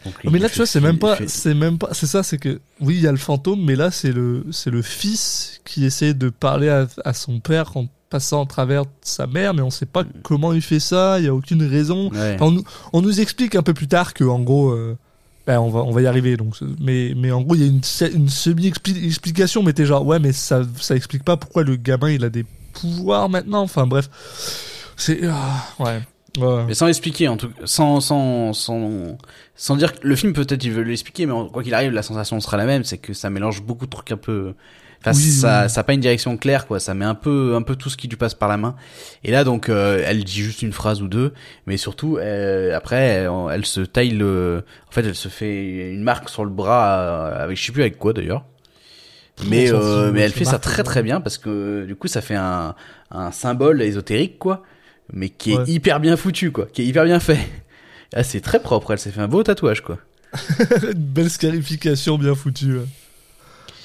donc 0.06 0.14
Oh, 0.26 0.30
mais 0.32 0.38
là, 0.40 0.48
tu 0.48 0.58
vois, 0.58 0.68
c'est 0.68 0.80
même 0.80 1.00
pas, 1.00 1.16
fait- 1.16 1.28
c'est 1.28 1.56
même 1.56 1.80
pas, 1.80 1.90
c'est 1.94 2.06
ça, 2.06 2.22
c'est 2.22 2.38
que, 2.38 2.62
oui, 2.80 2.96
il 2.98 3.02
y 3.02 3.08
a 3.08 3.12
le 3.12 3.18
fantôme, 3.18 3.66
mais 3.66 3.76
là, 3.76 3.90
c'est 3.90 4.12
le, 4.12 4.46
c'est 4.52 4.70
le 4.70 4.84
fils 4.84 5.60
qui 5.66 5.86
essaie 5.86 6.14
de 6.14 6.30
parler 6.30 6.70
à, 6.70 6.88
à 7.04 7.14
son 7.14 7.40
père 7.40 7.76
en 7.76 7.88
passant 8.10 8.44
à 8.44 8.46
travers 8.46 8.84
sa 9.02 9.28
mère, 9.28 9.54
mais 9.54 9.62
on 9.62 9.70
sait 9.70 9.86
pas 9.86 10.04
comment 10.24 10.54
il 10.54 10.62
fait 10.62 10.80
ça, 10.80 11.20
il 11.20 11.26
y 11.26 11.28
a 11.28 11.34
aucune 11.34 11.64
raison. 11.64 12.10
Ouais. 12.12 12.36
Enfin, 12.36 12.46
on, 12.46 12.52
nous- 12.52 12.64
on 12.94 13.02
nous 13.02 13.20
explique 13.20 13.56
un 13.56 13.64
peu 13.64 13.74
plus 13.74 13.88
tard 13.88 14.14
que, 14.14 14.24
en 14.24 14.40
gros, 14.40 14.70
euh, 14.72 14.98
ben, 15.46 15.60
on 15.60 15.70
va, 15.70 15.80
on 15.82 15.92
va 15.92 16.02
y 16.02 16.08
arriver, 16.08 16.38
donc, 16.38 16.56
mais, 16.80 17.14
mais 17.16 17.32
en 17.32 17.42
gros, 17.42 17.56
il 17.56 17.62
y 17.62 17.64
a 17.66 17.68
une, 17.68 17.84
se- 17.84 18.06
une 18.14 18.30
semi-explication, 18.30 19.64
mais 19.64 19.74
t'es 19.74 19.86
genre, 19.86 20.06
ouais, 20.06 20.20
mais 20.20 20.32
ça, 20.34 20.62
ça 20.80 20.96
explique 20.96 21.24
pas 21.24 21.38
pourquoi 21.38 21.64
le 21.64 21.76
gamin, 21.76 22.10
il 22.12 22.24
a 22.24 22.30
des 22.30 22.46
pouvoirs 22.74 23.30
maintenant, 23.30 23.62
enfin, 23.62 23.88
bref. 23.88 24.10
C'est, 24.96 25.20
ah, 25.26 25.66
ouais. 25.80 26.02
Ouais. 26.40 26.66
Mais 26.68 26.76
sans 26.76 26.88
expliquer, 26.88 27.28
en 27.30 27.38
tout 27.38 27.50
sans, 27.66 28.00
sans, 28.00 28.54
sans, 28.54 29.18
sans 29.56 29.76
dire 29.76 30.00
que 30.00 30.08
le 30.08 30.16
film 30.16 30.34
peut-être 30.34 30.64
il 30.64 30.72
veut 30.72 30.84
l'expliquer, 30.84 31.26
mais 31.26 31.34
quoi 31.52 31.64
qu'il 31.64 31.74
arrive, 31.74 31.92
la 31.92 32.04
sensation 32.04 32.40
sera 32.40 32.58
la 32.58 32.66
même, 32.66 32.84
c'est 32.84 33.00
que 33.00 33.14
ça 33.14 33.32
mélange 33.32 33.64
beaucoup 33.64 33.86
de 33.86 33.90
trucs 33.90 34.12
un 34.12 34.18
peu, 34.18 34.54
enfin, 35.10 35.20
Oui, 35.20 35.32
ça, 35.32 35.64
oui. 35.64 35.70
ça 35.70 35.82
a 35.82 35.84
pas 35.84 35.94
une 35.94 36.00
direction 36.00 36.38
claire, 36.38 36.68
quoi, 36.68 36.80
ça 36.80 36.94
met 36.94 37.06
un 37.06 37.16
peu, 37.16 37.56
un 37.56 37.62
peu 37.62 37.76
tout 37.76 37.90
ce 37.90 37.98
qui 37.98 38.08
lui 38.08 38.18
passe 38.18 38.34
par 38.34 38.50
la 38.50 38.58
main. 38.58 38.76
Et 39.24 39.32
là, 39.32 39.44
donc, 39.44 39.70
euh, 39.70 40.04
elle 40.06 40.24
dit 40.24 40.42
juste 40.42 40.62
une 40.62 40.74
phrase 40.74 41.02
ou 41.02 41.08
deux, 41.08 41.34
mais 41.66 41.78
surtout, 41.78 42.18
euh, 42.18 42.76
après, 42.76 42.98
elle, 43.02 43.30
elle 43.52 43.66
se 43.66 43.82
taille 43.82 44.12
le, 44.12 44.64
en 44.88 44.92
fait, 44.92 45.02
elle 45.06 45.16
se 45.16 45.30
fait 45.30 45.92
une 45.92 46.04
marque 46.04 46.30
sur 46.30 46.44
le 46.46 46.52
bras, 46.52 47.00
euh, 47.00 47.44
avec, 47.44 47.58
je 47.58 47.66
sais 47.66 47.72
plus 47.72 47.82
avec 47.82 47.98
quoi 47.98 48.14
d'ailleurs. 48.14 48.44
Mais, 49.48 49.72
euh, 49.72 50.12
mais 50.12 50.22
elle 50.22 50.32
fait 50.32 50.46
ça 50.46 50.58
très 50.58 50.82
très 50.82 51.04
bien 51.04 51.22
parce 51.22 51.38
que 51.38 51.86
du 51.86 51.96
coup 51.96 52.08
ça 52.08 52.22
fait 52.22 52.34
un, 52.34 52.74
un 53.12 53.32
symbole 53.32 53.84
ésotérique 53.84 54.40
quoi, 54.40 54.64
mais 55.14 55.30
qui 55.30 55.52
est 55.52 55.58
Ouais. 55.58 55.64
hyper 55.68 56.00
bien 56.00 56.18
foutu 56.18 56.50
quoi, 56.52 56.66
qui 56.66 56.82
est 56.82 56.86
hyper 56.86 57.04
bien 57.06 57.20
fait. 57.20 57.38
Ah, 58.16 58.24
c'est 58.24 58.42
très 58.42 58.60
propre, 58.60 58.94
elle 58.94 58.98
s'est 58.98 59.12
fait 59.12 59.22
un 59.22 59.28
beau 59.28 59.44
tatouage 59.44 59.82
quoi. 59.82 60.00
Une 60.82 60.94
belle 60.94 61.30
scarification 61.30 62.18
bien 62.18 62.34
foutue. 62.34 62.78
ouais. 62.78 62.86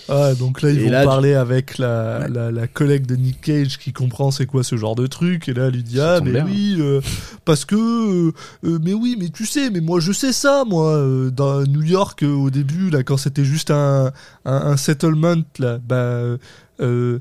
Ah, 0.09 0.35
donc 0.35 0.63
là, 0.63 0.71
ils 0.71 0.81
Et 0.81 0.85
vont 0.87 0.91
là, 0.91 1.05
parler 1.05 1.35
avec 1.35 1.79
la, 1.79 2.21
Ouais. 2.21 2.29
la, 2.29 2.51
la 2.51 2.67
collègue 2.67 3.07
de 3.07 3.15
Nick 3.17 3.41
Cage 3.41 3.79
qui 3.79 3.93
comprend 3.93 4.31
c'est 4.31 4.47
quoi 4.47 4.65
ce 4.65 4.77
genre 4.77 4.95
de 4.97 5.07
truc. 5.07 5.49
Et 5.49 5.55
là, 5.55 5.67
elle 5.67 5.75
lui 5.75 5.83
dit 5.85 6.01
Ah, 6.01 6.21
mais 6.23 6.33
bien. 6.33 6.45
oui, 6.45 6.77
euh, 6.81 7.01
parce 7.45 7.65
que. 7.65 7.77
euh, 7.77 8.33
euh, 8.65 8.79
mais 8.83 8.95
oui, 8.95 9.17
mais 9.19 9.29
tu 9.29 9.47
sais, 9.47 9.71
mais 9.71 9.81
moi 9.81 10.01
je 10.01 10.13
sais 10.13 10.33
ça, 10.33 10.65
moi. 10.67 11.01
dans 11.33 11.63
New 11.63 11.83
York, 11.83 12.23
au 12.25 12.51
début, 12.51 12.91
là, 12.91 13.03
quand 13.03 13.17
c'était 13.17 13.45
juste 13.45 13.71
un, 13.71 14.07
un, 14.45 14.53
un 14.73 14.77
settlement, 14.77 15.37
là, 15.59 15.79
bah. 15.79 16.37
il 16.81 17.21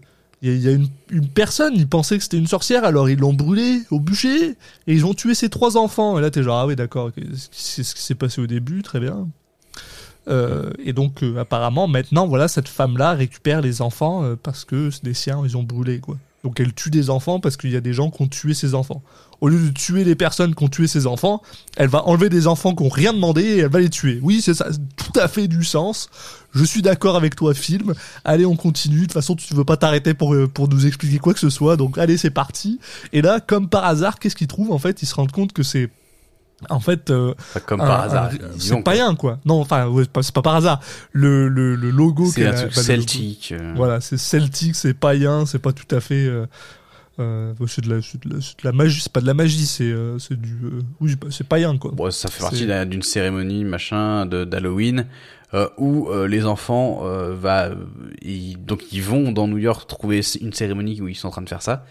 y 0.57 0.67
a, 0.67 0.71
une, 0.71 0.87
une 1.11 1.27
personne, 1.27 1.73
ils 1.75 1.87
pensaient 1.87 2.17
que 2.17 2.23
c'était 2.23 2.37
une 2.39 2.47
sorcière, 2.47 2.83
alors 2.83 3.09
ils 3.11 3.19
l'ont 3.19 3.33
brûlée 3.33 3.81
au 3.91 3.99
bûcher 3.99 4.49
et 4.87 4.93
ils 4.93 5.05
ont 5.05 5.13
tué 5.13 5.35
ses 5.35 5.49
trois 5.49 5.77
enfants. 5.77 6.17
Et 6.17 6.21
là, 6.21 6.31
t'es 6.31 6.41
genre, 6.41 6.57
ah 6.57 6.65
oui, 6.65 6.75
d'accord, 6.75 7.11
c'est 7.51 7.83
ce 7.83 7.93
qui 7.93 8.01
s'est 8.01 8.15
passé 8.15 8.41
au 8.41 8.47
début, 8.47 8.81
très 8.81 8.99
bien. 8.99 9.27
Euh, 10.27 10.71
et 10.83 10.93
donc, 10.93 11.23
euh, 11.23 11.39
apparemment, 11.39 11.87
maintenant, 11.87 12.27
voilà, 12.27 12.47
cette 12.47 12.67
femme-là 12.67 13.13
récupère 13.13 13.61
les 13.61 13.81
enfants 13.81 14.23
euh, 14.23 14.35
parce 14.41 14.65
que 14.65 14.89
des 15.03 15.13
siens, 15.13 15.41
ils 15.43 15.57
ont 15.57 15.63
brûlé, 15.63 15.99
quoi. 15.99 16.17
Donc, 16.43 16.59
elle 16.59 16.73
tue 16.73 16.89
des 16.89 17.11
enfants 17.11 17.39
parce 17.39 17.55
qu'il 17.55 17.69
y 17.69 17.75
a 17.75 17.81
des 17.81 17.93
gens 17.93 18.09
qui 18.09 18.23
ont 18.23 18.27
tué 18.27 18.55
ses 18.55 18.73
enfants. 18.73 19.03
Au 19.41 19.47
lieu 19.47 19.59
de 19.59 19.69
tuer 19.69 20.03
les 20.03 20.15
personnes 20.15 20.55
qui 20.55 20.63
ont 20.63 20.69
tué 20.69 20.87
ses 20.87 21.05
enfants, 21.05 21.43
elle 21.77 21.87
va 21.87 22.07
enlever 22.07 22.29
des 22.29 22.47
enfants 22.47 22.73
qui 22.73 22.83
ont 22.83 22.89
rien 22.89 23.13
demandé 23.13 23.43
et 23.43 23.57
elle 23.59 23.69
va 23.69 23.79
les 23.79 23.91
tuer. 23.91 24.19
Oui, 24.23 24.41
c'est 24.41 24.55
ça, 24.55 24.69
tout 24.95 25.19
à 25.19 25.27
fait 25.27 25.47
du 25.47 25.63
sens. 25.63 26.09
Je 26.55 26.63
suis 26.63 26.81
d'accord 26.81 27.15
avec 27.15 27.35
toi, 27.35 27.53
film. 27.53 27.93
Allez, 28.23 28.47
on 28.47 28.55
continue. 28.55 29.01
De 29.01 29.03
toute 29.03 29.13
façon, 29.13 29.35
tu 29.35 29.53
ne 29.53 29.57
veux 29.57 29.65
pas 29.65 29.77
t'arrêter 29.77 30.15
pour, 30.15 30.35
pour 30.51 30.67
nous 30.67 30.87
expliquer 30.87 31.19
quoi 31.19 31.35
que 31.35 31.39
ce 31.39 31.51
soit. 31.51 31.77
Donc, 31.77 31.99
allez, 31.99 32.17
c'est 32.17 32.31
parti. 32.31 32.79
Et 33.13 33.21
là, 33.21 33.39
comme 33.39 33.69
par 33.69 33.85
hasard, 33.85 34.17
qu'est-ce 34.17 34.35
qu'ils 34.35 34.47
trouvent 34.47 34.71
En 34.71 34.79
fait, 34.79 35.03
ils 35.03 35.07
se 35.07 35.13
rendent 35.13 35.31
compte 35.31 35.53
que 35.53 35.63
c'est. 35.63 35.91
En 36.69 36.79
fait, 36.79 37.09
euh, 37.09 37.33
comme 37.65 37.81
un- 37.81 37.87
par 37.87 38.01
hasard. 38.01 38.29
c'est 38.31 38.53
disons, 38.57 38.81
pas 38.83 38.91
rien, 38.91 39.15
quoi. 39.15 39.39
Non, 39.45 39.59
enfin, 39.61 39.87
ouais, 39.87 40.03
c'est 40.03 40.11
pas- 40.11 40.23
c'est 40.23 40.33
par 40.35 40.55
hasard. 40.55 40.79
Le, 41.11 41.47
le, 41.47 41.75
le 41.75 41.89
logo. 41.89 42.25
C'est 42.27 42.45
un 42.45 42.51
truc 42.51 42.65
bah, 42.69 42.69
logo- 42.75 42.81
celtique. 42.81 43.53
euh, 43.57 43.73
Voilà, 43.75 43.99
c'est 44.01 44.17
celtique, 44.17 44.75
c'est 44.75 44.93
païen, 44.93 45.45
c'est 45.45 45.59
pas 45.59 45.73
tout 45.73 45.93
à 45.95 45.99
fait. 45.99 46.25
Euh, 46.25 46.45
euh, 47.19 47.53
c'est 47.67 47.83
de, 47.83 47.93
la- 47.93 48.01
c'est 48.01 48.23
de 48.25 48.33
la- 48.35 48.41
c'est 48.41 48.59
de 48.59 48.63
la 48.65 48.71
magie, 48.71 49.01
c'est 49.01 49.11
pas 49.11 49.21
de 49.21 49.27
la 49.27 49.33
magie, 49.33 49.65
c'est 49.65 49.83
euh, 49.91 50.17
c'est 50.19 50.39
du. 50.39 50.57
euh, 50.63 50.81
oui, 51.01 51.15
bah, 51.15 51.27
c'est 51.29 51.47
païen, 51.47 51.77
quoi. 51.77 51.91
Bon, 51.93 52.09
ça 52.11 52.29
fait 52.29 52.35
C'est- 52.37 52.41
partie 52.41 52.65
d'un- 52.67 52.85
d'une 52.85 53.01
cérémonie 53.03 53.63
machin 53.65 54.25
de 54.25 54.43
d'Halloween 54.45 55.05
euh, 55.53 55.67
où 55.77 56.07
euh, 56.09 56.27
les 56.27 56.45
enfants 56.45 57.01
euh, 57.03 57.35
va 57.35 57.65
euh, 57.65 57.75
ils- 58.21 58.55
donc 58.63 58.83
ils 58.93 59.03
vont 59.03 59.31
dans 59.33 59.47
New 59.47 59.57
York 59.57 59.87
trouver 59.87 60.21
une 60.39 60.53
cérémonie 60.53 61.01
où 61.01 61.07
ils 61.09 61.15
sont 61.15 61.27
en 61.27 61.31
train 61.31 61.41
de 61.41 61.49
faire 61.49 61.61
ça 61.61 61.85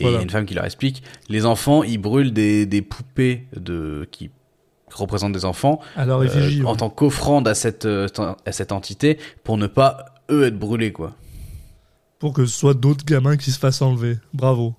et 0.00 0.06
il 0.06 0.12
y 0.12 0.16
a 0.16 0.22
une 0.22 0.30
femme 0.30 0.46
qui 0.46 0.54
leur 0.54 0.64
explique 0.64 1.02
les 1.28 1.44
enfants 1.46 1.82
ils 1.82 1.98
brûlent 1.98 2.32
des, 2.32 2.66
des 2.66 2.82
poupées 2.82 3.46
de 3.56 4.08
qui 4.10 4.30
représentent 4.92 5.32
des 5.34 5.44
enfants 5.44 5.80
Alors, 5.96 6.22
euh, 6.22 6.62
en 6.64 6.76
tant 6.76 6.90
qu'offrande 6.90 7.46
à 7.46 7.54
cette 7.54 7.84
euh, 7.84 8.06
à 8.46 8.52
cette 8.52 8.72
entité 8.72 9.18
pour 9.44 9.58
ne 9.58 9.66
pas 9.66 10.06
eux 10.30 10.44
être 10.46 10.58
brûlés 10.58 10.92
quoi. 10.92 11.14
Pour 12.18 12.32
que 12.32 12.46
ce 12.46 12.56
soit 12.58 12.74
d'autres 12.74 13.04
gamins 13.04 13.36
qui 13.36 13.52
se 13.52 13.58
fassent 13.58 13.80
enlever. 13.82 14.16
Bravo. 14.34 14.74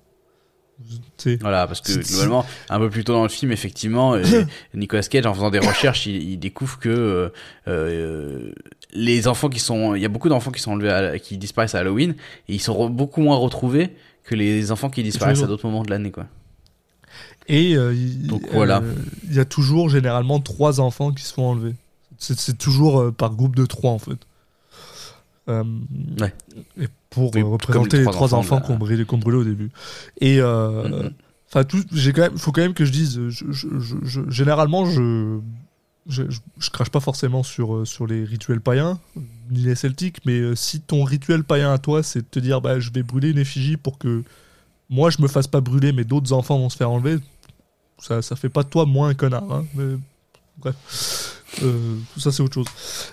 Voilà, 1.42 1.66
parce 1.66 1.80
que 1.82 1.92
globalement, 1.92 2.44
un 2.70 2.78
peu 2.78 2.88
plus 2.88 3.04
tôt 3.04 3.12
dans 3.12 3.22
le 3.22 3.28
film, 3.28 3.52
effectivement, 3.52 4.14
euh, 4.14 4.22
Nicolas 4.74 5.02
Cage, 5.02 5.26
en 5.26 5.34
faisant 5.34 5.50
des 5.50 5.58
recherches, 5.58 6.06
il, 6.06 6.22
il 6.30 6.38
découvre 6.38 6.78
que 6.78 6.88
euh, 6.88 7.28
euh, 7.68 8.52
les 8.92 9.28
enfants 9.28 9.48
qui 9.50 9.58
sont, 9.60 9.94
il 9.94 10.00
y 10.00 10.06
a 10.06 10.08
beaucoup 10.08 10.30
d'enfants 10.30 10.50
qui 10.50 10.60
sont 10.60 10.72
enlevés, 10.72 10.90
à- 10.90 11.18
qui 11.18 11.36
disparaissent 11.36 11.74
à 11.74 11.80
Halloween, 11.80 12.12
et 12.48 12.54
ils 12.54 12.60
sont 12.60 12.88
beaucoup 12.88 13.20
moins 13.20 13.36
retrouvés 13.36 13.90
que 14.30 14.36
les 14.36 14.70
enfants 14.70 14.90
qui 14.90 15.02
disparaissent 15.02 15.42
à 15.42 15.46
d'autres 15.48 15.66
moments 15.66 15.82
de 15.82 15.90
l'année, 15.90 16.12
quoi. 16.12 16.26
Et 17.48 17.76
euh, 17.76 17.92
il 17.92 18.28
Donc, 18.28 18.44
euh, 18.44 18.48
voilà. 18.52 18.80
il 19.24 19.34
y 19.34 19.40
a 19.40 19.44
toujours 19.44 19.88
généralement 19.90 20.38
trois 20.38 20.78
enfants 20.78 21.10
qui 21.10 21.24
se 21.24 21.34
font 21.34 21.46
enlever. 21.50 21.74
C'est 22.16 22.56
toujours 22.56 23.00
euh, 23.00 23.10
par 23.10 23.34
groupe 23.34 23.56
de 23.56 23.66
trois 23.66 23.90
en 23.90 23.98
fait. 23.98 24.18
Euh, 25.48 25.64
Ouais. 26.20 26.32
Et 26.80 26.86
pour 27.08 27.34
Oui, 27.34 27.42
représenter 27.42 27.96
les 27.98 28.04
les 28.04 28.10
trois 28.12 28.34
enfants 28.34 28.56
enfants 28.58 28.72
ont 28.74 28.76
brûlé 29.18 29.38
au 29.38 29.44
début. 29.44 29.70
Et 30.20 30.40
euh, 30.40 30.86
Mhm. 30.88 31.10
enfin 31.48 31.64
tout, 31.64 31.82
j'ai 31.92 32.12
quand 32.12 32.22
même, 32.22 32.38
faut 32.38 32.52
quand 32.52 32.60
même 32.62 32.74
que 32.74 32.84
je 32.84 32.92
dise, 32.92 33.20
je, 33.30 33.46
je, 33.50 33.68
je- 33.80 33.96
je- 34.04 34.30
généralement 34.30 34.84
je 34.86 35.40
je, 36.06 36.22
crache 36.72 36.90
pas 36.90 37.00
forcément 37.00 37.42
sur, 37.42 37.74
euh, 37.74 37.84
sur 37.84 38.06
les 38.06 38.24
rituels 38.24 38.60
païens, 38.60 38.98
ni 39.50 39.62
les 39.62 39.74
celtiques, 39.74 40.24
mais 40.24 40.38
euh, 40.40 40.54
si 40.54 40.80
ton 40.80 41.04
rituel 41.04 41.44
païen 41.44 41.72
à 41.72 41.78
toi, 41.78 42.02
c'est 42.02 42.20
de 42.20 42.26
te 42.26 42.38
dire, 42.38 42.60
bah, 42.60 42.80
je 42.80 42.90
vais 42.90 43.02
brûler 43.02 43.30
une 43.30 43.38
effigie 43.38 43.76
pour 43.76 43.98
que 43.98 44.22
moi 44.88 45.10
je 45.10 45.20
me 45.22 45.28
fasse 45.28 45.46
pas 45.46 45.60
brûler, 45.60 45.92
mais 45.92 46.04
d'autres 46.04 46.32
enfants 46.32 46.58
vont 46.58 46.70
se 46.70 46.76
faire 46.76 46.90
enlever, 46.90 47.18
ça, 47.98 48.22
ça 48.22 48.36
fait 48.36 48.48
pas 48.48 48.62
de 48.62 48.68
toi 48.68 48.86
moins 48.86 49.08
un 49.08 49.14
connard. 49.14 49.50
Hein, 49.52 49.66
mais, 49.74 49.96
bref, 50.58 51.40
Euh, 51.62 51.96
ça 52.16 52.30
c'est 52.32 52.42
autre 52.42 52.54
chose. 52.54 52.66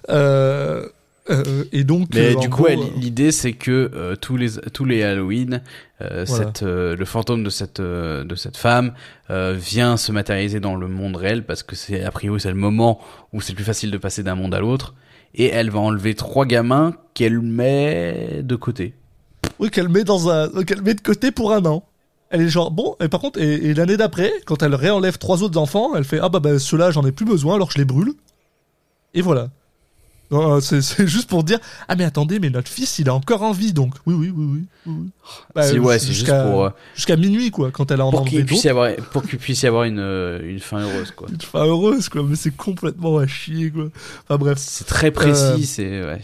Euh, 0.09 0.87
euh, 1.29 1.63
et 1.71 1.83
donc, 1.83 2.09
Mais 2.13 2.35
euh, 2.35 2.39
du 2.39 2.49
coup, 2.49 2.63
ouais, 2.63 2.77
euh, 2.77 2.83
l'idée 2.97 3.31
c'est 3.31 3.53
que 3.53 3.91
euh, 3.93 4.15
tous 4.15 4.37
les 4.37 4.51
tous 4.73 4.85
les 4.85 5.03
Halloween, 5.03 5.61
euh, 6.01 6.25
Voilà. 6.27 6.45
cette 6.45 6.61
le 6.63 7.05
fantôme 7.05 7.43
de 7.43 7.49
cette 7.49 7.81
de 7.81 8.35
cette 8.35 8.57
femme 8.57 8.93
vient 9.29 9.97
se 9.97 10.11
matérialiser 10.11 10.59
dans 10.59 10.75
le 10.75 10.87
monde 10.87 11.15
réel 11.15 11.45
parce 11.45 11.63
que 11.63 11.75
c'est 11.75 12.03
a 12.03 12.11
priori 12.11 12.39
c'est 12.39 12.49
le 12.49 12.55
moment 12.55 12.99
où 13.33 13.41
c'est 13.41 13.51
le 13.51 13.55
plus 13.57 13.65
facile 13.65 13.91
de 13.91 13.97
passer 13.97 14.23
d'un 14.23 14.35
monde 14.35 14.53
à 14.53 14.59
l'autre 14.59 14.93
et 15.35 15.47
elle 15.47 15.69
va 15.69 15.79
enlever 15.79 16.15
trois 16.15 16.45
gamins 16.45 16.95
qu'elle 17.13 17.41
met 17.41 18.41
de 18.43 18.55
côté. 18.55 18.93
Oui, 19.59 19.69
qu'elle 19.69 19.89
met 19.89 20.03
dans 20.03 20.29
un, 20.29 20.49
qu'elle 20.63 20.81
met 20.81 20.93
de 20.93 21.01
côté 21.01 21.31
pour 21.31 21.51
un 21.51 21.65
an. 21.65 21.83
Elle 22.29 22.41
est 22.41 22.49
genre 22.49 22.71
bon. 22.71 22.95
Et 23.01 23.07
par 23.07 23.21
contre, 23.21 23.39
et, 23.41 23.53
et 23.69 23.73
l'année 23.73 23.97
d'après, 23.97 24.31
quand 24.45 24.61
elle 24.61 24.75
réenlève 24.75 25.17
trois 25.17 25.43
autres 25.43 25.57
enfants, 25.59 25.95
elle 25.95 26.03
fait 26.03 26.19
ah 26.21 26.29
bah, 26.29 26.39
bah 26.39 26.59
ceux-là 26.59 26.91
j'en 26.91 27.05
ai 27.05 27.11
plus 27.11 27.25
besoin, 27.25 27.55
alors 27.55 27.71
je 27.71 27.77
les 27.77 27.85
brûle. 27.85 28.13
Et 29.13 29.21
voilà. 29.21 29.49
Non, 30.29 30.59
c'est 30.59 30.81
c'est 30.81 31.07
juste 31.07 31.29
pour 31.29 31.43
dire 31.43 31.59
ah 31.87 31.95
mais 31.95 32.03
attendez, 32.03 32.39
mais 32.39 32.49
notre 32.49 32.69
fils 32.69 32.99
il 32.99 33.07
a 33.09 33.13
encore 33.13 33.43
en 33.43 33.51
vie 33.53 33.71
donc 33.73 33.93
oui 34.05 34.13
oui 34.13 34.29
oui 34.35 34.45
oui. 34.45 34.63
oui. 34.87 35.09
Bah, 35.55 35.63
c'est 35.63 35.79
ouais, 35.79 35.99
c'est 35.99 36.07
juste 36.07 36.19
jusqu'à- 36.19 36.43
pour 36.43 36.65
euh, 36.65 36.69
jusqu'à 36.95 37.15
minuit 37.15 37.49
quoi 37.51 37.71
quand 37.71 37.89
elle 37.91 38.01
a 38.01 38.05
en 38.05 38.11
pour 38.11 38.25
qu'il 38.25 38.45
puisse 38.45 38.63
y 38.65 38.69
avoir 38.69 38.93
pour 39.13 39.23
qu'il 39.23 39.39
puisse 39.39 39.61
y 39.63 39.67
avoir 39.67 39.83
une 39.85 39.99
euh, 39.99 40.39
une 40.43 40.59
fin 40.59 40.79
heureuse 40.81 41.11
quoi. 41.11 41.27
Une 41.31 41.39
fin 41.41 41.63
heureuse 41.65 42.09
quoi, 42.09 42.23
mais 42.23 42.35
c'est 42.35 42.55
complètement 42.55 43.17
à 43.17 43.27
chier 43.27 43.71
quoi. 43.71 43.85
Enfin 44.23 44.37
bref. 44.37 44.57
C'est 44.59 44.85
très 44.85 45.11
précis, 45.11 45.41
Euh, 45.41 45.57
c'est 45.63 46.03
ouais. 46.03 46.21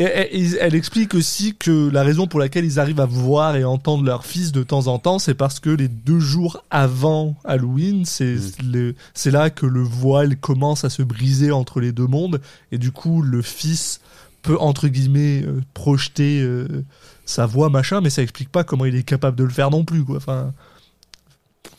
Et, 0.00 0.52
elle 0.60 0.76
explique 0.76 1.14
aussi 1.14 1.56
que 1.56 1.90
la 1.90 2.04
raison 2.04 2.28
pour 2.28 2.38
laquelle 2.38 2.64
ils 2.64 2.78
arrivent 2.78 3.00
à 3.00 3.06
voir 3.06 3.56
et 3.56 3.64
entendre 3.64 4.04
leur 4.04 4.24
fils 4.24 4.52
de 4.52 4.62
temps 4.62 4.86
en 4.86 5.00
temps, 5.00 5.18
c'est 5.18 5.34
parce 5.34 5.58
que 5.58 5.70
les 5.70 5.88
deux 5.88 6.20
jours 6.20 6.62
avant 6.70 7.34
Halloween, 7.44 8.04
c'est 8.04 8.36
Mm. 8.62 8.92
c'est 9.12 9.32
là 9.32 9.50
que 9.50 9.66
le 9.66 9.82
voile 9.82 10.36
commence 10.36 10.84
à 10.84 10.90
se 10.90 11.02
briser 11.02 11.50
entre 11.50 11.80
les 11.80 11.90
deux 11.90 12.06
mondes, 12.06 12.40
et 12.70 12.78
du 12.78 12.92
coup 12.92 13.22
le 13.22 13.42
fils 13.42 14.00
peut 14.42 14.56
entre 14.60 14.86
guillemets 14.86 15.42
euh, 15.44 15.60
projeter 15.74 16.42
euh, 16.42 16.84
sa 17.24 17.46
voix 17.46 17.68
machin, 17.68 18.00
mais 18.00 18.10
ça 18.10 18.22
explique 18.22 18.50
pas 18.50 18.62
comment 18.62 18.84
il 18.84 18.94
est 18.94 19.02
capable 19.02 19.36
de 19.36 19.44
le 19.44 19.50
faire 19.50 19.70
non 19.70 19.84
plus 19.84 20.04
quoi. 20.04 20.18
Enfin, 20.18 20.52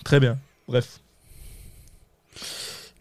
très 0.04 0.20
bien. 0.20 0.38
Bref. 0.68 1.00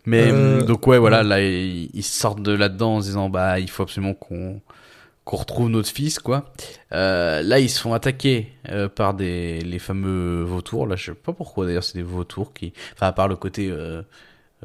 Mais 0.06 0.30
Euh, 0.30 0.62
donc 0.62 0.86
ouais, 0.86 0.98
voilà, 0.98 1.24
là 1.24 1.42
ils, 1.42 1.90
ils 1.92 2.04
sortent 2.04 2.40
de 2.42 2.52
là-dedans 2.52 2.96
en 2.96 3.00
se 3.00 3.06
disant 3.06 3.28
bah 3.28 3.58
il 3.58 3.68
faut 3.68 3.82
absolument 3.82 4.14
qu'on 4.14 4.60
qu'on 5.28 5.36
retrouve 5.36 5.68
notre 5.68 5.90
fils 5.90 6.18
quoi. 6.18 6.52
Euh, 6.92 7.42
là 7.42 7.58
ils 7.58 7.68
se 7.68 7.78
font 7.80 7.92
attaquer 7.92 8.50
euh, 8.70 8.88
par 8.88 9.12
des 9.12 9.60
les 9.60 9.78
fameux 9.78 10.42
vautours. 10.42 10.86
Là 10.86 10.96
je 10.96 11.04
sais 11.06 11.14
pas 11.14 11.34
pourquoi 11.34 11.66
d'ailleurs 11.66 11.84
c'est 11.84 11.98
des 11.98 12.02
vautours 12.02 12.54
qui, 12.54 12.72
enfin 12.94 13.08
à 13.08 13.12
part 13.12 13.28
le 13.28 13.36
côté 13.36 13.68
euh, 13.70 14.00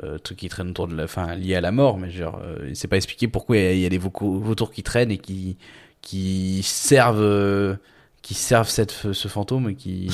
euh, 0.03 0.17
truc 0.17 0.37
qui 0.37 0.47
traîne 0.47 0.69
autour 0.69 0.87
de 0.87 0.95
la, 0.95 1.03
enfin 1.03 1.35
lié 1.35 1.55
à 1.55 1.61
la 1.61 1.73
mort, 1.73 1.97
mais 1.97 2.09
genre 2.11 2.39
euh, 2.41 2.71
c'est 2.75 2.87
pas 2.87 2.95
expliqué 2.95 3.27
pourquoi 3.27 3.57
il 3.57 3.79
y 3.79 3.85
a- 3.85 3.89
des 3.89 3.97
vautours 3.97 4.71
qui 4.71 4.83
traînent 4.83 5.11
et 5.11 5.17
qui 5.17 5.57
qui 6.01 6.61
servent 6.63 7.21
euh, 7.21 7.75
qui 8.21 8.33
servent 8.33 8.69
cette 8.69 8.91
ce 9.11 9.27
fantôme 9.27 9.69
et 9.71 9.75
qui 9.75 10.09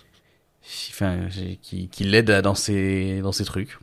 enfin 0.90 1.28
qui 1.62 1.88
qui 1.88 2.04
l'aident 2.04 2.30
à- 2.30 2.40
dans 2.42 2.54
ses 2.54 3.20
dans 3.20 3.32
ses 3.32 3.44
trucs. 3.44 3.76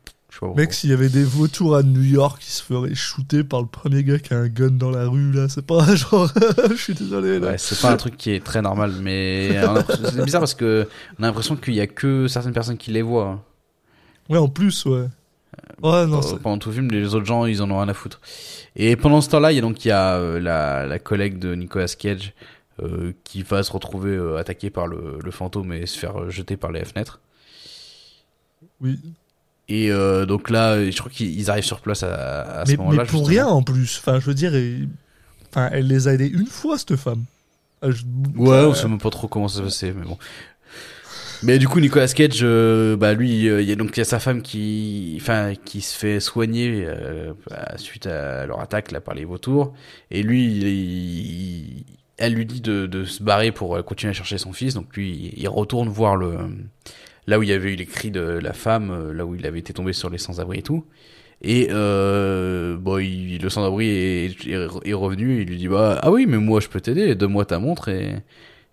Mec, 0.55 0.73
s'il 0.73 0.89
y 0.89 0.93
avait 0.93 1.09
des 1.09 1.23
vautours 1.23 1.75
à 1.75 1.84
New 1.84 2.01
York 2.01 2.41
qui 2.41 2.51
se 2.51 2.63
feraient 2.63 2.95
shooter 2.95 3.43
par 3.43 3.61
le 3.61 3.67
premier 3.67 4.03
gars 4.03 4.17
qui 4.19 4.34
a 4.34 4.38
un 4.38 4.47
gun 4.47 4.71
dans 4.71 4.89
la 4.89 5.07
rue, 5.07 5.31
là, 5.31 5.47
c'est 5.47 5.65
pas 5.65 5.95
genre. 5.95 6.29
Je 6.69 6.75
suis 6.75 6.93
désolé, 6.93 7.39
là. 7.39 7.51
Ouais, 7.51 7.57
c'est 7.57 7.79
pas 7.79 7.91
un 7.91 7.97
truc 7.97 8.17
qui 8.17 8.31
est 8.31 8.43
très 8.43 8.61
normal, 8.61 8.93
mais 9.01 9.55
c'est 10.13 10.23
bizarre 10.25 10.41
parce 10.41 10.55
que 10.55 10.88
on 11.19 11.23
a 11.23 11.27
l'impression 11.27 11.55
qu'il 11.55 11.75
y 11.75 11.81
a 11.81 11.88
que 11.88 12.27
certaines 12.27 12.53
personnes 12.53 12.77
qui 12.77 12.91
les 12.91 13.01
voient. 13.01 13.27
hein. 13.27 13.41
Ouais, 14.29 14.38
en 14.39 14.47
plus, 14.49 14.86
ouais. 14.86 15.07
Ouais, 15.81 16.07
non, 16.07 16.19
Euh, 16.21 16.38
pendant 16.41 16.57
tout 16.57 16.69
le 16.69 16.75
film, 16.75 16.89
les 16.89 17.13
autres 17.13 17.25
gens, 17.25 17.45
ils 17.45 17.61
en 17.61 17.69
ont 17.69 17.77
rien 17.79 17.89
à 17.89 17.93
foutre. 17.93 18.19
Et 18.75 18.95
pendant 18.95 19.21
ce 19.21 19.29
temps-là, 19.29 19.51
il 19.51 19.55
y 19.55 19.59
a 19.59 19.61
donc 19.61 19.84
il 19.86 19.89
y 19.89 19.91
a 19.91 20.15
euh, 20.15 20.39
la, 20.39 20.86
la 20.88 20.97
collègue 20.99 21.38
de 21.39 21.53
Nicolas 21.55 21.88
Cage 21.88 22.34
euh, 22.81 23.13
qui 23.23 23.43
va 23.43 23.61
se 23.61 23.71
retrouver 23.71 24.11
euh, 24.11 24.38
attaquée 24.38 24.69
par 24.71 24.88
le, 24.88 25.19
le 25.23 25.31
fantôme 25.31 25.73
et 25.73 25.86
se 25.86 25.97
faire 25.99 26.19
euh, 26.23 26.29
jeter 26.29 26.57
par 26.57 26.71
les 26.71 26.84
fenêtres. 26.86 27.19
oui. 28.81 28.97
Et 29.70 29.91
euh, 29.91 30.26
donc 30.26 30.49
là, 30.49 30.89
je 30.89 30.97
crois 30.97 31.11
qu'ils 31.11 31.49
arrivent 31.49 31.64
sur 31.64 31.80
place 31.80 32.03
à, 32.03 32.61
à 32.61 32.66
ce 32.66 32.72
Mais, 32.72 32.78
moment-là. 32.78 33.03
mais 33.03 33.07
pour 33.09 33.20
justement. 33.26 33.45
rien 33.45 33.47
en 33.47 33.64
plus. 33.64 33.97
Enfin, 33.99 34.20
je 34.20 34.26
veux 34.26 34.34
dire, 34.34 34.53
et- 34.55 34.88
enfin, 35.49 35.70
elle 35.72 35.88
les 35.88 36.07
a 36.07 36.14
aidés 36.14 36.28
une 36.28 36.47
fois, 36.47 36.78
cette 36.78 36.95
femme. 36.97 37.24
Ah, 37.82 37.89
je- 37.91 38.03
Ouais, 38.38 38.57
on 38.66 38.74
sait 38.74 38.88
même 38.88 38.97
pas 38.99 39.09
trop 39.09 39.28
comment 39.28 39.47
ça 39.47 39.57
s'est 39.57 39.64
passé, 39.64 39.93
mais 39.97 40.05
bon. 40.05 40.18
Mais 41.43 41.59
du 41.59 41.68
coup, 41.68 41.82
Nicolas 41.82 42.07
Cage, 42.07 42.39
euh, 42.41 42.95
bah 42.95 43.14
lui, 43.14 43.49
euh, 43.49 43.61
il 43.61 43.68
y 43.68 43.72
a 43.74 43.76
donc 43.76 43.89
il 43.97 43.99
y 43.99 44.01
a 44.01 44.05
sa 44.05 44.20
femme 44.20 44.41
qui, 44.41 45.18
enfin, 45.20 45.53
qui 45.66 45.82
se 45.82 45.97
fait 45.97 46.22
soigner 46.22 46.86
euh, 46.88 47.34
bah, 47.49 47.74
suite 47.78 48.05
à 48.07 48.45
leur 48.45 48.61
attaque 48.61 48.91
là 48.93 49.01
par 49.01 49.14
les 49.14 49.26
vautours, 49.26 49.74
et 50.09 50.24
lui, 50.24 50.45
il, 50.45 50.64
il- 50.68 51.86
elle 52.18 52.34
lui 52.36 52.45
dit 52.45 52.61
de, 52.61 52.86
de 52.86 53.03
se 53.03 53.22
barrer 53.24 53.51
pour 53.51 53.76
euh, 53.76 53.82
continuer 53.82 54.11
à 54.11 54.14
chercher 54.14 54.38
son 54.38 54.53
fils, 54.53 54.74
donc 54.74 54.95
lui, 54.95 55.34
il 55.36 55.47
retourne 55.49 55.89
voir 55.89 56.16
le 56.16 56.38
là 57.28 57.39
où 57.39 57.43
il 57.43 57.49
y 57.49 57.53
avait 57.53 57.74
eu 57.74 57.76
les 57.76 57.86
cris 57.86 58.11
de 58.11 58.21
la 58.21 58.53
femme, 58.53 58.91
euh, 58.91 59.13
là 59.13 59.26
où 59.26 59.36
il 59.36 59.45
avait 59.45 59.59
été 59.59 59.74
tombé 59.74 59.93
sur 59.93 60.09
les 60.09 60.17
sans-abri 60.17 60.59
et 60.59 60.63
tout. 60.63 60.86
Et 61.41 61.67
euh, 61.71 62.78
bon, 62.78 62.99
il, 62.99 63.39
le 63.41 63.49
sans-abri 63.49 63.88
est, 63.89 64.47
est, 64.47 64.67
est 64.86 64.93
revenu 64.93 65.39
et 65.39 65.41
il 65.41 65.47
lui 65.49 65.57
dit 65.57 65.67
bah 65.67 65.99
ah 66.01 66.09
oui 66.11 66.26
mais 66.26 66.38
moi 66.38 66.59
je 66.61 66.67
peux 66.69 66.80
t'aider, 66.80 67.15
donne-moi 67.15 67.43
ta 67.45 67.59
montre 67.59 67.89
et, 67.89 68.15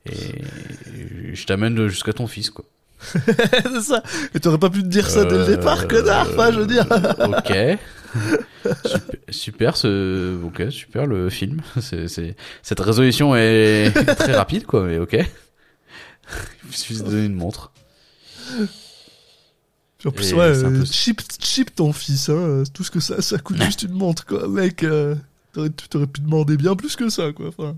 et 0.06 1.34
je 1.34 1.46
t'amène 1.46 1.88
jusqu'à 1.88 2.12
ton 2.12 2.26
fils 2.28 2.50
quoi. 2.50 2.64
c'est 3.02 3.80
ça. 3.80 4.02
Et 4.34 4.40
t'aurais 4.40 4.58
pas 4.58 4.68
pu 4.70 4.82
te 4.82 4.88
dire 4.88 5.08
ça 5.08 5.24
dès 5.24 5.34
le 5.34 5.40
Euh, 5.40 5.56
départ, 5.56 5.88
connard. 5.88 6.28
Enfin, 6.30 6.52
je 6.52 6.60
veux 6.60 6.66
dire. 6.66 6.86
ok. 7.18 7.78
super, 9.30 9.30
super 9.30 9.76
ce 9.76 10.36
ok 10.44 10.64
super 10.70 11.06
le 11.06 11.30
film. 11.30 11.62
C'est 11.80 12.08
c'est 12.08 12.36
cette 12.62 12.80
résolution 12.80 13.34
est 13.34 13.90
très 14.16 14.32
rapide 14.34 14.66
quoi 14.66 14.84
mais 14.84 14.98
ok. 14.98 15.16
Il 16.68 16.76
suffit 16.76 17.00
de 17.02 17.04
donner 17.08 17.24
une 17.26 17.34
montre. 17.34 17.72
En 20.06 20.10
plus, 20.10 20.30
Et 20.30 20.34
ouais, 20.34 20.40
euh, 20.44 20.84
chip, 20.86 21.20
chip 21.42 21.74
ton 21.74 21.92
fils, 21.92 22.30
hein. 22.30 22.62
Tout 22.72 22.84
ce 22.84 22.90
que 22.90 23.00
ça, 23.00 23.20
ça 23.20 23.38
coûte 23.38 23.62
juste 23.62 23.82
une 23.82 23.92
montre, 23.92 24.24
quoi. 24.24 24.48
Mec, 24.48 24.82
euh, 24.82 25.14
tu 25.54 25.88
t'aurais 25.90 26.06
pu 26.06 26.20
demander 26.22 26.56
bien 26.56 26.74
plus 26.74 26.96
que 26.96 27.10
ça, 27.10 27.32
quoi. 27.32 27.48
Enfin. 27.48 27.76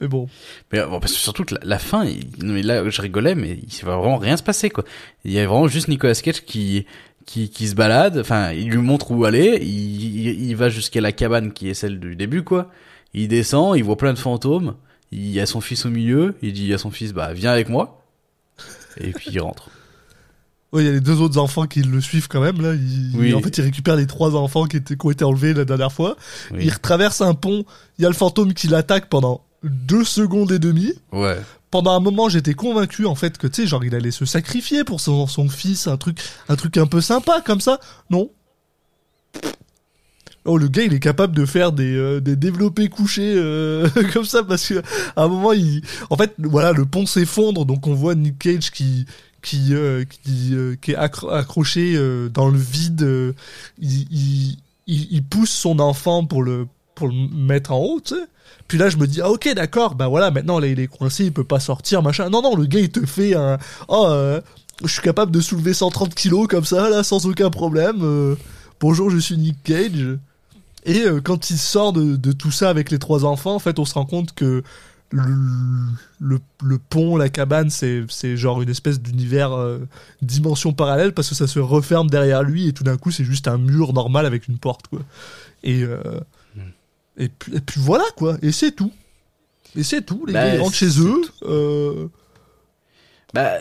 Mais 0.00 0.08
bon. 0.08 0.28
Mais 0.72 0.82
bon, 0.84 0.98
parce 0.98 1.12
que 1.12 1.18
surtout 1.18 1.44
que 1.44 1.54
la, 1.54 1.60
la 1.62 1.78
fin, 1.78 2.04
il- 2.04 2.26
mais 2.42 2.62
là 2.62 2.88
je 2.88 3.00
rigolais, 3.02 3.34
mais 3.36 3.58
il 3.62 3.84
va 3.84 3.96
vraiment 3.96 4.16
rien 4.16 4.36
se 4.36 4.42
passer 4.42 4.70
quoi. 4.70 4.84
Il 5.24 5.32
y 5.32 5.38
a 5.38 5.46
vraiment 5.46 5.68
juste 5.68 5.88
Nicolas 5.88 6.14
Cage 6.14 6.44
qui 6.44 6.86
qui, 7.26 7.50
qui 7.50 7.68
se 7.68 7.74
balade, 7.74 8.16
enfin 8.18 8.52
il 8.52 8.70
lui 8.70 8.78
montre 8.78 9.10
où 9.10 9.24
aller, 9.24 9.58
il, 9.60 10.26
il, 10.28 10.42
il 10.50 10.56
va 10.56 10.68
jusqu'à 10.70 11.00
la 11.00 11.12
cabane 11.12 11.52
qui 11.52 11.68
est 11.68 11.74
celle 11.74 12.00
du 12.00 12.16
début 12.16 12.42
quoi. 12.42 12.70
Il 13.12 13.28
descend, 13.28 13.76
il 13.76 13.84
voit 13.84 13.96
plein 13.96 14.12
de 14.14 14.18
fantômes, 14.18 14.76
il 15.12 15.28
y 15.30 15.40
a 15.40 15.46
son 15.46 15.60
fils 15.60 15.84
au 15.84 15.90
milieu, 15.90 16.36
il 16.42 16.52
dit 16.52 16.72
à 16.72 16.78
son 16.78 16.90
fils 16.92 17.12
bah 17.12 17.32
viens 17.32 17.50
avec 17.52 17.68
moi, 17.68 18.04
et 18.98 19.10
puis 19.10 19.30
il 19.32 19.40
rentre. 19.40 19.68
Ouais, 20.72 20.82
il 20.82 20.86
y 20.86 20.88
a 20.90 20.92
les 20.92 21.00
deux 21.00 21.20
autres 21.20 21.38
enfants 21.38 21.66
qui 21.66 21.80
le 21.82 22.00
suivent 22.00 22.28
quand 22.28 22.40
même, 22.42 22.60
là. 22.60 22.74
Il- 22.74 23.16
Oui. 23.18 23.34
En 23.34 23.40
fait, 23.40 23.56
il 23.56 23.62
récupère 23.62 23.96
les 23.96 24.06
trois 24.06 24.34
enfants 24.36 24.66
qui, 24.66 24.76
étaient, 24.76 24.96
qui 24.96 25.06
ont 25.06 25.10
été 25.10 25.24
enlevés 25.24 25.54
la 25.54 25.64
dernière 25.64 25.92
fois. 25.92 26.16
Oui. 26.52 26.58
Il 26.64 26.78
traverse 26.78 27.20
un 27.22 27.32
pont. 27.34 27.64
Il 27.98 28.02
y 28.02 28.04
a 28.04 28.08
le 28.08 28.14
fantôme 28.14 28.52
qui 28.52 28.68
l'attaque 28.68 29.08
pendant 29.08 29.42
deux 29.64 30.04
secondes 30.04 30.52
et 30.52 30.58
demie. 30.58 30.92
Ouais. 31.12 31.38
Pendant 31.70 31.92
un 31.92 32.00
moment, 32.00 32.28
j'étais 32.28 32.54
convaincu, 32.54 33.06
en 33.06 33.14
fait, 33.14 33.38
que, 33.38 33.46
tu 33.46 33.62
sais, 33.62 33.66
genre, 33.68 33.82
il 33.84 33.94
allait 33.94 34.10
se 34.10 34.24
sacrifier 34.26 34.84
pour 34.84 35.00
son, 35.00 35.26
son 35.26 35.48
fils, 35.48 35.86
un 35.86 35.96
truc, 35.96 36.18
un 36.50 36.56
truc 36.56 36.76
un 36.76 36.86
peu 36.86 37.00
sympa, 37.00 37.40
comme 37.44 37.60
ça. 37.60 37.80
Non. 38.10 38.30
Oh, 40.44 40.56
le 40.56 40.68
gars, 40.68 40.82
il 40.84 40.94
est 40.94 41.00
capable 41.00 41.34
de 41.36 41.44
faire 41.44 41.72
des, 41.72 41.94
euh, 41.94 42.20
des 42.20 42.34
développés 42.36 42.88
couchés 42.88 43.34
euh, 43.36 43.86
comme 44.14 44.24
ça 44.24 44.42
parce 44.42 44.66
que 44.66 44.82
à 45.14 45.24
un 45.24 45.28
moment, 45.28 45.52
il, 45.52 45.82
en 46.08 46.16
fait, 46.16 46.32
voilà, 46.38 46.72
le 46.72 46.86
pont 46.86 47.04
s'effondre, 47.04 47.66
donc 47.66 47.86
on 47.86 47.92
voit 47.94 48.14
Nick 48.14 48.38
Cage 48.38 48.70
qui 48.70 49.04
qui 49.42 49.74
euh, 49.74 50.04
qui, 50.04 50.54
euh, 50.54 50.76
qui 50.80 50.92
est 50.92 50.96
accro- 50.96 51.30
accroché 51.32 51.94
euh, 51.96 52.28
dans 52.28 52.48
le 52.48 52.58
vide. 52.58 53.34
il, 53.80 54.56
il, 54.86 55.22
pousse 55.22 55.50
son 55.50 55.78
enfant 55.78 56.24
pour 56.24 56.42
le 56.42 56.66
pour 56.94 57.08
le 57.08 57.14
mettre 57.14 57.72
en 57.72 57.78
haut. 57.78 58.00
Puis 58.66 58.78
là, 58.78 58.88
je 58.88 58.96
me 58.96 59.06
dis, 59.06 59.20
ah 59.20 59.30
ok, 59.30 59.52
d'accord, 59.54 59.94
bah 59.94 60.08
voilà, 60.08 60.30
maintenant 60.30 60.60
il 60.60 60.80
est 60.80 60.86
coincé, 60.88 61.24
il 61.24 61.32
peut 61.32 61.44
pas 61.44 61.60
sortir, 61.60 62.02
machin. 62.02 62.28
Non, 62.30 62.42
non, 62.42 62.56
le 62.56 62.66
gars, 62.66 62.80
il 62.80 62.90
te 62.90 63.04
fait 63.06 63.34
un, 63.34 63.58
oh, 63.88 64.08
je 64.82 64.92
suis 64.92 65.02
capable 65.02 65.30
de 65.30 65.40
soulever 65.40 65.74
130 65.74 66.14
kilos 66.14 66.48
comme 66.48 66.64
ça, 66.64 66.90
là, 66.90 67.02
sans 67.02 67.26
aucun 67.26 67.50
problème. 67.50 68.36
bonjour, 68.80 69.10
je 69.10 69.18
suis 69.18 69.36
Nick 69.38 69.62
Cage. 69.62 70.18
Et 70.84 71.04
quand 71.24 71.50
il 71.50 71.58
sort 71.58 71.92
de, 71.92 72.16
de 72.16 72.32
tout 72.32 72.50
ça 72.50 72.68
avec 72.68 72.90
les 72.90 72.98
trois 72.98 73.24
enfants, 73.24 73.54
en 73.54 73.58
fait, 73.58 73.78
on 73.78 73.84
se 73.84 73.94
rend 73.94 74.06
compte 74.06 74.34
que 74.34 74.62
le, 75.10 75.22
le, 76.20 76.38
le 76.62 76.78
pont, 76.78 77.16
la 77.16 77.28
cabane, 77.30 77.70
c'est 77.70 78.36
genre 78.36 78.60
une 78.62 78.68
espèce 78.68 79.00
d'univers 79.00 79.52
euh, 79.52 79.78
dimension 80.22 80.72
parallèle 80.72 81.12
parce 81.14 81.28
que 81.30 81.34
ça 81.34 81.46
se 81.46 81.58
referme 81.60 82.10
derrière 82.10 82.42
lui 82.42 82.68
et 82.68 82.72
tout 82.72 82.84
d'un 82.84 82.96
coup 82.98 83.10
c'est 83.10 83.24
juste 83.24 83.48
un 83.48 83.56
mur 83.58 83.92
normal 83.94 84.26
avec 84.26 84.48
une 84.48 84.58
porte 84.58 84.88
quoi. 84.88 85.00
Et 85.62 85.82
euh, 85.82 85.98
Hmm. 86.56 86.60
et, 87.16 87.28
puis, 87.28 87.54
et 87.56 87.60
puis 87.60 87.80
voilà 87.80 88.04
quoi. 88.16 88.36
Et 88.42 88.52
c'est 88.52 88.72
tout. 88.72 88.92
Et 89.76 89.82
c'est 89.82 90.02
tout. 90.02 90.24
Les 90.26 90.32
Bah, 90.34 90.46
gars 90.46 90.54
ils 90.56 90.60
rentrent 90.60 90.74
chez 90.74 91.00
eux. 91.00 91.20
euh, 91.42 92.08
Bah, 93.34 93.52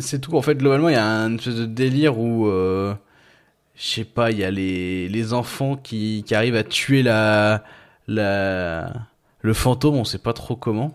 c'est 0.00 0.20
tout. 0.20 0.36
En 0.36 0.42
fait, 0.42 0.54
globalement, 0.56 0.88
il 0.88 0.92
y 0.92 0.96
a 0.96 1.06
un 1.06 1.36
espèce 1.36 1.56
de 1.56 1.66
délire 1.66 2.18
où, 2.18 2.46
je 2.48 2.94
sais 3.76 4.04
pas, 4.04 4.30
il 4.30 4.38
y 4.38 4.44
a 4.44 4.50
les, 4.50 5.08
les 5.08 5.32
enfants 5.32 5.76
qui, 5.76 6.22
qui 6.26 6.34
arrivent 6.34 6.54
à 6.56 6.62
tuer 6.64 7.02
la, 7.02 7.64
la, 8.06 8.92
le 9.46 9.54
fantôme, 9.54 9.94
on 9.96 10.04
sait 10.04 10.18
pas 10.18 10.32
trop 10.32 10.56
comment. 10.56 10.92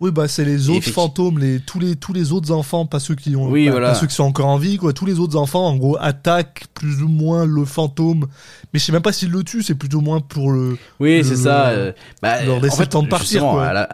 Oui, 0.00 0.12
bah 0.12 0.28
c'est 0.28 0.44
les 0.44 0.68
autres 0.70 0.90
fantômes, 0.90 1.40
les 1.40 1.58
tous 1.58 1.80
les 1.80 1.96
tous 1.96 2.12
les 2.12 2.30
autres 2.30 2.52
enfants, 2.52 2.86
pas 2.86 3.00
ceux 3.00 3.16
qui 3.16 3.34
ont, 3.34 3.48
Oui, 3.48 3.64
bah, 3.64 3.72
voilà. 3.72 3.88
pas 3.88 3.94
ceux 3.96 4.06
qui 4.06 4.14
sont 4.14 4.22
encore 4.24 4.46
en 4.46 4.56
vie, 4.58 4.76
quoi. 4.76 4.92
Tous 4.92 5.06
les 5.06 5.18
autres 5.18 5.36
enfants, 5.36 5.66
en 5.66 5.76
gros, 5.76 5.96
attaquent 5.98 6.66
plus 6.74 7.02
ou 7.02 7.08
moins 7.08 7.44
le 7.44 7.64
fantôme. 7.64 8.28
Mais 8.72 8.78
je 8.78 8.84
sais 8.84 8.92
même 8.92 9.02
pas 9.02 9.10
s'ils 9.12 9.30
le 9.30 9.42
tuent, 9.42 9.62
c'est 9.64 9.74
plutôt 9.74 10.00
moins 10.00 10.20
pour 10.20 10.52
le. 10.52 10.78
Oui, 11.00 11.24
c'est 11.24 11.34
ça. 11.34 11.70
euh, 11.70 11.92
bah, 12.22 12.44
leur 12.44 12.58
en 12.58 12.60
fait, 12.60 12.82
le 12.84 12.86
temps 12.86 13.02
de 13.02 13.08
partir, 13.08 13.40
quoi. 13.42 13.66
À 13.66 13.72
la, 13.72 13.88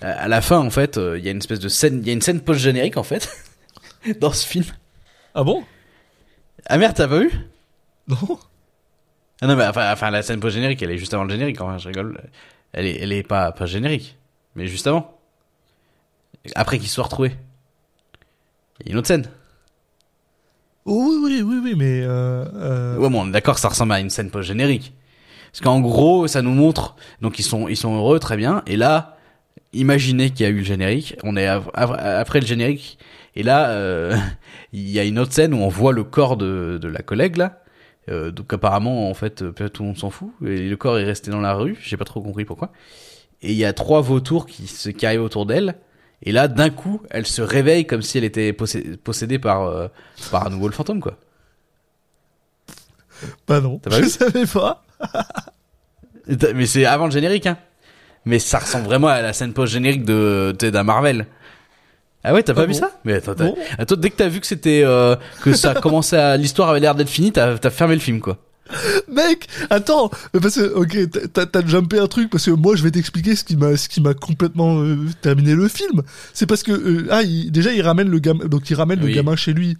à 0.00 0.28
la 0.28 0.40
fin, 0.40 0.58
en 0.60 0.70
fait, 0.70 0.96
euh, 0.96 1.18
il 1.18 1.24
y 1.24 1.28
a 1.28 1.32
une 1.32 1.38
espèce 1.38 1.60
de 1.60 1.68
scène, 1.68 1.98
il 2.00 2.06
y 2.06 2.10
a 2.10 2.14
une 2.14 2.22
scène 2.22 2.40
post-générique, 2.40 2.96
en 2.96 3.02
fait, 3.02 3.28
dans 4.20 4.32
ce 4.32 4.46
film. 4.46 4.64
Ah 5.34 5.44
bon? 5.44 5.64
Ah 6.66 6.78
merde, 6.78 6.94
t'as 6.96 7.08
pas 7.08 7.18
vu? 7.18 7.30
Non. 8.08 8.38
Ah 9.42 9.46
non, 9.46 9.56
mais 9.56 9.66
enfin, 9.66 9.92
enfin, 9.92 10.10
la 10.10 10.22
scène 10.22 10.40
post-générique, 10.40 10.82
elle 10.82 10.90
est 10.90 10.98
juste 10.98 11.12
avant 11.12 11.24
le 11.24 11.30
générique, 11.30 11.60
enfin, 11.60 11.78
je 11.78 11.88
rigole. 11.88 12.20
Elle 12.72 12.86
est, 12.86 12.98
elle 13.00 13.12
est 13.12 13.22
pas, 13.22 13.52
pas 13.52 13.66
générique, 13.66 14.16
mais 14.54 14.66
juste 14.66 14.86
avant. 14.86 15.18
Après 16.54 16.78
qu'ils 16.78 16.88
se 16.88 16.94
soient 16.94 17.04
retrouvés. 17.04 17.36
Il 18.80 18.86
y 18.86 18.90
a 18.90 18.92
une 18.92 18.98
autre 18.98 19.08
scène. 19.08 19.28
Oh, 20.84 21.18
oui, 21.24 21.40
oui, 21.40 21.42
oui, 21.42 21.60
oui, 21.62 21.74
mais. 21.76 22.02
Euh, 22.02 22.44
euh, 22.54 22.96
Ouais, 22.96 23.10
bon, 23.10 23.22
on 23.22 23.28
est 23.28 23.32
d'accord, 23.32 23.58
ça 23.58 23.68
ressemble 23.68 23.92
à 23.92 24.00
une 24.00 24.10
scène 24.10 24.30
post-générique. 24.30 24.94
Parce 25.52 25.60
qu'en 25.62 25.80
gros, 25.80 26.26
ça 26.28 26.42
nous 26.42 26.52
montre, 26.52 26.96
donc 27.22 27.38
ils 27.38 27.42
sont, 27.42 27.66
ils 27.68 27.76
sont 27.76 27.96
heureux, 27.96 28.18
très 28.18 28.36
bien, 28.36 28.62
et 28.66 28.76
là, 28.76 29.16
imaginez 29.72 30.30
qu'il 30.30 30.44
y 30.44 30.46
a 30.46 30.52
eu 30.52 30.58
le 30.58 30.64
générique, 30.64 31.16
on 31.24 31.34
est 31.36 31.46
après 31.46 32.40
le 32.40 32.46
générique, 32.46 32.98
et 33.34 33.42
là, 33.42 33.70
euh, 33.70 34.14
il 34.72 34.88
y 34.90 34.98
a 34.98 35.04
une 35.04 35.18
autre 35.18 35.32
scène 35.32 35.54
où 35.54 35.58
on 35.58 35.68
voit 35.68 35.92
le 35.92 36.04
corps 36.04 36.36
de, 36.36 36.78
de 36.80 36.88
la 36.88 37.00
collègue, 37.00 37.36
là, 37.36 37.62
Euh, 38.08 38.30
donc 38.30 38.52
apparemment, 38.52 39.10
en 39.10 39.14
fait, 39.14 39.42
euh, 39.42 39.52
tout 39.68 39.82
le 39.82 39.88
monde 39.88 39.98
s'en 39.98 40.10
fout, 40.10 40.30
et 40.44 40.68
le 40.68 40.76
corps 40.76 40.98
est 40.98 41.04
resté 41.04 41.30
dans 41.30 41.40
la 41.40 41.54
rue, 41.54 41.76
j'ai 41.82 41.96
pas 41.96 42.04
trop 42.04 42.20
compris 42.20 42.44
pourquoi. 42.44 42.70
Et 43.42 43.50
il 43.52 43.58
y 43.58 43.64
a 43.64 43.72
trois 43.72 44.00
vautours 44.00 44.46
qui, 44.46 44.66
se, 44.68 44.90
qui 44.90 45.04
arrivent 45.06 45.22
autour 45.22 45.44
d'elle, 45.44 45.76
et 46.22 46.32
là, 46.32 46.48
d'un 46.48 46.70
coup, 46.70 47.02
elle 47.10 47.26
se 47.26 47.42
réveille 47.42 47.86
comme 47.86 48.02
si 48.02 48.16
elle 48.18 48.24
était 48.24 48.52
possé- 48.52 48.96
possédée 48.96 49.38
par, 49.38 49.64
euh, 49.64 49.88
par 50.30 50.46
à 50.46 50.50
nouveau 50.50 50.68
le 50.68 50.72
fantôme, 50.72 51.00
quoi. 51.00 51.18
Bah 53.48 53.60
non. 53.60 53.78
Pas 53.78 54.02
je 54.02 54.08
savais 54.08 54.46
pas. 54.46 54.84
Mais 56.54 56.66
c'est 56.66 56.84
avant 56.84 57.06
le 57.06 57.12
générique, 57.12 57.46
hein. 57.46 57.58
Mais 58.24 58.38
ça 58.38 58.58
ressemble 58.58 58.86
vraiment 58.86 59.08
à 59.08 59.22
la 59.22 59.32
scène 59.32 59.52
post-générique 59.52 60.04
de, 60.04 60.54
d'un 60.58 60.82
Marvel. 60.82 61.26
Ah 62.28 62.34
ouais, 62.34 62.42
t'as 62.42 62.54
pas 62.54 62.62
Ah 62.62 62.66
vu 62.66 62.72
bon 62.72 62.78
ça? 62.78 62.90
Mais 63.04 63.14
attends, 63.14 63.34
Bon. 63.36 63.56
attends, 63.78 63.94
dès 63.96 64.10
que 64.10 64.16
t'as 64.16 64.26
vu 64.28 64.40
que 64.40 64.46
c'était, 64.48 64.82
euh, 64.84 65.14
que 65.42 65.54
ça 65.54 65.74
commençait 65.74 66.16
à, 66.18 66.36
l'histoire 66.36 66.68
avait 66.70 66.80
l'air 66.80 66.96
d'être 66.96 67.08
finie, 67.08 67.30
t'as, 67.30 67.56
t'as 67.56 67.70
fermé 67.70 67.94
le 67.94 68.00
film, 68.00 68.20
quoi. 68.20 68.38
Mec, 69.08 69.46
attends, 69.70 70.10
parce 70.42 70.56
que, 70.56 70.74
ok, 70.74 70.98
t'as- 71.32 71.66
jumpé 71.66 72.00
un 72.00 72.08
truc, 72.08 72.30
parce 72.30 72.46
que 72.46 72.50
moi 72.50 72.74
je 72.74 72.82
vais 72.82 72.90
t'expliquer 72.90 73.36
ce 73.36 73.44
qui 73.44 73.56
m'a 73.56 73.76
ce 73.76 73.88
qui 73.88 74.00
m'a 74.00 74.12
complètement 74.12 74.80
euh, 74.80 74.96
terminé 75.22 75.54
le 75.54 75.68
film. 75.68 76.02
C'est 76.34 76.46
parce 76.46 76.64
que, 76.64 76.72
euh, 76.72 77.06
ah, 77.10 77.22
il- 77.22 77.52
déjà 77.52 77.72
il 77.72 77.80
ramène 77.82 78.08
le 78.08 78.18
gamin, 78.18 78.46
donc 78.46 78.68
il 78.68 78.74
ramène 78.74 78.98
le 79.00 79.06
gamin 79.08 79.36
chez 79.36 79.52
lui. 79.52 79.78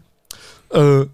Euh, 0.77 1.05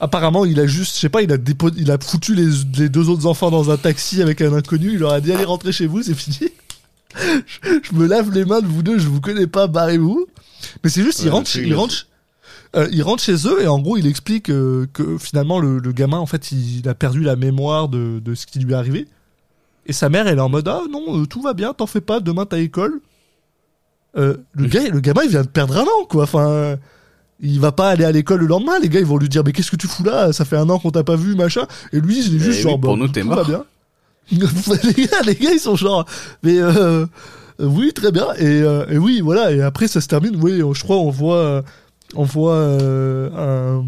apparemment, 0.00 0.46
il 0.46 0.58
a 0.58 0.66
juste, 0.66 0.94
je 0.96 1.00
sais 1.00 1.08
pas, 1.10 1.20
il 1.20 1.30
a 1.30 1.36
il 1.76 1.90
a 1.90 1.98
foutu 1.98 2.34
les, 2.34 2.48
les 2.78 2.88
deux 2.88 3.10
autres 3.10 3.26
enfants 3.26 3.50
dans 3.50 3.70
un 3.70 3.76
taxi 3.76 4.22
avec 4.22 4.40
un 4.40 4.54
inconnu, 4.54 4.92
il 4.94 4.98
leur 5.00 5.12
a 5.12 5.20
dit 5.20 5.30
allez 5.30 5.44
rentrer 5.44 5.72
chez 5.72 5.86
vous, 5.86 6.02
c'est 6.02 6.14
fini. 6.14 6.48
je, 7.46 7.68
je 7.82 7.94
me 7.94 8.06
lave 8.06 8.32
les 8.32 8.46
mains 8.46 8.60
de 8.60 8.66
vous 8.66 8.82
deux, 8.82 8.98
je 8.98 9.06
vous 9.08 9.20
connais 9.20 9.46
pas, 9.46 9.66
barrez-vous. 9.66 10.26
Mais 10.84 10.90
c'est 10.90 11.02
juste, 11.02 11.20
il 11.20 11.26
Ouais, 11.26 11.30
rentre, 11.32 11.48
c'est 11.48 11.62
il 11.62 11.74
rentre, 11.74 12.06
euh, 12.76 12.88
il 12.92 13.02
rentre 13.02 13.22
chez 13.22 13.46
eux 13.46 13.62
et 13.62 13.66
en 13.66 13.78
gros 13.80 13.96
il 13.96 14.06
explique 14.06 14.50
euh, 14.50 14.86
que 14.92 15.16
finalement 15.18 15.58
le, 15.58 15.78
le 15.78 15.92
gamin 15.92 16.18
en 16.18 16.26
fait 16.26 16.52
il, 16.52 16.86
a 16.88 16.94
perdu 16.94 17.22
la 17.22 17.34
mémoire 17.36 17.88
de, 17.88 18.20
de 18.22 18.34
ce 18.34 18.46
qui 18.46 18.58
lui 18.58 18.72
est 18.72 18.76
arrivé. 18.76 19.06
Et 19.86 19.92
sa 19.94 20.08
mère 20.10 20.26
elle 20.28 20.38
est 20.38 20.42
en 20.42 20.50
mode 20.50 20.68
ah 20.68 20.82
non 20.90 21.22
euh, 21.22 21.26
tout 21.26 21.40
va 21.40 21.54
bien 21.54 21.72
t'en 21.72 21.86
fais 21.86 22.02
pas 22.02 22.20
demain 22.20 22.44
t'as 22.46 22.58
école. 22.58 23.00
Le 24.14 24.36
gars 24.66 24.88
le 24.88 25.00
gamin 25.00 25.22
il 25.24 25.30
vient 25.30 25.42
de 25.42 25.48
perdre 25.48 25.78
un 25.78 25.84
an 25.84 26.04
quoi. 26.08 26.24
Enfin 26.24 26.76
il 27.40 27.60
va 27.60 27.70
pas 27.72 27.88
aller 27.90 28.04
à 28.04 28.10
l'école 28.12 28.40
le 28.40 28.46
lendemain. 28.46 28.78
Les 28.80 28.88
gars 28.88 29.00
ils 29.00 29.06
vont 29.06 29.16
lui 29.16 29.28
dire 29.28 29.42
mais 29.44 29.52
qu'est-ce 29.52 29.70
que 29.70 29.76
tu 29.76 29.86
fous 29.86 30.02
là? 30.04 30.32
Ça 30.32 30.44
fait 30.44 30.56
un 30.56 30.68
an 30.68 30.78
qu'on 30.78 30.90
t'a 30.90 31.04
pas 31.04 31.16
vu 31.16 31.36
machin. 31.36 31.66
Et 31.92 32.00
lui 32.00 32.18
il 32.18 32.36
est 32.36 32.38
juste 32.38 32.58
Eh 32.58 32.62
genre 32.62 32.80
pour 32.80 32.96
bah, 32.96 33.02
nous, 33.06 33.08
tout 33.08 33.24
mort. 33.24 33.36
va 33.36 33.44
bien. 33.44 33.64
Les 34.30 35.06
gars 35.06 35.22
les 35.24 35.34
gars 35.36 35.52
ils 35.52 35.60
sont 35.60 35.76
genre 35.76 36.04
mais 36.42 36.58
euh, 36.58 37.06
oui 37.60 37.92
très 37.92 38.12
bien 38.12 38.28
et, 38.38 38.44
euh, 38.62 38.86
et 38.88 38.98
oui 38.98 39.20
voilà 39.20 39.50
et 39.52 39.60
après 39.62 39.88
ça 39.88 40.00
se 40.00 40.06
termine 40.08 40.36
oui 40.42 40.62
je 40.72 40.82
crois 40.82 40.96
on 40.96 41.10
voit 41.10 41.62
on 42.14 42.22
voit 42.24 42.54
euh, 42.54 43.30
un, 43.36 43.84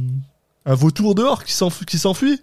un 0.71 0.75
vautour 0.75 1.15
dehors 1.15 1.43
qui 1.45 1.53
s'enf- 1.53 1.85
qui 1.87 1.97
s'enfuit. 1.99 2.41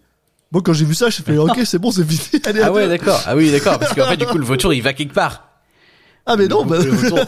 Moi, 0.51 0.61
quand 0.65 0.73
j'ai 0.73 0.85
vu 0.85 0.95
ça, 0.95 1.09
j'ai 1.09 1.21
fait 1.23 1.37
OK, 1.37 1.59
c'est 1.65 1.77
bon, 1.77 1.91
c'est 1.91 2.03
fini. 2.09 2.41
Allez, 2.45 2.61
Ah 2.63 2.71
ouais, 2.71 2.87
d'accord. 2.87 3.21
Ah 3.27 3.35
oui, 3.35 3.51
d'accord. 3.51 3.77
Parce 3.77 3.93
qu'en 3.93 4.05
fait, 4.05 4.15
du 4.17 4.25
coup, 4.25 4.37
le 4.37 4.45
vautour, 4.45 4.73
il 4.73 4.81
va 4.81 4.93
quelque 4.93 5.13
part. 5.13 5.49
Ah, 6.25 6.35
mais 6.37 6.47
non, 6.47 6.63
Le- 6.63 6.69
bah, 6.69 6.77
vautour. 6.79 7.19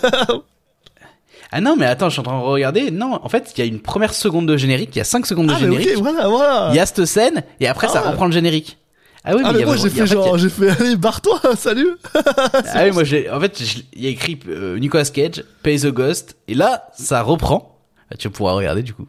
Ah 1.52 1.62
non, 1.62 1.76
mais 1.76 1.86
attends, 1.86 2.08
je 2.10 2.14
suis 2.14 2.20
en 2.20 2.24
train 2.24 2.40
de 2.40 2.44
regarder. 2.44 2.92
Non, 2.92 3.20
en 3.24 3.28
fait, 3.30 3.52
il 3.56 3.60
y 3.60 3.64
a 3.64 3.66
une 3.66 3.80
première 3.82 4.14
seconde 4.14 4.48
de 4.48 4.56
générique, 4.56 4.92
il 4.96 5.00
y 5.00 5.02
a 5.02 5.06
5 5.06 5.26
secondes 5.26 5.48
de 5.48 5.54
ah, 5.54 5.60
générique. 5.60 5.90
OK, 5.98 6.02
voilà, 6.02 6.28
voilà. 6.28 6.70
Il 6.72 6.76
y 6.76 6.80
a 6.80 6.86
cette 6.86 7.06
scène, 7.06 7.44
et 7.60 7.68
après, 7.68 7.88
Ah 7.90 7.94
ça 7.94 8.02
ouais. 8.04 8.10
reprend 8.10 8.26
le 8.26 8.32
générique. 8.32 8.78
Ah 9.24 9.36
oui, 9.36 9.42
ah, 9.44 9.52
mais, 9.52 9.54
il 9.54 9.56
mais 9.58 9.62
y 9.64 9.66
moi, 9.66 9.76
j'ai 9.78 9.90
fait 9.90 10.08
genre, 10.08 10.38
j'ai 10.38 10.50
fait, 10.50 10.70
allez, 10.70 10.96
barre-toi, 10.96 11.40
salut. 11.58 11.90
Ah 12.14 12.84
oui, 12.86 12.92
moi 12.92 13.04
j'ai. 13.04 13.30
En 13.30 13.40
fait, 13.40 13.60
il 13.94 14.02
y 14.04 14.08
a 14.08 14.10
écrit 14.10 14.40
euh, 14.48 14.80
Nicolas 14.80 15.04
Cage, 15.06 15.44
Pay 15.62 15.80
the 15.82 15.88
Ghost, 15.88 16.38
et 16.48 16.54
là, 16.54 16.88
ça 16.94 17.22
reprend. 17.22 17.78
Bah, 18.10 18.16
tu 18.18 18.30
pourras 18.30 18.54
regarder 18.54 18.82
du 18.82 18.94
coup. 18.94 19.08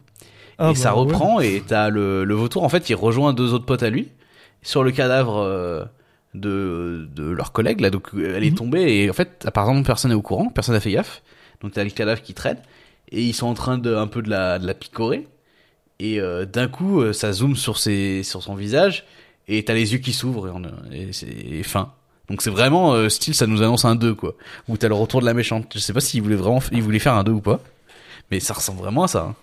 Ah, 0.57 0.71
et 0.71 0.75
ça 0.75 0.89
bah, 0.89 0.95
ouais. 0.95 0.99
reprend, 1.01 1.39
et 1.39 1.63
t'as 1.65 1.89
le, 1.89 2.23
le 2.25 2.33
vautour, 2.35 2.63
en 2.63 2.69
fait, 2.69 2.89
il 2.89 2.95
rejoint 2.95 3.33
deux 3.33 3.53
autres 3.53 3.65
potes 3.65 3.83
à 3.83 3.89
lui 3.89 4.09
sur 4.61 4.83
le 4.83 4.91
cadavre 4.91 5.37
euh, 5.39 5.83
de, 6.33 7.07
de 7.15 7.23
leur 7.31 7.51
collègue. 7.53 7.79
Là, 7.81 7.89
donc 7.89 8.09
elle 8.13 8.43
est 8.43 8.51
Mhm. 8.51 8.55
tombée, 8.57 8.81
et 9.03 9.09
en 9.09 9.13
fait, 9.13 9.43
apparemment, 9.47 9.81
personne 9.81 10.11
n'est 10.11 10.15
au 10.17 10.21
courant, 10.21 10.49
personne 10.49 10.75
n'a 10.75 10.81
fait 10.81 10.91
gaffe. 10.91 11.23
Donc 11.61 11.71
t'as 11.71 11.83
le 11.83 11.89
cadavre 11.89 12.21
qui 12.21 12.33
traîne, 12.33 12.57
et 13.11 13.21
ils 13.23 13.33
sont 13.33 13.47
en 13.47 13.53
train 13.53 13.77
de 13.77 13.95
un 13.95 14.07
peu 14.07 14.21
de 14.21 14.29
la, 14.29 14.59
de 14.59 14.67
la 14.67 14.73
picorer. 14.73 15.27
Et 15.99 16.19
euh, 16.19 16.45
d'un 16.45 16.67
coup, 16.67 17.13
ça 17.13 17.31
zoome 17.31 17.55
sur, 17.55 17.77
ses, 17.77 18.23
sur 18.23 18.43
son 18.43 18.55
visage, 18.55 19.05
et 19.57 19.63
t'as 19.65 19.73
les 19.73 19.93
yeux 19.93 19.99
qui 19.99 20.13
s'ouvrent, 20.13 20.47
et, 20.47 20.51
on- 20.51 20.91
et 20.91 21.11
c'est 21.13 21.63
fin. 21.63 21.93
Donc 22.29 22.41
c'est 22.41 22.49
vraiment 22.49 22.93
euh, 22.93 23.09
style, 23.09 23.33
ça 23.35 23.45
nous 23.47 23.61
annonce 23.61 23.83
un 23.85 23.95
2 23.95 24.15
quoi. 24.15 24.35
Où 24.69 24.77
t'as 24.77 24.87
le 24.87 24.93
retour 24.95 25.19
de 25.21 25.25
la 25.25 25.33
méchante. 25.33 25.71
Je 25.73 25.79
sais 25.79 25.91
pas 25.93 25.99
s'il 25.99 26.21
voulait 26.21 26.35
vraiment, 26.35 26.59
faire 26.61 27.13
un 27.13 27.23
2 27.23 27.31
ou 27.31 27.41
pas. 27.41 27.59
Mais 28.29 28.39
ça 28.39 28.53
ressemble 28.53 28.79
vraiment 28.79 29.03
à 29.03 29.07
ça. 29.07 29.21
hein. 29.23 29.35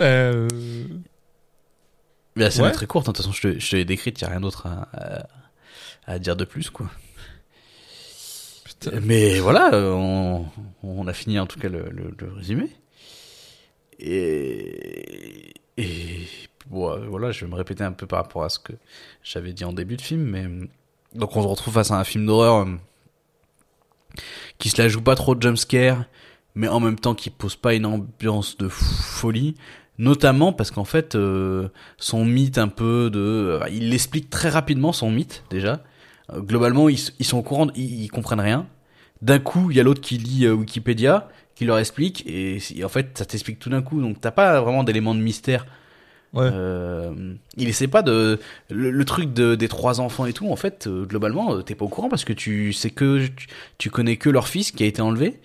Euh, 0.00 0.48
Mais 2.36 2.44
la 2.44 2.50
scène 2.50 2.64
Ouais. 2.64 2.70
est 2.70 2.74
très 2.74 2.86
courte, 2.86 3.08
hein. 3.08 3.12
de 3.12 3.16
toute 3.16 3.24
façon 3.26 3.32
je 3.32 3.42
te, 3.54 3.58
je 3.60 3.70
te 3.70 3.76
l'ai 3.76 3.84
décrite, 3.84 4.20
y 4.20 4.24
a 4.24 4.28
rien 4.28 4.40
d'autre 4.40 4.66
à, 4.66 4.88
à, 4.92 5.26
à 6.06 6.18
dire 6.18 6.34
de 6.36 6.44
plus 6.44 6.68
quoi. 6.70 6.90
putain. 8.64 8.98
Mais 9.02 9.38
voilà, 9.38 9.72
euh, 9.74 9.92
on, 9.92 10.46
on 10.82 11.06
a 11.06 11.12
fini 11.12 11.38
en 11.38 11.46
tout 11.46 11.60
cas 11.60 11.68
le, 11.68 11.88
le, 11.90 12.12
le 12.18 12.32
résumé. 12.32 12.68
Et, 14.00 15.54
et 15.76 16.26
euh, 16.72 17.06
voilà, 17.08 17.30
je 17.30 17.44
vais 17.44 17.50
me 17.50 17.56
répéter 17.56 17.84
un 17.84 17.92
peu 17.92 18.06
par 18.06 18.22
rapport 18.22 18.44
à 18.44 18.48
ce 18.48 18.58
que 18.58 18.72
j'avais 19.22 19.52
dit 19.52 19.64
en 19.64 19.72
début 19.72 19.96
de 19.96 20.02
film, 20.02 20.22
mais 20.22 20.46
donc 21.14 21.36
on 21.36 21.42
se 21.42 21.46
retrouve 21.46 21.74
face 21.74 21.90
à 21.90 21.98
un 21.98 22.04
film 22.04 22.26
d'horreur 22.26 22.66
euh, 22.66 22.74
qui 24.58 24.70
se 24.70 24.80
la 24.80 24.88
joue 24.88 25.02
pas 25.02 25.14
trop 25.14 25.34
de 25.34 25.42
jumpscare, 25.42 26.04
mais 26.54 26.68
en 26.68 26.80
même 26.80 26.98
temps 26.98 27.14
qui 27.14 27.30
pose 27.30 27.56
pas 27.56 27.74
une 27.74 27.86
ambiance 27.86 28.56
de 28.56 28.68
folie. 28.68 29.54
Notamment 29.96 30.52
parce 30.52 30.72
qu'en 30.72 30.84
fait, 30.84 31.14
euh, 31.14 31.68
son 31.98 32.24
mythe 32.24 32.58
un 32.58 32.66
peu 32.66 33.10
de... 33.10 33.20
euh, 33.20 33.68
il 33.70 33.90
l'explique 33.90 34.28
très 34.28 34.48
rapidement, 34.48 34.92
son 34.92 35.08
mythe, 35.08 35.44
déjà. 35.50 35.84
Euh, 36.32 36.40
globalement, 36.40 36.88
ils, 36.88 36.98
ils 37.20 37.24
sont 37.24 37.38
au 37.38 37.44
courant, 37.44 37.68
ils, 37.76 38.02
ils 38.02 38.08
comprennent 38.08 38.40
rien. 38.40 38.66
D'un 39.22 39.38
coup, 39.38 39.70
il 39.70 39.76
y 39.76 39.80
a 39.80 39.84
l'autre 39.84 40.00
qui 40.00 40.18
lit 40.18 40.46
euh, 40.46 40.52
Wikipédia, 40.52 41.28
qui 41.54 41.64
leur 41.64 41.78
explique, 41.78 42.24
et, 42.26 42.58
en 42.82 42.88
fait, 42.88 43.16
ça 43.16 43.24
t'explique 43.24 43.60
tout 43.60 43.70
d'un 43.70 43.82
coup. 43.82 44.00
Donc, 44.00 44.20
t'as 44.20 44.32
pas 44.32 44.60
vraiment 44.60 44.82
d'éléments 44.82 45.14
de 45.14 45.20
mystère. 45.20 45.64
Euh, 46.36 47.34
il 47.56 47.68
essaie 47.68 47.86
pas 47.86 48.02
de 48.02 48.40
le, 48.70 49.04
truc 49.04 49.32
de, 49.32 49.54
des 49.54 49.68
trois 49.68 50.00
enfants 50.00 50.26
et 50.26 50.32
tout. 50.32 50.50
En 50.50 50.56
fait, 50.56 50.86
euh, 50.86 51.04
globalement, 51.04 51.54
euh, 51.54 51.62
t'es 51.62 51.74
pas 51.74 51.84
au 51.84 51.88
courant 51.88 52.08
parce 52.08 52.24
que 52.24 52.32
tu 52.32 52.72
sais 52.72 52.90
que 52.90 53.28
tu, 53.78 53.90
connais 53.90 54.16
que 54.16 54.30
leur 54.30 54.48
fils 54.48 54.72
qui 54.72 54.82
a 54.82 54.86
été 54.86 55.02
enlevé. 55.02 55.40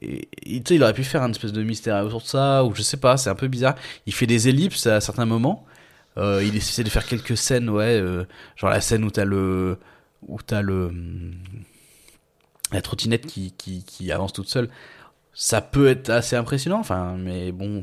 Et, 0.00 0.28
et 0.46 0.62
il 0.70 0.82
aurait 0.82 0.94
pu 0.94 1.04
faire 1.04 1.22
un 1.22 1.30
espèce 1.30 1.52
de 1.52 1.62
mystère 1.62 2.04
autour 2.04 2.22
de 2.22 2.26
ça, 2.26 2.64
ou 2.64 2.74
je 2.74 2.82
sais 2.82 2.96
pas, 2.96 3.16
c'est 3.16 3.30
un 3.30 3.34
peu 3.34 3.48
bizarre. 3.48 3.74
Il 4.06 4.14
fait 4.14 4.26
des 4.26 4.48
ellipses 4.48 4.86
à 4.86 5.00
certains 5.00 5.26
moments. 5.26 5.66
Euh, 6.16 6.42
il 6.44 6.56
essaie 6.56 6.84
de 6.84 6.88
faire 6.88 7.06
quelques 7.06 7.36
scènes, 7.36 7.68
ouais, 7.68 8.02
genre 8.56 8.70
la 8.70 8.80
scène 8.80 9.04
où 9.04 9.10
t'as 9.10 9.24
le, 9.24 9.78
où 10.26 10.38
t'as 10.42 10.62
le, 10.62 10.86
hum, 10.86 11.34
la 12.72 12.82
trottinette 12.82 13.26
qui, 13.26 13.52
qui 13.52 14.12
avance 14.12 14.32
toute 14.32 14.48
seule, 14.48 14.70
ça 15.34 15.60
peut 15.60 15.88
être 15.88 16.10
assez 16.10 16.36
impressionnant. 16.36 16.78
Enfin, 16.80 17.16
mais 17.18 17.52
bon. 17.52 17.82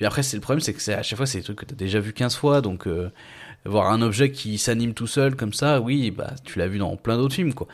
Puis 0.00 0.06
après, 0.06 0.22
c'est 0.22 0.38
le 0.38 0.40
problème, 0.40 0.60
c'est 0.60 0.72
que 0.72 0.80
c'est 0.80 0.94
à 0.94 1.02
chaque 1.02 1.18
fois, 1.18 1.26
c'est 1.26 1.36
des 1.36 1.44
trucs 1.44 1.58
que 1.58 1.66
t'as 1.66 1.74
déjà 1.74 2.00
vu 2.00 2.14
15 2.14 2.34
fois, 2.34 2.62
donc 2.62 2.86
euh, 2.86 3.10
voir 3.66 3.90
un 3.92 4.00
objet 4.00 4.32
qui 4.32 4.56
s'anime 4.56 4.94
tout 4.94 5.06
seul 5.06 5.36
comme 5.36 5.52
ça, 5.52 5.78
oui, 5.82 6.10
bah 6.10 6.30
tu 6.42 6.58
l'as 6.58 6.68
vu 6.68 6.78
dans 6.78 6.96
plein 6.96 7.18
d'autres 7.18 7.34
films, 7.34 7.52
quoi. 7.52 7.68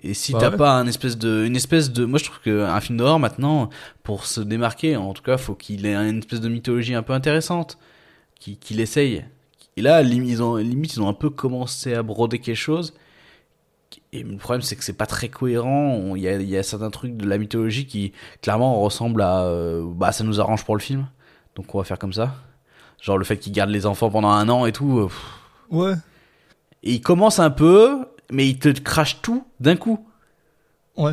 Et 0.00 0.14
si 0.14 0.32
Bah 0.32 0.38
t'as 0.42 0.50
ouais. 0.52 0.56
pas 0.56 0.74
un 0.78 0.86
espèce 0.86 1.18
de, 1.18 1.44
une 1.44 1.56
espèce 1.56 1.90
de, 1.90 2.04
moi 2.04 2.20
je 2.20 2.26
trouve 2.26 2.38
qu'un 2.38 2.80
film 2.80 2.98
d'horreur 2.98 3.18
maintenant, 3.18 3.68
pour 4.04 4.26
se 4.26 4.40
démarquer, 4.40 4.94
en 4.94 5.12
tout 5.12 5.24
cas, 5.24 5.36
faut 5.38 5.56
qu'il 5.56 5.84
ait 5.84 5.96
une 5.96 6.18
espèce 6.18 6.40
de 6.40 6.48
mythologie 6.48 6.94
un 6.94 7.02
peu 7.02 7.14
intéressante, 7.14 7.78
qu'il 8.38 8.78
essaye. 8.78 9.24
Et 9.76 9.82
là, 9.82 10.02
ils 10.02 10.40
ont, 10.40 10.54
limite, 10.58 10.94
ils 10.94 11.02
ont 11.02 11.08
un 11.08 11.14
peu 11.14 11.30
commencé 11.30 11.94
à 11.94 12.04
broder 12.04 12.38
quelque 12.38 12.54
chose. 12.54 12.94
Et 14.12 14.22
le 14.22 14.36
problème, 14.36 14.62
c'est 14.62 14.76
que 14.76 14.84
c'est 14.84 14.92
pas 14.92 15.06
très 15.06 15.28
cohérent. 15.30 16.14
Il 16.14 16.22
y 16.22 16.28
a, 16.28 16.40
y 16.40 16.56
a 16.56 16.62
certains 16.62 16.90
trucs 16.90 17.16
de 17.16 17.26
la 17.28 17.38
mythologie 17.38 17.86
qui, 17.86 18.12
clairement, 18.40 18.80
ressemblent 18.80 19.22
à, 19.22 19.42
euh, 19.46 19.82
bah, 19.84 20.12
ça 20.12 20.22
nous 20.22 20.40
arrange 20.40 20.64
pour 20.64 20.76
le 20.76 20.80
film. 20.80 21.08
Donc 21.56 21.74
on 21.74 21.78
va 21.78 21.84
faire 21.84 21.98
comme 21.98 22.12
ça. 22.12 22.34
Genre 23.00 23.18
le 23.18 23.24
fait 23.24 23.38
qu'ils 23.38 23.52
gardent 23.52 23.70
les 23.70 23.86
enfants 23.86 24.10
pendant 24.10 24.30
un 24.30 24.48
an 24.48 24.66
et 24.66 24.72
tout. 24.72 24.98
euh, 25.00 25.06
pff. 25.06 25.20
Ouais. 25.70 25.94
Et 26.82 26.92
il 26.94 27.00
commence 27.00 27.38
un 27.38 27.50
peu, 27.50 28.06
mais 28.30 28.48
il 28.48 28.58
te 28.58 28.68
crache 28.68 29.20
tout 29.22 29.44
d'un 29.60 29.76
coup. 29.76 30.04
Ouais. 30.96 31.12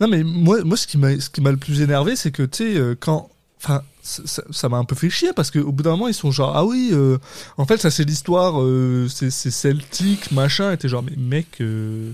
Non, 0.00 0.08
mais 0.08 0.22
moi, 0.22 0.62
moi 0.64 0.76
ce 0.76 0.86
qui 0.86 0.98
m'a 0.98 1.18
ce 1.18 1.30
qui 1.30 1.40
m'a 1.40 1.50
le 1.50 1.56
plus 1.56 1.80
énervé, 1.80 2.16
c'est 2.16 2.30
que, 2.30 2.42
tu 2.42 2.58
sais, 2.72 2.76
euh, 2.78 2.94
quand. 2.98 3.28
Enfin, 3.62 3.82
ça- 4.02 4.68
m'a 4.70 4.78
un 4.78 4.84
peu 4.84 4.94
fait 4.94 5.10
chier 5.10 5.32
parce 5.34 5.50
qu'au 5.50 5.70
bout 5.72 5.82
d'un 5.82 5.90
moment, 5.90 6.08
ils 6.08 6.14
sont 6.14 6.30
genre, 6.30 6.56
ah 6.56 6.64
oui, 6.64 6.90
euh, 6.92 7.18
en 7.58 7.66
fait, 7.66 7.76
ça 7.76 7.90
c'est 7.90 8.04
l'histoire, 8.04 8.60
euh, 8.62 9.06
c'est 9.08 9.30
celtique, 9.30 10.32
machin. 10.32 10.72
Et 10.72 10.78
t'es 10.78 10.88
genre, 10.88 11.02
mais 11.02 11.16
mec, 11.16 11.60
euh, 11.60 12.12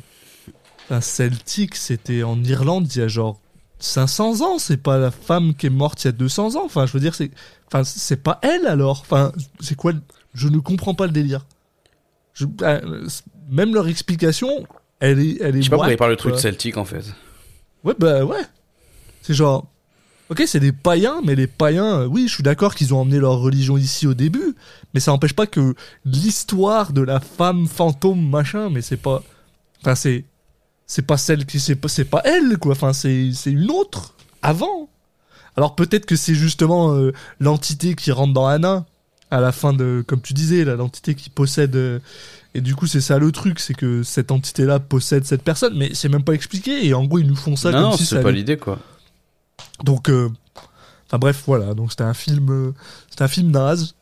celtique, 1.00 1.76
c'était 1.76 2.22
en 2.22 2.42
Irlande 2.42 2.88
il 2.92 2.98
y 2.98 3.02
a 3.02 3.08
genre 3.08 3.38
500 3.78 4.40
ans, 4.40 4.58
c'est 4.58 4.78
pas 4.78 4.98
la 4.98 5.10
femme 5.10 5.54
qui 5.54 5.66
est 5.66 5.70
morte 5.70 6.04
il 6.04 6.08
y 6.08 6.08
a 6.08 6.12
200 6.12 6.56
ans. 6.56 6.64
Enfin, 6.64 6.86
je 6.86 6.92
veux 6.92 7.00
dire, 7.00 7.14
c'est. 7.14 7.30
Enfin, 7.66 7.84
c'est 7.84 8.22
pas 8.22 8.38
elle 8.42 8.66
alors. 8.66 9.00
Enfin, 9.00 9.32
c'est 9.60 9.74
quoi 9.74 9.92
Je 10.34 10.48
ne 10.48 10.58
comprends 10.58 10.94
pas 10.94 11.06
le 11.06 11.12
délire. 11.12 11.46
Je, 12.32 12.46
euh, 12.62 13.06
même 13.50 13.74
leur 13.74 13.88
explication, 13.88 14.66
elle 15.00 15.18
est. 15.18 15.38
Elle 15.40 15.56
est 15.56 15.62
Je 15.62 15.64
sais 15.64 15.70
pas 15.70 15.76
pourquoi 15.76 15.88
il 15.88 15.92
whack, 15.92 15.98
parle 15.98 16.10
le 16.12 16.16
truc 16.16 16.38
celtique 16.38 16.76
en 16.76 16.84
fait. 16.84 17.04
Ouais, 17.84 17.94
bah 17.98 18.24
ouais. 18.24 18.42
C'est 19.22 19.34
genre. 19.34 19.66
Ok, 20.28 20.42
c'est 20.46 20.58
des 20.58 20.72
païens, 20.72 21.20
mais 21.24 21.36
les 21.36 21.46
païens, 21.46 22.00
euh, 22.00 22.06
oui, 22.06 22.26
je 22.26 22.34
suis 22.34 22.42
d'accord 22.42 22.74
qu'ils 22.74 22.92
ont 22.92 22.98
emmené 22.98 23.20
leur 23.20 23.38
religion 23.38 23.76
ici 23.76 24.08
au 24.08 24.14
début, 24.14 24.56
mais 24.92 24.98
ça 24.98 25.12
n'empêche 25.12 25.34
pas 25.34 25.46
que 25.46 25.76
l'histoire 26.04 26.92
de 26.92 27.00
la 27.00 27.20
femme 27.20 27.68
fantôme, 27.68 28.28
machin, 28.28 28.68
mais 28.70 28.82
c'est 28.82 28.96
pas. 28.96 29.22
Enfin, 29.82 29.94
c'est. 29.94 30.24
C'est 30.86 31.02
pas 31.02 31.16
celle 31.16 31.46
qui. 31.46 31.60
C'est 31.60 31.76
pas, 31.76 31.88
c'est 31.88 32.04
pas 32.04 32.22
elle, 32.24 32.58
quoi. 32.58 32.72
Enfin, 32.72 32.92
c'est, 32.92 33.30
une 33.46 33.70
autre. 33.70 34.14
Avant. 34.42 34.88
Alors 35.56 35.74
peut-être 35.74 36.04
que 36.04 36.16
c'est 36.16 36.34
justement 36.34 36.94
euh, 36.94 37.12
l'entité 37.40 37.94
qui 37.94 38.12
rentre 38.12 38.34
dans 38.34 38.46
Anna, 38.46 38.84
à 39.30 39.40
la 39.40 39.52
fin 39.52 39.72
de. 39.72 40.04
Comme 40.06 40.20
tu 40.20 40.34
disais, 40.34 40.64
là, 40.64 40.76
l'entité 40.76 41.14
qui 41.14 41.30
possède. 41.30 41.74
euh, 41.76 41.98
et 42.54 42.60
du 42.62 42.74
coup, 42.74 42.86
c'est 42.86 43.02
ça 43.02 43.18
le 43.18 43.32
truc, 43.32 43.60
c'est 43.60 43.74
que 43.74 44.02
cette 44.02 44.30
entité-là 44.30 44.80
possède 44.80 45.26
cette 45.26 45.42
personne, 45.42 45.76
mais 45.76 45.90
c'est 45.92 46.08
même 46.08 46.24
pas 46.24 46.32
expliqué, 46.32 46.86
et 46.86 46.94
en 46.94 47.04
gros, 47.04 47.18
ils 47.18 47.26
nous 47.26 47.36
font 47.36 47.54
ça 47.54 47.70
non, 47.70 47.78
comme 47.78 47.90
non, 47.90 47.96
si 47.98 48.06
c'est 48.06 48.22
pas 48.22 48.30
l'idée 48.30 48.56
quoi. 48.56 48.78
donc, 49.84 50.08
euh, 50.08 50.30
enfin 51.06 51.18
bref, 51.18 51.42
voilà. 51.46 51.74
Donc 51.74 51.90
c'était 51.90 52.04
un 52.04 52.14
film, 52.14 52.72
c'était 53.10 53.24
un 53.24 53.28
film 53.28 53.50
naze 53.50 53.94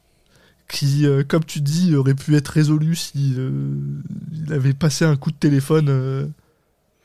qui, 0.68 1.06
euh, 1.06 1.24
comme 1.26 1.44
tu 1.44 1.60
dis, 1.60 1.94
aurait 1.94 2.14
pu 2.14 2.36
être 2.36 2.48
résolu 2.48 2.96
si 2.96 3.34
euh, 3.36 3.50
il 4.32 4.52
avait 4.52 4.72
passé 4.72 5.04
un 5.04 5.16
coup 5.16 5.30
de 5.30 5.36
téléphone 5.36 6.32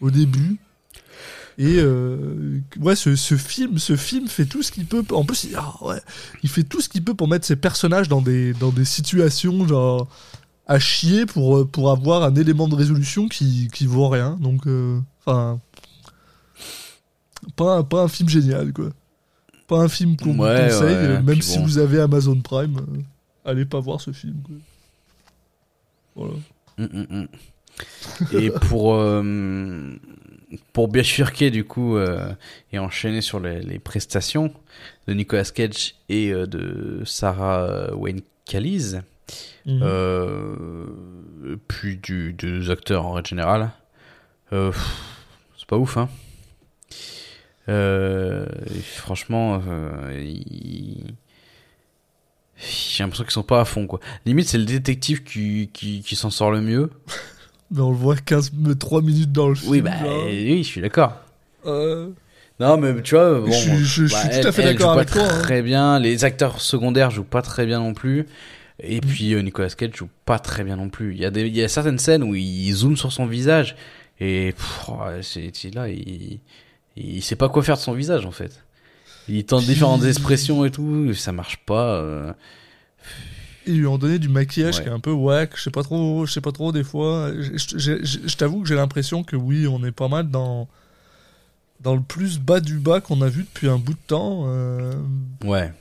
au 0.02 0.12
début. 0.12 0.58
Et 1.58 1.78
euh, 1.80 2.62
ouais, 2.80 2.96
ce, 2.96 3.18
ce 3.18 3.36
film, 3.36 3.80
ce 3.80 3.98
film 3.98 4.28
fait 4.30 4.46
tout 4.46 4.64
ce 4.64 4.72
qu'il 4.72 4.86
peut. 4.86 5.04
En 5.12 5.26
plus, 5.26 5.44
il, 5.44 5.56
ah 5.58 5.74
ouais, 5.82 6.00
il 6.42 6.50
fait 6.50 6.64
tout 6.64 6.80
ce 6.80 6.88
qu'il 6.88 7.04
peut 7.04 7.14
pour 7.16 7.28
mettre 7.28 7.46
ses 7.46 7.58
personnages 7.58 8.08
dans 8.08 8.22
des 8.22 8.54
dans 8.54 8.70
des 8.72 8.86
situations 8.86 9.68
genre 9.68 10.08
à 10.68 10.80
chier 10.80 11.26
pour 11.26 11.58
euh, 11.58 11.66
pour 11.66 11.92
avoir 11.92 12.24
un 12.24 12.34
élément 12.36 12.70
de 12.70 12.76
résolution 12.76 13.28
qui 13.28 13.68
qui 13.74 13.86
vaut 13.88 14.08
rien. 14.08 14.38
Donc, 14.40 14.68
euh, 14.68 15.02
enfin, 15.26 15.60
pas 17.58 17.78
un, 17.78 17.84
pas 17.84 18.04
un 18.04 18.08
film 18.08 18.30
génial 18.30 18.72
quoi. 18.72 18.90
Pas 19.68 19.80
un 19.82 19.90
film 19.90 20.16
qu'on 20.16 20.40
Ouais, 20.40 20.70
vous 20.70 20.80
conseille, 20.80 20.96
ouais, 20.96 21.04
euh, 21.18 21.22
même 21.22 21.42
si 21.42 21.58
bon. 21.58 21.66
vous 21.66 21.78
avez 21.78 22.00
Amazon 22.00 22.40
Prime, 22.40 22.78
euh, 22.78 23.50
allez 23.50 23.66
pas 23.66 23.80
voir 23.82 24.00
ce 24.00 24.12
film. 24.14 24.38
Quoi. 24.46 24.56
Voilà. 26.16 26.34
Mm, 26.78 26.84
mm, 26.86 27.22
mm. 27.22 27.28
Et 28.34 28.50
pour 28.52 28.96
euh, 28.96 29.96
pour 30.74 30.88
bifurquer 30.88 31.52
du 31.52 31.64
coup 31.64 31.96
euh, 31.98 32.32
et 32.72 32.80
enchaîner 32.80 33.22
sur 33.22 33.40
les, 33.40 33.62
les 33.62 33.80
prestations 33.80 34.54
de 35.08 35.14
Nicolas 35.14 35.44
Cage 35.46 35.96
et 36.10 36.32
euh, 36.32 36.46
de 36.48 37.04
Sarah 37.06 37.62
euh, 37.64 37.94
Wayne 37.96 38.22
Callies, 38.46 38.96
Mhm. 39.66 40.88
puis 41.68 41.98
du, 41.98 42.34
des 42.34 42.72
acteurs 42.72 43.06
en 43.06 43.12
règle 43.12 43.28
générale, 43.28 43.70
c'est 44.52 45.68
pas 45.68 45.78
ouf 45.78 45.98
hein. 45.98 46.10
Franchement, 48.96 49.62
j'ai 52.58 53.04
l'impression 53.04 53.24
qu'ils 53.24 53.32
sont 53.34 53.44
pas 53.44 53.62
à 53.62 53.66
fond 53.66 53.86
quoi. 53.86 54.00
Limite 54.26 54.48
c'est 54.48 54.58
le 54.58 54.66
détective 54.66 55.24
qui, 55.24 55.70
qui, 55.74 56.02
qui 56.02 56.16
s'en 56.16 56.32
sort 56.32 56.50
le 56.52 56.62
mieux. 56.62 56.90
Mais 57.72 57.82
on 57.82 57.92
le 57.92 57.96
voit 57.98 58.16
15, 58.16 58.52
3 58.80 59.02
minutes 59.02 59.32
dans 59.32 59.50
le 59.50 59.56
film. 59.56 59.72
Oui, 59.72 59.82
bah 59.82 59.92
oui, 60.26 60.64
je 60.64 60.68
suis 60.68 60.82
d'accord. 60.82 61.14
Euh, 61.66 62.10
Non, 62.60 62.78
mais 62.78 63.02
tu 63.02 63.16
vois, 63.16 63.40
bon, 63.40 63.46
Je 63.52 63.52
suis- 63.58 63.78
je- 63.86 64.06
je 64.08 64.14
bah, 64.14 64.32
suis 64.32 64.42
tout 64.42 64.48
à 64.48 64.52
fait 64.52 64.64
d'accord 64.64 64.94
joue 64.94 65.00
avec 65.00 65.10
pas 65.10 65.14
toi, 65.20 65.28
hein. 65.32 65.42
Très 65.44 65.62
bien, 65.62 66.00
les 66.00 66.26
acteurs 66.26 66.60
secondaires 66.62 67.10
jouent 67.12 67.24
pas 67.24 67.42
très 67.42 67.66
bien 67.66 67.80
non 67.80 67.94
plus. 67.94 68.26
Et 68.82 69.02
puis 69.02 69.34
euh, 69.34 69.42
Nicolas 69.42 69.70
Cage 69.70 69.92
joue 69.96 70.10
pas 70.26 70.40
très 70.40 70.64
bien 70.64 70.76
non 70.78 70.90
plus. 70.90 71.14
Il 71.14 71.20
y 71.20 71.26
a 71.26 71.32
des, 71.32 71.48
il 71.48 71.56
y 71.56 71.64
a 71.64 71.68
certaines 71.68 72.00
scènes 72.00 72.24
où 72.24 72.34
il 72.36 72.72
zoome 72.74 72.96
sur 72.98 73.12
son 73.12 73.26
visage 73.26 73.76
et 74.22 74.54
ouais, 74.88 75.22
c'est 75.22 75.52
là, 75.76 75.88
il, 75.90 76.40
il 76.98 77.22
sait 77.22 77.36
pas 77.36 77.50
quoi 77.50 77.62
faire 77.64 77.76
de 77.76 77.82
son 77.82 77.94
visage 77.94 78.26
en 78.26 78.32
fait. 78.32 78.64
Il 79.28 79.46
tente 79.46 79.66
différentes 79.66 80.04
expressions 80.06 80.66
et 80.66 80.72
tout, 80.72 81.14
ça 81.14 81.32
marche 81.32 81.58
pas. 81.66 81.96
euh. 81.98 82.34
Ils 83.70 83.78
lui 83.80 83.88
ont 83.88 83.98
donné 83.98 84.20
du 84.20 84.30
maquillage 84.30 84.78
Ouais. 84.78 84.84
qui 84.84 84.90
est 84.90 84.92
un 84.92 85.00
peu 85.00 85.12
whack, 85.12 85.52
je 85.56 85.62
sais 85.64 85.72
pas 85.72 85.84
trop, 85.84 86.26
je 86.26 86.32
sais 86.34 86.42
pas 86.42 86.52
trop 86.52 86.72
des 86.72 86.84
fois. 86.84 87.32
Je, 87.34 88.36
t'avoue 88.36 88.62
que 88.62 88.68
j'ai 88.68 88.76
l'impression 88.76 89.24
que 89.24 89.36
oui, 89.36 89.68
on 89.68 89.84
est 89.86 89.92
pas 89.92 90.08
mal 90.08 90.30
dans 90.30 90.68
dans 91.82 91.96
le 91.96 92.02
plus 92.02 92.40
bas 92.40 92.60
du 92.60 92.78
bas 92.80 93.00
qu'on 93.00 93.22
a 93.22 93.30
vu 93.30 93.44
depuis 93.44 93.70
un 93.70 93.78
bout 93.78 93.94
de 93.94 94.00
temps. 94.08 94.44
euh, 94.48 94.94
Ouais. 95.46 95.72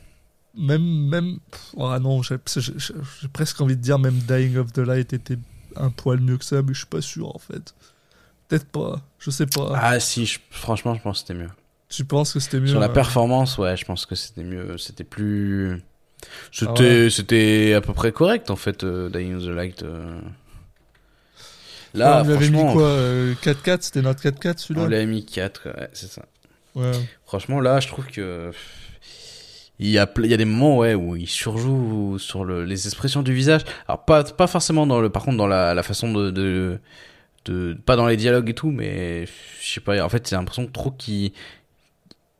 même 0.57 1.07
même 1.09 1.39
ah 1.79 1.99
non, 1.99 2.21
j'ai 2.21 2.37
presque 3.33 3.59
envie 3.61 3.75
de 3.75 3.81
dire 3.81 3.99
même 3.99 4.15
Dying 4.19 4.57
of 4.57 4.71
the 4.71 4.77
Light 4.79 5.13
était 5.13 5.37
un 5.75 5.89
poil 5.89 6.19
mieux 6.19 6.37
que 6.37 6.45
ça, 6.45 6.61
mais 6.61 6.73
je 6.73 6.79
suis 6.79 6.87
pas 6.87 7.01
sûr 7.01 7.35
en 7.35 7.39
fait. 7.39 7.73
Peut-être 8.47 8.65
pas, 8.65 9.01
je 9.19 9.29
sais 9.29 9.45
pas. 9.45 9.71
Ah 9.75 9.99
si, 9.99 10.25
je- 10.25 10.39
franchement, 10.51 10.95
je 10.95 11.01
pense 11.01 11.21
que 11.21 11.27
c'était 11.27 11.39
mieux. 11.39 11.49
Tu 11.89 12.05
penses 12.05 12.33
que 12.33 12.39
c'était 12.39 12.59
mieux 12.59 12.67
Sur 12.67 12.79
la 12.79 12.85
hein? 12.85 12.89
performance, 12.89 13.57
ouais, 13.57 13.75
je 13.75 13.83
pense 13.85 14.05
que 14.05 14.15
c'était 14.15 14.43
mieux. 14.43 14.77
C'était 14.77 15.03
plus. 15.03 15.81
C'était, 16.51 16.71
Ah 16.77 16.81
ouais. 17.03 17.09
c'était 17.09 17.73
à 17.75 17.81
peu 17.81 17.93
près 17.93 18.11
correct 18.11 18.49
en 18.49 18.55
fait, 18.55 18.83
euh, 18.83 19.09
Dying 19.09 19.35
of 19.35 19.43
the 19.43 19.47
Light. 19.49 19.83
euh. 19.83 20.19
Là, 21.93 22.21
on 22.21 22.27
lui 22.27 22.33
avait 22.33 22.49
mis 22.49 22.53
franchement, 22.57 22.73
quoi 22.73 22.83
euh, 22.87 23.33
4-4, 23.41 23.77
c'était 23.81 24.01
notre 24.01 24.21
4-4 24.21 24.53
on 24.53 24.57
celui-là 24.57 24.87
l'a 24.89 25.05
mis 25.05 25.25
4, 25.25 25.67
ouais, 25.67 25.89
c'est 25.93 26.09
ça. 26.09 26.23
Ouais. 26.75 26.91
Franchement, 27.25 27.59
là, 27.59 27.79
je 27.79 27.87
trouve 27.87 28.05
que. 28.07 28.51
Il 29.81 29.87
y, 29.89 29.97
a, 29.97 30.05
ple- 30.05 30.25
il 30.25 30.29
y 30.29 30.33
a 30.33 30.37
des 30.37 30.43
moments 30.45 30.77
ouais, 30.79 30.93
où 30.93 31.15
il 31.15 31.25
surjoue 31.27 32.17
sur 32.19 32.43
le, 32.43 32.65
les 32.65 32.85
expressions 32.85 33.21
du 33.23 33.33
visage. 33.33 33.61
Alors, 33.87 34.03
pas, 34.03 34.25
pas 34.25 34.45
forcément 34.47 34.85
dans 34.85 34.99
le. 34.99 35.09
Par 35.09 35.23
contre, 35.23 35.37
dans 35.37 35.47
la, 35.47 35.73
la 35.73 35.83
façon 35.83 36.11
de, 36.11 36.31
de, 36.31 36.79
de. 37.45 37.77
Pas 37.85 37.95
dans 37.95 38.05
les 38.05 38.17
dialogues 38.17 38.49
et 38.49 38.53
tout, 38.53 38.71
mais. 38.71 39.25
Je 39.61 39.67
sais 39.75 39.79
pas, 39.79 40.03
en 40.03 40.09
fait, 40.09 40.29
j'ai 40.29 40.35
l'impression 40.35 40.67
que 40.67 40.71
trop 40.73 40.91
qu'ils. 40.91 41.31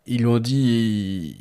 Ils 0.06 0.18
lui 0.20 0.26
ont 0.26 0.40
dit. 0.40 1.38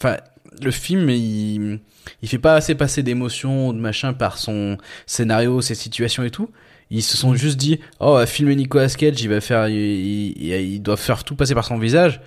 Enfin, 0.00 0.16
le 0.62 0.70
film, 0.70 1.08
il, 1.10 1.80
il 2.22 2.28
fait 2.28 2.38
pas 2.38 2.54
assez 2.54 2.74
passer 2.74 3.02
d'émotions 3.02 3.68
ou 3.68 3.72
de 3.72 3.78
machin 3.78 4.12
par 4.12 4.38
son 4.38 4.78
scénario, 5.06 5.60
ses 5.60 5.74
situations 5.74 6.22
et 6.24 6.30
tout. 6.30 6.50
Ils 6.90 7.02
se 7.02 7.16
sont 7.16 7.34
juste 7.34 7.56
dit, 7.56 7.78
oh, 8.00 8.20
filmer 8.26 8.56
Nicolas 8.56 8.88
Cage, 8.88 9.20
il 9.22 9.28
va 9.28 9.40
faire, 9.40 9.68
il, 9.68 9.76
il, 9.76 10.52
il 10.52 10.80
doit 10.82 10.96
faire 10.96 11.22
tout 11.22 11.36
passer 11.36 11.54
par 11.54 11.64
son 11.64 11.78
visage. 11.78 12.20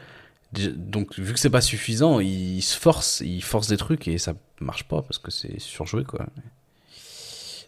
Donc, 0.54 1.18
vu 1.20 1.34
que 1.34 1.40
c'est 1.40 1.50
pas 1.50 1.62
suffisant, 1.62 2.20
il 2.20 2.62
se 2.62 2.78
force, 2.78 3.22
il 3.26 3.42
force 3.44 3.68
des 3.68 3.76
trucs 3.78 4.08
et 4.08 4.18
ça 4.18 4.34
marche 4.62 4.84
pas 4.86 5.02
parce 5.02 5.18
que 5.18 5.32
c'est 5.32 5.60
surjoué, 5.60 6.04
quoi. 6.06 6.28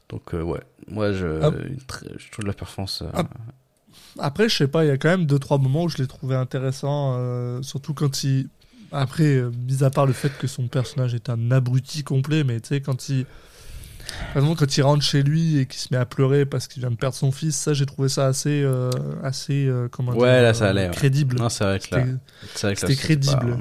Donc, 0.10 0.34
euh, 0.36 0.42
ouais. 0.42 0.62
Moi, 0.88 1.12
je, 1.12 1.42
Ah. 1.42 1.52
je 2.18 2.32
trouve 2.32 2.46
la 2.46 2.54
performance. 2.54 3.02
euh, 3.02 3.10
Ah. 3.14 3.24
Après, 4.20 4.48
je 4.48 4.56
sais 4.56 4.68
pas, 4.68 4.86
il 4.86 4.88
y 4.88 4.92
a 4.92 4.98
quand 4.98 5.10
même 5.10 5.26
deux 5.26 5.40
trois 5.40 5.58
moments 5.58 5.84
où 5.84 5.90
je 5.90 5.98
l'ai 5.98 6.08
trouvé 6.08 6.36
intéressant, 6.36 7.16
euh, 7.18 7.62
surtout 7.62 7.94
quand 7.94 8.24
il. 8.24 8.48
Après, 8.96 9.24
euh, 9.24 9.52
mis 9.68 9.84
à 9.84 9.90
part 9.90 10.06
le 10.06 10.14
fait 10.14 10.32
que 10.38 10.48
son 10.48 10.68
personnage 10.68 11.14
est 11.14 11.30
un 11.30 11.52
abruti 11.52 12.04
complet, 12.04 12.44
mais 12.44 12.60
tu 12.60 12.70
sais, 12.70 12.82
quand 12.82 13.10
il. 13.10 13.26
Par 14.34 14.44
exemple, 14.44 14.60
quand 14.60 14.78
il 14.78 14.82
rentre 14.84 15.04
chez 15.04 15.24
lui 15.24 15.58
et 15.60 15.66
qu'il 15.66 15.80
se 15.80 15.88
met 15.92 15.98
à 15.98 16.06
pleurer 16.06 16.46
parce 16.46 16.68
qu'il 16.68 16.80
vient 16.82 16.92
de 16.92 16.96
perdre 16.96 17.16
son 17.16 17.32
fils, 17.32 17.56
ça, 17.56 17.74
j'ai 17.74 17.88
trouvé 17.88 18.08
ça 18.08 18.28
assez, 18.28 18.62
euh, 18.64 18.92
assez, 19.24 19.66
euh, 19.66 19.88
comment 19.92 20.12
Ouais, 20.14 20.32
dire, 20.32 20.42
là, 20.44 20.54
ça 20.54 20.66
euh, 20.66 20.70
allait, 20.70 20.86
ouais. 20.90 20.94
crédible. 20.94 21.38
Non, 21.38 21.50
c'est 21.50 21.64
vrai 21.64 21.80
que 21.80 21.96
là, 21.96 22.06
C'était- 22.54 22.96
crédible. 22.96 23.58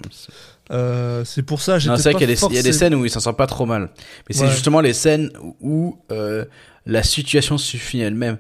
pas- 0.68 0.74
euh, 0.74 1.24
c'est 1.24 1.42
pour 1.42 1.60
ça, 1.62 1.74
Non, 1.74 1.96
c'est 1.96 2.12
vrai 2.12 2.14
qu'il 2.26 2.28
y, 2.30 2.54
y 2.54 2.58
a 2.58 2.62
des 2.62 2.72
scènes 2.72 2.94
où 2.94 3.04
il 3.06 3.10
s'en 3.10 3.20
sort 3.20 3.36
pas 3.36 3.46
trop 3.46 3.64
mal. 3.66 3.88
Mais 4.28 4.34
c'est 4.34 4.48
justement 4.48 4.80
les 4.80 4.92
scènes 4.92 5.30
où 5.60 5.98
euh, 6.12 6.44
la 6.86 7.02
situation 7.02 7.56
suffit 7.58 8.00
elle-même. 8.00 8.36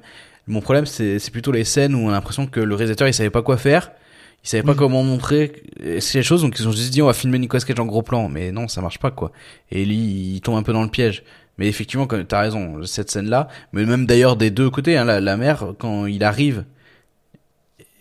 Mon 0.46 0.60
problème, 0.60 0.84
c'est 0.84 1.18
c'est 1.18 1.30
plutôt 1.30 1.52
les 1.52 1.64
scènes 1.64 1.94
où 1.94 2.00
on 2.00 2.10
a 2.10 2.12
l'impression 2.12 2.46
que 2.46 2.60
le 2.60 2.74
réalisateur, 2.74 3.08
il 3.08 3.14
savait 3.14 3.30
pas 3.30 3.42
quoi 3.42 3.56
faire. 3.56 3.90
Il 4.44 4.48
savait 4.48 4.62
pas 4.62 4.72
Oui. 4.72 4.76
comment 4.78 5.02
montrer 5.02 5.62
ces 6.00 6.22
choses, 6.22 6.42
donc 6.42 6.58
ils 6.58 6.68
ont 6.68 6.72
juste 6.72 6.90
dit 6.92 7.00
on 7.00 7.06
va 7.06 7.14
filmer 7.14 7.38
Nicolas 7.38 7.62
Cage 7.62 7.80
en 7.80 7.86
gros 7.86 8.02
plan. 8.02 8.28
Mais 8.28 8.52
non, 8.52 8.68
ça 8.68 8.80
marche 8.82 8.98
pas, 8.98 9.10
quoi. 9.10 9.32
Et 9.70 9.84
lui, 9.86 9.96
il 10.34 10.40
tombe 10.42 10.56
un 10.56 10.62
peu 10.62 10.72
dans 10.74 10.82
le 10.82 10.90
piège. 10.90 11.22
Mais 11.56 11.68
effectivement, 11.68 12.06
t'as 12.06 12.40
raison, 12.40 12.82
cette 12.84 13.10
scène-là, 13.10 13.48
mais 13.72 13.84
même 13.86 14.06
d'ailleurs 14.06 14.36
des 14.36 14.50
deux 14.50 14.68
côtés, 14.70 14.96
hein, 14.98 15.04
la, 15.04 15.20
la 15.20 15.36
mère, 15.36 15.72
quand 15.78 16.06
il 16.06 16.24
arrive 16.24 16.64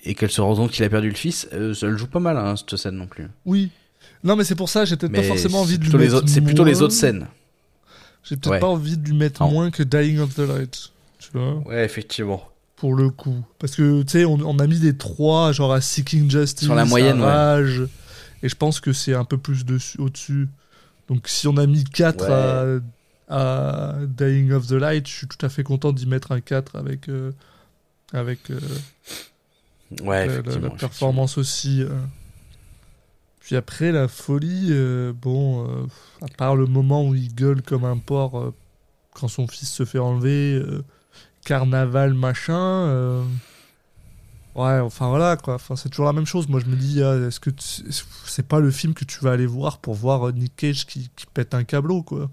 et 0.06 0.16
qu'elle 0.16 0.32
se 0.32 0.42
rend 0.42 0.56
compte 0.56 0.72
qu'il 0.72 0.84
a 0.84 0.90
perdu 0.90 1.10
le 1.10 1.16
fils, 1.16 1.48
euh, 1.54 1.74
ça 1.74 1.86
le 1.88 1.96
joue 1.96 2.08
pas 2.08 2.20
mal, 2.20 2.36
hein, 2.36 2.56
cette 2.58 2.76
scène 2.78 2.96
non 2.96 3.08
plus. 3.08 3.28
Oui. 3.46 3.70
Non, 4.24 4.36
mais 4.36 4.44
c'est 4.44 4.56
pour 4.56 4.70
ça, 4.70 4.86
j'ai 4.86 4.98
peut-être 4.98 5.14
pas 5.14 5.22
forcément 5.24 5.62
envie 5.62 5.78
de 5.78 5.86
lui 5.86 5.98
mettre 5.98 6.28
C'est 6.28 6.42
plutôt 6.42 6.64
les 6.66 6.82
autres 6.82 6.94
scènes. 6.94 7.28
J'ai 8.24 8.36
peut-être 8.36 8.52
Ouais. 8.52 8.60
pas 8.60 8.68
envie 8.68 8.98
de 8.98 9.06
lui 9.08 9.16
mettre 9.16 9.42
Ah. 9.44 9.48
moins 9.48 9.70
que 9.70 9.84
Dying 9.84 10.20
of 10.20 10.34
the 10.36 10.40
Light. 10.40 10.90
Tu 11.20 11.30
vois 11.34 11.60
Ouais, 11.68 11.86
effectivement. 11.86 12.42
Pour 12.84 12.96
le 12.96 13.10
coup. 13.10 13.46
Parce 13.60 13.78
que, 13.78 14.02
tu 14.04 14.12
sais, 14.12 14.26
on, 14.26 14.34
on 14.42 14.60
a 14.60 14.68
mis 14.68 14.78
les 14.78 14.98
trois, 14.98 15.54
genre 15.54 15.72
à 15.72 15.80
Seeking 15.80 16.30
Justice, 16.30 16.66
Sur 16.66 16.76
la 16.76 16.84
moyenne, 16.84 17.22
à 17.22 17.26
ouais. 17.26 17.32
Rage, 17.32 17.84
et 18.42 18.50
je 18.50 18.56
pense 18.56 18.82
que 18.82 18.92
c'est 18.92 19.14
un 19.14 19.24
peu 19.24 19.38
plus 19.38 19.64
dessus, 19.64 19.98
au-dessus. 20.02 20.50
Donc 21.08 21.30
si 21.30 21.48
on 21.48 21.56
a 21.56 21.66
mis 21.66 21.86
4 21.86 22.30
à, 22.30 22.66
à 23.30 23.96
Dying 24.06 24.52
of 24.52 24.68
the 24.68 24.74
Light, 24.74 25.08
je 25.08 25.14
suis 25.14 25.28
tout 25.28 25.46
à 25.46 25.48
fait 25.48 25.64
content 25.64 25.94
d'y 25.94 26.06
mettre 26.08 26.34
un 26.34 26.42
4 26.42 26.76
avec, 26.76 27.08
euh, 27.08 27.32
avec 28.12 28.52
euh, 28.52 28.60
Ouais, 30.02 30.26
la- 30.28 30.34
la, 30.34 30.40
effectivement. 30.40 30.68
la 30.68 30.76
performance 30.76 31.38
aussi. 31.38 31.84
euh. 31.84 31.88
Puis 33.40 33.56
après, 33.56 33.94
la 33.94 34.10
folie, 34.10 34.68
euh, 34.72 35.14
bon, 35.14 35.88
à 36.22 36.28
part 36.38 36.58
le 36.58 36.66
moment 36.66 37.08
où 37.08 37.16
il 37.16 37.34
gueule 37.34 37.62
comme 37.62 37.86
un 37.86 37.98
porc 37.98 38.52
quand 39.14 39.30
son 39.30 39.48
fils 39.48 39.70
se 39.72 39.86
fait 39.86 40.00
enlever, 40.00 40.62
carnaval, 41.46 42.14
machin. 42.14 42.54
euh, 42.88 43.24
Ouais, 44.56 44.80
enfin 44.80 45.10
voilà 45.10 45.36
quoi. 45.36 45.56
Enfin, 45.56 45.76
c'est 45.76 45.90
toujours 45.90 46.06
la 46.06 46.14
même 46.14 46.28
chose. 46.28 46.48
Moi, 46.48 46.60
je 46.60 46.68
me 46.68 46.76
dis, 46.76 47.02
ah, 47.02 47.16
est-ce 47.28 47.40
que 47.40 47.50
tu- 47.50 47.92
c'est 48.26 48.48
pas 48.48 48.60
le 48.60 48.70
film 48.72 48.94
que 48.94 49.04
tu 49.06 49.20
vas 49.22 49.32
aller 49.32 49.48
voir 49.48 49.80
pour 49.80 49.96
voir 49.96 50.28
euh, 50.28 50.32
Nick 50.32 50.56
Cage 50.56 50.86
qui, 50.86 51.10
qui 51.16 51.26
pète 51.34 51.56
un 51.56 51.64
câbleau 51.64 52.04
quoi 52.04 52.30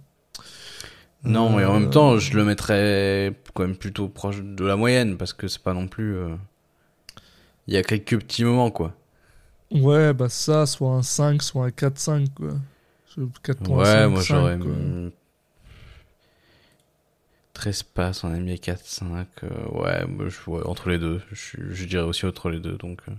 Non, 1.25 1.51
mais 1.51 1.65
en 1.65 1.75
Euh, 1.75 1.81
même 1.81 1.91
temps, 1.91 2.19
je 2.19 2.35
le 2.37 2.45
mettrais 2.45 3.35
quand 3.55 3.63
même 3.67 3.77
plutôt 3.77 4.09
proche 4.09 4.41
de 4.43 4.65
la 4.65 4.77
moyenne 4.77 5.17
parce 5.19 5.33
que 5.35 5.49
c'est 5.49 5.63
pas 5.63 5.75
non 5.75 5.87
plus. 5.89 6.17
euh, 6.17 6.35
Il 7.67 7.73
y 7.73 7.79
a 7.79 7.83
quelques 7.83 8.19
petits 8.19 8.45
moments, 8.45 8.71
quoi. 8.71 8.95
Ouais, 9.73 10.13
bah 10.15 10.29
ça, 10.29 10.67
soit 10.67 10.91
un 10.95 11.03
5, 11.03 11.43
soit 11.43 11.67
un 11.67 11.71
4-5 11.71 12.33
quoi. 12.35 12.55
Je- 13.17 13.23
4.5, 13.43 13.85
Ouais, 13.85 14.09
moi 14.09 14.25
5, 14.25 14.53
j'aurais 14.59 14.59
quoi. 17.63 17.71
mis. 17.71 17.75
13 17.75 17.83
passes, 17.83 18.25
on 18.25 18.33
a 18.33 18.39
mis 18.39 18.59
4, 18.59 18.81
5. 18.85 19.27
euh, 19.45 19.49
ouais, 19.73 20.07
moi, 20.07 20.27
je, 20.29 20.51
ouais, 20.51 20.63
entre 20.67 20.89
les 20.89 20.99
deux. 20.99 21.21
Je, 21.33 21.57
je 21.71 21.85
dirais 21.85 22.05
aussi 22.05 22.27
entre 22.27 22.51
les 22.51 22.61
deux, 22.61 22.77
donc. 22.77 23.01
euh. 23.09 23.13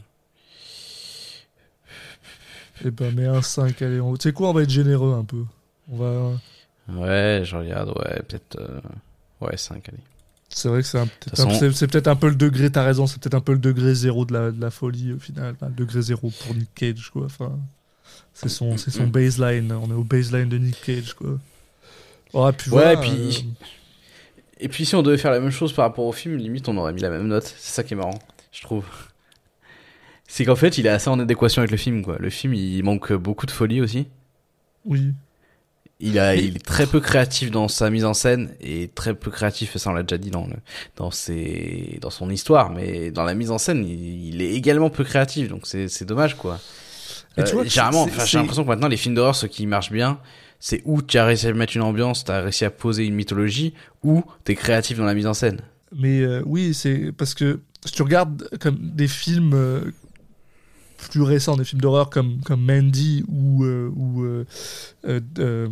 Eh 2.86 2.92
ben, 2.92 3.14
mais 3.16 3.26
un 3.28 3.42
5, 3.42 3.82
allez. 3.82 4.00
on- 4.02 4.16
Tu 4.16 4.24
sais 4.30 4.34
quoi, 4.34 4.50
on 4.50 4.54
va 4.54 4.64
être 4.64 4.70
généreux 4.70 5.14
un 5.14 5.24
peu. 5.24 5.44
On 5.92 5.98
va... 5.98 6.32
Ouais, 6.90 7.42
je 7.46 7.56
regarde, 7.56 7.90
ouais, 7.90 8.22
peut-être. 8.28 8.58
euh, 8.60 8.80
Ouais, 9.40 9.58
5, 9.58 9.88
allez. 9.90 9.98
C'est 10.50 10.68
vrai 10.68 10.82
que 10.82 10.88
c'est 10.88 11.00
peut-être 11.00 11.40
un, 11.40 11.54
c'est- 11.60 11.72
c'est 11.72 11.88
peut-être 11.88 12.08
un 12.08 12.16
peu 12.16 12.28
le 12.30 12.36
degré, 12.36 12.70
t'as 12.72 12.84
raison, 12.84 13.08
c'est 13.08 13.20
peut-être 13.22 13.36
un 13.36 13.40
peu 13.42 13.54
le 13.54 13.60
degré 13.60 13.96
zéro 13.96 14.26
de 14.26 14.34
la, 14.34 14.52
de 14.52 14.60
la 14.60 14.70
folie 14.72 15.14
au 15.14 15.20
final. 15.20 15.56
Le 15.62 15.70
degré 15.70 16.02
zéro 16.02 16.30
pour 16.44 16.54
Nick 16.56 16.74
Cage, 16.76 17.10
quoi. 17.12 17.26
Enfin, 17.26 17.58
c'est 18.34 18.50
son, 18.50 18.76
c'est 18.78 18.92
son 18.92 19.08
baseline. 19.08 19.72
On 19.72 19.90
est 19.90 19.94
au 19.94 20.04
baseline 20.04 20.50
de 20.50 20.58
Nick 20.58 20.82
Cage, 20.82 21.14
quoi. 21.14 21.40
Ouais, 22.34 22.52
puis 22.54 22.72
Ouais, 22.72 22.96
voilà, 22.96 22.98
puis- 22.98 23.12
euh, 23.12 23.66
Et 24.62 24.70
puis 24.70 24.86
si 24.86 24.96
on 24.96 25.02
devait 25.02 25.18
faire 25.18 25.32
la 25.32 25.40
même 25.40 25.52
chose 25.52 25.74
par 25.74 25.86
rapport 25.86 26.06
au 26.06 26.12
film, 26.14 26.38
limite 26.38 26.70
on 26.70 26.78
aurait 26.78 26.94
mis 26.94 27.02
la 27.02 27.10
même 27.10 27.28
note. 27.28 27.44
C'est 27.58 27.74
ça 27.74 27.84
qui 27.84 27.94
est 27.94 27.98
marrant, 27.98 28.20
je 28.52 28.62
trouve. 28.62 28.86
C'est 30.28 30.46
qu'en 30.46 30.56
fait 30.56 30.78
il 30.78 30.86
est 30.86 30.90
assez 30.90 31.10
en 31.10 31.20
adéquation 31.20 31.62
avec 31.62 31.72
le 31.72 31.78
film 31.78 32.04
quoi. 32.04 32.18
Le 32.20 32.30
film 32.30 32.54
il 32.54 32.84
manque 32.84 33.12
beaucoup 33.14 33.46
de 33.46 33.52
folie 33.52 33.82
aussi. 33.82 34.08
oui. 34.86 35.14
Il, 36.04 36.18
a, 36.18 36.34
Mais- 36.34 36.44
il 36.46 36.56
est 36.56 36.66
très 36.66 36.88
peu 36.88 37.00
créatif 37.00 37.52
dans 37.52 37.68
sa 37.68 37.92
mise 37.92 38.06
en 38.06 38.16
scène 38.16 38.56
et 38.60 38.88
très 38.88 39.14
peu 39.14 39.30
créatif, 39.30 39.78
ça 39.78 39.92
on 39.92 39.94
l'a 39.94 40.02
déjà 40.02 40.18
dit 40.18 40.32
dans, 40.32 40.48
le, 40.48 40.56
dans, 40.96 41.12
ses, 41.12 42.00
dans 42.02 42.10
son 42.10 42.32
histoire, 42.32 42.72
mais 42.72 43.12
dans 43.12 43.24
la 43.24 43.36
mise 43.36 43.52
en 43.52 43.60
scène 43.60 43.86
il, 43.86 44.30
il 44.34 44.42
est 44.42 44.50
également 44.56 44.90
peu 44.90 45.04
créatif 45.04 45.48
donc 45.48 45.68
c'est 45.68 45.88
c'est 45.90 46.06
dommage 46.06 46.36
quoi. 46.38 46.60
Tu 47.36 47.42
Euh, 47.42 47.46
vois, 47.54 47.64
généralement, 47.66 48.08
j'ai 48.26 48.40
l'impression 48.40 48.64
que 48.64 48.70
maintenant 48.70 48.88
les 48.88 48.98
films 48.98 49.14
d'horreur, 49.14 49.36
ceux 49.36 49.48
qui 49.48 49.68
marchent 49.68 49.92
bien, 49.92 50.20
c'est 50.62 50.82
où 50.86 51.02
tu 51.02 51.18
as 51.18 51.26
réussi 51.26 51.48
à 51.48 51.54
mettre 51.54 51.76
une 51.76 51.82
ambiance, 51.82 52.24
tu 52.24 52.32
as 52.32 52.42
réussi 52.42 52.64
à 52.64 52.70
poser 52.70 53.04
une 53.06 53.16
mythologie, 53.16 53.74
ou 54.04 54.24
tu 54.46 54.54
es 54.54 54.56
créatif 54.56 54.98
dans 54.98 55.06
la 55.06 55.16
mise 55.16 55.28
en 55.28 55.34
scène. 55.34 55.60
Mais 55.94 56.22
euh, 56.22 56.42
oui, 56.46 56.74
c'est 56.74 57.12
parce 57.12 57.34
que 57.34 57.60
si 57.84 57.92
tu 57.92 58.04
regardes 58.04 58.48
comme 58.60 58.78
des 58.80 59.08
films 59.08 59.54
euh, 59.54 59.82
plus 61.10 61.24
récents, 61.24 61.58
des 61.58 61.66
films 61.66 61.82
d'horreur 61.82 62.10
comme, 62.10 62.42
comme 62.46 62.64
Mandy 62.64 63.26
ou, 63.28 63.64
euh, 63.66 63.92
ou 63.96 64.24
euh, 65.06 65.68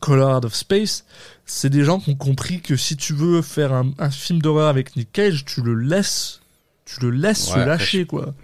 Color 0.00 0.38
Out 0.38 0.44
of 0.46 0.54
Space, 0.54 1.04
c'est 1.46 1.70
des 1.70 1.84
gens 1.84 2.00
qui 2.00 2.10
ont 2.10 2.16
compris 2.16 2.60
que 2.60 2.76
si 2.76 2.96
tu 2.96 3.12
veux 3.12 3.40
faire 3.40 3.72
un, 3.72 3.92
un 3.98 4.10
film 4.10 4.40
d'horreur 4.40 4.68
avec 4.68 4.96
Nick 4.96 5.12
Cage, 5.12 5.44
tu 5.44 5.62
le 5.62 5.74
laisses, 5.74 6.40
tu 6.84 7.00
le 7.02 7.10
laisses 7.10 7.48
Ouais, 7.54 7.62
se 7.62 7.66
lâcher 7.66 8.04
quoi. 8.04 8.34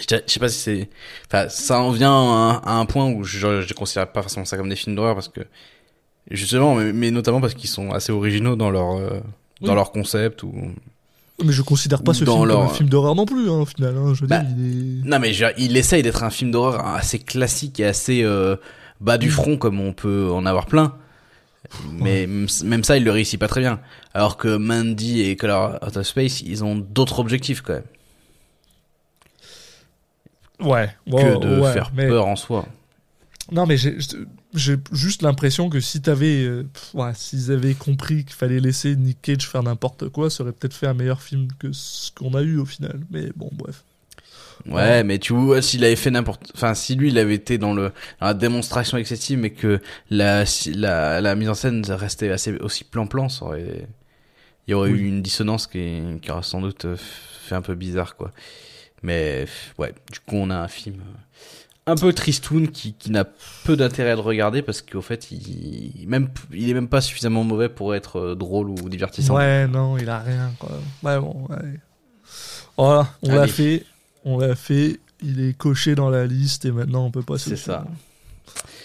Je 0.00 0.16
sais 0.26 0.40
pas 0.40 0.48
si 0.48 0.58
c'est. 0.58 0.88
Enfin, 1.26 1.48
ça 1.48 1.80
en 1.80 1.90
vient 1.90 2.10
à 2.12 2.14
un, 2.14 2.50
à 2.64 2.72
un 2.78 2.86
point 2.86 3.06
où 3.10 3.24
je, 3.24 3.60
je 3.62 3.74
considère 3.74 4.10
pas 4.12 4.22
forcément 4.22 4.44
ça 4.46 4.56
comme 4.56 4.68
des 4.68 4.76
films 4.76 4.96
d'horreur 4.96 5.14
parce 5.14 5.28
que. 5.28 5.40
Justement, 6.30 6.74
mais, 6.74 6.92
mais 6.92 7.10
notamment 7.10 7.40
parce 7.40 7.54
qu'ils 7.54 7.70
sont 7.70 7.90
assez 7.92 8.12
originaux 8.12 8.54
dans 8.54 8.70
leur, 8.70 8.96
euh, 8.96 9.20
dans 9.62 9.70
Oui. 9.70 9.74
leur 9.74 9.92
concept 9.92 10.42
ou. 10.42 10.52
Mais 11.42 11.52
je 11.52 11.62
considère 11.62 12.02
pas 12.02 12.12
ce 12.12 12.24
film 12.24 12.36
comme 12.36 12.48
leur- 12.48 12.62
un 12.62 12.68
film 12.68 12.88
d'horreur 12.88 13.14
non 13.14 13.24
plus, 13.24 13.48
hein, 13.48 13.60
au 13.60 13.64
final. 13.64 13.96
hein. 13.96 14.12
Je 14.12 14.22
veux 14.22 14.26
Bah, 14.26 14.40
dire, 14.40 14.54
il 14.58 15.00
est... 15.06 15.08
Non, 15.08 15.18
mais 15.20 15.32
je 15.32 15.46
il 15.56 15.76
essaye 15.76 16.02
d'être 16.02 16.24
un 16.24 16.30
film 16.30 16.50
d'horreur 16.50 16.84
assez 16.86 17.18
classique 17.20 17.78
et 17.80 17.84
assez 17.86 18.22
euh, 18.24 18.56
bas 19.00 19.16
du 19.18 19.30
front 19.30 19.56
comme 19.56 19.80
on 19.80 19.92
peut 19.92 20.30
en 20.32 20.44
avoir 20.46 20.66
plein. 20.66 20.94
Mais 21.92 22.26
même 22.26 22.82
ça, 22.84 22.96
il 22.96 23.04
le 23.04 23.10
réussit 23.10 23.38
pas 23.38 23.48
très 23.48 23.60
bien. 23.60 23.80
Alors 24.14 24.36
que 24.36 24.56
Mandy 24.56 25.22
et 25.22 25.36
Color 25.36 25.78
Out 25.86 25.96
of 25.96 26.06
Space, 26.06 26.40
ils 26.42 26.64
ont 26.64 26.76
d'autres 26.76 27.20
objectifs 27.20 27.60
quand 27.62 27.74
même 27.74 27.82
Ouais. 30.60 30.90
que 31.06 31.12
ouais, 31.14 31.38
de 31.38 31.60
ouais, 31.60 31.72
faire 31.72 31.90
mais- 31.94 32.08
peur 32.08 32.26
en 32.26 32.36
soi. 32.36 32.66
Non, 33.50 33.64
mais 33.64 33.78
j'ai 33.78 34.76
juste 34.92 35.22
l'impression 35.22 35.70
que 35.70 35.80
si 35.80 36.02
t'avais, 36.02 36.44
euh, 36.44 36.64
ouais, 36.92 37.12
s'ils 37.14 37.50
avaient 37.50 37.72
compris 37.74 38.24
qu'il 38.26 38.34
fallait 38.34 38.60
laisser 38.60 38.94
Nick 38.94 39.22
Cage 39.22 39.48
faire 39.48 39.62
n'importe 39.62 40.10
quoi, 40.10 40.28
ça 40.28 40.42
aurait 40.42 40.52
peut-être 40.52 40.74
fait 40.74 40.86
un 40.86 40.92
meilleur 40.94 41.22
film 41.22 41.48
que 41.58 41.72
ce 41.72 42.10
qu'on 42.12 42.34
a 42.34 42.42
eu 42.42 42.58
au 42.58 42.66
final. 42.66 43.00
Mais 43.10 43.30
bon, 43.36 43.48
bref. 43.54 43.84
Ouais, 44.66 45.02
mais 45.04 45.18
tu 45.18 45.32
vois, 45.32 45.62
s'il 45.62 45.82
avait 45.84 45.96
fait 45.96 46.10
n'importe, 46.10 46.50
enfin, 46.54 46.74
si 46.74 46.94
lui, 46.96 47.08
il 47.08 47.18
avait 47.18 47.36
été 47.36 47.56
dans 47.56 47.72
le, 47.72 47.92
dans 48.20 48.26
la 48.26 48.34
démonstration 48.34 48.98
excessive, 48.98 49.38
mais 49.38 49.50
que 49.50 49.80
la, 50.10 50.44
si- 50.44 50.74
la, 50.74 51.20
la 51.22 51.34
mise 51.36 51.48
en 51.48 51.54
scène 51.54 51.82
restait 51.88 52.28
assez, 52.30 52.54
aussi 52.58 52.84
plan-plan, 52.84 53.28
ça 53.30 53.46
aurait, 53.46 53.86
il 54.66 54.72
y 54.72 54.74
aurait 54.74 54.90
Oui. 54.90 54.98
eu 54.98 55.06
une 55.06 55.22
dissonance 55.22 55.66
qui, 55.68 56.02
qui 56.20 56.30
aurait 56.30 56.42
sans 56.42 56.60
doute 56.60 56.84
euh, 56.84 56.96
fait 56.98 57.54
un 57.54 57.62
peu 57.62 57.74
bizarre, 57.76 58.16
quoi. 58.16 58.30
Mais, 59.02 59.46
ouais, 59.78 59.94
du 60.12 60.20
coup, 60.20 60.36
on 60.36 60.50
a 60.50 60.56
un 60.56 60.68
film 60.68 60.96
euh, 61.00 61.92
un 61.92 61.94
peu 61.94 62.12
tristoun 62.12 62.68
qui, 62.68 62.94
qui 62.94 63.10
n'a 63.10 63.24
peu 63.64 63.76
d'intérêt 63.76 64.10
à 64.10 64.14
le 64.14 64.20
regarder 64.20 64.62
parce 64.62 64.82
qu'au 64.82 65.00
fait, 65.02 65.30
il, 65.30 66.04
même, 66.06 66.28
il 66.52 66.68
est 66.68 66.74
même 66.74 66.88
pas 66.88 67.00
suffisamment 67.00 67.44
mauvais 67.44 67.68
pour 67.68 67.94
être 67.94 68.16
euh, 68.18 68.34
drôle 68.34 68.70
ou 68.70 68.88
divertissant. 68.88 69.36
Ouais, 69.36 69.66
non, 69.66 69.96
il 69.98 70.08
a 70.10 70.18
rien, 70.18 70.52
quoi. 70.58 70.70
Ouais, 71.02 71.18
bon, 71.18 71.46
allez. 71.50 71.78
Voilà, 72.76 73.08
on 73.22 73.34
l'a 73.34 73.46
fait. 73.46 73.84
On 74.24 74.38
l'a 74.38 74.54
fait. 74.54 75.00
Il 75.22 75.40
est 75.40 75.56
coché 75.56 75.94
dans 75.94 76.10
la 76.10 76.26
liste 76.26 76.64
et 76.64 76.70
maintenant 76.70 77.04
on 77.06 77.10
peut 77.10 77.22
pas 77.22 77.38
C'est 77.38 77.56
ça. 77.56 77.84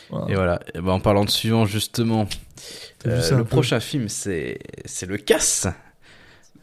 Voilà. 0.09 0.31
Et 0.31 0.35
voilà. 0.35 0.59
Et 0.73 0.81
ben, 0.81 0.93
en 0.93 0.99
parlant 0.99 1.25
de 1.25 1.29
suivant, 1.29 1.65
justement, 1.65 2.27
Euh, 3.05 3.37
le 3.37 3.43
prochain 3.43 3.79
film, 3.79 4.07
c'est 4.07 4.59
c'est 4.85 5.05
le 5.05 5.17
Casse, 5.17 5.67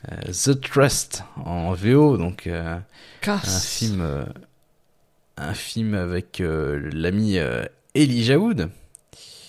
The 0.09 0.60
Trust 0.60 1.24
en 1.44 1.72
VO, 1.74 2.16
donc 2.16 2.47
euh, 2.47 2.78
un 3.27 3.39
film, 3.60 4.01
euh, 4.01 4.24
un 5.36 5.55
film 5.55 5.94
avec 5.94 6.40
euh, 6.40 6.89
l'ami 6.93 7.39
euh, 7.39 7.64
Elijah 7.94 8.39
Wood, 8.39 8.70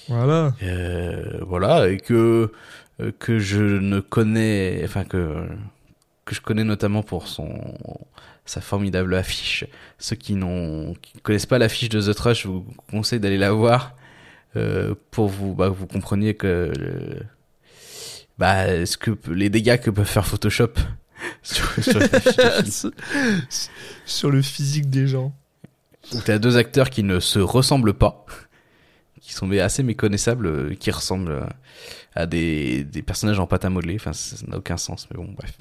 Voilà. 0.09 0.53
euh, 0.63 1.39
voilà, 1.47 1.87
et 1.89 1.97
que 1.97 2.51
euh, 2.99 3.11
que 3.17 3.39
je 3.39 3.61
ne 3.63 3.99
connais, 4.01 4.81
enfin 4.83 5.05
que 5.05 5.47
que 6.25 6.35
je 6.35 6.41
connais 6.41 6.63
notamment 6.65 7.01
pour 7.03 7.27
son 7.27 7.77
sa 8.45 8.59
formidable 8.59 9.15
affiche. 9.15 9.65
Ceux 9.99 10.15
qui 10.17 10.33
n'ont 10.35 10.93
qui 11.01 11.13
ne 11.15 11.21
connaissent 11.21 11.45
pas 11.45 11.59
l'affiche 11.59 11.89
de 11.89 12.01
The 12.01 12.13
Trust, 12.15 12.41
je 12.41 12.47
vous 12.49 12.65
conseille 12.89 13.19
d'aller 13.19 13.37
la 13.37 13.51
voir. 13.53 13.95
euh, 14.57 14.95
pour 15.11 15.29
vous, 15.29 15.53
bah, 15.55 15.69
vous 15.69 15.87
compreniez 15.87 16.33
que 16.33 16.73
le- 16.77 17.21
bah, 18.41 18.85
ce 18.87 18.97
que 18.97 19.11
les 19.29 19.51
dégâts 19.51 19.79
que 19.79 19.91
peut 19.91 20.03
faire 20.03 20.25
Photoshop 20.25 20.73
sur, 21.43 21.69
le 24.31 24.41
physique 24.41 24.89
des 24.89 25.05
gens. 25.05 25.31
où 26.11 26.17
t'as 26.25 26.39
deux 26.39 26.57
acteurs 26.57 26.89
qui 26.89 27.03
ne 27.03 27.19
se 27.19 27.37
ressemblent 27.37 27.93
pas, 27.93 28.25
qui 29.21 29.33
sont 29.33 29.51
assez 29.51 29.83
méconnaissables, 29.83 30.47
euh, 30.47 30.73
qui 30.73 30.89
ressemblent 30.89 31.33
euh, 31.33 31.45
à 32.15 32.25
des, 32.25 32.83
des 32.83 33.03
personnages 33.03 33.39
en 33.39 33.45
pâte 33.45 33.63
à 33.63 33.69
modeler. 33.69 33.97
Enfin, 33.99 34.13
ça 34.13 34.35
ça 34.35 34.47
n'a 34.47 34.57
aucun 34.57 34.77
sens, 34.77 35.07
mais 35.11 35.17
bon, 35.17 35.31
bref. 35.37 35.55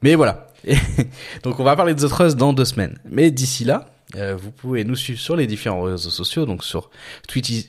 Mais 0.00 0.14
voilà. 0.14 0.46
Et 0.62 0.76
donc, 1.42 1.58
on 1.58 1.64
va 1.64 1.74
parler 1.74 1.96
de 1.96 2.06
The 2.06 2.08
Trust 2.08 2.36
dans 2.36 2.52
deux 2.52 2.64
semaines. 2.64 2.96
Mais 3.04 3.32
d'ici 3.32 3.64
là, 3.64 3.92
euh, 4.16 4.36
vous 4.36 4.50
pouvez 4.50 4.84
nous 4.84 4.96
suivre 4.96 5.18
sur 5.20 5.36
les 5.36 5.46
différents 5.46 5.82
réseaux 5.82 6.10
sociaux, 6.10 6.46
donc 6.46 6.64
sur 6.64 6.90
Twitter. 7.28 7.68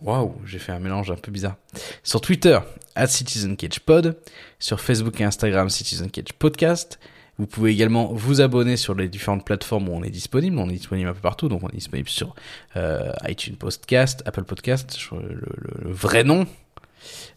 Waouh, 0.00 0.34
j'ai 0.46 0.58
fait 0.58 0.72
un 0.72 0.78
mélange 0.78 1.10
un 1.10 1.16
peu 1.16 1.30
bizarre. 1.32 1.56
Sur 2.02 2.20
Twitter, 2.20 2.58
at 2.94 3.06
Citizen 3.08 3.56
Cage 3.56 3.80
Pod, 3.80 4.16
sur 4.58 4.80
Facebook 4.80 5.20
et 5.20 5.24
Instagram, 5.24 5.68
Citizen 5.70 6.10
Cage 6.10 6.32
Podcast. 6.38 6.98
Vous 7.38 7.46
pouvez 7.46 7.70
également 7.72 8.12
vous 8.12 8.40
abonner 8.42 8.76
sur 8.76 8.94
les 8.94 9.08
différentes 9.08 9.44
plateformes 9.44 9.88
où 9.88 9.92
on 9.92 10.02
est 10.02 10.10
disponible. 10.10 10.58
On 10.58 10.68
est 10.68 10.74
disponible 10.74 11.08
un 11.08 11.14
peu 11.14 11.20
partout, 11.20 11.48
donc 11.48 11.62
on 11.64 11.68
est 11.68 11.76
disponible 11.76 12.08
sur 12.08 12.34
euh, 12.76 13.10
iTunes 13.26 13.56
Podcast, 13.56 14.22
Apple 14.26 14.44
Podcast, 14.44 14.96
le, 15.12 15.18
le- 15.34 15.86
le 15.86 15.90
vrai 15.92 16.24
nom 16.24 16.46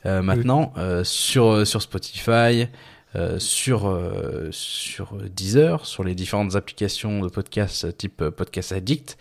euh, 0.05 0.22
maintenant, 0.22 0.73
euh, 0.77 1.03
sur 1.03 1.65
sur 1.65 1.81
Spotify, 1.81 2.67
euh, 3.16 3.40
sur 3.40 3.88
euh, 3.88 4.50
sur 4.52 5.14
Deezer, 5.14 5.86
sur 5.86 6.04
les 6.04 6.16
différentes 6.16 6.56
applications 6.56 7.22
de 7.22 7.30
podcast 7.30 7.86
euh, 7.86 7.92
type 7.92 8.18
Podcast 8.30 8.74
Addict. 8.74 9.18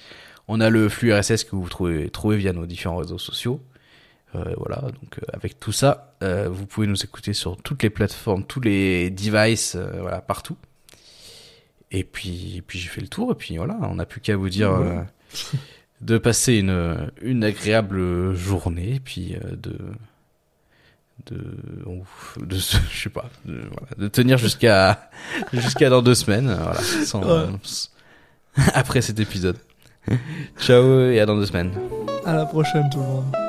On 0.48 0.60
a 0.60 0.68
le 0.68 0.88
flux 0.88 1.14
RSS 1.14 1.44
que 1.44 1.54
vous 1.54 1.68
trouvez 1.68 2.10
trouvez 2.10 2.36
via 2.36 2.52
nos 2.52 2.66
différents 2.66 2.96
réseaux 2.96 3.18
sociaux. 3.18 3.60
Euh, 4.34 4.52
voilà, 4.56 4.80
donc 4.80 5.20
avec 5.32 5.60
tout 5.60 5.70
ça, 5.70 6.16
vous 6.22 6.66
pouvez 6.66 6.86
nous 6.86 7.04
écouter 7.04 7.34
sur 7.34 7.56
toutes 7.56 7.82
les 7.82 7.90
plateformes, 7.90 8.44
tous 8.44 8.60
les 8.60 9.10
devices, 9.10 9.76
voilà, 9.76 10.20
partout. 10.20 10.56
Et 11.92 12.02
puis, 12.02 12.56
et 12.56 12.62
puis 12.62 12.80
j'ai 12.80 12.88
fait 12.88 13.00
le 13.00 13.06
tour, 13.08 13.30
et 13.30 13.34
puis 13.36 13.56
voilà, 13.56 13.78
on 13.82 13.94
n'a 13.94 14.06
plus 14.06 14.20
qu'à 14.20 14.36
vous 14.36 14.48
dire 14.48 14.72
de 16.00 16.18
passer 16.18 16.54
une, 16.54 17.12
une 17.22 17.44
agréable 17.44 18.34
journée, 18.34 18.94
et 18.96 19.00
puis 19.00 19.36
de 19.52 19.78
de 21.26 21.40
ouf, 21.86 22.36
de 22.40 22.56
je 22.90 23.02
sais 23.02 23.10
pas 23.10 23.24
de, 23.44 23.54
voilà, 23.54 23.88
de 23.96 24.08
tenir 24.08 24.36
jusqu'à 24.38 25.10
jusqu'à 25.52 25.88
dans 25.90 26.02
deux 26.02 26.14
semaines 26.14 26.50
euh, 26.50 26.56
voilà 26.60 26.80
sans- 26.80 27.22
Ouais. 27.22 27.46
après 28.74 29.00
cet 29.02 29.18
épisode 29.20 29.56
ciao 30.60 31.08
et 31.10 31.20
à 31.20 31.26
dans 31.26 31.36
deux 31.36 31.46
semaines 31.46 31.72
À 32.26 32.34
la 32.34 32.46
prochaine 32.46 32.88
tout 32.92 32.98
le 33.00 33.04
monde. 33.04 33.43